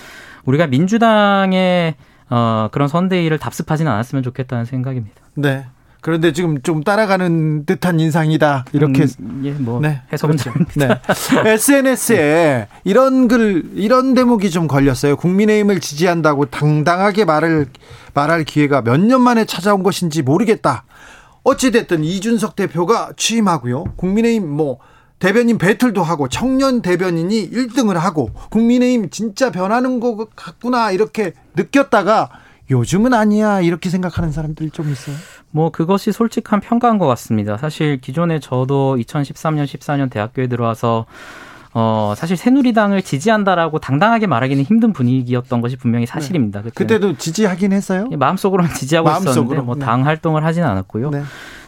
우리가 0.45 0.67
민주당의 0.67 1.95
어, 2.29 2.69
그런 2.71 2.87
선대위를 2.87 3.39
답습하지는 3.39 3.91
않았으면 3.91 4.23
좋겠다는 4.23 4.65
생각입니다. 4.65 5.15
네. 5.35 5.65
그런데 6.01 6.31
지금 6.31 6.61
좀 6.61 6.81
따라가는 6.81 7.65
듯한 7.65 7.99
인상이다. 7.99 8.65
이렇게 8.71 9.05
음, 9.19 9.41
예, 9.43 9.51
뭐 9.51 9.81
네, 9.81 10.01
해석은 10.13 10.37
그렇죠. 10.37 10.57
네. 10.77 10.87
SNS에 11.45 12.67
이런 12.85 13.27
글, 13.27 13.63
이런 13.73 14.13
대목이 14.13 14.49
좀 14.49 14.67
걸렸어요. 14.67 15.17
국민의힘을 15.17 15.81
지지한다고 15.81 16.45
당당하게 16.45 17.25
말을, 17.25 17.67
말할 18.13 18.45
기회가 18.45 18.81
몇 18.81 18.97
년 18.99 19.21
만에 19.21 19.43
찾아온 19.45 19.83
것인지 19.83 20.21
모르겠다. 20.21 20.83
어찌됐든 21.43 22.03
이준석 22.03 22.55
대표가 22.55 23.11
취임하고요. 23.15 23.85
국민의힘 23.95 24.49
뭐, 24.49 24.79
대변인 25.19 25.57
배틀도 25.57 26.01
하고 26.01 26.29
청년 26.29 26.81
대변인이 26.81 27.51
1등을 27.51 27.95
하고 27.95 28.31
국민의힘 28.51 29.09
진짜 29.09 29.51
변하는 29.51 29.99
것 29.99 30.33
같구나 30.35 30.91
이렇게 30.91 31.33
느꼈다가 31.55 32.29
요즘은 32.71 33.13
아니야 33.13 33.61
이렇게 33.61 33.89
생각하는 33.89 34.31
사람들이 34.31 34.69
좀 34.69 34.89
있어요. 34.89 35.15
뭐 35.51 35.71
그것이 35.71 36.11
솔직한 36.11 36.61
평가인 36.61 36.99
것 36.99 37.07
같습니다. 37.07 37.57
사실 37.57 37.99
기존에 37.99 38.39
저도 38.39 38.95
2013년, 38.97 39.65
14년 39.65 40.09
대학교에 40.09 40.47
들어와서 40.47 41.05
어 41.73 42.13
사실 42.17 42.35
새누리당을 42.35 43.03
지지한다라고 43.03 43.79
당당하게 43.79 44.25
말하기는 44.25 44.63
힘든 44.63 44.91
분위기였던 44.91 45.61
것이 45.61 45.75
분명히 45.75 46.05
사실입니다. 46.05 46.61
그때는 46.63 46.73
그때도 46.73 47.17
지지하긴 47.17 47.73
했어요. 47.73 48.07
예, 48.11 48.15
마음속으로는 48.15 48.73
지지하고 48.73 49.07
마음속으로, 49.09 49.41
있었는데 49.41 49.61
뭐 49.61 49.75
네. 49.75 49.85
당 49.85 50.05
활동을 50.05 50.43
하진 50.43 50.63
않았고요. 50.63 51.11
네. 51.11 51.21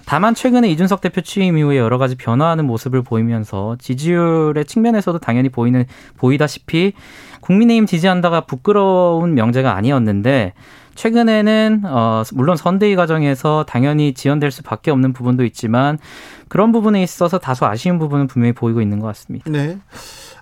다만 0.05 0.33
최근에 0.33 0.69
이준석 0.71 1.01
대표 1.01 1.21
취임 1.21 1.57
이후에 1.57 1.77
여러 1.77 1.97
가지 1.97 2.15
변화하는 2.15 2.65
모습을 2.65 3.03
보이면서 3.03 3.77
지지율의 3.79 4.65
측면에서도 4.65 5.19
당연히 5.19 5.49
보이는 5.49 5.85
보이다시피 6.17 6.93
국민의힘 7.41 7.85
지지한다가 7.85 8.41
부끄러운 8.41 9.35
명제가 9.35 9.75
아니었는데 9.75 10.53
최근에는 10.95 11.83
어 11.85 12.23
물론 12.33 12.57
선대위 12.57 12.95
과정에서 12.95 13.65
당연히 13.67 14.13
지연될 14.13 14.51
수밖에 14.51 14.91
없는 14.91 15.13
부분도 15.13 15.43
있지만 15.45 15.97
그런 16.47 16.71
부분에 16.71 17.01
있어서 17.01 17.37
다소 17.37 17.65
아쉬운 17.65 17.97
부분은 17.97 18.27
분명히 18.27 18.53
보이고 18.53 18.81
있는 18.81 18.99
것 18.99 19.07
같습니다. 19.07 19.49
네. 19.49 19.77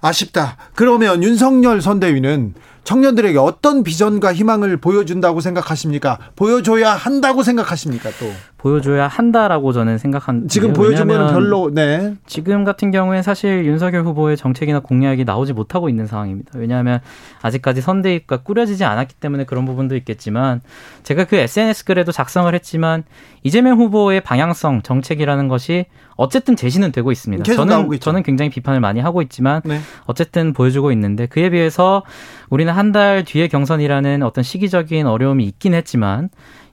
아쉽다. 0.02 0.58
그러면 0.76 1.24
윤석열 1.24 1.82
선대위는 1.82 2.56
청년들에게 2.84 3.38
어떤 3.38 3.84
비전과 3.84 4.34
희망을 4.34 4.78
보여준다고 4.78 5.42
생각하십니까? 5.42 6.18
보여줘야 6.36 6.94
한다고 6.94 7.44
생각하십니까? 7.44 8.10
또 8.20 8.32
보여줘야 8.60 9.08
한다라고 9.08 9.72
저는 9.72 9.98
생각한 9.98 10.50
지금 10.50 10.74
보여주면 10.74 11.32
별로 11.34 11.74
네 11.74 12.14
지금 12.26 12.66
같은 12.66 12.92
경우에 12.92 13.22
사실 13.22 13.66
윤석열 13.66 14.04
후보의 14.04 14.36
정책이나 14.36 14.82
공약이 14.82 15.24
나오지 15.24 15.54
못하고 15.54 15.88
있는 15.88 16.06
상황입니다. 16.06 16.52
왜냐하면 16.60 17.00
아직까지 17.42 17.80
선대위가 17.80 18.38
꾸려지지 18.44 18.84
않았기 18.84 19.16
때문에 19.16 19.46
그런 19.46 19.66
부분도 19.66 19.96
있겠지만 19.96 20.60
제가 21.04 21.24
그 21.24 21.38
SNS 21.38 21.86
글에도 21.86 22.12
작성을 22.12 22.54
했지만 22.54 23.04
이재명 23.44 23.80
후보의 23.80 24.20
방향성 24.22 24.82
정책이라는 24.82 25.48
것이 25.48 25.86
어쨌든 26.18 26.58
제시는 26.58 26.92
되고 26.92 27.14
있습니다. 27.14 27.46
저는 27.46 27.98
저는 28.02 28.24
굉장히 28.24 28.52
비판을 28.52 28.82
많이 28.82 29.00
하고 29.00 29.22
있지만 29.22 29.62
네. 29.64 29.80
어쨌든 30.06 30.52
보여주고 30.52 30.92
있는데 30.92 31.28
그에 31.28 31.50
비해서 31.50 32.04
우리는 32.50 32.74
한 32.74 32.90
달 32.90 33.24
뒤에 33.24 33.48
경선이라는 33.48 34.24
어떤 34.24 34.44
시기적인 34.44 35.06
어려움이 35.06 35.46
있긴 35.46 35.76
했지만 35.76 36.30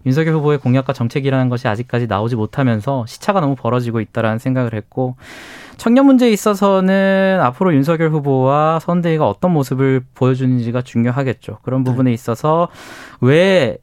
윤석열 0.06 0.34
후보의 0.34 0.58
공약과 0.58 0.92
정책이라는 0.92 1.48
것이 1.48 1.68
아직까지 1.68 2.06
나오지 2.06 2.36
못하면서 2.36 3.04
시차가 3.06 3.40
너무 3.40 3.56
벌어지고 3.56 4.00
있다라는 4.00 4.38
생각을 4.38 4.72
했고 4.72 5.16
청년 5.76 6.06
문제에 6.06 6.30
있어서는 6.30 7.40
앞으로 7.42 7.74
윤석열 7.74 8.10
후보와 8.10 8.78
선대위가 8.80 9.28
어떤 9.28 9.52
모습을 9.52 10.02
보여주는지가 10.14 10.82
중요하겠죠. 10.82 11.58
그런 11.62 11.82
네. 11.82 11.90
부분에 11.90 12.12
있어서 12.12 12.68
왜 13.20 13.78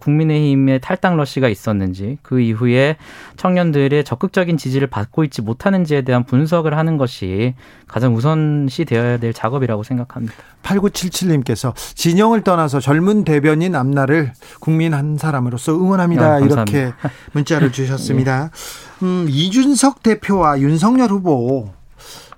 국민의힘의 0.00 0.80
탈당 0.80 1.16
러시가 1.16 1.48
있었는지 1.48 2.18
그 2.22 2.40
이후에 2.40 2.96
청년들의 3.36 4.04
적극적인 4.04 4.56
지지를 4.56 4.86
받고 4.86 5.24
있지 5.24 5.42
못하는지에 5.42 6.02
대한 6.02 6.24
분석을 6.24 6.76
하는 6.76 6.96
것이 6.96 7.54
가장 7.86 8.14
우선시 8.14 8.84
되어야 8.84 9.18
될 9.18 9.32
작업이라고 9.32 9.82
생각합니다. 9.82 10.34
8977님께서 10.62 11.74
진영을 11.94 12.42
떠나서 12.42 12.80
젊은 12.80 13.24
대변인 13.24 13.74
앞날을 13.74 14.32
국민 14.60 14.94
한 14.94 15.18
사람으로서 15.18 15.74
응원합니다. 15.74 16.38
네, 16.40 16.46
이렇게 16.46 16.92
문자를 17.32 17.72
주셨습니다. 17.72 18.50
예. 19.02 19.04
음, 19.04 19.26
이준석 19.28 20.02
대표와 20.02 20.60
윤석열 20.60 21.10
후보 21.10 21.72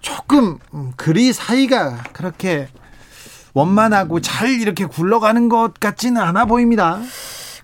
조금 0.00 0.58
음, 0.74 0.92
그리 0.96 1.32
사이가 1.32 2.02
그렇게 2.12 2.68
원만하고 3.54 4.20
잘 4.20 4.50
이렇게 4.50 4.84
굴러가는 4.86 5.48
것 5.48 5.74
같지는 5.80 6.20
않아 6.20 6.46
보입니다. 6.46 6.98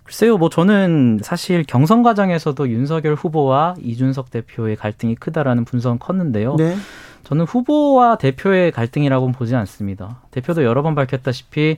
글쎄요, 0.05 0.39
뭐 0.39 0.49
저는 0.49 1.21
사실 1.23 1.65
경선 1.65 2.03
과정에서도 2.03 2.71
윤석열 2.71 3.15
후보와 3.15 3.75
이준석 3.79 4.31
대표의 4.31 4.77
갈등이 4.77 5.17
크다라는 5.17 5.67
분석은 5.67 5.99
컸는데요. 5.99 6.57
네. 6.57 6.77
저는 7.25 7.45
후보와 7.45 8.17
대표의 8.17 8.73
갈등이라고는 8.73 9.35
보지 9.35 9.55
않습니다. 9.55 10.23
대표도 10.31 10.65
여러 10.65 10.81
번 10.83 10.95
밝혔다시피 10.95 11.77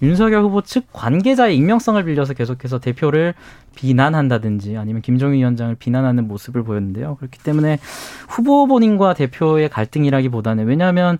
윤석열 0.00 0.42
후보 0.42 0.62
측 0.62 0.84
관계자의 0.92 1.56
익명성을 1.56 2.04
빌려서 2.04 2.34
계속해서 2.34 2.78
대표를 2.78 3.34
비난한다든지 3.74 4.76
아니면 4.76 5.02
김종인 5.02 5.40
위원장을 5.40 5.74
비난하는 5.74 6.28
모습을 6.28 6.62
보였는데요. 6.62 7.16
그렇기 7.16 7.40
때문에 7.40 7.80
후보 8.28 8.68
본인과 8.68 9.14
대표의 9.14 9.70
갈등이라기보다는 9.70 10.66
왜냐하면 10.66 11.18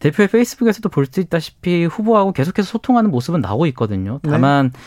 대표의 0.00 0.28
페이스북에서도 0.28 0.88
볼 0.88 1.06
수 1.06 1.20
있다시피 1.20 1.84
후보하고 1.84 2.32
계속해서 2.32 2.66
소통하는 2.68 3.10
모습은 3.10 3.40
나오고 3.40 3.66
있거든요. 3.66 4.18
네. 4.22 4.30
다만 4.30 4.70
네. 4.72 4.80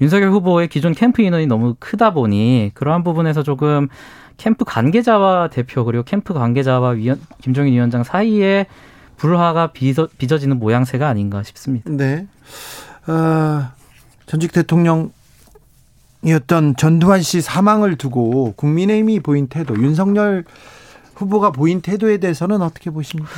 윤석열 0.00 0.30
후보의 0.30 0.68
기존 0.68 0.94
캠프 0.94 1.22
인원이 1.22 1.46
너무 1.46 1.76
크다 1.78 2.12
보니 2.12 2.72
그러한 2.74 3.04
부분에서 3.04 3.42
조금 3.42 3.88
캠프 4.36 4.64
관계자와 4.64 5.48
대표 5.48 5.84
그리고 5.84 6.02
캠프 6.02 6.34
관계자와 6.34 6.90
위원, 6.90 7.20
김종인 7.40 7.74
위원장 7.74 8.02
사이에 8.02 8.66
불화가 9.16 9.68
빚어, 9.68 10.08
빚어지는 10.18 10.58
모양새가 10.58 11.06
아닌가 11.06 11.42
싶습니다. 11.42 11.90
네. 11.90 12.26
어, 13.06 13.68
전직 14.26 14.52
대통령 14.52 15.12
이었던 16.24 16.76
전두환 16.76 17.22
씨 17.22 17.40
사망을 17.40 17.96
두고 17.96 18.54
국민의힘이 18.56 19.20
보인 19.20 19.48
태도, 19.48 19.74
윤석열 19.76 20.44
후보가 21.14 21.50
보인 21.50 21.80
태도에 21.80 22.18
대해서는 22.18 22.62
어떻게 22.62 22.90
보십니까? 22.90 23.30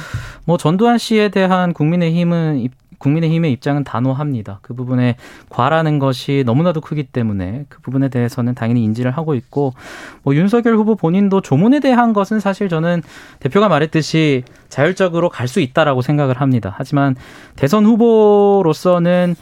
뭐 0.45 0.57
전두환 0.57 0.99
씨에 0.99 1.29
대한 1.29 1.73
국민의힘은 1.73 2.69
국민의힘의 2.99 3.53
입장은 3.53 3.85
단호합니다. 3.85 4.61
그 4.63 4.73
부분에 4.73 5.17
과라는 5.51 5.99
것이 5.99 6.43
너무나도 6.47 6.81
크기 6.81 7.03
때문에 7.03 7.67
그 7.69 7.81
부분에 7.83 8.09
대해서는 8.09 8.55
당연히 8.55 8.83
인지를 8.85 9.11
하고 9.11 9.35
있고 9.35 9.75
뭐 10.23 10.35
윤석열 10.35 10.77
후보 10.77 10.95
본인도 10.95 11.43
조문에 11.43 11.81
대한 11.81 12.15
것은 12.15 12.41
사실 12.41 12.69
저는 12.69 13.03
대표가 13.41 13.69
말했듯이 13.69 14.45
자율적으로 14.69 15.29
갈 15.29 15.49
수 15.49 15.61
있다라고 15.61 16.01
생각을 16.01 16.41
합니다. 16.41 16.75
하지만 16.79 17.15
대선 17.55 17.85
후보로서는 17.85 19.37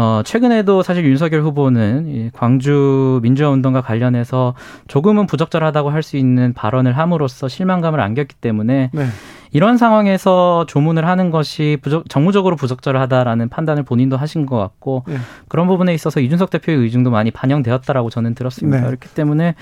어, 0.00 0.22
최근에도 0.24 0.82
사실 0.82 1.04
윤석열 1.04 1.42
후보는 1.42 2.30
광주 2.32 3.20
민주화 3.22 3.50
운동과 3.50 3.82
관련해서 3.82 4.54
조금은 4.88 5.26
부적절하다고 5.26 5.90
할 5.90 6.00
수 6.02 6.16
있는 6.16 6.54
발언을 6.54 6.96
함으로써 6.96 7.46
실망감을 7.46 8.00
안겼기 8.00 8.36
때문에 8.36 8.88
네. 8.94 9.06
이런 9.52 9.76
상황에서 9.76 10.64
조문을 10.66 11.06
하는 11.06 11.30
것이 11.30 11.76
부적, 11.82 12.08
정무적으로 12.08 12.56
부적절하다라는 12.56 13.50
판단을 13.50 13.82
본인도 13.82 14.16
하신 14.16 14.46
것 14.46 14.56
같고 14.56 15.04
네. 15.06 15.18
그런 15.48 15.66
부분에 15.66 15.92
있어서 15.92 16.20
이준석 16.20 16.48
대표의 16.48 16.78
의중도 16.78 17.10
많이 17.10 17.30
반영되었다라고 17.30 18.08
저는 18.08 18.34
들었습니다. 18.34 18.78
네. 18.80 18.86
그렇기 18.86 19.10
때문에 19.10 19.54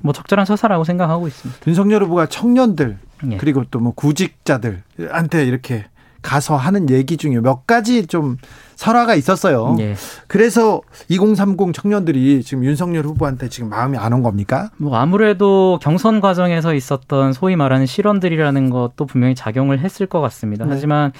뭐 0.00 0.12
적절한 0.12 0.44
서사라고 0.44 0.84
생각하고 0.84 1.26
있습니다. 1.26 1.62
윤석열 1.66 2.02
후보가 2.04 2.26
청년들 2.26 2.98
네. 3.24 3.38
그리고 3.38 3.64
또 3.70 3.78
뭐 3.80 3.92
구직자들한테 3.94 5.46
이렇게 5.46 5.86
가서 6.26 6.56
하는 6.56 6.90
얘기 6.90 7.16
중에 7.16 7.38
몇 7.40 7.68
가지 7.68 8.06
좀 8.08 8.36
설화가 8.74 9.14
있었어요. 9.14 9.76
예. 9.78 9.94
그래서 10.26 10.80
2030 11.08 11.72
청년들이 11.72 12.42
지금 12.42 12.64
윤석열 12.64 13.04
후보한테 13.04 13.48
지금 13.48 13.68
마음이 13.70 13.96
안 13.96 14.12
온 14.12 14.22
겁니까? 14.22 14.70
뭐 14.76 14.96
아무래도 14.96 15.78
경선 15.82 16.20
과정에서 16.20 16.74
있었던 16.74 17.32
소위 17.32 17.54
말하는 17.54 17.86
실언들이라는 17.86 18.70
것도 18.70 19.06
분명히 19.06 19.34
작용을 19.36 19.78
했을 19.78 20.06
것 20.06 20.20
같습니다. 20.20 20.64
네. 20.64 20.72
하지만 20.74 21.12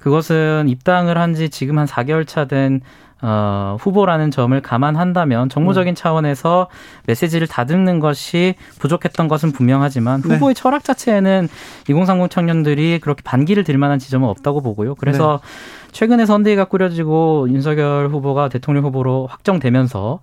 그것은 0.00 0.68
입당을 0.68 1.16
한 1.18 1.30
지 1.34 1.48
지금 1.48 1.78
한 1.78 1.86
4개월 1.86 2.26
차된 2.26 2.80
어, 3.22 3.76
후보라는 3.78 4.30
점을 4.30 4.58
감안한다면 4.60 5.50
정무적인 5.50 5.92
음. 5.92 5.94
차원에서 5.94 6.68
메시지를 7.06 7.46
다듬는 7.46 8.00
것이 8.00 8.54
부족했던 8.78 9.28
것은 9.28 9.52
분명하지만 9.52 10.22
네. 10.22 10.34
후보의 10.34 10.54
네. 10.54 10.60
철학 10.60 10.82
자체에는 10.84 11.48
2030 11.88 12.30
청년들이 12.30 12.98
그렇게 13.00 13.22
반기를 13.22 13.62
들 13.62 13.76
만한 13.76 13.98
지점은 13.98 14.26
없다고 14.28 14.62
보고요. 14.62 14.94
그래서 14.94 15.40
네. 15.42 15.92
최근에 15.92 16.24
선대위가 16.24 16.64
꾸려지고 16.64 17.48
윤석열 17.50 18.08
후보가 18.08 18.48
대통령 18.48 18.84
후보로 18.84 19.26
확정되면서 19.26 20.20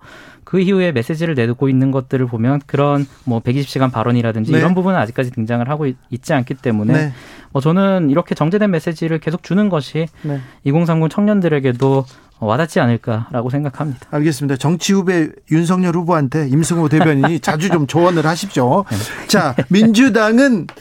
그 0.48 0.60
이후에 0.60 0.92
메시지를 0.92 1.34
내놓고 1.34 1.68
있는 1.68 1.90
것들을 1.90 2.24
보면 2.24 2.62
그런 2.64 3.06
뭐 3.24 3.40
120시간 3.40 3.92
발언이라든지 3.92 4.50
네. 4.50 4.58
이런 4.58 4.74
부분은 4.74 4.98
아직까지 4.98 5.30
등장을 5.30 5.68
하고 5.68 5.84
있 5.86 6.22
지 6.22 6.32
않기 6.32 6.54
때문에 6.54 6.92
네. 6.94 7.12
뭐 7.52 7.60
저는 7.60 8.08
이렇게 8.08 8.34
정제된 8.34 8.70
메시지를 8.70 9.18
계속 9.18 9.42
주는 9.42 9.68
것이 9.68 10.06
2030 10.64 11.10
청년들에게도 11.10 12.06
와닿지 12.40 12.80
않을까라고 12.80 13.50
생각합니다. 13.50 14.06
알겠습니다. 14.10 14.56
정치 14.56 14.94
후배 14.94 15.28
윤석열 15.50 15.94
후보한테 15.94 16.48
임승호 16.48 16.88
대변인이 16.88 17.40
자주 17.40 17.68
좀 17.68 17.84
조언을 17.86 18.24
하십시오. 18.24 18.86
네. 18.88 19.26
자, 19.26 19.54
민주당은 19.68 20.62
어, 20.62 20.74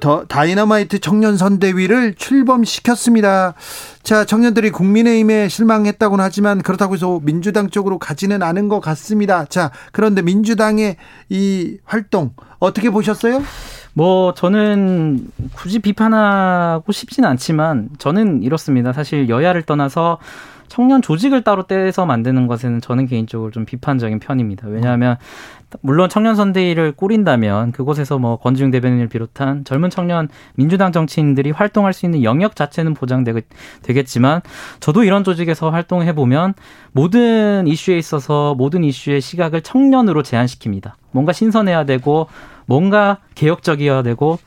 더 0.00 0.24
다이너마이트 0.24 0.98
청년 1.00 1.36
선대위를 1.36 2.14
출범시켰습니다. 2.14 3.54
자, 4.02 4.24
청년들이 4.24 4.70
국민의힘에 4.70 5.48
실망했다고는 5.48 6.24
하지만 6.24 6.62
그렇다고 6.62 6.94
해서 6.94 7.20
민주당 7.22 7.70
쪽으로 7.70 7.98
가지는 7.98 8.42
않은 8.42 8.68
것 8.68 8.80
같습니다. 8.80 9.44
자, 9.46 9.70
그런데 9.92 10.22
민주당의 10.22 10.96
이 11.28 11.78
활동 11.84 12.32
어떻게 12.58 12.90
보셨어요? 12.90 13.42
뭐 13.94 14.34
저는 14.34 15.28
굳이 15.54 15.78
비판하고 15.78 16.90
싶지는 16.92 17.28
않지만 17.30 17.90
저는 17.98 18.42
이렇습니다. 18.42 18.92
사실 18.92 19.28
여야를 19.28 19.62
떠나서 19.62 20.18
청년 20.74 21.02
조직을 21.02 21.42
따로 21.42 21.68
떼서 21.68 22.04
만드는 22.04 22.48
것에는 22.48 22.80
저는 22.80 23.06
개인적으로 23.06 23.52
좀 23.52 23.64
비판적인 23.64 24.18
편입니다. 24.18 24.66
왜냐하면 24.66 25.18
물론 25.82 26.08
청년 26.08 26.34
선대위를 26.34 26.92
꾸린다면 26.96 27.70
그곳에서 27.70 28.18
뭐 28.18 28.38
권지웅 28.38 28.72
대변인을 28.72 29.06
비롯한 29.06 29.64
젊은 29.64 29.88
청년 29.88 30.28
민주당 30.56 30.90
정치인들이 30.90 31.52
활동할 31.52 31.92
수 31.92 32.06
있는 32.06 32.24
영역 32.24 32.56
자체는 32.56 32.94
보장되겠지만 32.94 34.40
저도 34.80 35.04
이런 35.04 35.22
조직에서 35.22 35.70
활동해 35.70 36.12
보면 36.12 36.54
모든 36.90 37.68
이슈에 37.68 37.96
있어서 37.96 38.56
모든 38.56 38.82
이슈의 38.82 39.20
시각을 39.20 39.60
청년으로 39.60 40.24
제한시킵니다. 40.24 40.94
뭔가 41.12 41.32
신선해야 41.32 41.84
되고 41.84 42.26
뭔가 42.66 43.18
개혁적이어야 43.36 44.02
되고 44.02 44.40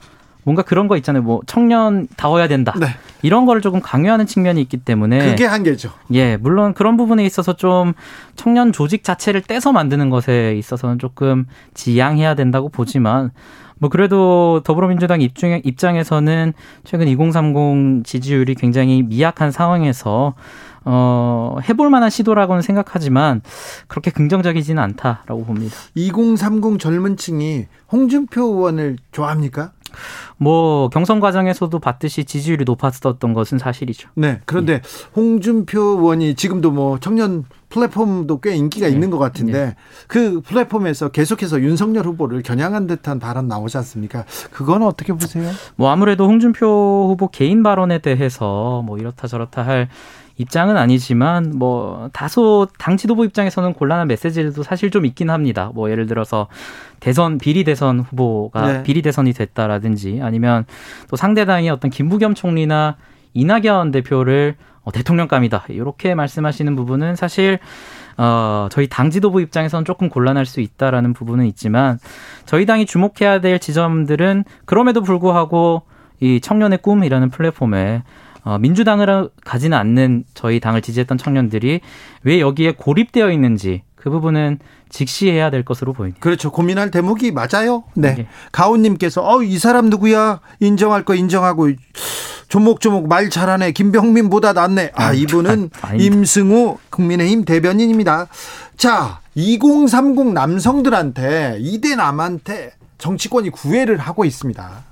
뭔가 0.47 0.61
그런 0.61 0.87
거 0.87 0.95
있잖아요. 0.95 1.23
뭐 1.23 1.41
청년다워야 1.45 2.47
된다. 2.47 2.73
네. 2.79 2.87
이런 3.21 3.45
거를 3.45 3.61
조금 3.61 3.81
강요하는 3.81 4.25
측면이 4.25 4.61
있기 4.61 4.77
때문에 4.77 5.31
그게 5.31 5.45
한계죠. 5.45 5.91
예, 6.13 6.37
물론 6.37 6.73
그런 6.73 6.95
부분에 6.95 7.25
있어서 7.25 7.51
좀 7.57 7.91
청년 8.37 8.71
조직 8.71 9.03
자체를 9.03 9.41
떼서 9.41 9.73
만드는 9.73 10.09
것에 10.09 10.55
있어서는 10.57 10.99
조금 10.99 11.47
지양해야 11.73 12.35
된다고 12.35 12.69
보지만 12.69 13.31
뭐 13.77 13.89
그래도 13.89 14.61
더불어민주당 14.63 15.19
입장, 15.19 15.59
입장에서는 15.61 16.53
최근 16.85 17.09
2030 17.09 18.05
지지율이 18.05 18.55
굉장히 18.55 19.03
미약한 19.03 19.51
상황에서 19.51 20.33
어, 20.89 21.57
해볼 21.67 21.89
만한 21.89 22.09
시도라고는 22.09 22.61
생각하지만 22.61 23.41
그렇게 23.87 24.09
긍정적이지는 24.09 24.81
않다라고 24.81 25.43
봅니다. 25.43 25.75
2030 25.95 26.79
젊은 26.79 27.17
층이 27.17 27.65
홍준표 27.91 28.41
의원을 28.41 28.95
좋아합니까? 29.11 29.73
뭐 30.37 30.89
경선 30.89 31.19
과정에서도 31.19 31.77
봤듯이 31.79 32.25
지지율이 32.25 32.65
높았었던 32.65 33.33
것은 33.33 33.57
사실이죠. 33.57 34.09
네. 34.15 34.41
그런데 34.45 34.81
네. 34.81 34.81
홍준표 35.15 35.79
의원이 35.79 36.35
지금도 36.35 36.71
뭐 36.71 36.99
청년 36.99 37.43
플랫폼도 37.69 38.39
꽤 38.39 38.55
인기가 38.55 38.87
네. 38.87 38.93
있는 38.93 39.09
것 39.09 39.17
같은데 39.17 39.51
네. 39.51 39.75
그 40.07 40.41
플랫폼에서 40.41 41.09
계속해서 41.09 41.61
윤석열 41.61 42.05
후보를 42.05 42.41
겨냥한 42.41 42.87
듯한 42.87 43.19
발언 43.19 43.47
나오지 43.47 43.77
않습니까? 43.77 44.25
그건 44.51 44.83
어떻게 44.83 45.13
보세요? 45.13 45.51
뭐 45.75 45.89
아무래도 45.89 46.25
홍준표 46.27 47.07
후보 47.09 47.27
개인 47.29 47.63
발언에 47.63 47.99
대해서 47.99 48.81
뭐 48.85 48.97
이렇다 48.97 49.27
저렇다 49.27 49.63
할 49.63 49.89
입장은 50.37 50.77
아니지만 50.77 51.53
뭐 51.55 52.09
다소 52.13 52.67
당 52.77 52.95
지도부 52.95 53.25
입장에서는 53.25 53.73
곤란한 53.73 54.07
메시지도 54.07 54.63
사실 54.63 54.91
좀 54.91 55.05
있긴 55.05 55.29
합니다. 55.29 55.71
뭐 55.73 55.89
예를 55.89 56.05
들어서 56.05 56.47
대선 56.99 57.37
비리 57.37 57.63
대선 57.63 57.99
후보가 57.99 58.71
네. 58.71 58.83
비리 58.83 59.01
대선이 59.01 59.33
됐다라든지 59.33 60.19
아니면 60.21 60.65
또 61.09 61.15
상대당의 61.15 61.69
어떤 61.69 61.89
김부겸 61.89 62.35
총리나 62.35 62.97
이낙연 63.33 63.91
대표를 63.91 64.55
어, 64.83 64.91
대통령감이다 64.91 65.65
이렇게 65.69 66.15
말씀하시는 66.15 66.75
부분은 66.75 67.15
사실 67.15 67.59
어, 68.17 68.67
저희 68.71 68.87
당 68.87 69.09
지도부 69.09 69.41
입장에서는 69.41 69.85
조금 69.85 70.09
곤란할 70.09 70.45
수 70.45 70.61
있다라는 70.61 71.13
부분은 71.13 71.45
있지만 71.47 71.99
저희 72.45 72.65
당이 72.65 72.85
주목해야 72.85 73.41
될 73.41 73.59
지점들은 73.59 74.45
그럼에도 74.65 75.01
불구하고 75.01 75.83
이 76.19 76.39
청년의 76.41 76.79
꿈이라는 76.79 77.29
플랫폼에 77.29 78.03
어, 78.47 78.57
민주당을 78.59 79.29
가지는 79.43 79.77
않는 79.77 80.23
저희 80.33 80.61
당을 80.61 80.81
지지했던 80.81 81.17
청년들이 81.17 81.81
왜 82.23 82.39
여기에 82.39 82.75
고립되어 82.77 83.29
있는지 83.29 83.83
그 83.95 84.09
부분은 84.09 84.59
직시해야 84.87 85.49
될 85.49 85.65
것으로 85.65 85.91
보입니다. 85.91 86.21
그렇죠. 86.21 86.49
고민할 86.49 86.89
대목이 86.89 87.33
맞아요. 87.33 87.83
네. 87.93 88.15
네. 88.15 88.27
가온님께서 88.53 89.21
어, 89.21 89.43
이 89.43 89.57
사람 89.57 89.89
누구야? 89.89 90.39
인정할 90.61 91.03
거 91.03 91.13
인정하고 91.13 91.71
조목조목 92.47 93.09
말 93.09 93.29
잘하네. 93.29 93.73
김병민보다 93.73 94.53
낫네. 94.53 94.91
아, 94.95 95.07
아 95.07 95.13
이분은 95.13 95.69
아, 95.81 95.95
임승우 95.95 96.77
국민의힘 96.89 97.43
대변인입니다. 97.43 98.27
자, 98.77 99.19
2030 99.35 100.31
남성들한테 100.31 101.57
이대 101.59 101.97
남한테 101.97 102.71
정치권이 102.97 103.49
구애를 103.49 103.97
하고 103.97 104.23
있습니다. 104.23 104.86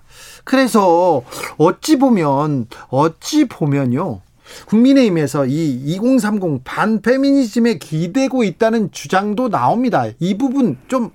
그래서 0.46 1.24
어찌 1.58 1.98
보면 2.00 2.68
어찌 2.88 3.46
보면요. 3.46 4.22
국민의힘에서 4.68 5.48
이 5.48 5.82
2030 5.86 6.64
반페미니즘에 6.64 7.80
기대고 7.80 8.43
있다는 8.43 8.91
주장도 8.91 9.50
나옵니다. 9.50 10.06
이 10.20 10.38
부분 10.38 10.78
좀 10.88 11.10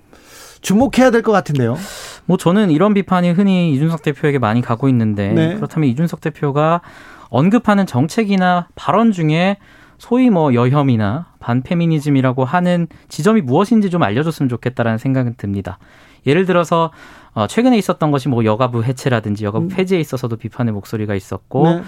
주목해야 0.61 1.11
될 1.11 1.22
것 1.22 1.33
같은데요. 1.33 1.76
뭐 2.26 2.37
저는 2.37 2.70
이런 2.70 2.93
비판이 2.93 3.31
흔히 3.31 3.72
이준석 3.72 4.03
대표에게 4.03 4.39
많이 4.39 4.61
가고 4.61 4.89
있는데 4.89 5.33
네. 5.33 5.55
그렇다면 5.55 5.89
이준석 5.89 6.20
대표가 6.20 6.81
언급하는 7.28 7.87
정책이나 7.87 8.68
발언 8.74 9.12
중에 9.12 9.57
소위 9.99 10.28
뭐 10.31 10.53
여혐이나 10.55 11.28
반페미니즘이라고 11.41 12.45
하는 12.45 12.89
지점이 13.09 13.43
무엇인지 13.43 13.91
좀 13.91 14.03
알려줬으면 14.03 14.49
좋겠다라는 14.49 14.99
생각은 14.99 15.35
듭니다. 15.37 15.78
예를 16.26 16.47
들어서 16.47 16.91
어, 17.35 17.47
최근에 17.47 17.78
있었던 17.78 18.11
것이 18.11 18.28
뭐 18.28 18.45
여가부 18.45 18.83
해체라든지 18.83 19.45
여가부 19.45 19.66
음. 19.66 19.68
폐지에 19.68 20.01
있어서도 20.01 20.37
비판의 20.37 20.72
목소리가 20.72 21.14
있었고 21.14 21.64
네. 21.64 21.83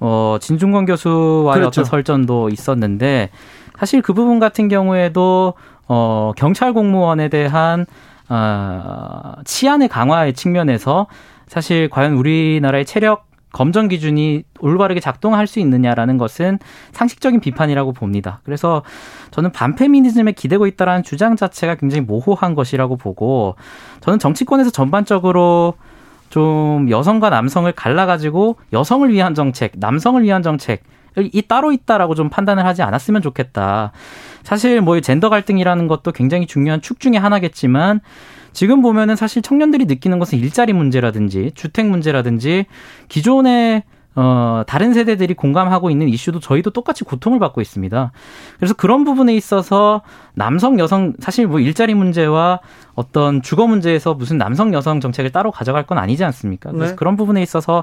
어, 0.00 0.38
진중권 0.40 0.86
교수와의 0.86 1.60
그렇죠. 1.60 1.82
어떤 1.82 1.84
설전도 1.84 2.48
있었는데 2.48 3.30
사실 3.78 4.02
그 4.02 4.12
부분 4.12 4.38
같은 4.38 4.68
경우에도 4.68 5.54
어, 5.88 6.32
경찰 6.36 6.72
공무원에 6.72 7.28
대한 7.28 7.86
어, 8.28 9.34
치안의 9.44 9.88
강화의 9.88 10.34
측면에서 10.34 11.06
사실 11.46 11.88
과연 11.90 12.14
우리나라의 12.14 12.84
체력 12.84 13.29
검정 13.52 13.88
기준이 13.88 14.44
올바르게 14.60 15.00
작동할 15.00 15.46
수 15.46 15.58
있느냐라는 15.60 16.18
것은 16.18 16.58
상식적인 16.92 17.40
비판이라고 17.40 17.92
봅니다. 17.92 18.40
그래서 18.44 18.82
저는 19.30 19.52
반페미니즘에 19.52 20.32
기대고 20.32 20.66
있다라는 20.66 21.02
주장 21.02 21.36
자체가 21.36 21.74
굉장히 21.76 22.02
모호한 22.02 22.54
것이라고 22.54 22.96
보고 22.96 23.56
저는 24.00 24.18
정치권에서 24.18 24.70
전반적으로 24.70 25.74
좀 26.28 26.88
여성과 26.88 27.30
남성을 27.30 27.70
갈라가지고 27.72 28.56
여성을 28.72 29.12
위한 29.12 29.34
정책, 29.34 29.72
남성을 29.76 30.22
위한 30.22 30.42
정책 30.42 30.82
이 31.18 31.42
따로 31.42 31.72
있다라고 31.72 32.14
좀 32.14 32.30
판단을 32.30 32.64
하지 32.64 32.82
않았으면 32.82 33.20
좋겠다. 33.20 33.90
사실 34.44 34.80
뭐 34.80 35.00
젠더 35.00 35.28
갈등이라는 35.28 35.88
것도 35.88 36.12
굉장히 36.12 36.46
중요한 36.46 36.80
축 36.80 37.00
중의 37.00 37.18
하나겠지만 37.18 38.00
지금 38.52 38.82
보면은 38.82 39.16
사실 39.16 39.42
청년들이 39.42 39.86
느끼는 39.86 40.18
것은 40.18 40.38
일자리 40.38 40.72
문제라든지 40.72 41.52
주택 41.54 41.86
문제라든지 41.86 42.66
기존의 43.08 43.84
어, 44.22 44.64
다른 44.66 44.92
세대들이 44.92 45.32
공감하고 45.32 45.88
있는 45.88 46.06
이슈도 46.10 46.40
저희도 46.40 46.72
똑같이 46.72 47.04
고통을 47.04 47.38
받고 47.38 47.62
있습니다. 47.62 48.12
그래서 48.58 48.74
그런 48.74 49.04
부분에 49.04 49.34
있어서 49.34 50.02
남성, 50.34 50.78
여성, 50.78 51.14
사실 51.20 51.46
뭐 51.46 51.58
일자리 51.58 51.94
문제와 51.94 52.60
어떤 52.94 53.40
주거 53.40 53.66
문제에서 53.66 54.12
무슨 54.12 54.36
남성, 54.36 54.74
여성 54.74 55.00
정책을 55.00 55.32
따로 55.32 55.50
가져갈 55.50 55.86
건 55.86 55.96
아니지 55.96 56.22
않습니까? 56.22 56.70
그래서 56.70 56.92
네. 56.92 56.96
그런 56.96 57.16
부분에 57.16 57.40
있어서 57.42 57.82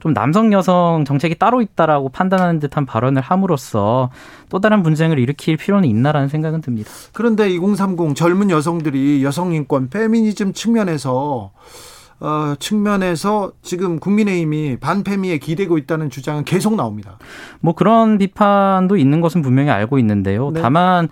좀 0.00 0.12
남성, 0.12 0.52
여성 0.52 1.06
정책이 1.06 1.36
따로 1.36 1.62
있다라고 1.62 2.10
판단하는 2.10 2.60
듯한 2.60 2.84
발언을 2.84 3.22
함으로써 3.22 4.10
또 4.50 4.60
다른 4.60 4.82
분쟁을 4.82 5.18
일으킬 5.18 5.56
필요는 5.56 5.88
있나라는 5.88 6.28
생각은 6.28 6.60
듭니다. 6.60 6.90
그런데 7.14 7.48
2030 7.48 8.14
젊은 8.14 8.50
여성들이 8.50 9.24
여성 9.24 9.54
인권, 9.54 9.88
페미니즘 9.88 10.52
측면에서 10.52 11.52
어, 12.20 12.54
측면에서 12.58 13.52
지금 13.62 13.98
국민의힘이 14.00 14.78
반패미에 14.78 15.38
기대고 15.38 15.78
있다는 15.78 16.10
주장은 16.10 16.44
계속 16.44 16.74
나옵니다. 16.74 17.18
뭐 17.60 17.74
그런 17.74 18.18
비판도 18.18 18.96
있는 18.96 19.20
것은 19.20 19.42
분명히 19.42 19.70
알고 19.70 19.98
있는데요. 19.98 20.50
네. 20.50 20.60
다만 20.60 21.08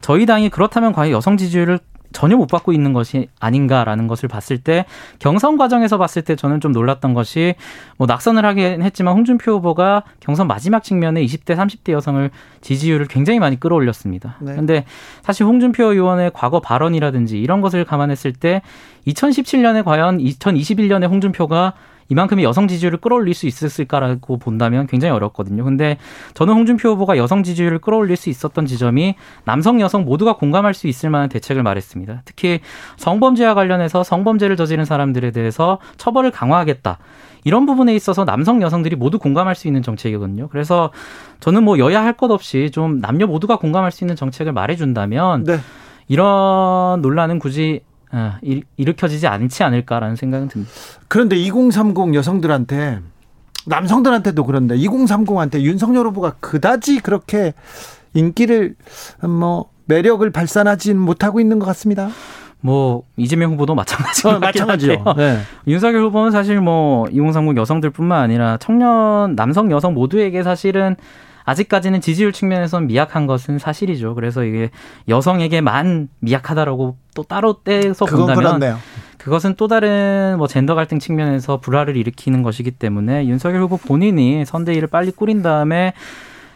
저희 0.00 0.24
당이 0.24 0.50
그렇다면 0.50 0.92
과연 0.92 1.12
여성 1.12 1.36
지지율을 1.36 1.78
전혀 2.16 2.34
못 2.34 2.46
받고 2.46 2.72
있는 2.72 2.94
것이 2.94 3.28
아닌가라는 3.40 4.06
것을 4.06 4.26
봤을 4.26 4.56
때 4.56 4.86
경선 5.18 5.58
과정에서 5.58 5.98
봤을 5.98 6.22
때 6.22 6.34
저는 6.34 6.62
좀 6.62 6.72
놀랐던 6.72 7.12
것이 7.12 7.54
뭐 7.98 8.06
낙선을 8.06 8.42
하긴 8.42 8.80
했지만 8.80 9.12
홍준표 9.12 9.52
후보가 9.56 10.02
경선 10.20 10.46
마지막 10.46 10.82
측면에 10.82 11.22
20대 11.22 11.54
30대 11.54 11.92
여성을 11.92 12.30
지지율을 12.62 13.04
굉장히 13.08 13.38
많이 13.38 13.60
끌어올렸습니다. 13.60 14.38
네. 14.40 14.52
그런데 14.52 14.86
사실 15.20 15.44
홍준표 15.44 15.92
의원의 15.92 16.30
과거 16.32 16.58
발언이라든지 16.58 17.38
이런 17.38 17.60
것을 17.60 17.84
감안했을 17.84 18.32
때 18.32 18.62
2017년에 19.06 19.84
과연 19.84 20.16
2021년에 20.16 21.10
홍준표가 21.10 21.74
이만큼의 22.08 22.44
여성 22.44 22.68
지지율을 22.68 22.98
끌어올릴 23.00 23.34
수 23.34 23.46
있었을까라고 23.46 24.38
본다면 24.38 24.86
굉장히 24.86 25.12
어렵거든요. 25.14 25.64
근데 25.64 25.98
저는 26.34 26.54
홍준표 26.54 26.90
후보가 26.90 27.16
여성 27.16 27.42
지지율을 27.42 27.78
끌어올릴 27.78 28.16
수 28.16 28.30
있었던 28.30 28.66
지점이 28.66 29.14
남성, 29.44 29.80
여성 29.80 30.04
모두가 30.04 30.36
공감할 30.36 30.74
수 30.74 30.86
있을 30.86 31.10
만한 31.10 31.28
대책을 31.28 31.62
말했습니다. 31.62 32.22
특히 32.24 32.60
성범죄와 32.96 33.54
관련해서 33.54 34.02
성범죄를 34.04 34.56
저지른 34.56 34.84
사람들에 34.84 35.30
대해서 35.30 35.78
처벌을 35.96 36.30
강화하겠다. 36.30 36.98
이런 37.44 37.64
부분에 37.64 37.94
있어서 37.94 38.24
남성 38.24 38.60
여성들이 38.60 38.96
모두 38.96 39.20
공감할 39.20 39.54
수 39.54 39.68
있는 39.68 39.80
정책이거든요. 39.82 40.48
그래서 40.48 40.90
저는 41.38 41.62
뭐 41.62 41.78
여야 41.78 42.02
할 42.02 42.16
것 42.16 42.30
없이 42.30 42.70
좀 42.72 42.98
남녀 43.00 43.26
모두가 43.26 43.56
공감할 43.58 43.92
수 43.92 44.02
있는 44.02 44.16
정책을 44.16 44.52
말해준다면 44.52 45.44
네. 45.44 45.58
이런 46.08 47.02
논란은 47.02 47.38
굳이 47.38 47.82
어, 48.16 48.38
일으켜지지 48.78 49.26
않지 49.26 49.62
않을까라는 49.62 50.16
생각은 50.16 50.48
듭니다. 50.48 50.72
그런데 51.06 51.36
2030 51.36 52.14
여성들한테 52.14 53.00
남성들한테도 53.66 54.44
그런데 54.44 54.74
2030한테 54.78 55.60
윤석열 55.60 56.06
후보가 56.06 56.36
그다지 56.40 57.00
그렇게 57.00 57.52
인기를 58.14 58.74
뭐 59.22 59.68
매력을 59.84 60.28
발산하지는 60.30 60.98
못하고 60.98 61.40
있는 61.40 61.58
것 61.58 61.66
같습니다. 61.66 62.08
뭐 62.60 63.02
이재명 63.18 63.52
후보도 63.52 63.74
마찬가지죠. 63.74 64.28
어, 64.30 64.38
마찬가지요. 64.38 65.04
네. 65.18 65.40
윤석열 65.66 66.02
후보는 66.04 66.30
사실 66.30 66.58
뭐 66.60 67.06
2030 67.08 67.58
여성들뿐만 67.58 68.18
아니라 68.18 68.56
청년 68.56 69.36
남성 69.36 69.70
여성 69.70 69.92
모두에게 69.92 70.42
사실은 70.42 70.96
아직까지는 71.46 72.00
지지율 72.00 72.32
측면에서는 72.32 72.88
미약한 72.88 73.26
것은 73.26 73.58
사실이죠. 73.58 74.14
그래서 74.14 74.44
이게 74.44 74.70
여성에게만 75.08 76.08
미약하다라고 76.18 76.96
또 77.14 77.22
따로 77.22 77.62
떼서 77.62 78.04
본다면 78.04 78.36
그렇네요. 78.36 78.78
그것은 79.16 79.54
또 79.56 79.66
다른 79.66 80.34
뭐 80.38 80.46
젠더 80.46 80.74
갈등 80.74 80.98
측면에서 80.98 81.58
불화를 81.58 81.96
일으키는 81.96 82.42
것이기 82.42 82.72
때문에 82.72 83.26
윤석열 83.26 83.62
후보 83.62 83.76
본인이 83.76 84.44
선대위를 84.44 84.88
빨리 84.88 85.10
꾸린 85.12 85.42
다음에 85.42 85.94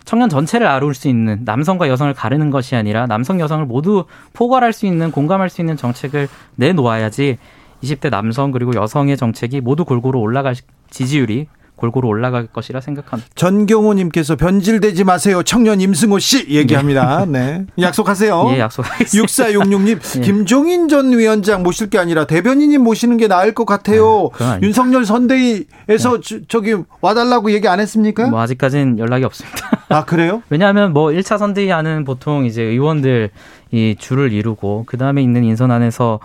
청년 0.05 0.29
전체를 0.29 0.67
아울 0.67 0.93
수 0.95 1.09
있는 1.09 1.43
남성과 1.45 1.89
여성을 1.89 2.13
가르는 2.13 2.51
것이 2.51 2.75
아니라 2.75 3.07
남성 3.07 3.39
여성을 3.39 3.65
모두 3.67 4.07
포괄할 4.33 4.73
수 4.73 4.87
있는 4.87 5.13
공감할 5.13 5.49
수 5.51 5.61
있는 5.61 5.77
정책을 5.77 6.29
내놓아야지 6.57 7.39
20대 7.83 8.11
남성 8.11 8.51
그리고 8.51 8.75
여성의 8.75 9.17
정책이 9.17 9.61
모두 9.61 9.85
골고루 9.85 10.19
올라갈 10.19 10.55
지지율이 10.91 11.47
골고루 11.81 12.07
올라갈 12.09 12.47
것이라 12.47 12.81
생각합니다. 12.81 13.31
전경호님께서 13.35 14.37
변질되지 14.37 15.05
마세요. 15.05 15.43
청년 15.43 15.81
임승호 15.81 16.19
씨 16.19 16.47
얘기합니다. 16.51 17.25
네. 17.27 17.65
약속하세요. 17.81 18.51
예, 18.55 18.59
약속하겠습니다. 18.61 19.27
6466님, 19.27 19.99
예. 20.19 20.21
김종인 20.21 20.89
전 20.89 21.11
위원장 21.17 21.63
모실 21.63 21.89
게 21.91 21.99
아니라 21.99 22.27
대변인님 22.27 22.83
모시는 22.85 23.17
게 23.17 23.27
나을 23.29 23.55
것 23.55 23.65
같아요. 23.65 24.31
네. 24.39 24.59
윤석열 24.63 25.05
선대위에서 25.07 26.21
저- 26.21 26.39
저기 26.49 26.75
와달라고 27.01 27.51
얘기 27.53 27.67
안 27.67 27.81
했습니까? 27.81 28.29
뭐 28.29 28.41
아직까지는 28.41 28.99
연락이 28.99 29.25
없습니다. 29.25 29.59
아, 29.89 30.05
그래요? 30.05 30.43
왜냐하면 30.51 30.93
뭐 30.93 31.09
1차 31.09 31.39
선대위하는 31.39 32.05
보통 32.05 32.45
이제 32.45 32.63
의원들 32.63 33.31
이 33.73 33.97
줄을 33.99 34.33
이루고 34.33 34.85
그 34.87 34.97
다음에 34.99 35.23
있는 35.23 35.45
인선 35.45 35.71
안에서 35.71 36.21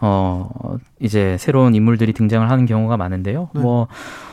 어 0.00 0.48
이제 1.00 1.36
새로운 1.38 1.74
인물들이 1.74 2.12
등장을 2.12 2.50
하는 2.50 2.66
경우가 2.66 2.96
많은데요. 2.96 3.48
네. 3.54 3.60
뭐 3.60 3.88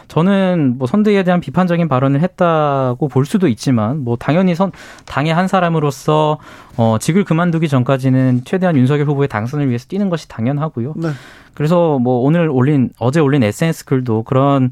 저는 0.08 0.76
뭐 0.78 0.88
선대위에 0.88 1.24
대한 1.24 1.42
비판적인 1.42 1.88
발언을 1.88 2.22
했다고 2.22 3.08
볼 3.08 3.26
수도 3.26 3.48
있지만 3.48 4.04
뭐 4.04 4.16
당연히 4.16 4.56
선 4.56 4.72
당의 5.06 5.34
한 5.34 5.48
사람으로서 5.48 6.38
어 6.78 6.98
직을 7.00 7.24
그만두기 7.24 7.68
전까지는 7.68 8.42
최대한 8.46 8.76
윤석열 8.78 9.08
후보의 9.08 9.28
당선을 9.28 9.68
위해서 9.70 9.86
뛰는 9.88 10.10
것이 10.10 10.28
당연하고요. 10.28 10.94
네. 10.98 11.10
그래서 11.54 12.00
뭐 12.00 12.20
오늘 12.20 12.50
올린 12.50 12.90
어제 13.00 13.20
올린 13.20 13.44
SNS 13.44 13.86
글도 13.86 14.24
그런 14.24 14.72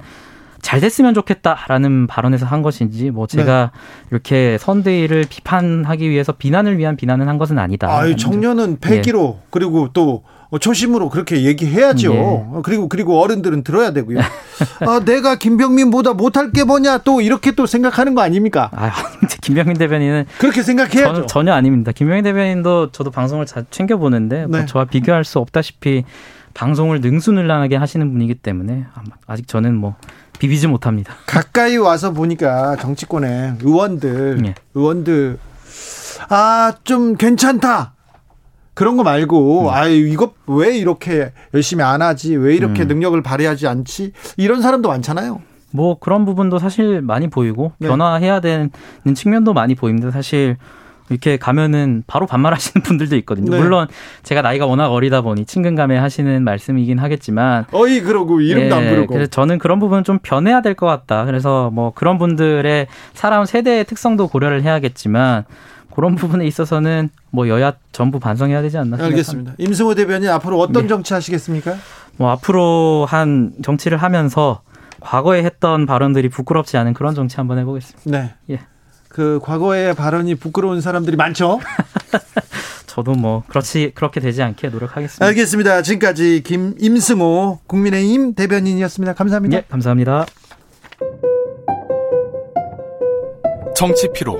잘 0.61 0.79
됐으면 0.79 1.13
좋겠다라는 1.13 2.07
발언에서 2.07 2.45
한 2.45 2.61
것인지 2.61 3.09
뭐 3.09 3.27
제가 3.27 3.71
이렇게 4.11 4.57
선대위를 4.59 5.25
비판하기 5.29 6.09
위해서 6.09 6.31
비난을 6.33 6.77
위한 6.77 6.95
비난을 6.95 7.27
한 7.27 7.37
것은 7.37 7.57
아니다. 7.57 7.87
아유, 7.89 8.15
청년은 8.15 8.79
패기로 8.79 9.39
그리고 9.49 9.89
또 9.91 10.23
초심으로 10.59 11.09
그렇게 11.09 11.43
얘기해야죠. 11.43 12.13
네. 12.13 12.19
어, 12.19 12.61
그리고 12.63 12.89
그리고 12.89 13.21
어른들은 13.21 13.63
들어야 13.63 13.91
되고요. 13.91 14.19
아, 14.85 14.99
내가 15.05 15.35
김병민보다 15.35 16.13
못할 16.13 16.51
게 16.51 16.63
뭐냐 16.63 16.99
또 16.99 17.21
이렇게 17.21 17.51
또 17.51 17.65
생각하는 17.65 18.15
거 18.15 18.21
아닙니까? 18.21 18.69
아, 18.73 18.91
김병민 19.41 19.77
대변인은 19.77 20.25
그렇게 20.37 20.61
생각해야죠. 20.61 21.13
전, 21.13 21.27
전혀 21.27 21.53
아닙니다. 21.53 21.91
김병민 21.91 22.23
대변인도 22.23 22.91
저도 22.91 23.11
방송을 23.11 23.45
자, 23.45 23.63
챙겨 23.71 23.97
보는데 23.97 24.45
뭐 24.45 24.59
네. 24.59 24.65
저와 24.65 24.85
비교할 24.85 25.23
수 25.23 25.39
없다시피 25.39 26.03
방송을 26.53 26.99
능수능란하게 27.01 27.77
하시는 27.77 28.11
분이기 28.11 28.35
때문에 28.35 28.85
아직 29.27 29.47
저는 29.47 29.75
뭐 29.75 29.95
비비지 30.39 30.67
못합니다. 30.67 31.13
가까이 31.27 31.77
와서 31.77 32.11
보니까 32.11 32.75
정치권의 32.77 33.57
의원들, 33.61 34.41
예. 34.45 34.55
의원들, 34.73 35.37
아, 36.29 36.73
좀 36.83 37.15
괜찮다. 37.15 37.93
그런 38.73 38.97
거 38.97 39.03
말고, 39.03 39.63
음. 39.63 39.69
아유, 39.69 40.07
이거 40.07 40.33
왜 40.47 40.77
이렇게 40.77 41.31
열심히 41.53 41.83
안 41.83 42.01
하지? 42.01 42.35
왜 42.35 42.55
이렇게 42.55 42.83
음. 42.83 42.87
능력을 42.87 43.21
발휘하지 43.21 43.67
않지? 43.67 44.13
이런 44.37 44.61
사람도 44.61 44.87
많잖아요. 44.89 45.41
뭐 45.73 45.97
그런 45.99 46.25
부분도 46.25 46.59
사실 46.59 47.01
많이 47.01 47.29
보이고 47.29 47.71
네. 47.79 47.87
변화해야 47.87 48.39
되는 48.41 48.71
측면도 49.15 49.53
많이 49.53 49.73
보입니다. 49.75 50.11
사실 50.11 50.57
이렇게 51.09 51.37
가면은 51.37 52.03
바로 52.07 52.25
반말하시는 52.25 52.83
분들도 52.83 53.15
있거든요. 53.17 53.51
네. 53.51 53.57
물론 53.59 53.87
제가 54.23 54.41
나이가 54.41 54.65
워낙 54.65 54.87
어리다 54.91 55.21
보니 55.21 55.45
친근감에 55.45 55.97
하시는 55.97 56.43
말씀이긴 56.43 56.99
하겠지만 56.99 57.65
어이, 57.71 58.01
그러고 58.01 58.41
이름도 58.41 58.75
안 58.75 58.83
예, 58.83 58.89
부르고. 58.89 59.13
그래서 59.13 59.29
저는 59.29 59.59
그런 59.59 59.79
부분 59.79 60.03
좀 60.03 60.19
변해야 60.21 60.61
될 60.61 60.73
것 60.75 60.85
같다. 60.87 61.25
그래서 61.25 61.69
뭐 61.71 61.91
그런 61.93 62.17
분들의 62.17 62.87
살아온 63.13 63.45
세대의 63.45 63.85
특성도 63.85 64.27
고려를 64.27 64.63
해야겠지만 64.63 65.43
그런 65.91 66.15
부분에 66.15 66.45
있어서는 66.47 67.09
뭐 67.29 67.47
여야 67.47 67.73
전부 67.91 68.19
반성해야 68.19 68.61
되지 68.61 68.77
않나 68.77 68.97
생각합니다. 68.97 69.15
알겠습니다. 69.15 69.53
임승호 69.57 69.95
대변인 69.95 70.29
앞으로 70.29 70.59
어떤 70.59 70.83
네. 70.83 70.87
정치 70.87 71.13
하시겠습니까? 71.13 71.75
뭐 72.17 72.29
앞으로 72.31 73.05
한 73.07 73.53
정치를 73.63 73.97
하면서 73.97 74.61
과거에 74.99 75.43
했던 75.43 75.85
발언들이 75.85 76.29
부끄럽지 76.29 76.77
않은 76.77 76.93
그런 76.93 77.15
정치 77.15 77.37
한번 77.37 77.57
해보겠습니다. 77.59 78.11
네. 78.11 78.33
예. 78.49 78.59
그 79.09 79.39
과거의 79.43 79.93
발언이 79.93 80.35
부끄러운 80.35 80.79
사람들이 80.79 81.17
많죠. 81.17 81.59
저도 82.87 83.13
뭐 83.13 83.43
그렇지 83.47 83.91
그렇게 83.95 84.19
되지 84.19 84.43
않게 84.43 84.69
노력하겠습니다. 84.69 85.25
알겠습니다. 85.25 85.81
지금까지 85.81 86.43
김 86.43 86.75
임승호 86.77 87.59
국민의힘 87.67 88.35
대변인이었습니다. 88.35 89.13
감사합니다. 89.13 89.57
예, 89.57 89.61
감사합니다. 89.69 90.25
정치 93.75 94.09
피로, 94.13 94.39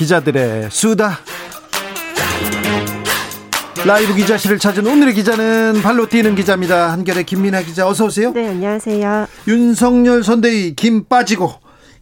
기자들의 0.00 0.68
수다 0.70 1.18
라이브 3.84 4.14
기자실을 4.14 4.58
찾은 4.58 4.86
오늘의 4.86 5.12
기자는 5.12 5.80
발로 5.82 6.06
뛰는 6.08 6.34
기자입니다 6.34 6.90
한결의 6.90 7.24
김민아 7.24 7.60
기자 7.60 7.86
어서 7.86 8.06
오세요 8.06 8.32
네, 8.32 8.48
안녕하세요. 8.48 9.26
윤석열 9.46 10.24
선대위 10.24 10.74
김 10.74 11.04
빠지고 11.04 11.52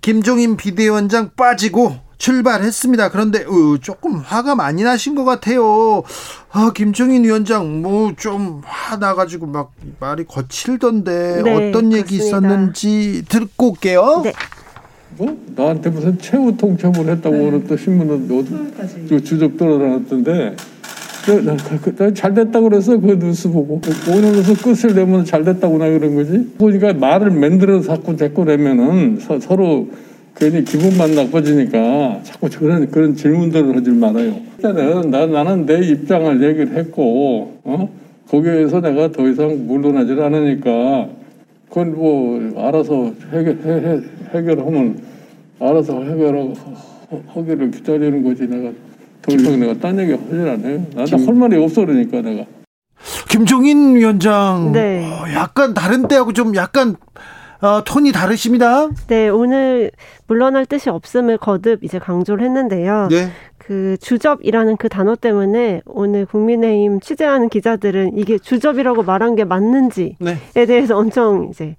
김종인 0.00 0.56
비대위원장 0.56 1.30
빠지고 1.36 1.96
출발했습니다 2.18 3.10
그런데 3.10 3.44
어, 3.44 3.78
조금 3.80 4.18
화가 4.18 4.54
많이 4.54 4.84
나신 4.84 5.16
것 5.16 5.24
같아요 5.24 6.02
아, 6.52 6.70
김종인 6.74 7.24
위원장 7.24 7.82
뭐 7.82 8.12
좀 8.16 8.62
화 8.64 8.96
나가지고 8.96 9.46
막 9.46 9.72
말이 9.98 10.24
거칠던데 10.24 11.42
네, 11.44 11.68
어떤 11.68 11.92
얘기 11.92 12.18
그렇습니다. 12.18 12.26
있었는지 12.48 13.24
듣고 13.28 13.70
올게요 13.72 14.20
네. 14.24 14.32
뭐 15.18 15.36
나한테 15.56 15.90
무슨 15.90 16.16
최후 16.18 16.56
통첩을 16.56 17.08
했다고 17.08 17.36
오늘 17.36 17.64
또 17.64 17.76
신문은 17.76 18.30
어디 18.30 19.24
주접 19.24 19.56
돌아다녔던데. 19.56 20.54
나, 21.44 21.56
그, 21.82 21.94
나, 21.94 22.10
잘 22.14 22.32
됐다 22.32 22.58
그래서 22.60 22.98
그 22.98 23.18
뉴스 23.18 23.50
보고 23.50 23.80
오늘로서 24.08 24.54
끝을 24.54 24.94
내면 24.94 25.26
잘 25.26 25.44
됐다고 25.44 25.76
나 25.76 25.90
그런 25.90 26.14
거지. 26.14 26.46
보니까 26.56 26.94
말을 26.94 27.30
만들어서 27.32 27.96
자꾸 27.96 28.16
자꾸 28.16 28.44
내면은 28.44 29.18
서, 29.18 29.38
서로 29.38 29.88
괜히 30.36 30.64
기분만 30.64 31.14
나빠지니까 31.14 32.20
자꾸 32.22 32.48
그런 32.48 32.90
그런 32.90 33.14
질문들을 33.14 33.76
하지 33.76 33.90
말아요. 33.90 34.36
일단은 34.56 35.10
나, 35.10 35.26
나는 35.26 35.66
내 35.66 35.80
입장을 35.80 36.42
얘기를 36.42 36.76
했고 36.76 37.58
어? 37.64 37.90
거기에서 38.30 38.80
내가 38.80 39.10
더 39.12 39.28
이상 39.28 39.66
물러나질 39.66 40.22
않으니까 40.22 41.08
그건 41.68 41.94
뭐 41.94 42.52
알아서 42.56 43.12
해결 43.32 43.58
해, 43.64 43.72
해, 43.72 44.00
해결하면 44.32 45.07
알아서 45.60 46.02
해결하고 46.02 46.54
하- 46.54 47.34
하기를 47.34 47.70
기다리는 47.70 48.22
거지 48.22 48.46
내가 48.46 48.70
더 49.22 49.34
이상 49.34 49.58
내가 49.60 49.74
딴 49.74 49.98
얘기 49.98 50.12
하질 50.12 50.48
않아요. 50.48 50.86
나한테 50.94 51.24
할 51.24 51.34
말이 51.34 51.62
없어 51.62 51.84
그러니까 51.84 52.20
내가. 52.20 52.44
김종인 53.28 53.94
위원장 53.94 54.72
네. 54.72 55.04
어, 55.06 55.24
약간 55.34 55.74
다른 55.74 56.08
때하고 56.08 56.32
좀 56.32 56.54
약간 56.56 56.96
어, 57.60 57.82
톤이 57.84 58.12
다르십니다. 58.12 58.88
네, 59.08 59.28
오늘 59.28 59.90
물러날 60.28 60.64
뜻이 60.64 60.90
없음을 60.90 61.38
거듭 61.38 61.82
이제 61.82 61.98
강조를 61.98 62.44
했는데요. 62.44 63.08
네. 63.10 63.28
그 63.58 63.96
주접이라는 64.00 64.76
그 64.76 64.88
단어 64.88 65.16
때문에 65.16 65.82
오늘 65.86 66.24
국민의힘 66.24 67.00
취재하는 67.00 67.48
기자들은 67.48 68.16
이게 68.16 68.38
주접이라고 68.38 69.02
말한 69.02 69.34
게 69.34 69.44
맞는지에 69.44 70.14
네. 70.20 70.66
대해서 70.66 70.96
엄청 70.96 71.48
이제 71.50 71.74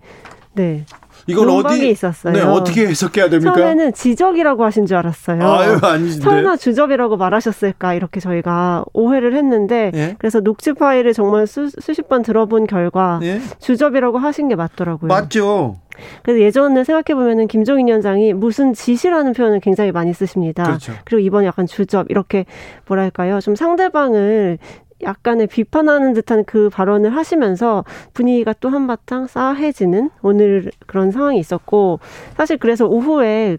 네. 0.53 0.85
이걸 1.29 1.49
어디 1.49 1.89
있었어요. 1.89 2.33
네, 2.33 2.41
어떻게 2.41 2.87
해석해야 2.87 3.29
됩니까? 3.29 3.53
처음에는 3.53 3.93
지적이라고 3.93 4.63
하신 4.65 4.85
줄 4.85 4.97
알았어요. 4.97 5.43
아유, 5.43 5.77
아니신데. 5.81 6.23
설마 6.23 6.57
주접이라고 6.57 7.17
말하셨을까 7.17 7.93
이렇게 7.93 8.19
저희가 8.19 8.85
오해를 8.93 9.35
했는데 9.35 9.91
예? 9.93 10.15
그래서 10.17 10.41
녹취 10.41 10.73
파일을 10.73 11.13
정말 11.13 11.47
수, 11.47 11.69
수십 11.79 12.07
번 12.07 12.21
들어본 12.21 12.67
결과 12.67 13.19
예? 13.23 13.39
주접이라고 13.59 14.17
하신 14.17 14.47
게 14.47 14.55
맞더라고요. 14.55 15.07
맞죠. 15.07 15.77
그래서 16.23 16.39
예전을 16.41 16.85
생각해 16.85 17.13
보면은 17.13 17.47
김종인 17.47 17.87
위원장이 17.87 18.33
무슨 18.33 18.73
지시라는 18.73 19.33
표현을 19.33 19.59
굉장히 19.59 19.91
많이 19.91 20.13
쓰십니다. 20.13 20.63
그렇죠. 20.63 20.93
리고 21.11 21.19
이번 21.19 21.45
약간 21.45 21.65
주접 21.65 22.07
이렇게 22.09 22.45
뭐랄까요 22.87 23.41
좀 23.41 23.55
상대방을 23.55 24.59
약간의 25.01 25.47
비판하는 25.47 26.13
듯한 26.13 26.43
그 26.45 26.69
발언을 26.69 27.15
하시면서 27.15 27.83
분위기가 28.13 28.53
또 28.59 28.69
한바탕 28.69 29.27
싸해지는 29.27 30.09
오늘 30.21 30.71
그런 30.87 31.11
상황이 31.11 31.39
있었고 31.39 31.99
사실 32.35 32.57
그래서 32.57 32.85
오후에 32.85 33.57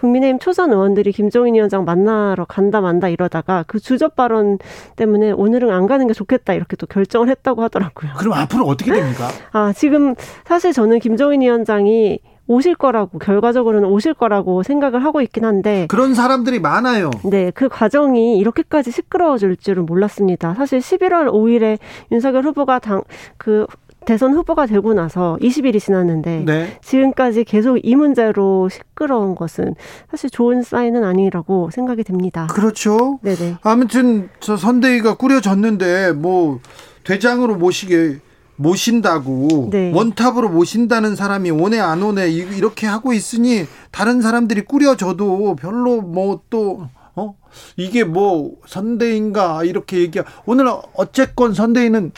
국민의힘 0.00 0.38
초선 0.38 0.72
의원들이 0.72 1.12
김종인 1.12 1.54
위원장 1.54 1.84
만나러 1.84 2.44
간다 2.44 2.80
만다 2.80 3.08
이러다가 3.08 3.64
그 3.66 3.80
주접 3.80 4.14
발언 4.14 4.58
때문에 4.96 5.32
오늘은 5.32 5.70
안 5.70 5.86
가는 5.86 6.06
게 6.06 6.14
좋겠다 6.14 6.54
이렇게 6.54 6.76
또 6.76 6.86
결정을 6.86 7.28
했다고 7.28 7.62
하더라고요. 7.62 8.12
그럼 8.16 8.34
앞으로 8.34 8.64
어떻게 8.64 8.92
됩니까? 8.92 9.28
아, 9.52 9.72
지금 9.72 10.14
사실 10.44 10.72
저는 10.72 11.00
김종인 11.00 11.42
위원장이 11.42 12.20
오실 12.48 12.74
거라고 12.74 13.18
결과적으로는 13.18 13.88
오실 13.88 14.14
거라고 14.14 14.62
생각을 14.62 15.04
하고 15.04 15.20
있긴 15.20 15.44
한데 15.44 15.86
그런 15.88 16.14
사람들이 16.14 16.58
많아요. 16.58 17.10
네, 17.24 17.52
그 17.54 17.68
과정이 17.68 18.38
이렇게까지 18.38 18.90
시끄러워질 18.90 19.56
줄은 19.56 19.86
몰랐습니다. 19.86 20.54
사실 20.54 20.80
11월 20.80 21.30
5일에 21.30 21.78
윤석열 22.10 22.44
후보가 22.44 22.78
당그 22.78 23.66
대선 24.06 24.32
후보가 24.32 24.64
되고 24.64 24.94
나서 24.94 25.36
20일이 25.42 25.78
지났는데 25.78 26.44
네. 26.46 26.78
지금까지 26.80 27.44
계속 27.44 27.78
이 27.82 27.94
문제로 27.94 28.70
시끄러운 28.70 29.34
것은 29.34 29.74
사실 30.10 30.30
좋은 30.30 30.62
사인은 30.62 31.04
아니라고 31.04 31.68
생각이 31.70 32.04
됩니다. 32.04 32.46
그렇죠. 32.50 33.18
네네. 33.22 33.56
아무튼 33.62 34.30
저 34.40 34.56
선대위가 34.56 35.18
꾸려졌는데 35.18 36.12
뭐 36.12 36.60
대장으로 37.04 37.56
모시게 37.56 38.20
모신다고 38.58 39.68
네. 39.70 39.92
원탑으로 39.94 40.48
모신다는 40.50 41.16
사람이 41.16 41.50
오네 41.52 41.78
안 41.80 42.02
오네 42.02 42.28
이- 42.28 42.36
이렇게 42.56 42.86
하고 42.86 43.12
있으니 43.12 43.64
다른 43.90 44.20
사람들이 44.20 44.62
꾸려져도 44.62 45.56
별로 45.56 46.00
뭐또 46.02 46.88
어? 47.14 47.34
이게 47.76 48.04
뭐 48.04 48.52
선대인가 48.66 49.64
이렇게 49.64 49.98
얘기 49.98 50.20
오늘 50.44 50.66
어쨌건 50.94 51.54
선대위는 51.54 52.12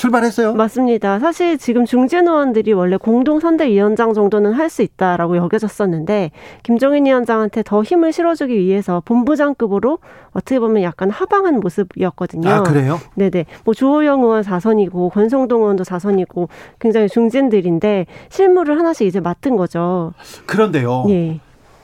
출발했어요. 0.00 0.54
맞습니다. 0.54 1.18
사실 1.18 1.58
지금 1.58 1.84
중진 1.84 2.26
의원들이 2.26 2.72
원래 2.72 2.96
공동 2.96 3.38
선대위원장 3.38 4.14
정도는 4.14 4.52
할 4.54 4.70
수 4.70 4.82
있다라고 4.82 5.36
여겨졌었는데 5.36 6.30
김종인 6.62 7.04
위원장한테 7.04 7.64
더 7.64 7.82
힘을 7.82 8.12
실어주기 8.12 8.56
위해서 8.56 9.02
본부장급으로 9.04 9.98
어떻게 10.30 10.60
보면 10.60 10.84
약간 10.84 11.10
하방한 11.10 11.58
모습이었거든요. 11.58 12.48
아 12.48 12.62
그래요? 12.62 13.00
네네. 13.16 13.46
뭐 13.64 13.74
주호영 13.74 14.22
의원 14.22 14.42
4선이고 14.42 15.10
권성동 15.10 15.62
의원도 15.62 15.82
4선이고 15.82 16.48
굉장히 16.78 17.08
중진들인데 17.08 18.06
실무를 18.28 18.78
하나씩 18.78 19.08
이제 19.08 19.18
맡은 19.18 19.56
거죠. 19.56 20.12
그런데요. 20.46 21.06
예. 21.08 21.40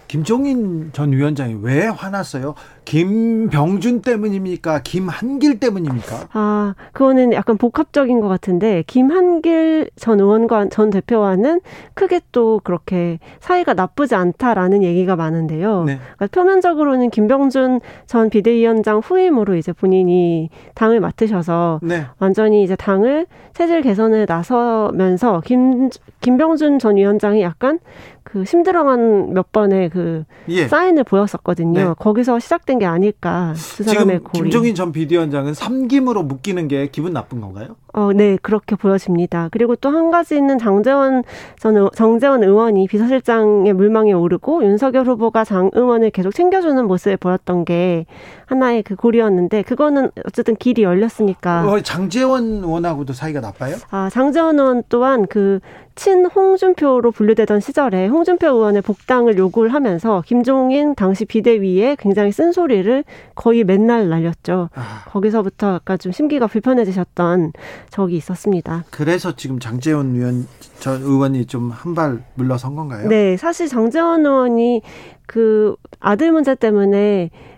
김종인 0.06 0.90
전 0.93 1.10
위원장이 1.10 1.59
왜 1.60 1.88
화났어요? 1.88 2.55
김병준 2.86 4.00
때문입니까? 4.00 4.80
김한길 4.82 5.58
때문입니까? 5.58 6.28
아, 6.32 6.74
그거는 6.92 7.32
약간 7.32 7.58
복합적인 7.58 8.20
것 8.20 8.28
같은데, 8.28 8.84
김한길 8.86 9.90
전 9.96 10.20
의원과 10.20 10.68
전 10.68 10.90
대표와는 10.90 11.60
크게 11.94 12.20
또 12.30 12.60
그렇게 12.62 13.18
사이가 13.40 13.74
나쁘지 13.74 14.14
않다라는 14.14 14.84
얘기가 14.84 15.16
많은데요. 15.16 15.84
네. 15.84 15.98
그러니까 16.16 16.26
표면적으로는 16.28 17.10
김병준 17.10 17.80
전 18.06 18.30
비대위원장 18.30 19.00
후임으로 19.00 19.56
이제 19.56 19.72
본인이 19.72 20.48
당을 20.74 21.00
맡으셔서 21.00 21.80
네. 21.82 22.06
완전히 22.18 22.62
이제 22.62 22.76
당을 22.76 23.26
체질 23.52 23.82
개선에 23.82 24.26
나서면서 24.28 25.42
김, 25.44 25.90
김병준 26.20 26.78
전 26.78 26.96
위원장이 26.96 27.42
약간 27.42 27.80
그 28.22 28.44
심드렁한 28.44 29.32
몇 29.32 29.52
번의 29.52 29.88
그 29.90 30.24
예. 30.48 30.66
사인을 30.66 31.04
보였었거든요. 31.04 31.80
네. 31.80 31.94
거기서 31.96 32.38
시작된 32.38 32.75
게 32.78 32.86
아닐까. 32.86 33.54
두 33.56 33.82
사람의 33.84 34.16
지금 34.18 34.30
고리. 34.32 34.42
김종인 34.50 34.74
전 34.74 34.92
비대위원장은 34.92 35.54
삼김으로 35.54 36.22
묶이는 36.22 36.68
게 36.68 36.88
기분 36.88 37.12
나쁜 37.12 37.40
건가요? 37.40 37.76
어, 37.92 38.12
네, 38.12 38.36
그렇게 38.42 38.76
보여집니다. 38.76 39.48
그리고 39.52 39.74
또 39.76 39.88
한 39.90 40.10
가지는 40.10 40.58
장재원 40.58 41.22
전 41.58 41.76
의- 41.76 41.88
정재원 41.94 42.42
의원이 42.44 42.86
비서실장의 42.88 43.72
물망에 43.72 44.12
오르고 44.12 44.62
윤석열 44.64 45.06
후보가 45.06 45.44
장 45.44 45.70
의원을 45.72 46.10
계속 46.10 46.32
챙겨주는 46.34 46.86
모습을 46.86 47.16
보였던 47.16 47.64
게 47.64 48.04
하나의 48.46 48.82
그 48.82 48.94
고리였는데 48.96 49.62
그거는 49.62 50.10
어쨌든 50.26 50.54
길이 50.56 50.82
열렸으니까. 50.82 51.66
어, 51.66 51.80
장재원 51.80 52.44
의원하고도 52.62 53.12
사이가 53.14 53.40
나빠요? 53.40 53.76
아, 53.90 54.10
장재원 54.12 54.58
의원 54.58 54.82
또한 54.90 55.26
그 55.26 55.60
친 55.97 56.27
홍준표로 56.27 57.10
분류되던 57.10 57.60
시절에 57.60 58.06
홍준표 58.06 58.47
의원의 58.48 58.82
복당을 58.82 59.39
요구를 59.39 59.73
하면서 59.73 60.23
김종인 60.27 60.94
당시 60.94 61.24
비대위에 61.24 61.97
굉장히 61.98 62.32
쓴소리를 62.32 63.02
거의 63.35 63.64
맨날 63.64 64.09
날렸죠. 64.10 64.68
아, 64.74 65.05
거기서부터 65.06 65.74
약간 65.77 65.98
좀 65.98 66.12
심기가 66.12 66.47
불편해지셨던 66.47 67.52
적이 67.89 68.16
있었습니다. 68.16 68.85
그래서 68.90 69.35
지금 69.36 69.59
장재원 69.59 70.14
의원 70.14 70.47
전 70.81 71.01
의원이 71.01 71.47
좀 71.47 71.70
한 71.73 71.94
발 71.94 72.23
물러선 72.35 72.77
건가요? 72.77 73.09
네, 73.09 73.39
사실 73.39 73.66
장재원 73.66 74.27
의원이 74.27 74.82
그 75.27 75.77
아들 75.98 76.31
문제 76.31 76.55
때문에 76.55 77.31
가- 77.31 77.55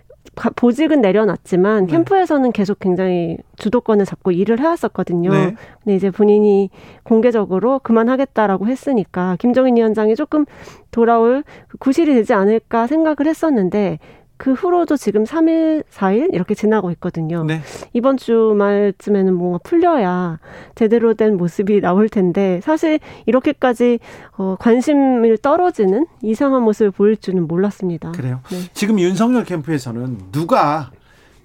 보직은 0.55 1.01
내려놨지만 1.01 1.85
네. 1.85 1.91
캠프에서는 1.91 2.51
계속 2.51 2.79
굉장히 2.79 3.37
주도권을 3.57 4.05
잡고 4.05 4.31
일을 4.31 4.59
해왔었거든요. 4.59 5.31
네. 5.31 5.55
근데 5.83 5.95
이제 5.95 6.11
본인이 6.11 6.69
공개적으로 7.03 7.79
그만하겠다라고 7.79 8.67
했으니까 8.67 9.35
김정인 9.39 9.75
위원장이 9.77 10.15
조금 10.15 10.45
돌아올 10.91 11.43
그 11.67 11.77
구실이 11.77 12.13
되지 12.13 12.33
않을까 12.33 12.87
생각을 12.87 13.27
했었는데 13.27 13.99
그 14.39 14.53
후로도 14.53 14.95
지금 14.95 15.25
3일, 15.25 15.83
4일 15.91 16.33
이렇게 16.33 16.55
지나고 16.55 16.91
있거든요. 16.91 17.43
네. 17.43 17.59
이번 17.91 18.15
주말쯤에는 18.15 19.33
뭔가 19.33 19.59
풀려야 19.65 20.39
제대로 20.75 21.13
된 21.13 21.35
모습이 21.35 21.81
나올 21.81 22.07
텐데 22.07 22.61
사실 22.63 23.01
이렇게까지 23.25 23.99
어, 24.37 24.55
관심을 24.57 25.37
떨어지는 25.39 26.07
이상한 26.21 26.63
모습을 26.63 26.91
보일 26.91 27.17
줄은 27.17 27.49
몰랐습니다. 27.49 28.13
그래요. 28.13 28.39
네. 28.49 28.59
지금 28.73 28.97
윤석열 28.97 29.43
캠프에서는 29.43 30.31
누가 30.31 30.89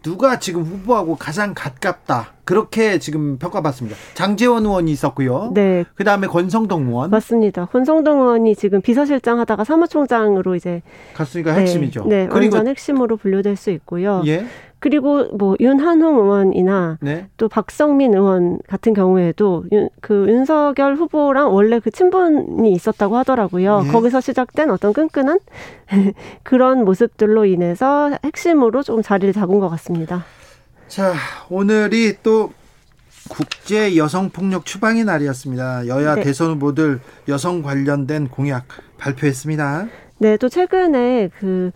누가 0.04 0.38
지금 0.38 0.62
후보하고 0.62 1.16
가장 1.16 1.54
가깝다 1.54 2.34
그렇게 2.44 2.98
지금 2.98 3.38
평가받습니다. 3.38 3.96
장재원 4.12 4.66
의원이 4.66 4.92
있었고요. 4.92 5.50
네, 5.54 5.84
그 5.94 6.04
다음에 6.04 6.26
권성동 6.26 6.88
의원 6.88 7.10
맞습니다. 7.10 7.64
권성동 7.64 8.20
의원이 8.20 8.54
지금 8.54 8.82
비서실장 8.82 9.40
하다가 9.40 9.64
사무총장으로 9.64 10.54
이제 10.56 10.82
갔으니까 11.14 11.54
네, 11.54 11.62
핵심이죠. 11.62 12.04
네, 12.06 12.28
그리고 12.28 12.56
완전 12.56 12.68
핵심으로 12.68 13.16
분류될 13.16 13.56
수 13.56 13.70
있고요. 13.70 14.22
예, 14.26 14.44
그리고 14.84 15.28
뭐 15.38 15.56
윤한홍 15.60 16.18
의원이나 16.18 16.98
네, 17.00 17.26
또 17.38 17.48
박성민 17.48 18.12
의원 18.12 18.58
같은 18.68 18.92
경우에도 18.92 19.64
윤, 19.72 19.88
그 20.02 20.26
윤석열 20.28 20.94
후보랑 20.96 21.54
원래 21.54 21.80
그 21.80 21.90
친분이 21.90 22.70
있었다고 22.70 23.16
하더라고요. 23.16 23.84
예. 23.86 23.90
거기서 23.90 24.20
시작된 24.20 24.68
어떤 24.68 24.92
끈끈한 24.92 25.38
그런 26.44 26.84
모습들로 26.84 27.46
인해서 27.46 28.10
핵심으로 28.22 28.82
좀 28.82 29.00
자리를 29.00 29.32
잡은 29.32 29.58
것 29.58 29.70
같습니다. 29.70 30.26
자 30.86 31.14
오늘이 31.48 32.16
또 32.22 32.52
국제 33.30 33.96
여성 33.96 34.28
폭력 34.28 34.66
추방의 34.66 35.04
날이었습니다. 35.04 35.86
여야 35.86 36.16
네. 36.16 36.24
대선 36.24 36.50
후보들 36.50 37.00
여성 37.28 37.62
관련된 37.62 38.28
공약 38.28 38.66
발표했습니다. 38.98 39.86
네, 40.18 40.36
또 40.36 40.50
최근에 40.50 41.30
그 41.40 41.70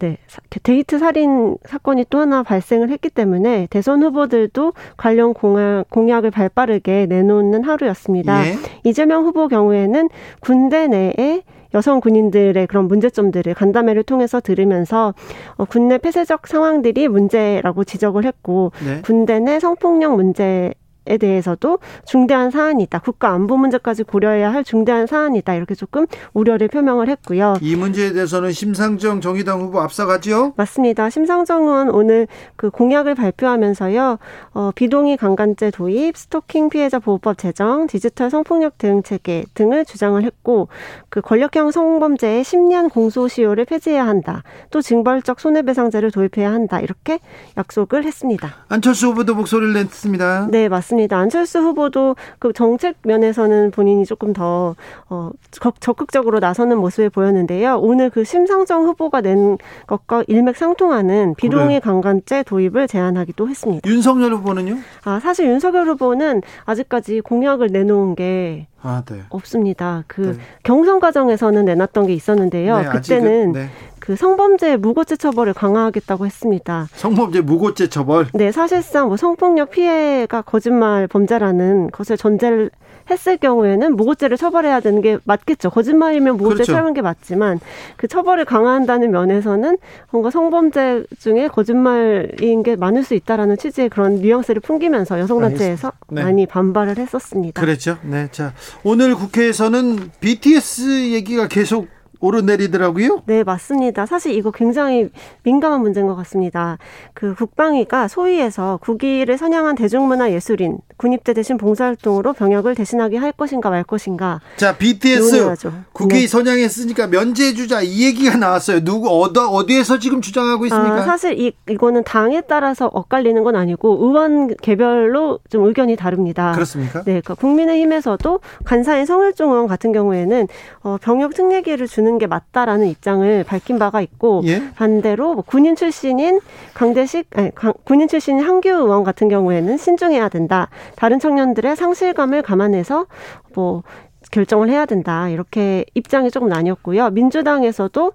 네, 0.00 0.16
사- 0.26 0.40
데이트 0.62 0.98
살인 0.98 1.56
사건이 1.64 2.06
또 2.10 2.18
하나 2.18 2.42
발생을 2.42 2.88
했기 2.90 3.08
때문에 3.10 3.68
대선 3.70 4.02
후보들도 4.02 4.72
관련 4.96 5.34
공약, 5.34 5.84
공약을 5.90 6.30
발빠르게 6.30 7.06
내놓는 7.06 7.62
하루였습니다. 7.64 8.46
예. 8.48 8.54
이재명 8.84 9.24
후보 9.24 9.46
경우에는 9.46 10.08
군대 10.40 10.88
내에 10.88 11.42
여성 11.74 12.00
군인들의 12.00 12.66
그런 12.66 12.88
문제점들을 12.88 13.54
간담회를 13.54 14.02
통해서 14.02 14.40
들으면서 14.40 15.14
어, 15.56 15.64
군내 15.66 15.98
폐쇄적 15.98 16.46
상황들이 16.48 17.06
문제라고 17.06 17.84
지적을 17.84 18.24
했고 18.24 18.72
네. 18.84 19.02
군대 19.02 19.38
내 19.38 19.60
성폭력 19.60 20.16
문제 20.16 20.74
에 21.06 21.16
대해서도 21.16 21.78
중대한 22.04 22.50
사안이 22.50 22.82
있다. 22.84 22.98
국가 22.98 23.30
안보 23.30 23.56
문제까지 23.56 24.02
고려해야 24.02 24.52
할 24.52 24.62
중대한 24.62 25.06
사안이다. 25.06 25.54
이렇게 25.54 25.74
조금 25.74 26.06
우려를 26.34 26.68
표명을 26.68 27.08
했고요. 27.08 27.54
이 27.62 27.74
문제에 27.74 28.12
대해서는 28.12 28.52
심상정 28.52 29.22
정의당 29.22 29.62
후보 29.62 29.80
앞서가지요. 29.80 30.52
맞습니다. 30.56 31.08
심상정 31.08 31.62
의원 31.62 31.88
오늘 31.88 32.28
그 32.54 32.68
공약을 32.68 33.14
발표하면서요, 33.14 34.18
어, 34.52 34.70
비동의 34.74 35.16
강간죄 35.16 35.70
도입, 35.70 36.18
스토킹 36.18 36.68
피해자 36.68 36.98
보호법 36.98 37.38
제정, 37.38 37.86
디지털 37.86 38.28
성폭력 38.28 38.76
대응 38.76 39.02
체계 39.02 39.44
등을 39.54 39.86
주장을 39.86 40.22
했고, 40.22 40.68
그 41.08 41.22
권력형 41.22 41.70
성범죄의 41.70 42.44
10년 42.44 42.92
공소시효를 42.92 43.64
폐지해야 43.64 44.06
한다. 44.06 44.42
또 44.70 44.82
징벌적 44.82 45.40
손해배상제를 45.40 46.10
도입해야 46.10 46.52
한다. 46.52 46.78
이렇게 46.78 47.20
약속을 47.56 48.04
했습니다. 48.04 48.54
안철수 48.68 49.08
후보도 49.08 49.34
목소리를 49.34 49.72
냈습니다. 49.72 50.48
네, 50.50 50.68
맞습니다. 50.68 50.99
안철수 51.10 51.58
후보도 51.60 52.16
그 52.38 52.52
정책 52.52 52.96
면에서는 53.02 53.70
본인이 53.70 54.04
조금 54.04 54.32
더 54.32 54.74
어, 55.08 55.30
적- 55.50 55.80
적극적으로 55.80 56.38
나서는 56.40 56.78
모습을 56.78 57.10
보였는데요. 57.10 57.78
오늘 57.78 58.10
그 58.10 58.24
심상정 58.24 58.84
후보가 58.84 59.20
낸 59.20 59.58
것과 59.86 60.24
일맥상통하는 60.26 61.34
비동의 61.36 61.80
강간죄 61.80 62.42
도입을 62.44 62.88
제안하기도 62.88 63.48
했습니다. 63.48 63.88
윤석열 63.88 64.32
후보는요? 64.34 64.76
아, 65.04 65.20
사실 65.20 65.46
윤석열 65.46 65.86
후보는 65.88 66.42
아직까지 66.64 67.20
공약을 67.20 67.68
내놓은 67.68 68.14
게 68.14 68.66
아, 68.82 69.02
네. 69.04 69.20
없습니다. 69.28 70.04
그 70.06 70.20
네. 70.22 70.42
경선 70.62 71.00
과정에서는 71.00 71.64
내놨던 71.66 72.06
게 72.06 72.14
있었는데요. 72.14 72.78
네, 72.78 72.86
아직은, 72.86 73.18
그때는 73.20 73.52
네. 73.52 73.66
그 74.00 74.16
성범죄 74.16 74.76
무고죄 74.78 75.16
처벌을 75.16 75.52
강화하겠다고 75.52 76.26
했습니다. 76.26 76.88
성범죄 76.94 77.42
무고죄 77.42 77.88
처벌. 77.88 78.26
네, 78.34 78.50
사실상 78.50 79.08
뭐 79.08 79.16
성폭력 79.16 79.70
피해가 79.70 80.42
거짓말 80.42 81.06
범죄라는 81.06 81.90
것을 81.90 82.16
전제를 82.16 82.70
했을 83.10 83.36
경우에는 83.36 83.96
무고죄를 83.96 84.36
처벌해야 84.36 84.80
되는 84.80 85.02
게 85.02 85.18
맞겠죠. 85.24 85.70
거짓말이면 85.70 86.36
무고죄 86.36 86.64
그렇죠. 86.64 86.92
게 86.94 87.02
맞지만 87.02 87.60
그 87.96 88.08
처벌을 88.08 88.44
강화한다는 88.44 89.10
면에서는 89.10 89.78
뭔가 90.10 90.30
성범죄 90.30 91.04
중에 91.18 91.48
거짓말인 91.48 92.62
게 92.62 92.76
많을 92.76 93.02
수 93.02 93.14
있다라는 93.14 93.58
취지의 93.58 93.88
그런 93.88 94.16
뉘앙스를 94.16 94.60
풍기면서 94.60 95.18
여성단체에서 95.20 95.92
네. 96.08 96.22
많이 96.22 96.46
반발을 96.46 96.98
했었습니다. 96.98 97.60
그랬죠. 97.60 97.98
네. 98.02 98.28
자, 98.30 98.54
오늘 98.84 99.14
국회에서는 99.14 100.10
BTS 100.20 101.10
얘기가 101.12 101.48
계속 101.48 101.88
오르내리더라고요. 102.20 103.22
네, 103.26 103.42
맞습니다. 103.42 104.06
사실 104.06 104.34
이거 104.34 104.50
굉장히 104.50 105.08
민감한 105.42 105.80
문제인 105.80 106.06
것 106.06 106.14
같습니다. 106.16 106.78
그 107.14 107.34
국방위가 107.34 108.08
소위에서 108.08 108.78
국위를 108.82 109.38
선양한 109.38 109.74
대중문화 109.74 110.30
예술인 110.32 110.78
군입대 110.96 111.32
대신 111.32 111.56
봉사활동으로 111.56 112.34
병역을 112.34 112.74
대신하게 112.74 113.16
할 113.16 113.32
것인가 113.32 113.70
말 113.70 113.84
것인가. 113.84 114.40
자, 114.56 114.76
BTS 114.76 115.34
논의하죠. 115.34 115.72
국회 115.92 116.20
네. 116.20 116.26
선양했으니까 116.26 117.06
면제주자 117.06 117.82
이 117.82 118.04
얘기가 118.04 118.36
나왔어요. 118.36 118.84
누구 118.84 119.08
어디 119.08 119.40
어디에서 119.40 119.98
지금 119.98 120.20
주장하고 120.20 120.66
있습니까? 120.66 120.96
아, 120.96 121.02
사실 121.02 121.40
이 121.40 121.52
이거는 121.68 122.04
당에 122.04 122.42
따라서 122.42 122.90
엇갈리는 122.92 123.42
건 123.42 123.56
아니고 123.56 123.98
의원 124.00 124.54
개별로 124.56 125.38
좀 125.48 125.64
의견이 125.64 125.96
다릅니다. 125.96 126.52
그렇습니까? 126.52 127.00
네, 127.00 127.20
그러니까 127.20 127.34
국민의힘에서도 127.34 128.40
간사인 128.64 129.06
성일종 129.06 129.50
의원 129.50 129.66
같은 129.66 129.92
경우에는 129.92 130.48
어, 130.82 130.98
병역 131.00 131.34
특례기를 131.34 131.86
주는 131.86 132.09
게 132.18 132.26
맞다라는 132.26 132.86
입장을 132.86 133.44
밝힌 133.44 133.78
바가 133.78 134.00
있고 134.00 134.42
예? 134.44 134.62
반대로 134.74 135.34
뭐 135.34 135.42
군인 135.46 135.76
출신인 135.76 136.40
강대식 136.74 137.28
아니, 137.34 137.54
강- 137.54 137.74
군인 137.84 138.08
출신인 138.08 138.44
한규 138.44 138.68
의원 138.68 139.04
같은 139.04 139.28
경우에는 139.28 139.76
신중해야 139.76 140.28
된다. 140.28 140.68
다른 140.96 141.18
청년들의 141.18 141.76
상실감을 141.76 142.42
감안해서 142.42 143.06
뭐 143.54 143.82
결정을 144.30 144.68
해야 144.68 144.86
된다. 144.86 145.28
이렇게 145.28 145.84
입장이 145.94 146.30
조금 146.30 146.48
나뉘었고요. 146.48 147.10
민주당에서도 147.10 148.12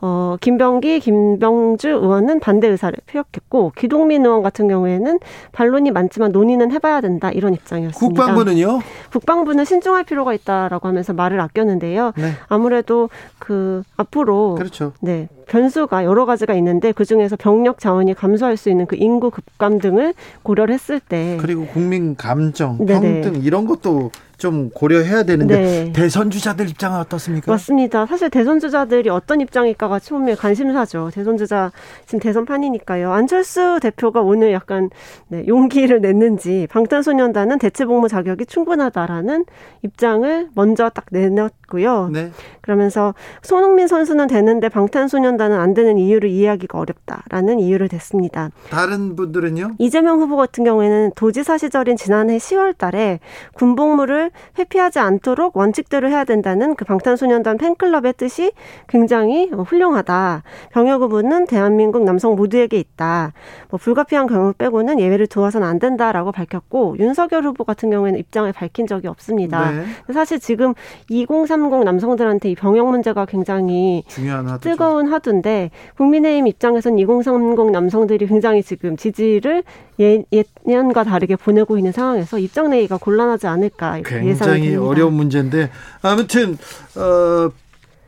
어, 0.00 0.36
김병기, 0.40 1.00
김병주 1.00 1.88
의원은 1.88 2.40
반대 2.40 2.68
의사를 2.68 2.96
표했고 3.06 3.72
기동민 3.76 4.24
의원 4.26 4.42
같은 4.42 4.68
경우에는 4.68 5.18
반론이 5.52 5.90
많지만 5.90 6.32
논의는 6.32 6.70
해봐야 6.70 7.00
된다 7.00 7.30
이런 7.30 7.54
입장이었습니다. 7.54 8.24
국방부는요? 8.24 8.80
국방부는 9.10 9.64
신중할 9.64 10.04
필요가 10.04 10.34
있다라고 10.34 10.86
하면서 10.86 11.12
말을 11.14 11.40
아꼈는데요. 11.40 12.12
네. 12.16 12.32
아무래도 12.48 13.08
그 13.38 13.82
앞으로 13.96 14.56
그렇죠. 14.56 14.92
네 15.00 15.28
변수가 15.48 16.04
여러 16.04 16.26
가지가 16.26 16.54
있는데 16.54 16.92
그 16.92 17.04
중에서 17.04 17.36
병력 17.36 17.78
자원이 17.78 18.14
감소할 18.14 18.56
수 18.56 18.68
있는 18.68 18.86
그 18.86 18.96
인구 18.98 19.30
급감 19.30 19.78
등을 19.78 20.12
고려를 20.42 20.74
했을 20.74 21.00
때 21.00 21.38
그리고 21.40 21.66
국민 21.66 22.16
감정, 22.16 22.84
네네. 22.84 23.22
평등 23.22 23.42
이런 23.42 23.66
것도 23.66 24.10
좀 24.38 24.70
고려해야 24.70 25.22
되는데 25.22 25.56
네. 25.56 25.92
대선 25.92 26.30
주자들 26.30 26.68
입장은 26.68 26.98
어떻습니까? 27.00 27.50
맞습니다. 27.50 28.04
사실 28.06 28.28
대선 28.28 28.60
주자들이 28.60 29.08
어떤 29.08 29.40
입장일까가 29.40 29.98
처음에 29.98 30.34
관심사죠. 30.34 31.10
대선 31.12 31.36
주자 31.36 31.72
지금 32.04 32.20
대선판이니까요. 32.20 33.12
안철수 33.12 33.78
대표가 33.80 34.20
오늘 34.20 34.52
약간 34.52 34.90
네, 35.28 35.44
용기를 35.46 36.00
냈는지 36.00 36.66
방탄소년단은 36.70 37.58
대체복무 37.58 38.08
자격이 38.08 38.46
충분하다라는 38.46 39.46
입장을 39.82 40.48
먼저 40.54 40.90
딱 40.90 41.06
내놨 41.10 41.50
고요. 41.66 42.08
네. 42.12 42.30
그러면서 42.60 43.14
손흥민 43.42 43.86
선수는 43.86 44.28
되는데 44.28 44.68
방탄소년단은 44.68 45.58
안 45.58 45.74
되는 45.74 45.98
이유를 45.98 46.30
이해하기가 46.30 46.78
어렵다라는 46.78 47.60
이유를 47.60 47.88
댔습니다. 47.88 48.50
다른 48.70 49.16
분들은요? 49.16 49.74
이재명 49.78 50.20
후보 50.20 50.36
같은 50.36 50.64
경우에는 50.64 51.12
도지사 51.16 51.58
시절인 51.58 51.96
지난해 51.96 52.36
10월 52.36 52.76
달에 52.76 53.20
군복무를 53.54 54.30
회피하지 54.58 54.98
않도록 54.98 55.56
원칙대로 55.56 56.08
해야 56.08 56.24
된다는 56.24 56.74
그 56.74 56.84
방탄소년단 56.84 57.58
팬클럽의 57.58 58.14
뜻이 58.16 58.52
굉장히 58.88 59.48
훌륭하다. 59.48 60.42
병역 60.70 61.02
의무는 61.02 61.46
대한민국 61.46 62.04
남성 62.04 62.36
모두에게 62.36 62.78
있다. 62.78 63.32
뭐 63.70 63.78
불가피한 63.78 64.26
경우 64.28 64.52
빼고는 64.52 65.00
예외를 65.00 65.26
두어서는 65.26 65.66
안 65.66 65.78
된다라고 65.78 66.32
밝혔고 66.32 66.96
윤석열 66.98 67.44
후보 67.44 67.64
같은 67.64 67.90
경우에는 67.90 68.18
입장을 68.18 68.50
밝힌 68.52 68.86
적이 68.86 69.08
없습니다. 69.08 69.70
네. 69.70 69.84
사실 70.12 70.38
지금 70.38 70.74
2030 71.10 71.55
남성들한테 71.56 72.50
이 72.50 72.54
병역 72.54 72.90
문제가 72.90 73.24
굉장히 73.26 74.04
하도 74.26 74.58
뜨거운 74.60 75.12
하두인데 75.12 75.70
국민의힘 75.96 76.46
입장에서는 76.46 76.98
2030 76.98 77.70
남성들이 77.70 78.26
굉장히 78.26 78.62
지금 78.62 78.96
지지를 78.96 79.64
예, 80.00 80.22
예년과 80.66 81.04
다르게 81.04 81.36
보내고 81.36 81.78
있는 81.78 81.92
상황에서 81.92 82.38
입장 82.38 82.70
내기가 82.70 82.98
곤란하지 82.98 83.46
않을까 83.46 83.98
예상이 83.98 84.24
굉장히 84.24 84.60
됩니다. 84.62 84.82
어려운 84.82 85.14
문제인데 85.14 85.70
아무튼 86.02 86.58
어, 86.96 87.50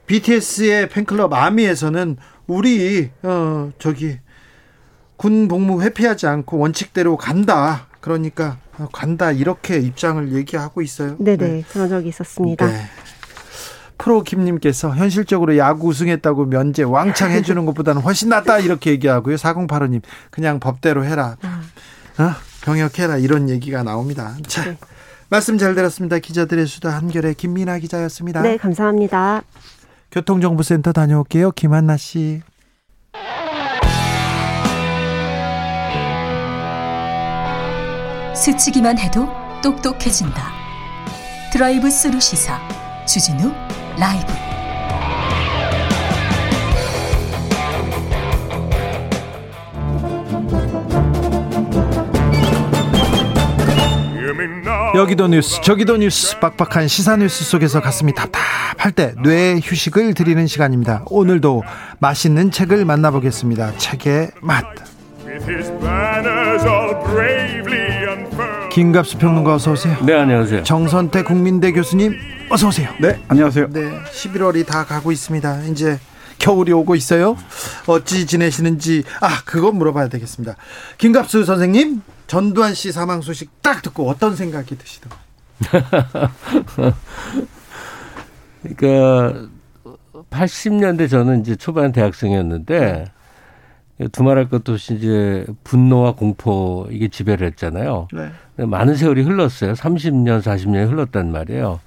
BTS의 0.07 0.89
팬클럽 0.89 1.33
아미에서는 1.33 2.17
우리 2.47 3.11
어, 3.23 3.71
저기 3.79 4.19
군 5.17 5.49
복무 5.49 5.83
회피하지 5.83 6.27
않고 6.27 6.59
원칙대로 6.59 7.17
간다. 7.17 7.87
그러니까 8.01 8.59
어, 8.79 8.89
간다 8.93 9.33
이렇게 9.33 9.79
입장을 9.79 10.33
얘기하고 10.33 10.83
있어요. 10.83 11.17
네네 11.19 11.65
그런 11.71 11.89
적이 11.89 12.09
있었습니다. 12.09 12.67
네. 12.67 12.79
프로 13.99 14.23
김님께서 14.23 14.95
현실적으로 14.95 15.57
야구 15.59 15.89
우승했다고 15.89 16.47
면제 16.47 16.85
왕창 16.85 17.33
해주는 17.33 17.67
것보다는 17.67 18.01
훨씬 18.03 18.29
낫다 18.29 18.61
이렇게 18.61 18.91
얘기하고요. 18.93 19.37
4085님 19.37 20.03
그냥 20.31 20.61
법대로 20.61 21.05
해라. 21.05 21.37
어? 22.19 22.31
병역해라 22.63 23.19
이런 23.19 23.49
얘기가 23.49 23.83
나옵니다. 23.83 24.35
자 24.47 24.65
네. 24.65 24.79
말씀 25.29 25.59
잘 25.59 25.75
들었습니다. 25.75 26.19
기자들의 26.19 26.67
수다 26.67 26.91
한결의 26.91 27.35
김민아 27.35 27.79
기자였습니다. 27.79 28.43
네 28.43 28.57
감사합니다. 28.57 29.43
교통정보센터 30.11 30.93
다녀올게요. 30.93 31.51
김한나 31.51 31.97
씨. 31.97 32.41
스치기만 38.35 38.99
해도 38.99 39.29
똑똑해진다. 39.63 40.53
드라이브 41.53 41.91
스루 41.91 42.21
시사 42.21 42.61
주진우 43.07 43.53
라이브. 43.99 44.33
여기도 54.95 55.29
뉴스 55.29 55.61
저기도 55.63 55.97
뉴스 55.97 56.39
빡빡한 56.39 56.89
시사 56.89 57.17
뉴스 57.17 57.45
속에서 57.45 57.81
가슴이 57.81 58.15
답답할 58.15 58.93
때뇌 58.93 59.61
휴식을 59.63 60.15
드리는 60.15 60.47
시간입니다. 60.47 61.05
오늘도 61.11 61.63
맛있는 61.99 62.51
책을 62.51 62.85
만나보겠습니다. 62.85 63.77
책의 63.77 64.31
맛. 64.41 64.65
김갑수 68.71 69.19
평론가 69.19 69.55
어서 69.55 69.73
오세요. 69.73 69.97
네, 70.05 70.15
안녕하세요. 70.15 70.63
정선태 70.63 71.23
국민대 71.23 71.73
교수님 71.73 72.38
어서 72.51 72.69
오세요. 72.69 72.91
네, 72.99 73.21
안녕하세요. 73.29 73.69
네, 73.71 73.81
11월이 74.05 74.67
다 74.67 74.85
가고 74.85 75.13
있습니다. 75.13 75.65
이제 75.65 75.99
겨울이 76.39 76.73
오고 76.73 76.95
있어요. 76.95 77.37
어찌 77.87 78.27
지내시는지 78.27 79.05
아 79.21 79.43
그거 79.45 79.71
물어봐야 79.71 80.09
되겠습니다. 80.09 80.57
김갑수 80.97 81.45
선생님 81.45 82.03
전두환 82.27 82.73
씨 82.75 82.91
사망 82.91 83.21
소식 83.21 83.61
딱 83.61 83.83
듣고 83.83 84.09
어떤 84.09 84.35
생각이 84.35 84.79
드시던가요? 84.79 85.21
그러니까 88.77 89.49
80년대 90.31 91.11
저는 91.11 91.41
이제 91.43 91.55
초반 91.55 91.93
대학생이었는데 91.93 93.07
두말할 94.13 94.49
것도 94.49 94.73
없이 94.73 94.95
이제 94.95 95.45
분노와 95.65 96.15
공포 96.15 96.87
이게 96.91 97.09
지배를 97.09 97.47
했잖아요. 97.49 98.09
네. 98.13 98.31
많은 98.65 98.95
세월이 98.97 99.23
흘렀어요. 99.23 99.75
30년, 99.75 100.41
40년이 100.41 100.89
흘렀단 100.91 101.31
말이에요. 101.31 101.81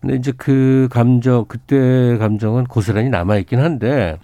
근데 0.00 0.16
이제 0.16 0.32
그 0.36 0.88
감정, 0.90 1.44
그때 1.46 2.16
감정은 2.18 2.64
고스란히 2.64 3.10
남아 3.10 3.36
있긴 3.38 3.60
한데, 3.60 4.18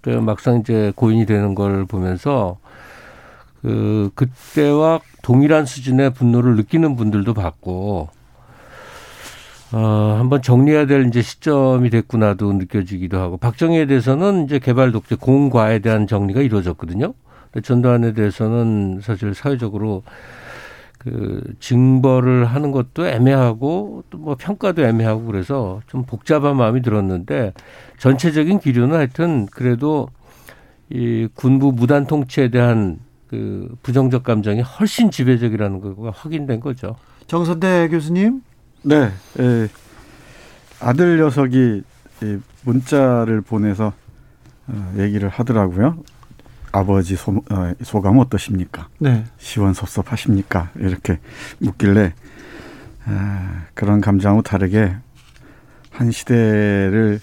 그 0.00 0.10
막상 0.10 0.60
이제 0.60 0.92
고인이 0.96 1.26
되는 1.26 1.54
걸 1.54 1.84
보면서, 1.84 2.58
그, 3.60 4.10
그때와 4.14 5.00
동일한 5.22 5.66
수준의 5.66 6.14
분노를 6.14 6.56
느끼는 6.56 6.96
분들도 6.96 7.34
봤고, 7.34 8.08
어, 9.72 10.16
한번 10.18 10.42
정리해야 10.42 10.86
될 10.86 11.06
이제 11.06 11.22
시점이 11.22 11.90
됐구나도 11.90 12.54
느껴지기도 12.54 13.18
하고, 13.20 13.36
박정희에 13.36 13.86
대해서는 13.86 14.46
이제 14.46 14.58
개발 14.58 14.90
독재 14.90 15.16
공과에 15.16 15.80
대한 15.80 16.06
정리가 16.06 16.40
이루어졌거든요. 16.40 17.12
근데 17.52 17.66
전두환에 17.66 18.14
대해서는 18.14 19.00
사실 19.02 19.34
사회적으로 19.34 20.02
그 21.02 21.42
징벌을 21.58 22.44
하는 22.44 22.70
것도 22.70 23.06
애매하고 23.08 24.04
또 24.10 24.22
뭐 24.22 24.36
평가도 24.38 24.84
애매하고 24.84 25.24
그래서 25.24 25.80
좀 25.88 26.04
복잡한 26.04 26.56
마음이 26.56 26.80
들었는데 26.80 27.52
전체적인 27.98 28.60
기류는 28.60 28.96
하여튼 28.96 29.46
그래도 29.46 30.08
이 30.90 31.26
군부 31.34 31.72
무단 31.72 32.06
통치에 32.06 32.48
대한 32.48 33.00
그 33.26 33.74
부정적 33.82 34.22
감정이 34.22 34.60
훨씬 34.60 35.10
지배적이라는 35.10 35.80
거가 35.80 36.12
확인된 36.14 36.60
거죠. 36.60 36.94
정선대 37.26 37.88
교수님. 37.88 38.42
네. 38.82 39.10
예, 39.40 39.68
아들 40.80 41.18
녀석이 41.18 41.82
문자를 42.64 43.40
보내서 43.40 43.92
어, 44.68 44.94
얘기를 44.98 45.28
하더라고요. 45.28 45.96
아버지 46.72 47.16
소, 47.16 47.32
어, 47.50 47.72
소감 47.82 48.18
어떠십니까? 48.18 48.88
네. 48.98 49.24
시원섭섭하십니까? 49.38 50.70
이렇게 50.76 51.18
묻길래 51.58 52.14
아, 53.04 53.64
그런 53.74 54.00
감정하고 54.00 54.42
다르게 54.42 54.94
한 55.90 56.10
시대를 56.10 57.20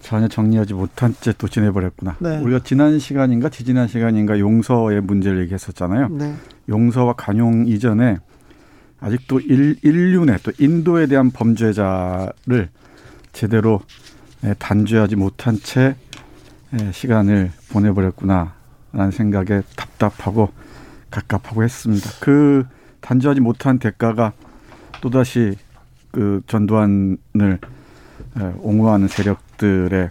전혀 0.00 0.26
정리하지 0.26 0.74
못한 0.74 1.14
채 1.20 1.32
또 1.36 1.48
지내버렸구나. 1.48 2.16
네. 2.18 2.38
우리가 2.38 2.60
지난 2.64 2.98
시간인가 2.98 3.48
지지난 3.50 3.86
시간인가 3.88 4.38
용서의 4.38 5.02
문제를 5.02 5.42
얘기했었잖아요. 5.42 6.08
네. 6.08 6.34
용서와 6.68 7.12
간용 7.12 7.66
이전에 7.68 8.16
아직도 9.00 9.40
일, 9.40 9.76
인륜에 9.82 10.38
또 10.42 10.50
인도에 10.58 11.06
대한 11.06 11.30
범죄자를 11.30 12.68
제대로 13.32 13.80
예, 14.44 14.54
단죄하지 14.58 15.16
못한 15.16 15.56
채 15.62 15.94
예, 16.80 16.92
시간을 16.92 17.50
보내버렸구나 17.70 18.54
라는 18.92 19.10
생각에 19.10 19.62
답답하고 19.76 20.50
갑갑하고 21.10 21.62
했습니다. 21.62 22.10
그 22.20 22.66
단죄하지 23.00 23.40
못한 23.40 23.78
대가가 23.78 24.32
또다시 25.00 25.56
그 26.10 26.42
전두환을 26.46 27.18
예, 28.40 28.52
옹호하는 28.60 29.08
세력들의 29.08 30.08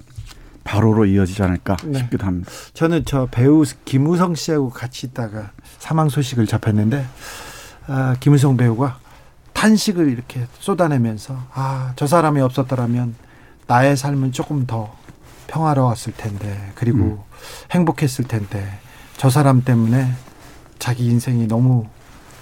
바로로 0.64 1.06
이어지지 1.06 1.42
않을까 1.44 1.78
네. 1.86 2.00
싶기도 2.00 2.26
합니다. 2.26 2.52
저는 2.74 3.04
저 3.06 3.28
배우 3.32 3.64
김우성 3.86 4.36
씨하고 4.36 4.70
같이 4.70 5.08
있다가 5.08 5.52
사망 5.80 6.10
소식을 6.10 6.46
접했는데 6.46 7.06
아, 7.88 8.16
김우성 8.20 8.58
배우가 8.58 9.00
탄식을 9.54 10.10
이렇게 10.10 10.46
쏟아내면서 10.60 11.38
아, 11.54 11.94
저 11.96 12.06
사람이 12.06 12.42
없었더라면 12.42 13.16
나의 13.66 13.96
삶은 13.96 14.34
조금 14.34 14.66
더 14.66 14.94
평화로웠을 15.48 16.14
텐데 16.14 16.72
그리고 16.76 17.26
행복했을 17.72 18.26
텐데 18.26 18.80
저 19.18 19.30
사람 19.30 19.64
때문에 19.64 20.12
자기 20.80 21.06
인생이 21.06 21.48
너무 21.48 21.86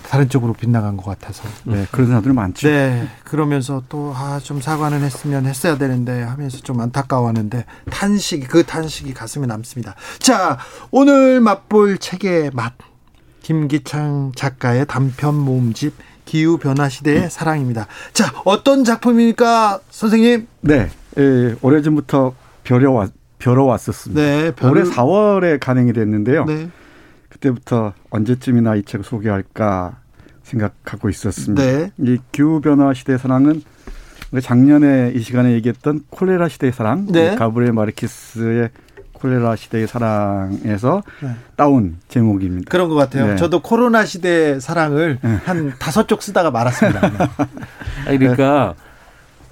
다른 0.09 0.29
쪽으로 0.29 0.53
빗나간 0.53 0.97
것 0.97 1.05
같아서 1.05 1.43
네, 1.63 1.87
그런 1.91 2.07
사람들 2.07 2.31
많죠. 2.33 2.67
네, 2.67 3.07
그러면서 3.23 3.81
또, 3.89 4.13
아, 4.15 4.39
좀 4.41 4.61
사과는 4.61 5.03
했으면 5.03 5.45
했어야 5.45 5.77
되는데 5.77 6.21
하면서 6.21 6.59
좀 6.59 6.79
안타까워하는데 6.79 7.65
탄식이, 7.89 8.45
그 8.47 8.63
탄식이 8.63 9.13
가슴에 9.13 9.47
남습니다. 9.47 9.95
자, 10.19 10.59
오늘 10.91 11.41
맛볼 11.41 11.97
책의 11.97 12.51
맛. 12.53 12.73
김기창 13.41 14.31
작가의 14.35 14.87
단편 14.87 15.35
모음집 15.35 15.93
기후 16.25 16.57
변화 16.57 16.89
시대의 16.89 17.29
사랑입니다. 17.29 17.87
자, 18.13 18.33
어떤 18.43 18.83
작품입니까, 18.83 19.81
선생님? 19.89 20.47
네, 20.61 20.89
예, 21.17 21.55
오래전부터 21.61 22.33
벼려왔, 22.63 23.11
벼러왔었습니다. 23.45 24.19
네, 24.21 24.51
올해 24.63 24.81
벼를- 24.83 24.91
4월에 24.91 25.59
간행이 25.59 25.93
됐는데요. 25.93 26.45
네. 26.45 26.67
그때부터 27.29 27.93
언제쯤이나 28.09 28.75
이 28.75 28.83
책을 28.83 29.03
소개할까 29.05 29.97
생각하고 30.43 31.09
있었습니다. 31.09 31.63
네. 31.63 31.91
이 31.99 32.17
기후 32.31 32.59
변화 32.61 32.93
시대의 32.93 33.19
사랑은 33.19 33.61
우리 34.31 34.41
작년에 34.41 35.11
이 35.15 35.19
시간에 35.21 35.51
얘기했던 35.53 36.01
콜레라 36.09 36.47
시대의 36.49 36.73
사랑, 36.73 37.05
네. 37.11 37.35
가브리엘 37.35 37.71
마르키스의 37.73 38.69
콜레라 39.13 39.55
시대의 39.55 39.87
사랑에서 39.87 41.03
네. 41.21 41.29
따온 41.55 41.97
제목입니다. 42.07 42.69
그런 42.69 42.89
것 42.89 42.95
같아요. 42.95 43.27
네. 43.27 43.35
저도 43.35 43.61
코로나 43.61 44.05
시대의 44.05 44.59
사랑을 44.59 45.19
한 45.45 45.73
다섯 45.79 46.07
쪽 46.07 46.21
쓰다가 46.23 46.51
말았습니다. 46.51 47.01
아니, 48.07 48.17
그러니까 48.17 48.73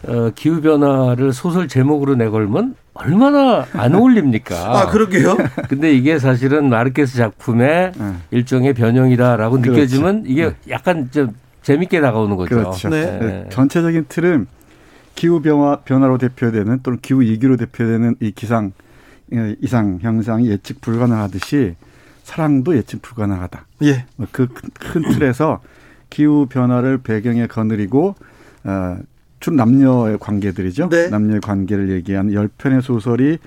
어, 0.07 0.31
기후 0.35 0.61
변화를 0.61 1.31
소설 1.31 1.67
제목으로 1.67 2.15
내걸면 2.15 2.75
얼마나 2.93 3.65
안 3.73 3.95
어울립니까? 3.95 4.55
아, 4.79 4.87
그러게요. 4.87 5.35
근데 5.67 5.93
이게 5.93 6.19
사실은 6.19 6.69
마르케스 6.69 7.17
작품의 7.17 7.93
일종의 8.31 8.73
변형이다라고 8.73 9.55
그렇죠. 9.59 9.71
느껴지면 9.71 10.23
이게 10.27 10.53
약간 10.69 11.09
좀 11.11 11.31
재밌게 11.63 12.01
다가오는 12.01 12.35
거죠. 12.35 12.55
그렇죠. 12.55 12.89
네. 12.89 13.45
전체적인 13.49 14.05
틀은 14.09 14.47
기후 15.15 15.41
변화 15.41 15.77
변화로 15.77 16.17
대표되는 16.17 16.79
또는 16.83 16.99
기후 17.01 17.21
위기로 17.21 17.57
대표되는 17.57 18.15
이 18.19 18.31
기상 18.31 18.71
예, 19.33 19.55
이상 19.61 19.99
현상이 20.01 20.47
예측 20.49 20.81
불가능하듯이 20.81 21.75
사랑도 22.23 22.75
예측 22.77 23.01
불가능하다. 23.01 23.65
예. 23.83 24.05
그 24.31 24.47
큰 24.79 25.01
틀에서 25.09 25.61
기후 26.09 26.45
변화를 26.47 26.99
배경에 26.99 27.47
거느리고 27.47 28.15
어, 28.65 28.97
주 29.43 29.51
남녀의 29.51 30.19
관계들이죠. 30.19 30.87
네. 30.89 31.09
남녀의 31.09 31.41
관계를 31.41 31.89
얘기하는 31.89 32.33
열 32.33 32.47
편의 32.47 32.81
소설이 32.81 33.39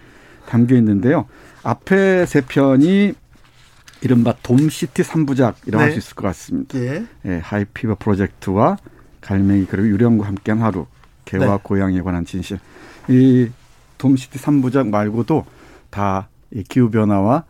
담겨 0.47 0.77
있는데요. 0.77 1.27
앞에 1.63 2.27
세 2.27 2.43
편이 2.43 3.15
이른바 4.03 4.35
돔시티 4.43 5.03
삼부작이라고 5.03 5.81
할 5.81 5.89
네. 5.89 5.93
수 5.93 5.99
있을 5.99 6.15
것 6.15 6.27
같습니다. 6.29 6.79
예. 6.79 7.07
예, 7.25 7.39
하이피버 7.43 7.97
프로젝트와 7.99 8.77
갈매기 9.23 9.67
그리고 9.71 9.89
유령과 9.89 10.27
함께한 10.27 10.61
하루, 10.61 10.87
개와 11.25 11.47
네. 11.47 11.59
고양이에 11.63 12.03
관한 12.03 12.27
진실. 12.27 12.59
이 13.09 13.49
돔시티 13.97 14.39
삼부작 14.39 14.89
말고도 14.89 15.47
다 15.91 16.29
이 16.51 16.63
기후 16.63 16.91
변화와 16.91 17.45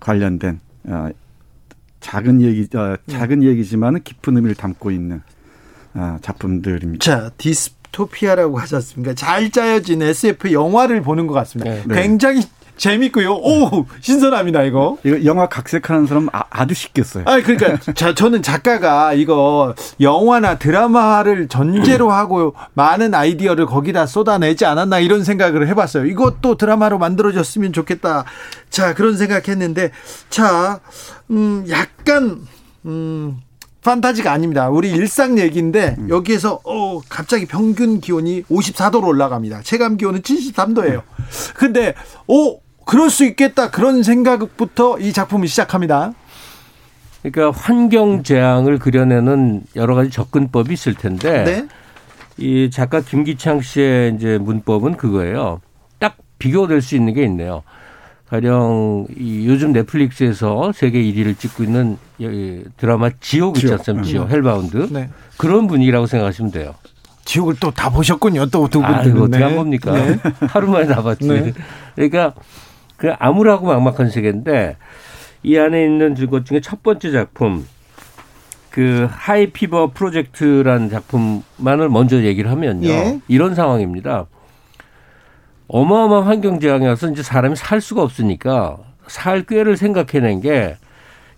관련된 0.00 0.60
어, 0.84 1.10
작은 2.00 2.40
얘기, 2.40 2.68
어, 2.76 2.96
작은 3.06 3.42
얘기지만은 3.42 4.02
깊은 4.02 4.36
의미를 4.36 4.54
담고 4.54 4.90
있는 4.90 5.22
어, 5.94 6.18
작품들입니다. 6.22 7.04
자, 7.04 7.30
디스토피아라고 7.36 8.58
하지 8.58 8.76
않습니까? 8.76 9.14
잘 9.14 9.50
짜여진 9.50 10.02
SF 10.02 10.52
영화를 10.52 11.02
보는 11.02 11.26
것 11.26 11.34
같습니다. 11.34 11.70
네. 11.86 12.02
굉장히 12.02 12.42
재밌고요. 12.78 13.32
오, 13.32 13.86
신선합니다, 14.00 14.62
이거. 14.62 14.98
이거 15.04 15.24
영화 15.24 15.48
각색하는 15.48 16.06
사람 16.06 16.28
아, 16.32 16.66
주 16.66 16.74
쉽게 16.74 17.02
써요. 17.02 17.24
아, 17.26 17.40
그러니까 17.40 17.78
자, 17.92 18.14
저는 18.14 18.42
작가가 18.42 19.12
이거 19.12 19.74
영화나 20.00 20.58
드라마를 20.58 21.48
전제로 21.48 22.10
하고 22.12 22.54
많은 22.74 23.14
아이디어를 23.14 23.66
거기다 23.66 24.06
쏟아내지 24.06 24.64
않았나 24.64 25.00
이런 25.00 25.24
생각을 25.24 25.66
해봤어요. 25.68 26.06
이것도 26.06 26.56
드라마로 26.56 26.98
만들어졌으면 26.98 27.72
좋겠다. 27.72 28.24
자, 28.70 28.94
그런 28.94 29.16
생각했는데, 29.16 29.90
자, 30.30 30.78
음, 31.30 31.66
약간 31.68 32.46
음. 32.86 33.40
판타지가 33.82 34.32
아닙니다. 34.32 34.68
우리 34.68 34.90
일상 34.90 35.38
얘기인데 35.38 35.96
여기에서 36.08 36.60
어 36.64 37.00
갑자기 37.08 37.46
평균 37.46 38.00
기온이 38.00 38.42
54도로 38.44 39.06
올라갑니다. 39.06 39.62
체감 39.62 39.96
기온은 39.96 40.22
73도예요. 40.22 41.02
근데 41.54 41.94
오 42.26 42.60
그럴 42.84 43.10
수 43.10 43.24
있겠다 43.24 43.70
그런 43.70 44.02
생각부터 44.02 44.98
이 44.98 45.12
작품을 45.12 45.46
시작합니다. 45.48 46.12
그러니까 47.22 47.58
환경 47.58 48.22
재앙을 48.22 48.78
그려내는 48.78 49.64
여러 49.76 49.94
가지 49.94 50.10
접근법이 50.10 50.72
있을 50.72 50.94
텐데 50.94 51.44
네. 51.44 51.68
이 52.36 52.70
작가 52.70 53.00
김기창 53.00 53.60
씨의 53.60 54.14
이제 54.14 54.38
문법은 54.38 54.96
그거예요. 54.96 55.60
딱 55.98 56.16
비교될 56.38 56.80
수 56.80 56.94
있는 56.96 57.14
게 57.14 57.24
있네요. 57.24 57.62
가령 58.30 59.06
이 59.16 59.46
요즘 59.46 59.72
넷플릭스에서 59.72 60.72
세계 60.72 61.00
1위를 61.02 61.38
찍고 61.38 61.64
있는 61.64 61.96
이 62.18 62.62
드라마 62.76 63.10
지옥 63.20 63.56
있지 63.56 63.68
지옥. 63.68 63.78
않습니까? 63.78 64.06
지옥, 64.06 64.26
음. 64.26 64.30
Hellbound. 64.30 64.88
네. 64.90 65.08
그런 65.38 65.66
분위기라고 65.66 66.06
생각하시면 66.06 66.50
돼요. 66.50 66.74
지옥을 67.24 67.56
또 67.60 67.70
다 67.70 67.90
보셨군요. 67.90 68.46
또두 68.46 68.82
아, 68.82 69.02
분들은. 69.02 69.16
이거 69.16 69.24
어떻게 69.24 69.38
네. 69.38 69.44
한 69.44 69.56
겁니까? 69.56 69.92
네. 69.92 70.18
하루 70.48 70.68
만에 70.70 70.86
다 70.86 71.02
봤지. 71.02 71.26
네. 71.26 71.52
그러니까 71.94 72.34
그 72.96 73.12
암울하고 73.18 73.66
막막한 73.66 74.10
세계인데 74.10 74.76
이 75.42 75.56
안에 75.56 75.84
있는 75.84 76.14
것 76.28 76.44
중에 76.44 76.60
첫 76.60 76.82
번째 76.82 77.10
작품 77.12 77.66
그 78.70 79.08
하이피버 79.10 79.92
프로젝트라는 79.94 80.90
작품만을 80.90 81.88
먼저 81.88 82.22
얘기를 82.22 82.50
하면요. 82.50 82.88
예. 82.88 83.20
이런 83.28 83.54
상황입니다. 83.54 84.26
어마어마한 85.68 86.24
환경 86.24 86.60
재앙이 86.60 86.86
와서 86.86 87.08
이제 87.10 87.22
사람이 87.22 87.56
살 87.56 87.80
수가 87.80 88.02
없으니까 88.02 88.76
살 89.06 89.42
꾀를 89.44 89.76
생각해낸 89.76 90.40
게 90.40 90.76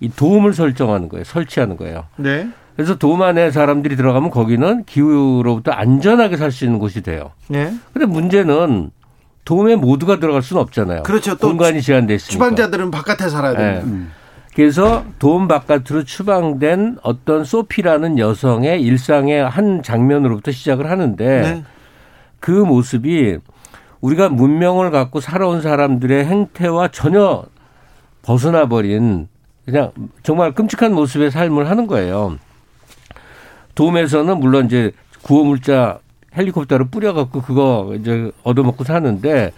이 0.00 0.10
도움을 0.10 0.54
설정하는 0.54 1.08
거예요. 1.08 1.24
설치하는 1.24 1.76
거예요. 1.76 2.04
네. 2.16 2.48
그래서 2.74 2.96
도움 2.96 3.20
안에 3.22 3.50
사람들이 3.50 3.96
들어가면 3.96 4.30
거기는 4.30 4.84
기후로부터 4.84 5.72
안전하게 5.72 6.38
살 6.38 6.50
수 6.50 6.64
있는 6.64 6.78
곳이 6.78 7.02
돼요. 7.02 7.32
네. 7.48 7.72
근데 7.92 8.06
문제는 8.06 8.90
도움에 9.44 9.76
모두가 9.76 10.18
들어갈 10.18 10.40
수는 10.42 10.62
없잖아요. 10.62 11.02
그렇죠. 11.02 11.36
또 11.36 11.48
공간이 11.48 11.82
제한돼 11.82 12.14
있으니까. 12.14 12.32
추방자들은 12.32 12.90
바깥에 12.90 13.28
살아야 13.28 13.52
네. 13.52 13.80
됩니다. 13.80 14.12
그래서 14.54 15.04
도움 15.18 15.46
바깥으로 15.48 16.04
추방된 16.04 16.98
어떤 17.02 17.44
소피라는 17.44 18.18
여성의 18.18 18.82
일상의 18.82 19.46
한 19.46 19.82
장면으로부터 19.82 20.50
시작을 20.50 20.90
하는데 20.90 21.40
네. 21.42 21.64
그 22.40 22.50
모습이 22.50 23.38
우리가 24.00 24.28
문명을 24.28 24.90
갖고 24.90 25.20
살아온 25.20 25.60
사람들의 25.60 26.24
행태와 26.24 26.88
전혀 26.88 27.44
벗어나 28.22 28.66
버린 28.66 29.28
그냥 29.64 29.92
정말 30.22 30.52
끔찍한 30.52 30.94
모습의 30.94 31.30
삶을 31.30 31.68
하는 31.68 31.86
거예요. 31.86 32.38
돔에서는 33.74 34.38
물론 34.40 34.66
이제 34.66 34.92
구호물자 35.22 35.98
헬리콥터를 36.36 36.88
뿌려갖고 36.88 37.42
그거 37.42 37.94
이제 37.98 38.30
얻어먹고 38.42 38.84
사는데 38.84 39.52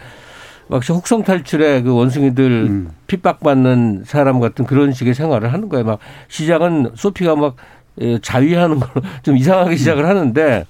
막시 0.68 0.92
혹성 0.92 1.22
탈출에 1.22 1.82
그 1.82 1.94
원숭이들 1.94 2.44
음. 2.44 2.90
핍박받는 3.06 4.04
사람 4.06 4.40
같은 4.40 4.64
그런 4.64 4.92
식의 4.92 5.14
생활을 5.14 5.52
하는 5.52 5.68
거예요. 5.68 5.84
막 5.84 5.98
시작은 6.28 6.92
소피가 6.94 7.36
막 7.36 7.56
예, 8.00 8.18
자위하는 8.20 8.80
걸 8.80 8.88
좀 9.22 9.36
이상하게 9.36 9.76
시작을 9.76 10.06
하는데 10.06 10.64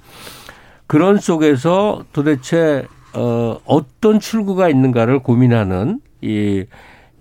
그런 0.86 1.19
속에서 1.19 2.05
도대체 2.12 2.86
어 3.14 3.59
어떤 3.64 4.20
출구가 4.20 4.68
있는가를 4.68 5.20
고민하는 5.20 6.01
이 6.20 6.64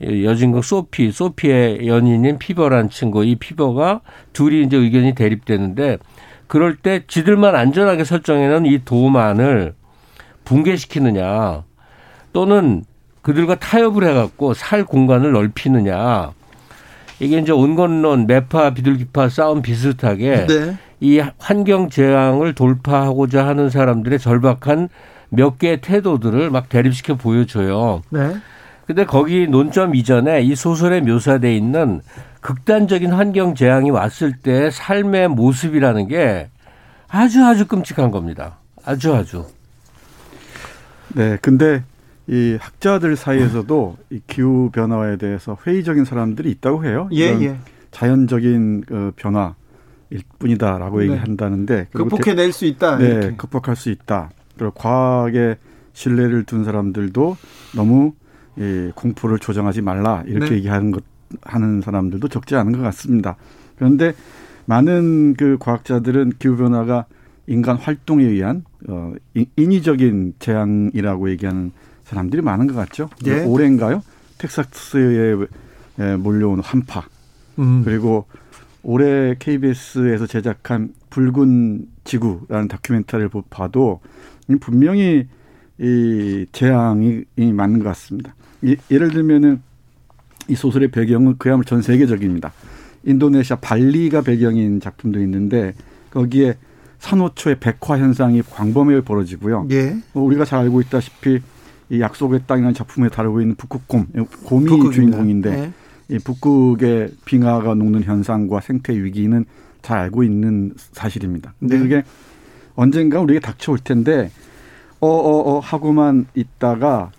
여주인공 0.02 0.64
소피, 0.66 1.12
소피의 1.12 1.88
연인인 1.88 2.40
피버란 2.40 2.90
친구, 2.90 3.24
이 3.24 3.36
피버가 3.36 4.02
둘이 4.34 4.64
이제 4.64 4.78
의견이 4.78 5.14
대립되는데 5.14 6.00
그럴 6.48 6.76
때 6.76 7.04
지들만 7.08 7.56
안전하게 7.56 8.04
설정해놓은 8.04 8.66
이 8.66 8.84
돔 8.84 9.17
안을 9.18 9.74
붕괴시키느냐 10.44 11.64
또는 12.34 12.84
그들과 13.22 13.56
타협을 13.56 14.04
해갖고 14.04 14.54
살 14.54 14.84
공간을 14.84 15.32
넓히느냐 15.34 16.34
이게 17.20 17.38
이제 17.38 17.52
온건론, 17.52 18.26
매파, 18.26 18.74
비둘기파 18.74 19.30
싸움 19.30 19.62
비슷하게 19.62 20.48
네. 20.48 20.78
이 21.00 21.22
환경 21.38 21.90
재앙을 21.90 22.54
돌파하고자 22.56 23.46
하는 23.46 23.70
사람들의 23.70 24.18
절박한 24.18 24.90
몇 25.32 25.58
개의 25.58 25.82
태도들을 25.82 26.50
막 26.50 26.70
대립시켜 26.70 27.16
보여줘요. 27.16 28.04
네. 28.10 28.36
근데 28.86 29.06
거기 29.06 29.48
논점 29.48 29.96
이전에 29.96 30.42
이 30.42 30.56
소설에 30.56 31.00
묘사돼 31.00 31.56
있는 31.56 32.02
극단적인 32.42 33.12
환경 33.14 33.56
재앙이 33.56 33.90
왔을 33.90 34.34
때 34.34 34.70
삶의 34.70 35.30
모습이라는 35.30 36.08
게 36.10 36.50
아주 37.08 37.44
아주 37.46 37.68
끔찍한 37.68 38.12
겁니다. 38.12 38.58
아주 38.84 39.14
아주. 39.14 39.46
네, 41.14 41.38
근데 41.42 41.84
이 42.28 42.58
학자들 42.60 43.16
사이에서도 43.16 43.98
이 44.10 44.22
기후 44.28 44.70
변화에 44.72 45.18
대해서 45.18 45.58
회의적인 45.66 46.04
사람들이 46.06 46.52
있다고 46.52 46.86
해요. 46.86 47.08
예, 47.14 47.28
예. 47.42 47.58
자연적인 47.92 48.82
그 48.88 49.12
변화일 49.16 49.56
뿐이다라고 50.40 51.00
네. 51.00 51.06
얘기한다는데 51.06 51.88
극복해낼 51.94 52.52
수 52.52 52.66
있다. 52.66 52.98
네, 52.98 53.06
이렇게. 53.06 53.36
극복할 53.36 53.76
수 53.76 53.90
있다. 53.90 54.30
그리고 54.62 54.76
과학에 54.76 55.58
신뢰를 55.94 56.44
둔 56.44 56.64
사람들도 56.64 57.36
너무 57.76 58.14
이 58.58 58.92
공포를 58.94 59.40
조정하지 59.40 59.82
말라 59.82 60.22
이렇게 60.28 60.52
네. 60.52 60.56
얘기하는 60.58 60.92
것 60.92 61.04
하는 61.42 61.82
사람들도 61.82 62.28
적지 62.28 62.56
않은 62.56 62.74
것 62.74 62.82
같습니다. 62.82 63.38
그런데 63.76 64.14
많은 64.66 65.34
그 65.34 65.58
과학자들은 65.60 66.34
기후 66.38 66.58
변화가 66.58 67.06
인간 67.48 67.76
활동에 67.76 68.24
의한 68.24 68.64
어 68.88 69.14
인위적인 69.56 70.36
재앙이라고 70.38 71.32
얘기하는 71.32 71.72
사람들이 72.04 72.44
많은 72.44 72.68
것 72.68 72.76
같죠. 72.76 73.10
예. 73.26 73.44
올해인가요? 73.44 74.04
텍사스에 74.38 75.38
몰려온 76.20 76.60
한파 76.60 77.04
음. 77.58 77.82
그리고 77.84 78.26
올해 78.84 79.36
KBS에서 79.40 80.28
제작한 80.28 80.94
붉은 81.10 81.88
지구라는 82.04 82.68
다큐멘터리를 82.68 83.30
봐도 83.50 84.02
분명히 84.60 85.28
이 85.80 86.46
재앙이 86.52 87.26
맞는 87.38 87.80
것 87.80 87.86
같습니다. 87.86 88.36
예를 88.92 89.10
들면은 89.10 89.62
이 90.48 90.56
소설의 90.56 90.92
배경은 90.92 91.38
그야말로 91.38 91.64
전 91.64 91.82
세계적입니다. 91.82 92.52
인도네시아 93.04 93.58
발리가 93.58 94.22
배경인 94.22 94.80
작품도 94.80 95.20
있는데 95.22 95.74
거기에 96.12 96.56
산호초의 97.00 97.60
백화 97.60 97.98
현상이 97.98 98.44
광범위하게 98.44 99.04
벌어지고요. 99.04 99.68
예. 99.72 99.98
뭐 100.14 100.24
우리가 100.24 100.46
잘 100.46 100.60
알고 100.60 100.82
있다시피 100.82 101.40
이 101.90 102.00
약속의 102.00 102.42
땅이라는 102.46 102.74
작품에 102.76 103.10
다루고 103.10 103.42
있는 103.42 103.56
북극곰, 103.56 104.08
곰이 104.44 104.66
북극입니다. 104.66 104.92
주인공인데 104.92 105.50
네. 105.50 105.72
이 106.10 106.20
북극의 106.20 107.12
빙하가 107.26 107.74
녹는 107.74 108.04
현상과 108.04 108.62
생태 108.62 108.94
위기는 108.94 109.46
잘 109.82 109.98
알고 109.98 110.24
있는 110.24 110.74
사실입니다. 110.78 111.54
근데 111.60 111.78
네. 111.78 111.82
그게 111.82 112.04
언젠가 112.82 113.20
우리에게 113.20 113.40
닥쳐올 113.40 113.80
텐데 113.80 114.32
어어어 115.00 115.20
어, 115.20 115.58
어 115.58 115.60
하고만 115.60 116.28
있다가 116.36 117.12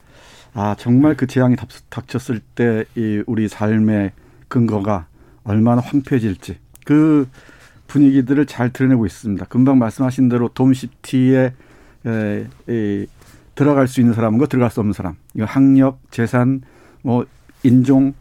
아 0.54 0.74
정말 0.78 1.16
그 1.16 1.26
재앙이 1.26 1.56
닥쳤을 1.88 2.40
때 2.54 2.84
이 2.96 3.22
우리 3.26 3.48
삶의 3.48 4.12
근거가 4.48 5.06
얼마나 5.44 5.80
황폐해질지 5.80 6.58
그 6.84 7.28
분위기들을 7.86 8.46
잘 8.46 8.72
드러내고 8.72 9.06
있습니다. 9.06 9.44
금방 9.46 9.78
말씀하신 9.78 10.28
대로 10.28 10.48
돔시티에 10.48 11.52
에, 12.06 12.46
에, 12.68 13.06
들어갈 13.54 13.86
수 13.86 14.00
있는 14.00 14.14
사람과 14.14 14.46
들어갈 14.46 14.70
수 14.70 14.80
없는 14.80 14.92
사람. 14.92 15.14
이거 15.34 15.44
학력, 15.44 16.00
재산, 16.10 16.62
뭐 17.02 17.26
인종 17.62 18.14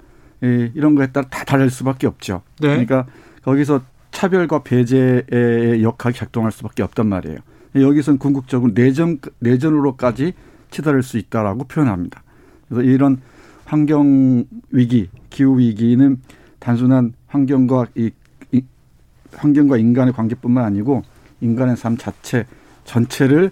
예, 0.43 0.71
이런 0.73 0.95
거에 0.95 1.07
따라 1.07 1.27
다 1.29 1.43
다를 1.45 1.69
수밖에 1.69 2.07
없죠. 2.07 2.41
네. 2.59 2.69
그러니까 2.69 3.05
거기서 3.43 3.81
차별과 4.21 4.61
배제의 4.61 5.81
역학이 5.81 6.15
작동할 6.15 6.51
수밖에 6.51 6.83
없단 6.83 7.07
말이에요. 7.07 7.39
여기서는 7.73 8.19
궁극적으로 8.19 8.71
내전 8.75 9.17
내전으로까지 9.39 10.33
치달을 10.69 11.01
수 11.01 11.17
있다라고 11.17 11.63
표현합니다. 11.63 12.21
그래서 12.69 12.83
이런 12.83 13.19
환경 13.65 14.45
위기, 14.69 15.09
기후 15.31 15.57
위기는 15.57 16.21
단순한 16.59 17.13
환경과 17.25 17.87
이, 17.95 18.11
이 18.51 18.61
환경과 19.33 19.77
인간의 19.77 20.13
관계뿐만 20.13 20.65
아니고 20.65 21.01
인간의 21.39 21.75
삶 21.75 21.97
자체 21.97 22.45
전체를 22.83 23.49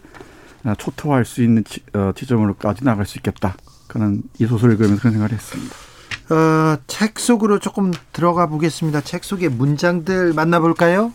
아, 0.65 0.75
초토화할 0.75 1.25
수 1.25 1.41
있는 1.41 1.63
지, 1.63 1.81
어, 1.93 2.11
지점으로까지 2.13 2.83
나갈 2.83 3.07
수 3.07 3.17
있겠다. 3.17 3.55
그런 3.87 4.21
이 4.37 4.45
소설을 4.45 4.75
읽으면서 4.75 4.99
그런 4.99 5.13
생각을 5.13 5.33
했습니다. 5.33 5.88
어, 6.29 6.77
책 6.87 7.19
속으로 7.19 7.59
조금 7.59 7.91
들어가 8.13 8.47
보겠습니다. 8.47 9.01
책 9.01 9.23
속의 9.23 9.49
문장들 9.49 10.33
만나볼까요? 10.33 11.13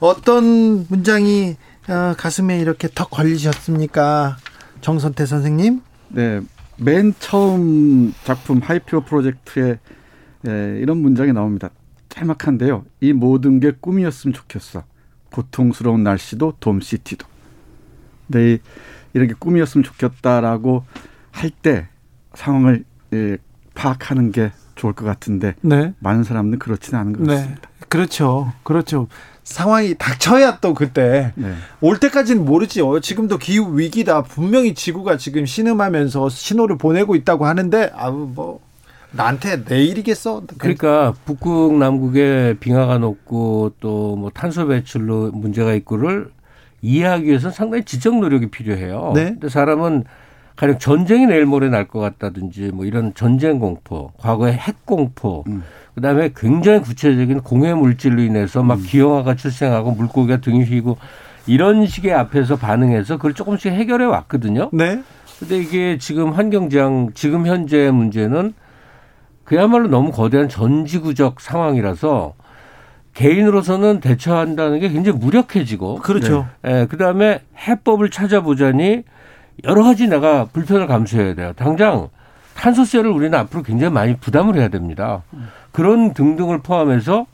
어떤 0.00 0.86
문장이 0.88 1.56
어, 1.88 2.14
가슴에 2.16 2.58
이렇게 2.58 2.88
턱 2.94 3.10
걸리셨습니까? 3.10 4.36
정선태 4.80 5.26
선생님? 5.26 5.82
네. 6.08 6.40
맨 6.76 7.14
처음 7.20 8.12
작품 8.24 8.60
하이피오 8.60 9.02
프로젝트에 9.02 9.78
예, 10.46 10.78
이런 10.80 10.98
문장이 10.98 11.32
나옵니다. 11.32 11.70
짤막한데요. 12.08 12.84
이 13.00 13.12
모든 13.12 13.60
게 13.60 13.72
꿈이었으면 13.78 14.34
좋겠어. 14.34 14.82
고통스러운 15.32 16.02
날씨도 16.02 16.54
돔시티도. 16.60 17.26
네, 18.28 18.58
이렇게 19.14 19.34
꿈이었으면 19.38 19.84
좋겠다라고 19.84 20.84
할 21.30 21.50
때 21.62 21.88
상황을 22.34 22.84
예, 23.12 23.38
파악하는 23.74 24.32
게 24.32 24.52
좋을 24.76 24.92
것 24.92 25.04
같은데 25.04 25.54
네. 25.60 25.92
많은 26.00 26.24
사람들은 26.24 26.58
그렇지는 26.58 26.98
않은 27.00 27.12
것 27.12 27.22
네. 27.22 27.34
같습니다. 27.34 27.60
그렇죠, 27.88 28.52
그렇죠. 28.62 29.08
상황이 29.44 29.94
닥쳐야 29.98 30.58
또 30.60 30.72
그때 30.74 31.32
네. 31.34 31.54
올 31.80 31.98
때까지는 31.98 32.44
모르지. 32.44 32.80
요 32.80 32.98
지금도 33.00 33.38
기후 33.38 33.78
위기다. 33.78 34.22
분명히 34.22 34.74
지구가 34.74 35.16
지금 35.18 35.44
신음하면서 35.46 36.28
신호를 36.30 36.78
보내고 36.78 37.14
있다고 37.14 37.46
하는데 37.46 37.92
아우 37.94 38.30
뭐 38.34 38.60
나한테 39.12 39.64
내일이겠어. 39.68 40.42
그러니까 40.58 41.14
북극 41.24 41.74
남극에 41.78 42.56
빙하가 42.58 42.98
높고 42.98 43.74
또 43.80 44.16
뭐 44.16 44.30
탄소 44.30 44.66
배출로 44.66 45.30
문제가 45.32 45.74
있고를 45.74 46.30
이해하기 46.82 47.26
위해서는 47.26 47.52
상당히 47.52 47.84
지적 47.84 48.18
노력이 48.18 48.50
필요해요. 48.50 49.12
네. 49.14 49.24
근데 49.32 49.48
사람은 49.48 50.04
가령 50.56 50.78
전쟁이 50.78 51.26
내일 51.26 51.46
모레 51.46 51.68
날 51.68 51.88
것 51.88 51.98
같다든지 52.00 52.70
뭐 52.72 52.84
이런 52.84 53.12
전쟁 53.14 53.58
공포, 53.58 54.12
과거의 54.18 54.54
핵 54.54 54.86
공포, 54.86 55.44
음. 55.48 55.62
그다음에 55.94 56.30
굉장히 56.36 56.80
구체적인 56.80 57.40
공해 57.42 57.74
물질로 57.74 58.22
인해서 58.22 58.62
막 58.62 58.78
음. 58.78 58.84
기형아가 58.86 59.34
출생하고 59.34 59.92
물고기가 59.92 60.38
등이 60.40 60.64
휘고 60.64 60.96
이런 61.46 61.86
식의 61.86 62.12
앞에서 62.14 62.56
반응해서 62.56 63.16
그걸 63.16 63.34
조금씩 63.34 63.72
해결해 63.72 64.04
왔거든요. 64.06 64.70
네. 64.72 65.02
근데 65.38 65.58
이게 65.58 65.98
지금 65.98 66.30
환경재앙 66.32 67.10
지금 67.14 67.46
현재 67.46 67.90
문제는 67.90 68.54
그야말로 69.44 69.88
너무 69.88 70.10
거대한 70.10 70.48
전지구적 70.48 71.40
상황이라서 71.40 72.34
개인으로서는 73.12 74.00
대처한다는 74.00 74.80
게 74.80 74.88
굉장히 74.88 75.18
무력해지고 75.18 75.96
그렇죠. 75.96 76.46
네. 76.62 76.80
예, 76.82 76.86
그다음에 76.86 77.40
해법을 77.58 78.10
찾아보자니 78.10 79.02
여러 79.62 79.84
가지 79.84 80.08
내가 80.08 80.46
불편을 80.46 80.86
감수해야 80.86 81.34
돼요. 81.34 81.52
당장 81.56 82.08
탄소세를 82.56 83.10
우리는 83.10 83.36
앞으로 83.38 83.62
굉장히 83.62 83.92
많이 83.92 84.16
부담을 84.16 84.56
해야 84.56 84.68
됩니다. 84.68 85.22
그런 85.72 86.14
등등을 86.14 86.62
포함해서 86.62 87.26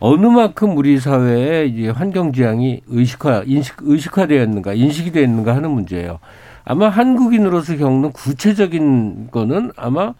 어느 0.00 0.26
만큼 0.26 0.76
우리 0.76 0.98
사회에 0.98 1.66
이제 1.66 1.88
환경 1.88 2.32
지향이 2.32 2.82
의식화 2.86 3.44
인식 3.46 3.76
의식화되었는가 3.80 4.74
인식이 4.74 5.12
되었는가 5.12 5.54
하는 5.54 5.70
문제예요. 5.70 6.20
아마 6.64 6.88
한국인으로서 6.88 7.76
겪는 7.76 8.12
구체적인 8.12 9.28
거는 9.30 9.72
아마 9.76 10.14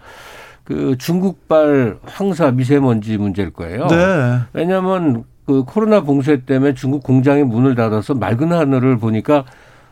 그 0.64 0.96
중국발 0.98 1.98
황사 2.04 2.50
미세먼지 2.50 3.16
문제일 3.18 3.50
거예요. 3.50 3.86
네. 3.86 4.38
왜냐하면 4.52 5.24
그 5.46 5.64
코로나 5.64 6.02
봉쇄 6.02 6.44
때문에 6.44 6.74
중국 6.74 7.02
공장이 7.02 7.42
문을 7.44 7.74
닫아서 7.74 8.14
맑은 8.14 8.52
하늘을 8.52 8.98
보니까 8.98 9.44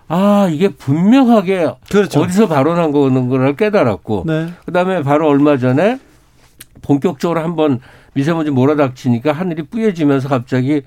아 0.09 0.49
이게 0.51 0.69
분명하게 0.69 1.73
그렇죠. 1.91 2.21
어디서 2.21 2.49
발언한 2.49 2.93
거는 2.93 3.29
걸 3.29 3.57
깨달았고 3.57 4.25
네. 4.27 4.49
그다음에 4.65 5.03
바로 5.03 5.29
얼마 5.29 5.57
전에 5.57 5.99
본격적으로 6.83 7.41
한번 7.41 7.81
미세먼지 8.15 8.51
몰아닥치니까 8.51 9.33
하늘이 9.33 9.65
뿌얘지면서 9.65 10.29
갑자기 10.29 10.83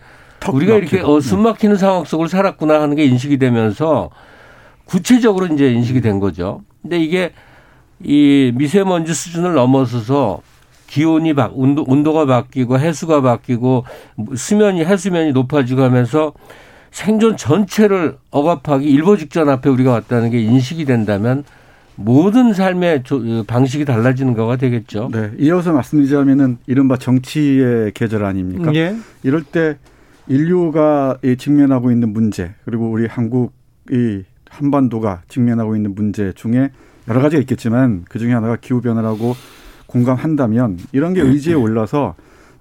우리가 0.51 0.75
이렇게 0.75 0.97
막히고. 0.97 1.15
어, 1.15 1.19
숨 1.19 1.41
막히는 1.41 1.75
상황 1.75 2.05
속을 2.05 2.29
살았구나 2.29 2.81
하는 2.81 2.95
게 2.95 3.03
인식이 3.05 3.37
되면서 3.37 4.09
구체적으로 4.85 5.47
이제 5.47 5.71
인식이 5.71 6.01
된 6.01 6.19
거죠. 6.19 6.61
근데 6.81 6.97
이게 6.97 7.33
이 8.01 8.51
미세먼지 8.55 9.13
수준을 9.13 9.53
넘어서서 9.53 10.41
기온이 10.87 11.35
바, 11.35 11.51
온도, 11.53 11.83
온도가 11.85 12.25
바뀌고 12.25 12.79
해수가 12.79 13.21
바뀌고 13.21 13.83
수면이 14.35 14.83
해수면이 14.85 15.33
높아지고 15.33 15.83
하면서 15.83 16.33
생존 16.91 17.37
전체를 17.37 18.17
억압하기 18.31 18.85
일보 18.89 19.17
직전 19.17 19.49
앞에 19.49 19.69
우리가 19.69 19.91
왔다는 19.91 20.29
게 20.31 20.39
인식이 20.41 20.85
된다면 20.85 21.43
모든 21.95 22.53
삶의 22.53 23.03
조- 23.03 23.43
방식이 23.45 23.83
달라지는 23.85 24.33
거가 24.33 24.55
되겠죠. 24.55 25.09
네, 25.11 25.31
이어서 25.39 25.73
말씀드리자면은 25.73 26.57
이른바 26.65 26.97
정치의 26.97 27.91
계절 27.93 28.23
아닙니까? 28.23 28.73
예. 28.75 28.95
이럴 29.23 29.43
때 29.43 29.77
인류가 30.27 31.17
이 31.23 31.35
직면하고 31.37 31.91
있는 31.91 32.13
문제 32.13 32.53
그리고 32.65 32.89
우리 32.89 33.05
한국이 33.07 34.23
한반도가 34.49 35.23
직면하고 35.27 35.75
있는 35.75 35.93
문제 35.95 36.31
중에 36.33 36.71
여러 37.07 37.21
가지가 37.21 37.41
있겠지만 37.41 38.05
그 38.07 38.17
중에 38.19 38.33
하나가 38.33 38.55
기후 38.55 38.79
변화라고 38.81 39.35
공감한다면 39.87 40.77
이런 40.91 41.13
게 41.13 41.21
의지에 41.21 41.53
올라서 41.55 42.15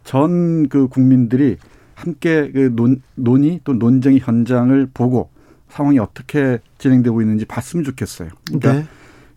전 0.04 0.66
그 0.70 0.88
국민들이 0.88 1.56
함께 1.98 2.50
그 2.52 2.72
논, 2.74 3.02
논의 3.16 3.60
또 3.64 3.72
논쟁의 3.72 4.20
현장을 4.20 4.88
보고 4.94 5.30
상황이 5.68 5.98
어떻게 5.98 6.60
진행되고 6.78 7.20
있는지 7.20 7.44
봤으면 7.44 7.84
좋겠어요. 7.84 8.28
그러니까 8.46 8.72
네. 8.72 8.86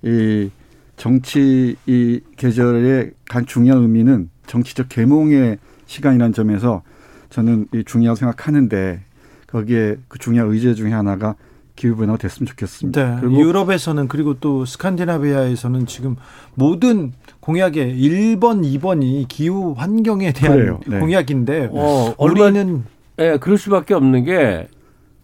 이 0.04 0.52
정치 0.96 1.76
이 1.88 2.22
계절의 2.38 3.12
간 3.28 3.48
중요한 3.48 3.82
의미는 3.82 4.30
정치적 4.46 4.90
계몽의 4.90 5.58
시간이라는 5.88 6.34
점에서 6.34 6.84
저는 7.32 7.68
이 7.74 7.84
중요하다고 7.84 8.16
생각하는데 8.16 9.02
거기에 9.48 9.98
그 10.08 10.20
중요한 10.20 10.52
의제 10.52 10.76
중에 10.76 10.92
하나가 10.92 11.36
기후 11.76 11.96
변화가 11.96 12.20
됐으면 12.20 12.46
좋겠습니다. 12.46 13.16
네. 13.16 13.22
그리고 13.22 13.40
유럽에서는 13.42 14.08
그리고 14.08 14.36
또 14.40 14.66
스칸디나비아에서는 14.66 15.88
지금 15.88 16.16
모든 16.54 17.14
공약의 17.42 17.96
1번, 17.98 18.64
2번이 18.64 19.26
기후 19.28 19.74
환경에 19.78 20.32
대한. 20.32 20.80
네. 20.88 21.00
공약인데 21.00 21.70
어, 21.72 22.14
얼마- 22.18 22.46
우리는 22.46 22.84
예, 23.20 23.38
그럴 23.40 23.58
수밖에 23.58 23.94
없는 23.94 24.24
게 24.24 24.68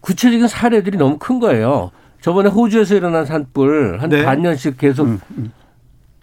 구체적인 0.02 0.48
사례들이 0.48 0.98
너무 0.98 1.18
큰 1.20 1.40
거예요. 1.40 1.92
저번에 2.22 2.50
호주에서 2.50 2.96
일어난 2.96 3.26
산불 3.26 3.98
한 4.02 4.10
네. 4.10 4.24
반년씩 4.24 4.78
계속 4.78 5.06
음, 5.08 5.20
음. 5.38 5.52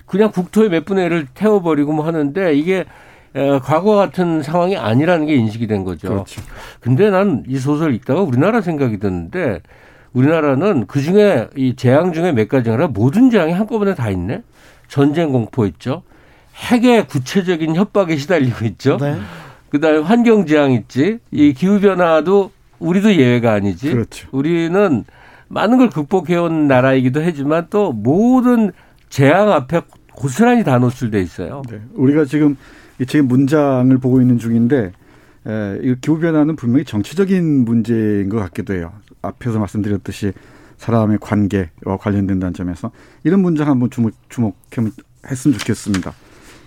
그냥 0.07 0.31
국토의 0.33 0.69
몇 0.69 0.85
분의 0.85 1.09
1을 1.09 1.27
태워버리고 1.35 1.93
뭐 1.93 2.05
하는데 2.07 2.55
이게 2.55 2.85
에, 3.37 3.59
과거 3.61 3.95
같은 3.97 4.43
상황이 4.43 4.77
아니라는 4.77 5.27
게 5.27 5.35
인식이 5.35 5.67
된 5.67 5.85
거죠. 5.85 6.09
그렇죠. 6.09 6.43
근데 6.81 7.11
난 7.11 7.45
이 7.49 7.57
소설 7.59 7.95
읽다가 7.95 8.21
우리나라 8.23 8.61
생각이 8.61 8.99
드는데 8.99 9.61
우리나라는 10.13 10.87
그 10.87 11.01
중에 11.01 11.49
이 11.57 11.75
재앙 11.77 12.13
중에 12.13 12.33
몇 12.33 12.49
가지가 12.49 12.75
아니라 12.75 12.89
모든 12.89 13.31
재앙이 13.31 13.53
한꺼번에 13.53 13.95
다 13.95 14.11
있네. 14.11 14.43
전쟁 14.95 15.33
공포 15.33 15.67
있죠. 15.67 16.05
핵의 16.55 17.09
구체적인 17.09 17.75
협박에 17.75 18.17
시달리고 18.17 18.65
있죠. 18.67 18.97
네. 18.99 19.17
그다음에 19.71 19.99
환경 19.99 20.47
재앙 20.47 20.71
있지. 20.71 21.19
이 21.33 21.53
기후 21.53 21.81
변화도 21.81 22.53
우리도 22.79 23.17
예외가 23.17 23.55
아니지. 23.55 23.91
그렇죠. 23.91 24.29
우리는 24.31 25.05
많은 25.49 25.79
걸 25.79 25.91
극복해 25.91 26.37
온 26.37 26.69
나라이기도 26.69 27.25
하지만 27.25 27.67
또 27.71 27.91
모든 27.91 28.71
재앙 29.09 29.51
앞에 29.51 29.81
고스란히 30.13 30.63
다 30.63 30.79
노출돼 30.79 31.21
있어요. 31.21 31.63
네. 31.69 31.81
우리가 31.95 32.25
지금 32.25 32.57
이 33.01 33.07
지금 33.07 33.27
문장을 33.27 33.99
보고 33.99 34.21
있는 34.21 34.39
중인데 34.39 34.93
에, 35.49 35.79
이 35.83 35.97
기후 36.01 36.21
변화는 36.21 36.55
분명히 36.55 36.85
정치적인 36.85 37.65
문제인 37.65 38.29
것 38.29 38.37
같기도 38.39 38.75
해요. 38.75 38.93
앞에서 39.23 39.59
말씀드렸듯이 39.59 40.35
사람의 40.85 41.19
관계와 41.21 41.97
관련된다는 41.99 42.53
점에서 42.53 42.91
이런 43.25 43.41
문장 43.41 43.69
한번 43.69 43.89
주목 43.91 44.13
주목했으면 44.29 45.59
좋겠습니다. 45.59 46.13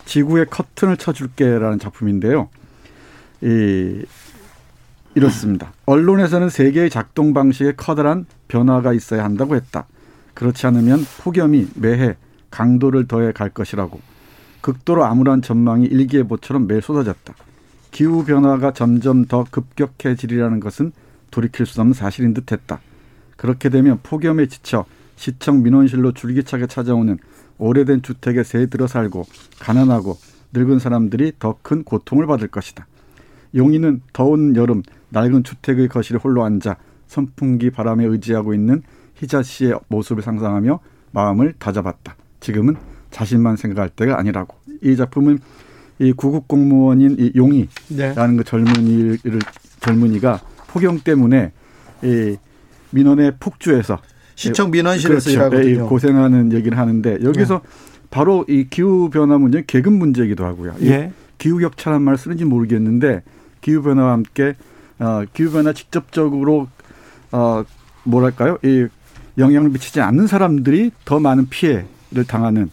지구의 0.06 0.48
커튼을 0.50 0.98
쳐줄게라는 0.98 1.78
작품인데요. 1.80 2.50
이 3.42 4.04
이렇습니다. 5.14 5.72
언론에서는 5.86 6.50
세계의 6.50 6.90
작동 6.90 7.34
방식에 7.34 7.74
커다란 7.76 8.26
변화가 8.48 8.94
있어야 8.94 9.24
한다고 9.24 9.56
했다. 9.56 9.86
그렇지 10.34 10.66
않으면 10.68 11.00
폭염이 11.24 11.68
매해 11.76 12.16
강도를 12.52 13.08
더해 13.08 13.32
갈 13.32 13.50
것이라고. 13.50 14.00
극도로 14.62 15.06
암울한 15.06 15.42
전망이 15.42 15.86
일기예보처럼 15.86 16.68
매일 16.68 16.82
쏟아졌다. 16.82 17.34
기후 17.92 18.26
변화가 18.26 18.74
점점 18.74 19.26
더 19.26 19.46
급격해지리라는 19.50 20.60
것은 20.60 20.92
돌이킬 21.32 21.66
수 21.66 21.82
없는 21.82 21.94
사실인 21.94 22.34
듯했다. 22.34 22.80
그렇게 23.38 23.70
되면 23.70 24.00
폭염에 24.04 24.48
지쳐 24.48 24.86
시청 25.16 25.64
민원실로 25.64 26.12
줄기차게 26.12 26.68
찾아오는 26.68 27.18
오래된 27.58 28.02
주택에 28.02 28.44
새 28.44 28.68
들어 28.68 28.86
살고 28.88 29.26
가난하고 29.60 30.18
늙은 30.54 30.80
사람들이 30.80 31.34
더 31.40 31.58
큰 31.62 31.84
고통을 31.84 32.28
받을 32.28 32.48
것이다. 32.48 32.88
용인은 33.56 34.02
더운 34.14 34.56
여름 34.56 34.84
낡은 35.10 35.44
주택의 35.44 35.88
거실에 35.88 36.20
홀로 36.20 36.44
앉아 36.44 36.78
선풍기 37.08 37.72
바람에 37.72 38.06
의지하고 38.06 38.54
있는 38.54 38.84
희자 39.16 39.42
씨의 39.42 39.80
모습을 39.88 40.22
상상하며 40.22 40.80
마음을 41.12 41.54
다잡았다. 41.58 42.16
지금은 42.40 42.76
자신만 43.10 43.56
생각할 43.56 43.90
때가 43.90 44.20
아니라고. 44.20 44.56
이 44.84 44.96
작품은 44.96 45.40
이 46.00 46.14
구급 46.14 46.48
공무원인 46.48 47.16
이 47.18 47.32
용이라는 47.36 47.68
네. 47.90 48.14
그 48.38 48.44
젊은이를 48.44 49.40
젊은이가 49.80 50.42
폭염 50.68 51.00
때문에 51.00 51.52
이 52.04 52.38
민원의 52.92 53.34
폭주해서 53.40 54.00
시청 54.36 54.72
민원실에서 54.72 55.30
그렇죠. 55.30 55.30
이 55.30 55.34
일하거든요. 55.34 55.90
고생하는 55.90 56.54
얘기를 56.54 56.78
하는데 56.78 57.18
여기서 57.24 57.62
바로 58.10 58.46
이 58.48 58.68
기후 58.70 59.10
변화 59.10 59.38
문제는 59.38 59.66
계급 59.66 59.94
문제이기도 59.94 60.46
하고요. 60.46 60.76
이 60.80 60.88
예. 60.88 61.12
기후 61.38 61.58
격차란 61.60 62.02
말 62.02 62.18
쓰는지 62.18 62.46
모르겠는데 62.46 63.24
기후 63.62 63.82
변화와 63.82 64.14
함께 64.14 64.56
어, 65.00 65.24
기후 65.34 65.52
변화 65.52 65.74
직접적으로 65.74 66.68
어, 67.32 67.64
뭐랄까요? 68.04 68.58
이 68.64 68.88
영향을 69.38 69.70
미치지 69.70 70.02
않는 70.02 70.28
사람들이 70.28 70.92
더 71.06 71.20
많은 71.20 71.50
피해를 71.50 72.26
당하는 72.28 72.70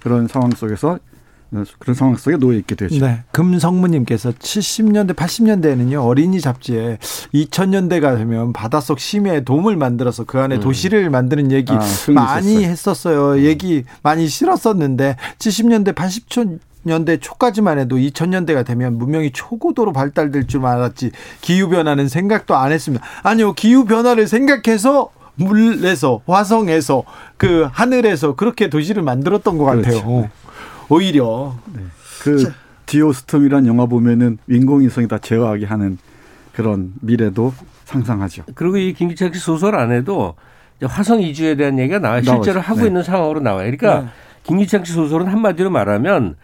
그런 0.00 0.28
상황 0.28 0.50
속에서 0.50 0.90
어, 0.90 0.98
그런 1.78 1.94
상황 1.94 2.16
속에 2.16 2.36
놓여 2.36 2.58
있게 2.58 2.74
되죠. 2.74 3.04
네. 3.04 3.22
금성무님께서 3.32 4.32
70년대, 4.32 5.14
80년대에는요, 5.14 6.04
어린이 6.04 6.40
잡지에 6.40 6.98
2000년대가 7.34 8.16
되면 8.16 8.52
바닷속 8.52 8.98
심해에 8.98 9.44
돔을 9.44 9.76
만들어서 9.76 10.24
그 10.24 10.38
안에 10.38 10.60
도시를 10.60 11.10
만드는 11.10 11.52
얘기 11.52 11.72
아, 11.72 11.80
많이 12.08 12.52
있었어요. 12.52 12.70
했었어요. 12.70 13.44
얘기 13.44 13.84
많이 14.02 14.28
실었었는데, 14.28 15.16
70년대, 15.38 15.94
80년대 15.94 17.20
초까지만 17.20 17.78
해도 17.78 17.96
2000년대가 17.96 18.64
되면 18.64 18.98
문명이 18.98 19.32
초고도로 19.32 19.92
발달될 19.92 20.46
줄 20.46 20.64
알았지, 20.66 21.12
기후 21.40 21.68
변화는 21.68 22.08
생각도 22.08 22.56
안 22.56 22.72
했습니다. 22.72 23.04
아니요, 23.22 23.52
기후 23.54 23.84
변화를 23.84 24.26
생각해서 24.28 25.10
물에서, 25.36 26.22
화성에서, 26.26 27.04
그 27.36 27.68
하늘에서 27.70 28.34
그렇게 28.34 28.70
도시를 28.70 29.02
만들었던 29.02 29.58
것 29.58 29.64
같아요. 29.64 29.82
그렇죠. 29.82 30.30
오히려. 30.88 31.56
그 32.22 32.52
디오스톰이란 32.86 33.66
영화 33.66 33.86
보면은 33.86 34.38
인공위성이 34.48 35.08
다 35.08 35.18
제어하게 35.18 35.66
하는 35.66 35.98
그런 36.52 36.92
미래도 37.00 37.52
상상하죠. 37.84 38.44
그리고 38.54 38.76
이 38.78 38.92
김기철 38.94 39.34
씨 39.34 39.40
소설 39.40 39.74
안에도 39.76 40.34
화성 40.82 41.22
이주에 41.22 41.56
대한 41.56 41.78
얘기가 41.78 41.98
나와요. 41.98 42.22
실제로 42.22 42.54
나오죠. 42.54 42.60
하고 42.60 42.80
네. 42.80 42.86
있는 42.86 43.02
상황으로 43.02 43.40
나와요. 43.40 43.70
그러니까 43.76 44.02
네. 44.02 44.08
김기창 44.44 44.84
씨 44.84 44.92
소설은 44.92 45.26
한마디로 45.26 45.70
말하면 45.70 46.36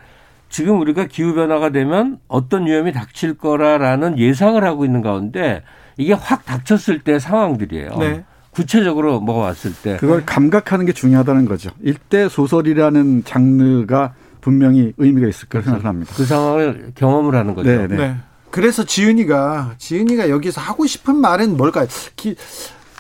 지금 0.49 0.81
우리가 0.81 1.07
기후 1.07 1.35
변화가 1.35 1.71
되면 1.71 2.19
어떤 2.29 2.67
위험이 2.67 2.93
닥칠 2.93 3.35
거라라는 3.35 4.19
예상을 4.19 4.63
하고 4.63 4.85
있는 4.85 5.01
가운데 5.01 5.63
이게 5.97 6.13
확 6.13 6.45
닥쳤을 6.45 7.01
때 7.01 7.19
상황들이에요. 7.19 7.97
네. 7.99 8.25
구체적으로 8.51 9.21
뭐가 9.21 9.41
왔을 9.47 9.73
때 9.73 9.97
그걸 9.97 10.27
감각하는 10.27 10.85
게 10.85 10.93
중요하다는 10.93 11.47
거죠. 11.47 11.71
일대 11.81 12.29
소설이라는 12.29 13.25
장르가 13.25 14.15
분명히 14.43 14.93
의미가 14.99 15.27
있을 15.29 15.49
거라 15.49 15.65
생각합니다. 15.65 16.13
그 16.15 16.25
상황을 16.27 16.93
경험을 16.95 17.35
하는 17.35 17.55
거죠. 17.55 17.71
네, 17.71 17.87
네. 17.87 17.97
네. 17.97 18.17
그래서 18.51 18.85
지은이가 18.85 19.77
지은이가 19.79 20.29
여기서 20.29 20.61
하고 20.61 20.85
싶은 20.87 21.17
말은 21.17 21.57
뭘까요? 21.57 21.87
기, 22.17 22.37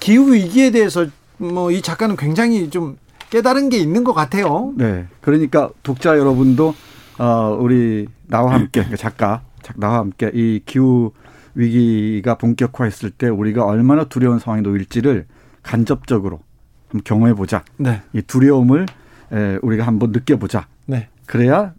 기후 0.01 0.32
위기에 0.32 0.70
대해서 0.70 1.06
뭐 1.36 1.70
이 1.70 1.82
작가는 1.82 2.16
굉장히 2.16 2.70
좀 2.70 2.97
깨달은 3.31 3.69
게 3.69 3.77
있는 3.77 4.05
것 4.05 4.12
같아요. 4.14 4.73
네. 4.77 5.06
그러니까 5.20 5.69
독자 5.82 6.16
여러분도 6.16 6.74
어 7.19 7.56
우리 7.60 8.06
나와 8.28 8.55
함께 8.55 8.85
그 8.89 8.97
작가 8.97 9.43
작- 9.62 9.78
나와 9.78 9.98
함께 9.98 10.31
이 10.32 10.60
기후 10.64 11.12
위기가 11.55 12.36
본격화했을 12.36 13.10
때 13.10 13.28
우리가 13.28 13.64
얼마나 13.66 14.05
두려운 14.05 14.39
상황에 14.39 14.62
놓일지를 14.62 15.27
간접적으로 15.62 16.40
한번 16.89 17.02
경험해 17.05 17.35
보자. 17.35 17.64
네. 17.77 18.01
이 18.12 18.23
두려움을 18.23 18.86
에, 19.32 19.59
우리가 19.62 19.86
한번 19.86 20.12
느껴보자. 20.12 20.66
네. 21.23 21.27
그래야 21.27 21.73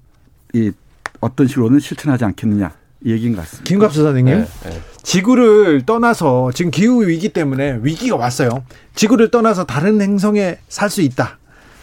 이 0.54 0.72
어떤 1.20 1.48
식으로는 1.48 1.80
실천하지 1.80 2.26
않겠느냐 2.26 2.72
이 3.06 3.12
얘기인 3.12 3.36
것 3.36 3.42
같습니다. 3.42 3.64
김갑수 3.68 4.04
선생님. 4.04 4.40
네, 4.40 4.46
네. 4.70 4.82
지구를 5.04 5.86
떠나서 5.86 6.52
지금 6.54 6.72
기후 6.72 7.06
위기 7.08 7.30
때문에 7.30 7.80
위기가 7.82 8.16
왔어요. 8.16 8.64
지구를 8.96 9.30
떠나서 9.32 9.66
다른 9.66 10.02
행성에 10.02 10.58
살 10.70 10.90
수 10.90 11.02
있다. 11.02 11.38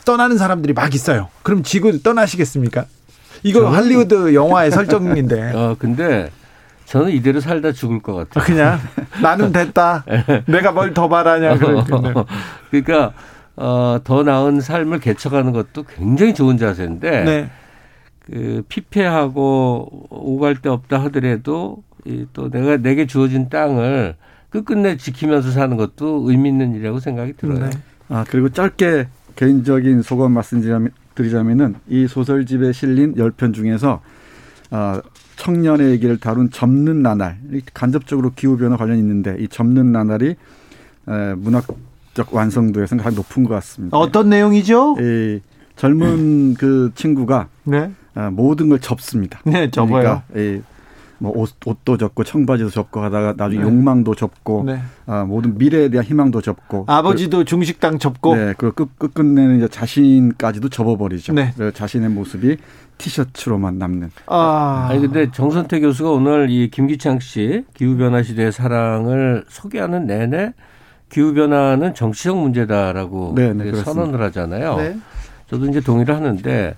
떠나는 0.05 0.39
사람들이 0.39 0.73
막 0.73 0.95
있어요. 0.95 1.29
그럼 1.43 1.63
지구를 1.63 2.03
떠나시겠습니까? 2.03 2.87
이거 3.43 3.61
저는- 3.61 3.73
할리우드 3.73 4.35
영화의 4.35 4.71
설정인데. 4.71 5.53
어, 5.55 5.77
근데 5.79 6.31
저는 6.87 7.11
이대로 7.11 7.41
살다 7.41 7.73
죽을 7.73 8.01
것 8.01 8.15
같아요. 8.15 8.45
그냥 8.45 8.81
나는 9.23 9.53
됐다. 9.53 10.05
내가 10.49 10.73
뭘 10.73 10.93
더 10.95 11.09
바라냐. 11.09 11.59
그러니까 12.71 13.13
어, 13.61 14.01
더 14.03 14.23
나은 14.23 14.61
삶을 14.63 15.01
개척하는 15.01 15.53
것도 15.53 15.83
굉장히 15.85 16.33
좋은 16.35 16.57
자세인데 16.57 17.25
네. 17.25 17.51
그 18.21 18.63
피폐하고 18.69 20.07
오갈 20.11 20.57
데 20.57 20.69
없다 20.71 21.03
하더라도 21.05 21.83
이 22.07 22.25
또 22.33 22.49
내가 22.51 22.79
내게 22.79 23.07
주어진 23.07 23.51
땅을 23.51 24.15
끝끝내 24.49 24.97
지키면서 24.97 25.51
사는 25.51 25.77
것도 25.77 26.25
의미 26.31 26.49
있는 26.49 26.75
일이라고 26.75 26.99
생각이 26.99 27.35
들어요. 27.35 27.59
네. 27.67 27.71
아 28.09 28.25
그리고 28.29 28.49
짧게 28.49 29.09
개인적인 29.37 30.01
소감 30.03 30.33
말씀드리자면은 30.33 31.75
이 31.89 32.07
소설집에 32.07 32.73
실린 32.73 33.15
열 33.19 33.31
편 33.33 33.53
중에서 33.53 34.01
아, 34.71 35.03
청년의 35.37 35.91
얘기를 35.91 36.17
다룬 36.19 36.49
접는 36.51 37.03
나날 37.03 37.37
이 37.53 37.61
간접적으로 37.75 38.33
기후 38.35 38.57
변화 38.57 38.77
관련이 38.79 38.99
있는데 39.01 39.37
이 39.39 39.49
접는 39.49 39.93
나날이 39.93 40.37
에, 41.09 41.35
문학 41.37 41.67
적 42.15 42.35
완성도에서 42.35 42.97
가장 42.97 43.15
높은 43.15 43.45
것 43.45 43.55
같습니다. 43.55 43.97
어떤 43.97 44.29
내용이죠? 44.29 44.97
이 44.99 45.41
젊은 45.77 46.55
그 46.55 46.91
친구가 46.95 47.49
네. 47.65 47.91
아, 48.15 48.31
모든 48.31 48.69
걸 48.69 48.81
접습니다. 48.81 49.41
네, 49.45 49.71
접어요. 49.71 50.03
그러니까 50.03 50.23
이, 50.37 50.61
뭐 51.19 51.33
옷, 51.35 51.51
옷도 51.67 51.97
접고 51.99 52.25
청바지도 52.25 52.71
접고 52.71 53.01
하다가 53.01 53.35
나중에 53.37 53.63
네. 53.63 53.67
욕망도 53.67 54.15
접고 54.15 54.65
네. 54.67 54.81
아, 55.07 55.25
모든 55.25 55.57
미래에 55.59 55.91
대한 55.91 56.05
희망도 56.05 56.41
접고 56.41 56.85
아버지도 56.89 57.45
중식당 57.45 57.99
접고. 57.99 58.35
네, 58.35 58.55
그리고 58.57 58.75
끝, 58.75 58.99
끝, 58.99 59.15
끝내는 59.15 59.59
이제 59.59 59.69
자신까지도 59.69 60.71
접어버리죠. 60.71 61.35
네. 61.35 61.53
자신의 61.75 62.09
모습이 62.11 62.57
티셔츠로만 62.99 63.79
남는. 63.79 64.11
아. 64.27 64.89
아니 64.91 65.01
근데 65.01 65.31
정선태 65.31 65.81
교수가 65.81 66.11
오늘 66.11 66.51
이 66.51 66.71
김기창 66.71 67.21
씨 67.21 67.65
기후 67.75 67.97
변화 67.97 68.23
시대의 68.23 68.53
사랑을 68.53 69.45
소개하는 69.49 70.07
내내 70.07 70.53
기후 71.11 71.35
변화는 71.35 71.95
정치적 71.95 72.39
문제다라고 72.39 73.35
네, 73.37 73.53
네. 73.53 73.73
선언을 73.73 74.23
하잖아요. 74.23 74.77
네. 74.77 74.97
저도 75.49 75.67
이제 75.67 75.81
동의를 75.81 76.15
하는데 76.15 76.75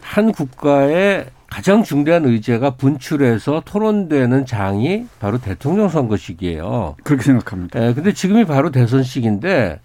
한 0.00 0.32
국가의 0.32 1.26
가장 1.50 1.82
중대한 1.82 2.24
의제가 2.24 2.70
분출해서 2.76 3.62
토론되는 3.64 4.46
장이 4.46 5.06
바로 5.18 5.38
대통령 5.38 5.88
선거식이에요. 5.88 6.96
그렇게 7.02 7.24
생각합니다. 7.24 7.86
예, 7.86 7.94
근데 7.94 8.12
지금이 8.12 8.44
바로 8.44 8.70
대선 8.70 9.02
시기인데 9.02 9.80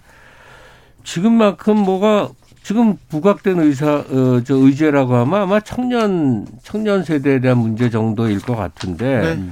지금만큼 1.03 1.77
뭐가 1.77 2.29
지금 2.63 2.97
부각된 3.09 3.59
의사 3.59 3.95
어, 3.95 4.41
저 4.45 4.55
의제라고 4.55 5.15
하면 5.15 5.41
아마 5.41 5.59
청년 5.59 6.45
청년 6.63 7.03
세대에 7.03 7.39
대한 7.39 7.57
문제 7.57 7.89
정도일 7.89 8.39
것 8.39 8.55
같은데 8.55 9.35
네. 9.35 9.49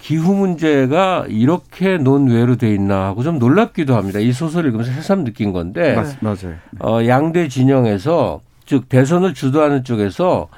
기후 0.00 0.34
문제가 0.34 1.26
이렇게 1.28 1.98
논외로 1.98 2.56
돼 2.56 2.72
있나 2.74 3.06
하고 3.06 3.22
좀 3.22 3.38
놀랍기도 3.38 3.96
합니다. 3.96 4.18
이 4.18 4.32
소설을 4.32 4.66
읽으면서 4.68 4.92
새삼 4.92 5.24
느낀 5.24 5.52
건데 5.52 5.94
맞, 5.94 6.16
맞아요. 6.20 6.56
어, 6.80 7.06
양대 7.06 7.48
진영에서 7.48 8.40
즉 8.64 8.88
대선을 8.88 9.34
주도하는 9.34 9.84
쪽에서 9.84 10.48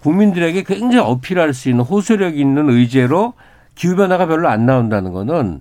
국민들에게 0.00 0.62
굉장히 0.62 0.98
어필할 0.98 1.52
수 1.52 1.68
있는 1.68 1.84
호소력 1.84 2.38
있는 2.38 2.70
의제로 2.70 3.34
기후 3.74 3.96
변화가 3.96 4.26
별로 4.26 4.48
안 4.48 4.64
나온다는 4.66 5.12
거는 5.12 5.60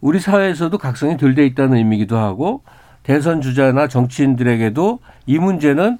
우리 0.00 0.18
사회에서도 0.18 0.76
각성이 0.78 1.16
덜 1.16 1.34
돼 1.34 1.44
있다는 1.46 1.76
의미이기도 1.76 2.16
하고 2.16 2.62
대선 3.02 3.40
주자나 3.40 3.88
정치인들에게도 3.88 5.00
이 5.26 5.38
문제는 5.38 5.98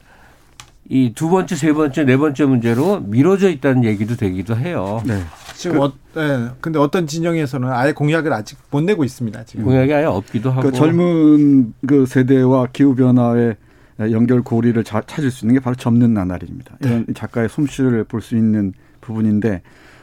이 0.88 1.12
두 1.14 1.28
번째, 1.28 1.54
세 1.54 1.72
번째, 1.72 2.04
네 2.04 2.16
번째 2.16 2.44
문제로 2.46 3.00
미뤄져 3.00 3.48
있다는 3.50 3.84
얘기도 3.84 4.16
되기도 4.16 4.56
해요. 4.56 5.00
네. 5.04 5.20
지금 5.60 5.80
어, 5.80 5.92
네. 6.14 6.48
근데 6.62 6.78
어떤 6.78 7.06
진영에서는 7.06 7.68
아예 7.70 7.92
공약을 7.92 8.32
아직 8.32 8.58
못 8.70 8.80
내고 8.82 9.04
있습니다. 9.04 9.44
지금. 9.44 9.66
공약이 9.66 9.92
아예 9.92 10.04
없기도 10.06 10.50
하고. 10.50 10.62
그 10.62 10.72
젊은 10.72 11.74
그 11.86 12.06
세대와 12.06 12.68
기후 12.72 12.94
변화의 12.94 13.56
연결 14.10 14.40
고리를 14.40 14.82
자, 14.84 15.02
찾을 15.06 15.30
수 15.30 15.44
있는 15.44 15.54
게 15.56 15.60
바로 15.60 15.76
접는 15.76 16.14
나날입니다. 16.14 16.78
이런 16.80 17.04
작가의 17.14 17.50
솜씨를 17.50 18.04
볼 18.04 18.22
수 18.22 18.36
있는 18.36 18.72
부분인데 19.02 19.60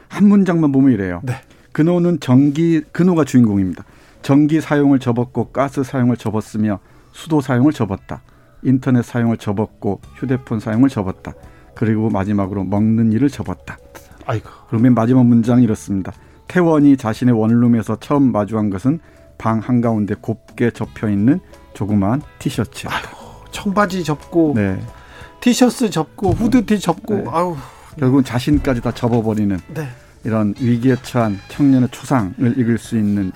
한 0.08 0.28
문장만 0.28 0.70
보면 0.70 0.92
이래요. 0.92 1.22
네. 1.24 1.34
근호는 1.72 2.20
전기 2.20 2.80
근호가 2.92 3.24
주인공입니다. 3.24 3.84
전기 4.22 4.60
사용을 4.60 5.00
접었고 5.00 5.46
가스 5.46 5.82
사용을 5.82 6.16
접었으며 6.16 6.78
수도 7.10 7.40
사용을 7.40 7.72
접었다. 7.72 8.22
인터넷 8.62 9.04
사용을 9.04 9.36
접었고 9.36 10.00
휴대폰 10.14 10.60
사용을 10.60 10.88
접었다. 10.88 11.32
그리고 11.74 12.10
마지막으로 12.10 12.62
먹는 12.62 13.10
일을 13.12 13.28
접었다. 13.28 13.76
아이고. 14.28 14.48
그러면 14.68 14.94
마지막 14.94 15.24
문장이 15.26 15.64
이렇습니다. 15.64 16.12
태원이 16.46 16.96
자신의 16.96 17.34
원룸에서 17.34 17.96
처음 17.98 18.30
마주한 18.30 18.70
것은 18.70 19.00
방 19.38 19.58
한가운데 19.58 20.14
곱게 20.20 20.70
접혀 20.70 21.08
있는 21.08 21.40
조그마한 21.72 22.22
티셔츠. 22.38 22.86
청바지 23.50 24.04
접고 24.04 24.52
네. 24.54 24.78
티셔츠 25.40 25.90
접고 25.90 26.32
후드티 26.32 26.78
접고 26.78 27.14
네. 27.16 27.24
아우. 27.28 27.56
결국은 27.98 28.22
자신까지 28.22 28.80
다 28.80 28.92
접어버리는 28.92 29.58
네. 29.74 29.88
이런 30.24 30.54
위기에 30.60 30.96
처한 31.02 31.38
청년의 31.48 31.88
초상을 31.90 32.58
읽을 32.58 32.78
수 32.78 32.96
있는 32.96 33.32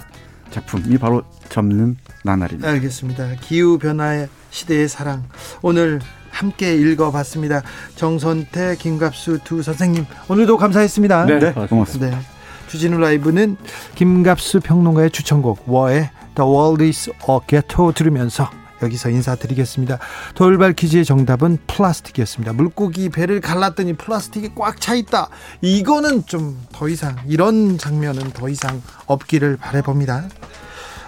작품이 0.50 0.98
바로 0.98 1.22
접는 1.48 1.96
나날입니다. 2.22 2.68
알겠습니다. 2.68 3.36
기후 3.40 3.78
변화의 3.78 4.28
시대의 4.50 4.88
사랑 4.88 5.24
오늘 5.62 6.00
함께 6.32 6.74
읽어봤습니다. 6.74 7.62
정선태, 7.94 8.76
김갑수 8.78 9.40
두 9.44 9.62
선생님 9.62 10.06
오늘도 10.28 10.56
감사했습니다. 10.56 11.26
네, 11.26 11.52
고맙습니다. 11.52 12.16
네. 12.16 12.22
주진우 12.66 12.98
라이브는 12.98 13.56
김갑수 13.94 14.60
평론가의 14.60 15.10
추천곡 15.10 15.64
워의 15.68 16.10
The 16.34 16.50
World 16.50 16.82
is 16.84 17.10
a 17.10 17.38
Ghetto 17.46 17.92
들으면서 17.92 18.48
여기서 18.82 19.10
인사드리겠습니다. 19.10 19.98
돌발 20.34 20.72
퀴즈의 20.72 21.04
정답은 21.04 21.58
플라스틱이었습니다. 21.68 22.52
물고기 22.54 23.10
배를 23.10 23.40
갈랐더니 23.40 23.92
플라스틱이 23.92 24.54
꽉 24.56 24.80
차 24.80 24.94
있다. 24.94 25.28
이거는 25.60 26.26
좀 26.26 26.56
더 26.72 26.88
이상 26.88 27.14
이런 27.28 27.78
장면은 27.78 28.32
더 28.32 28.48
이상 28.48 28.82
없기를 29.06 29.56
바래봅니다. 29.58 30.24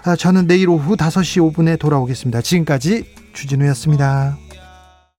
아, 0.05 0.15
저는 0.15 0.47
내일 0.47 0.69
오후 0.69 0.97
5시 0.97 1.53
5분에 1.53 1.79
돌아오겠습니다. 1.81 2.43
지금까지 2.43 3.07
주진우였습니다. 3.33 4.37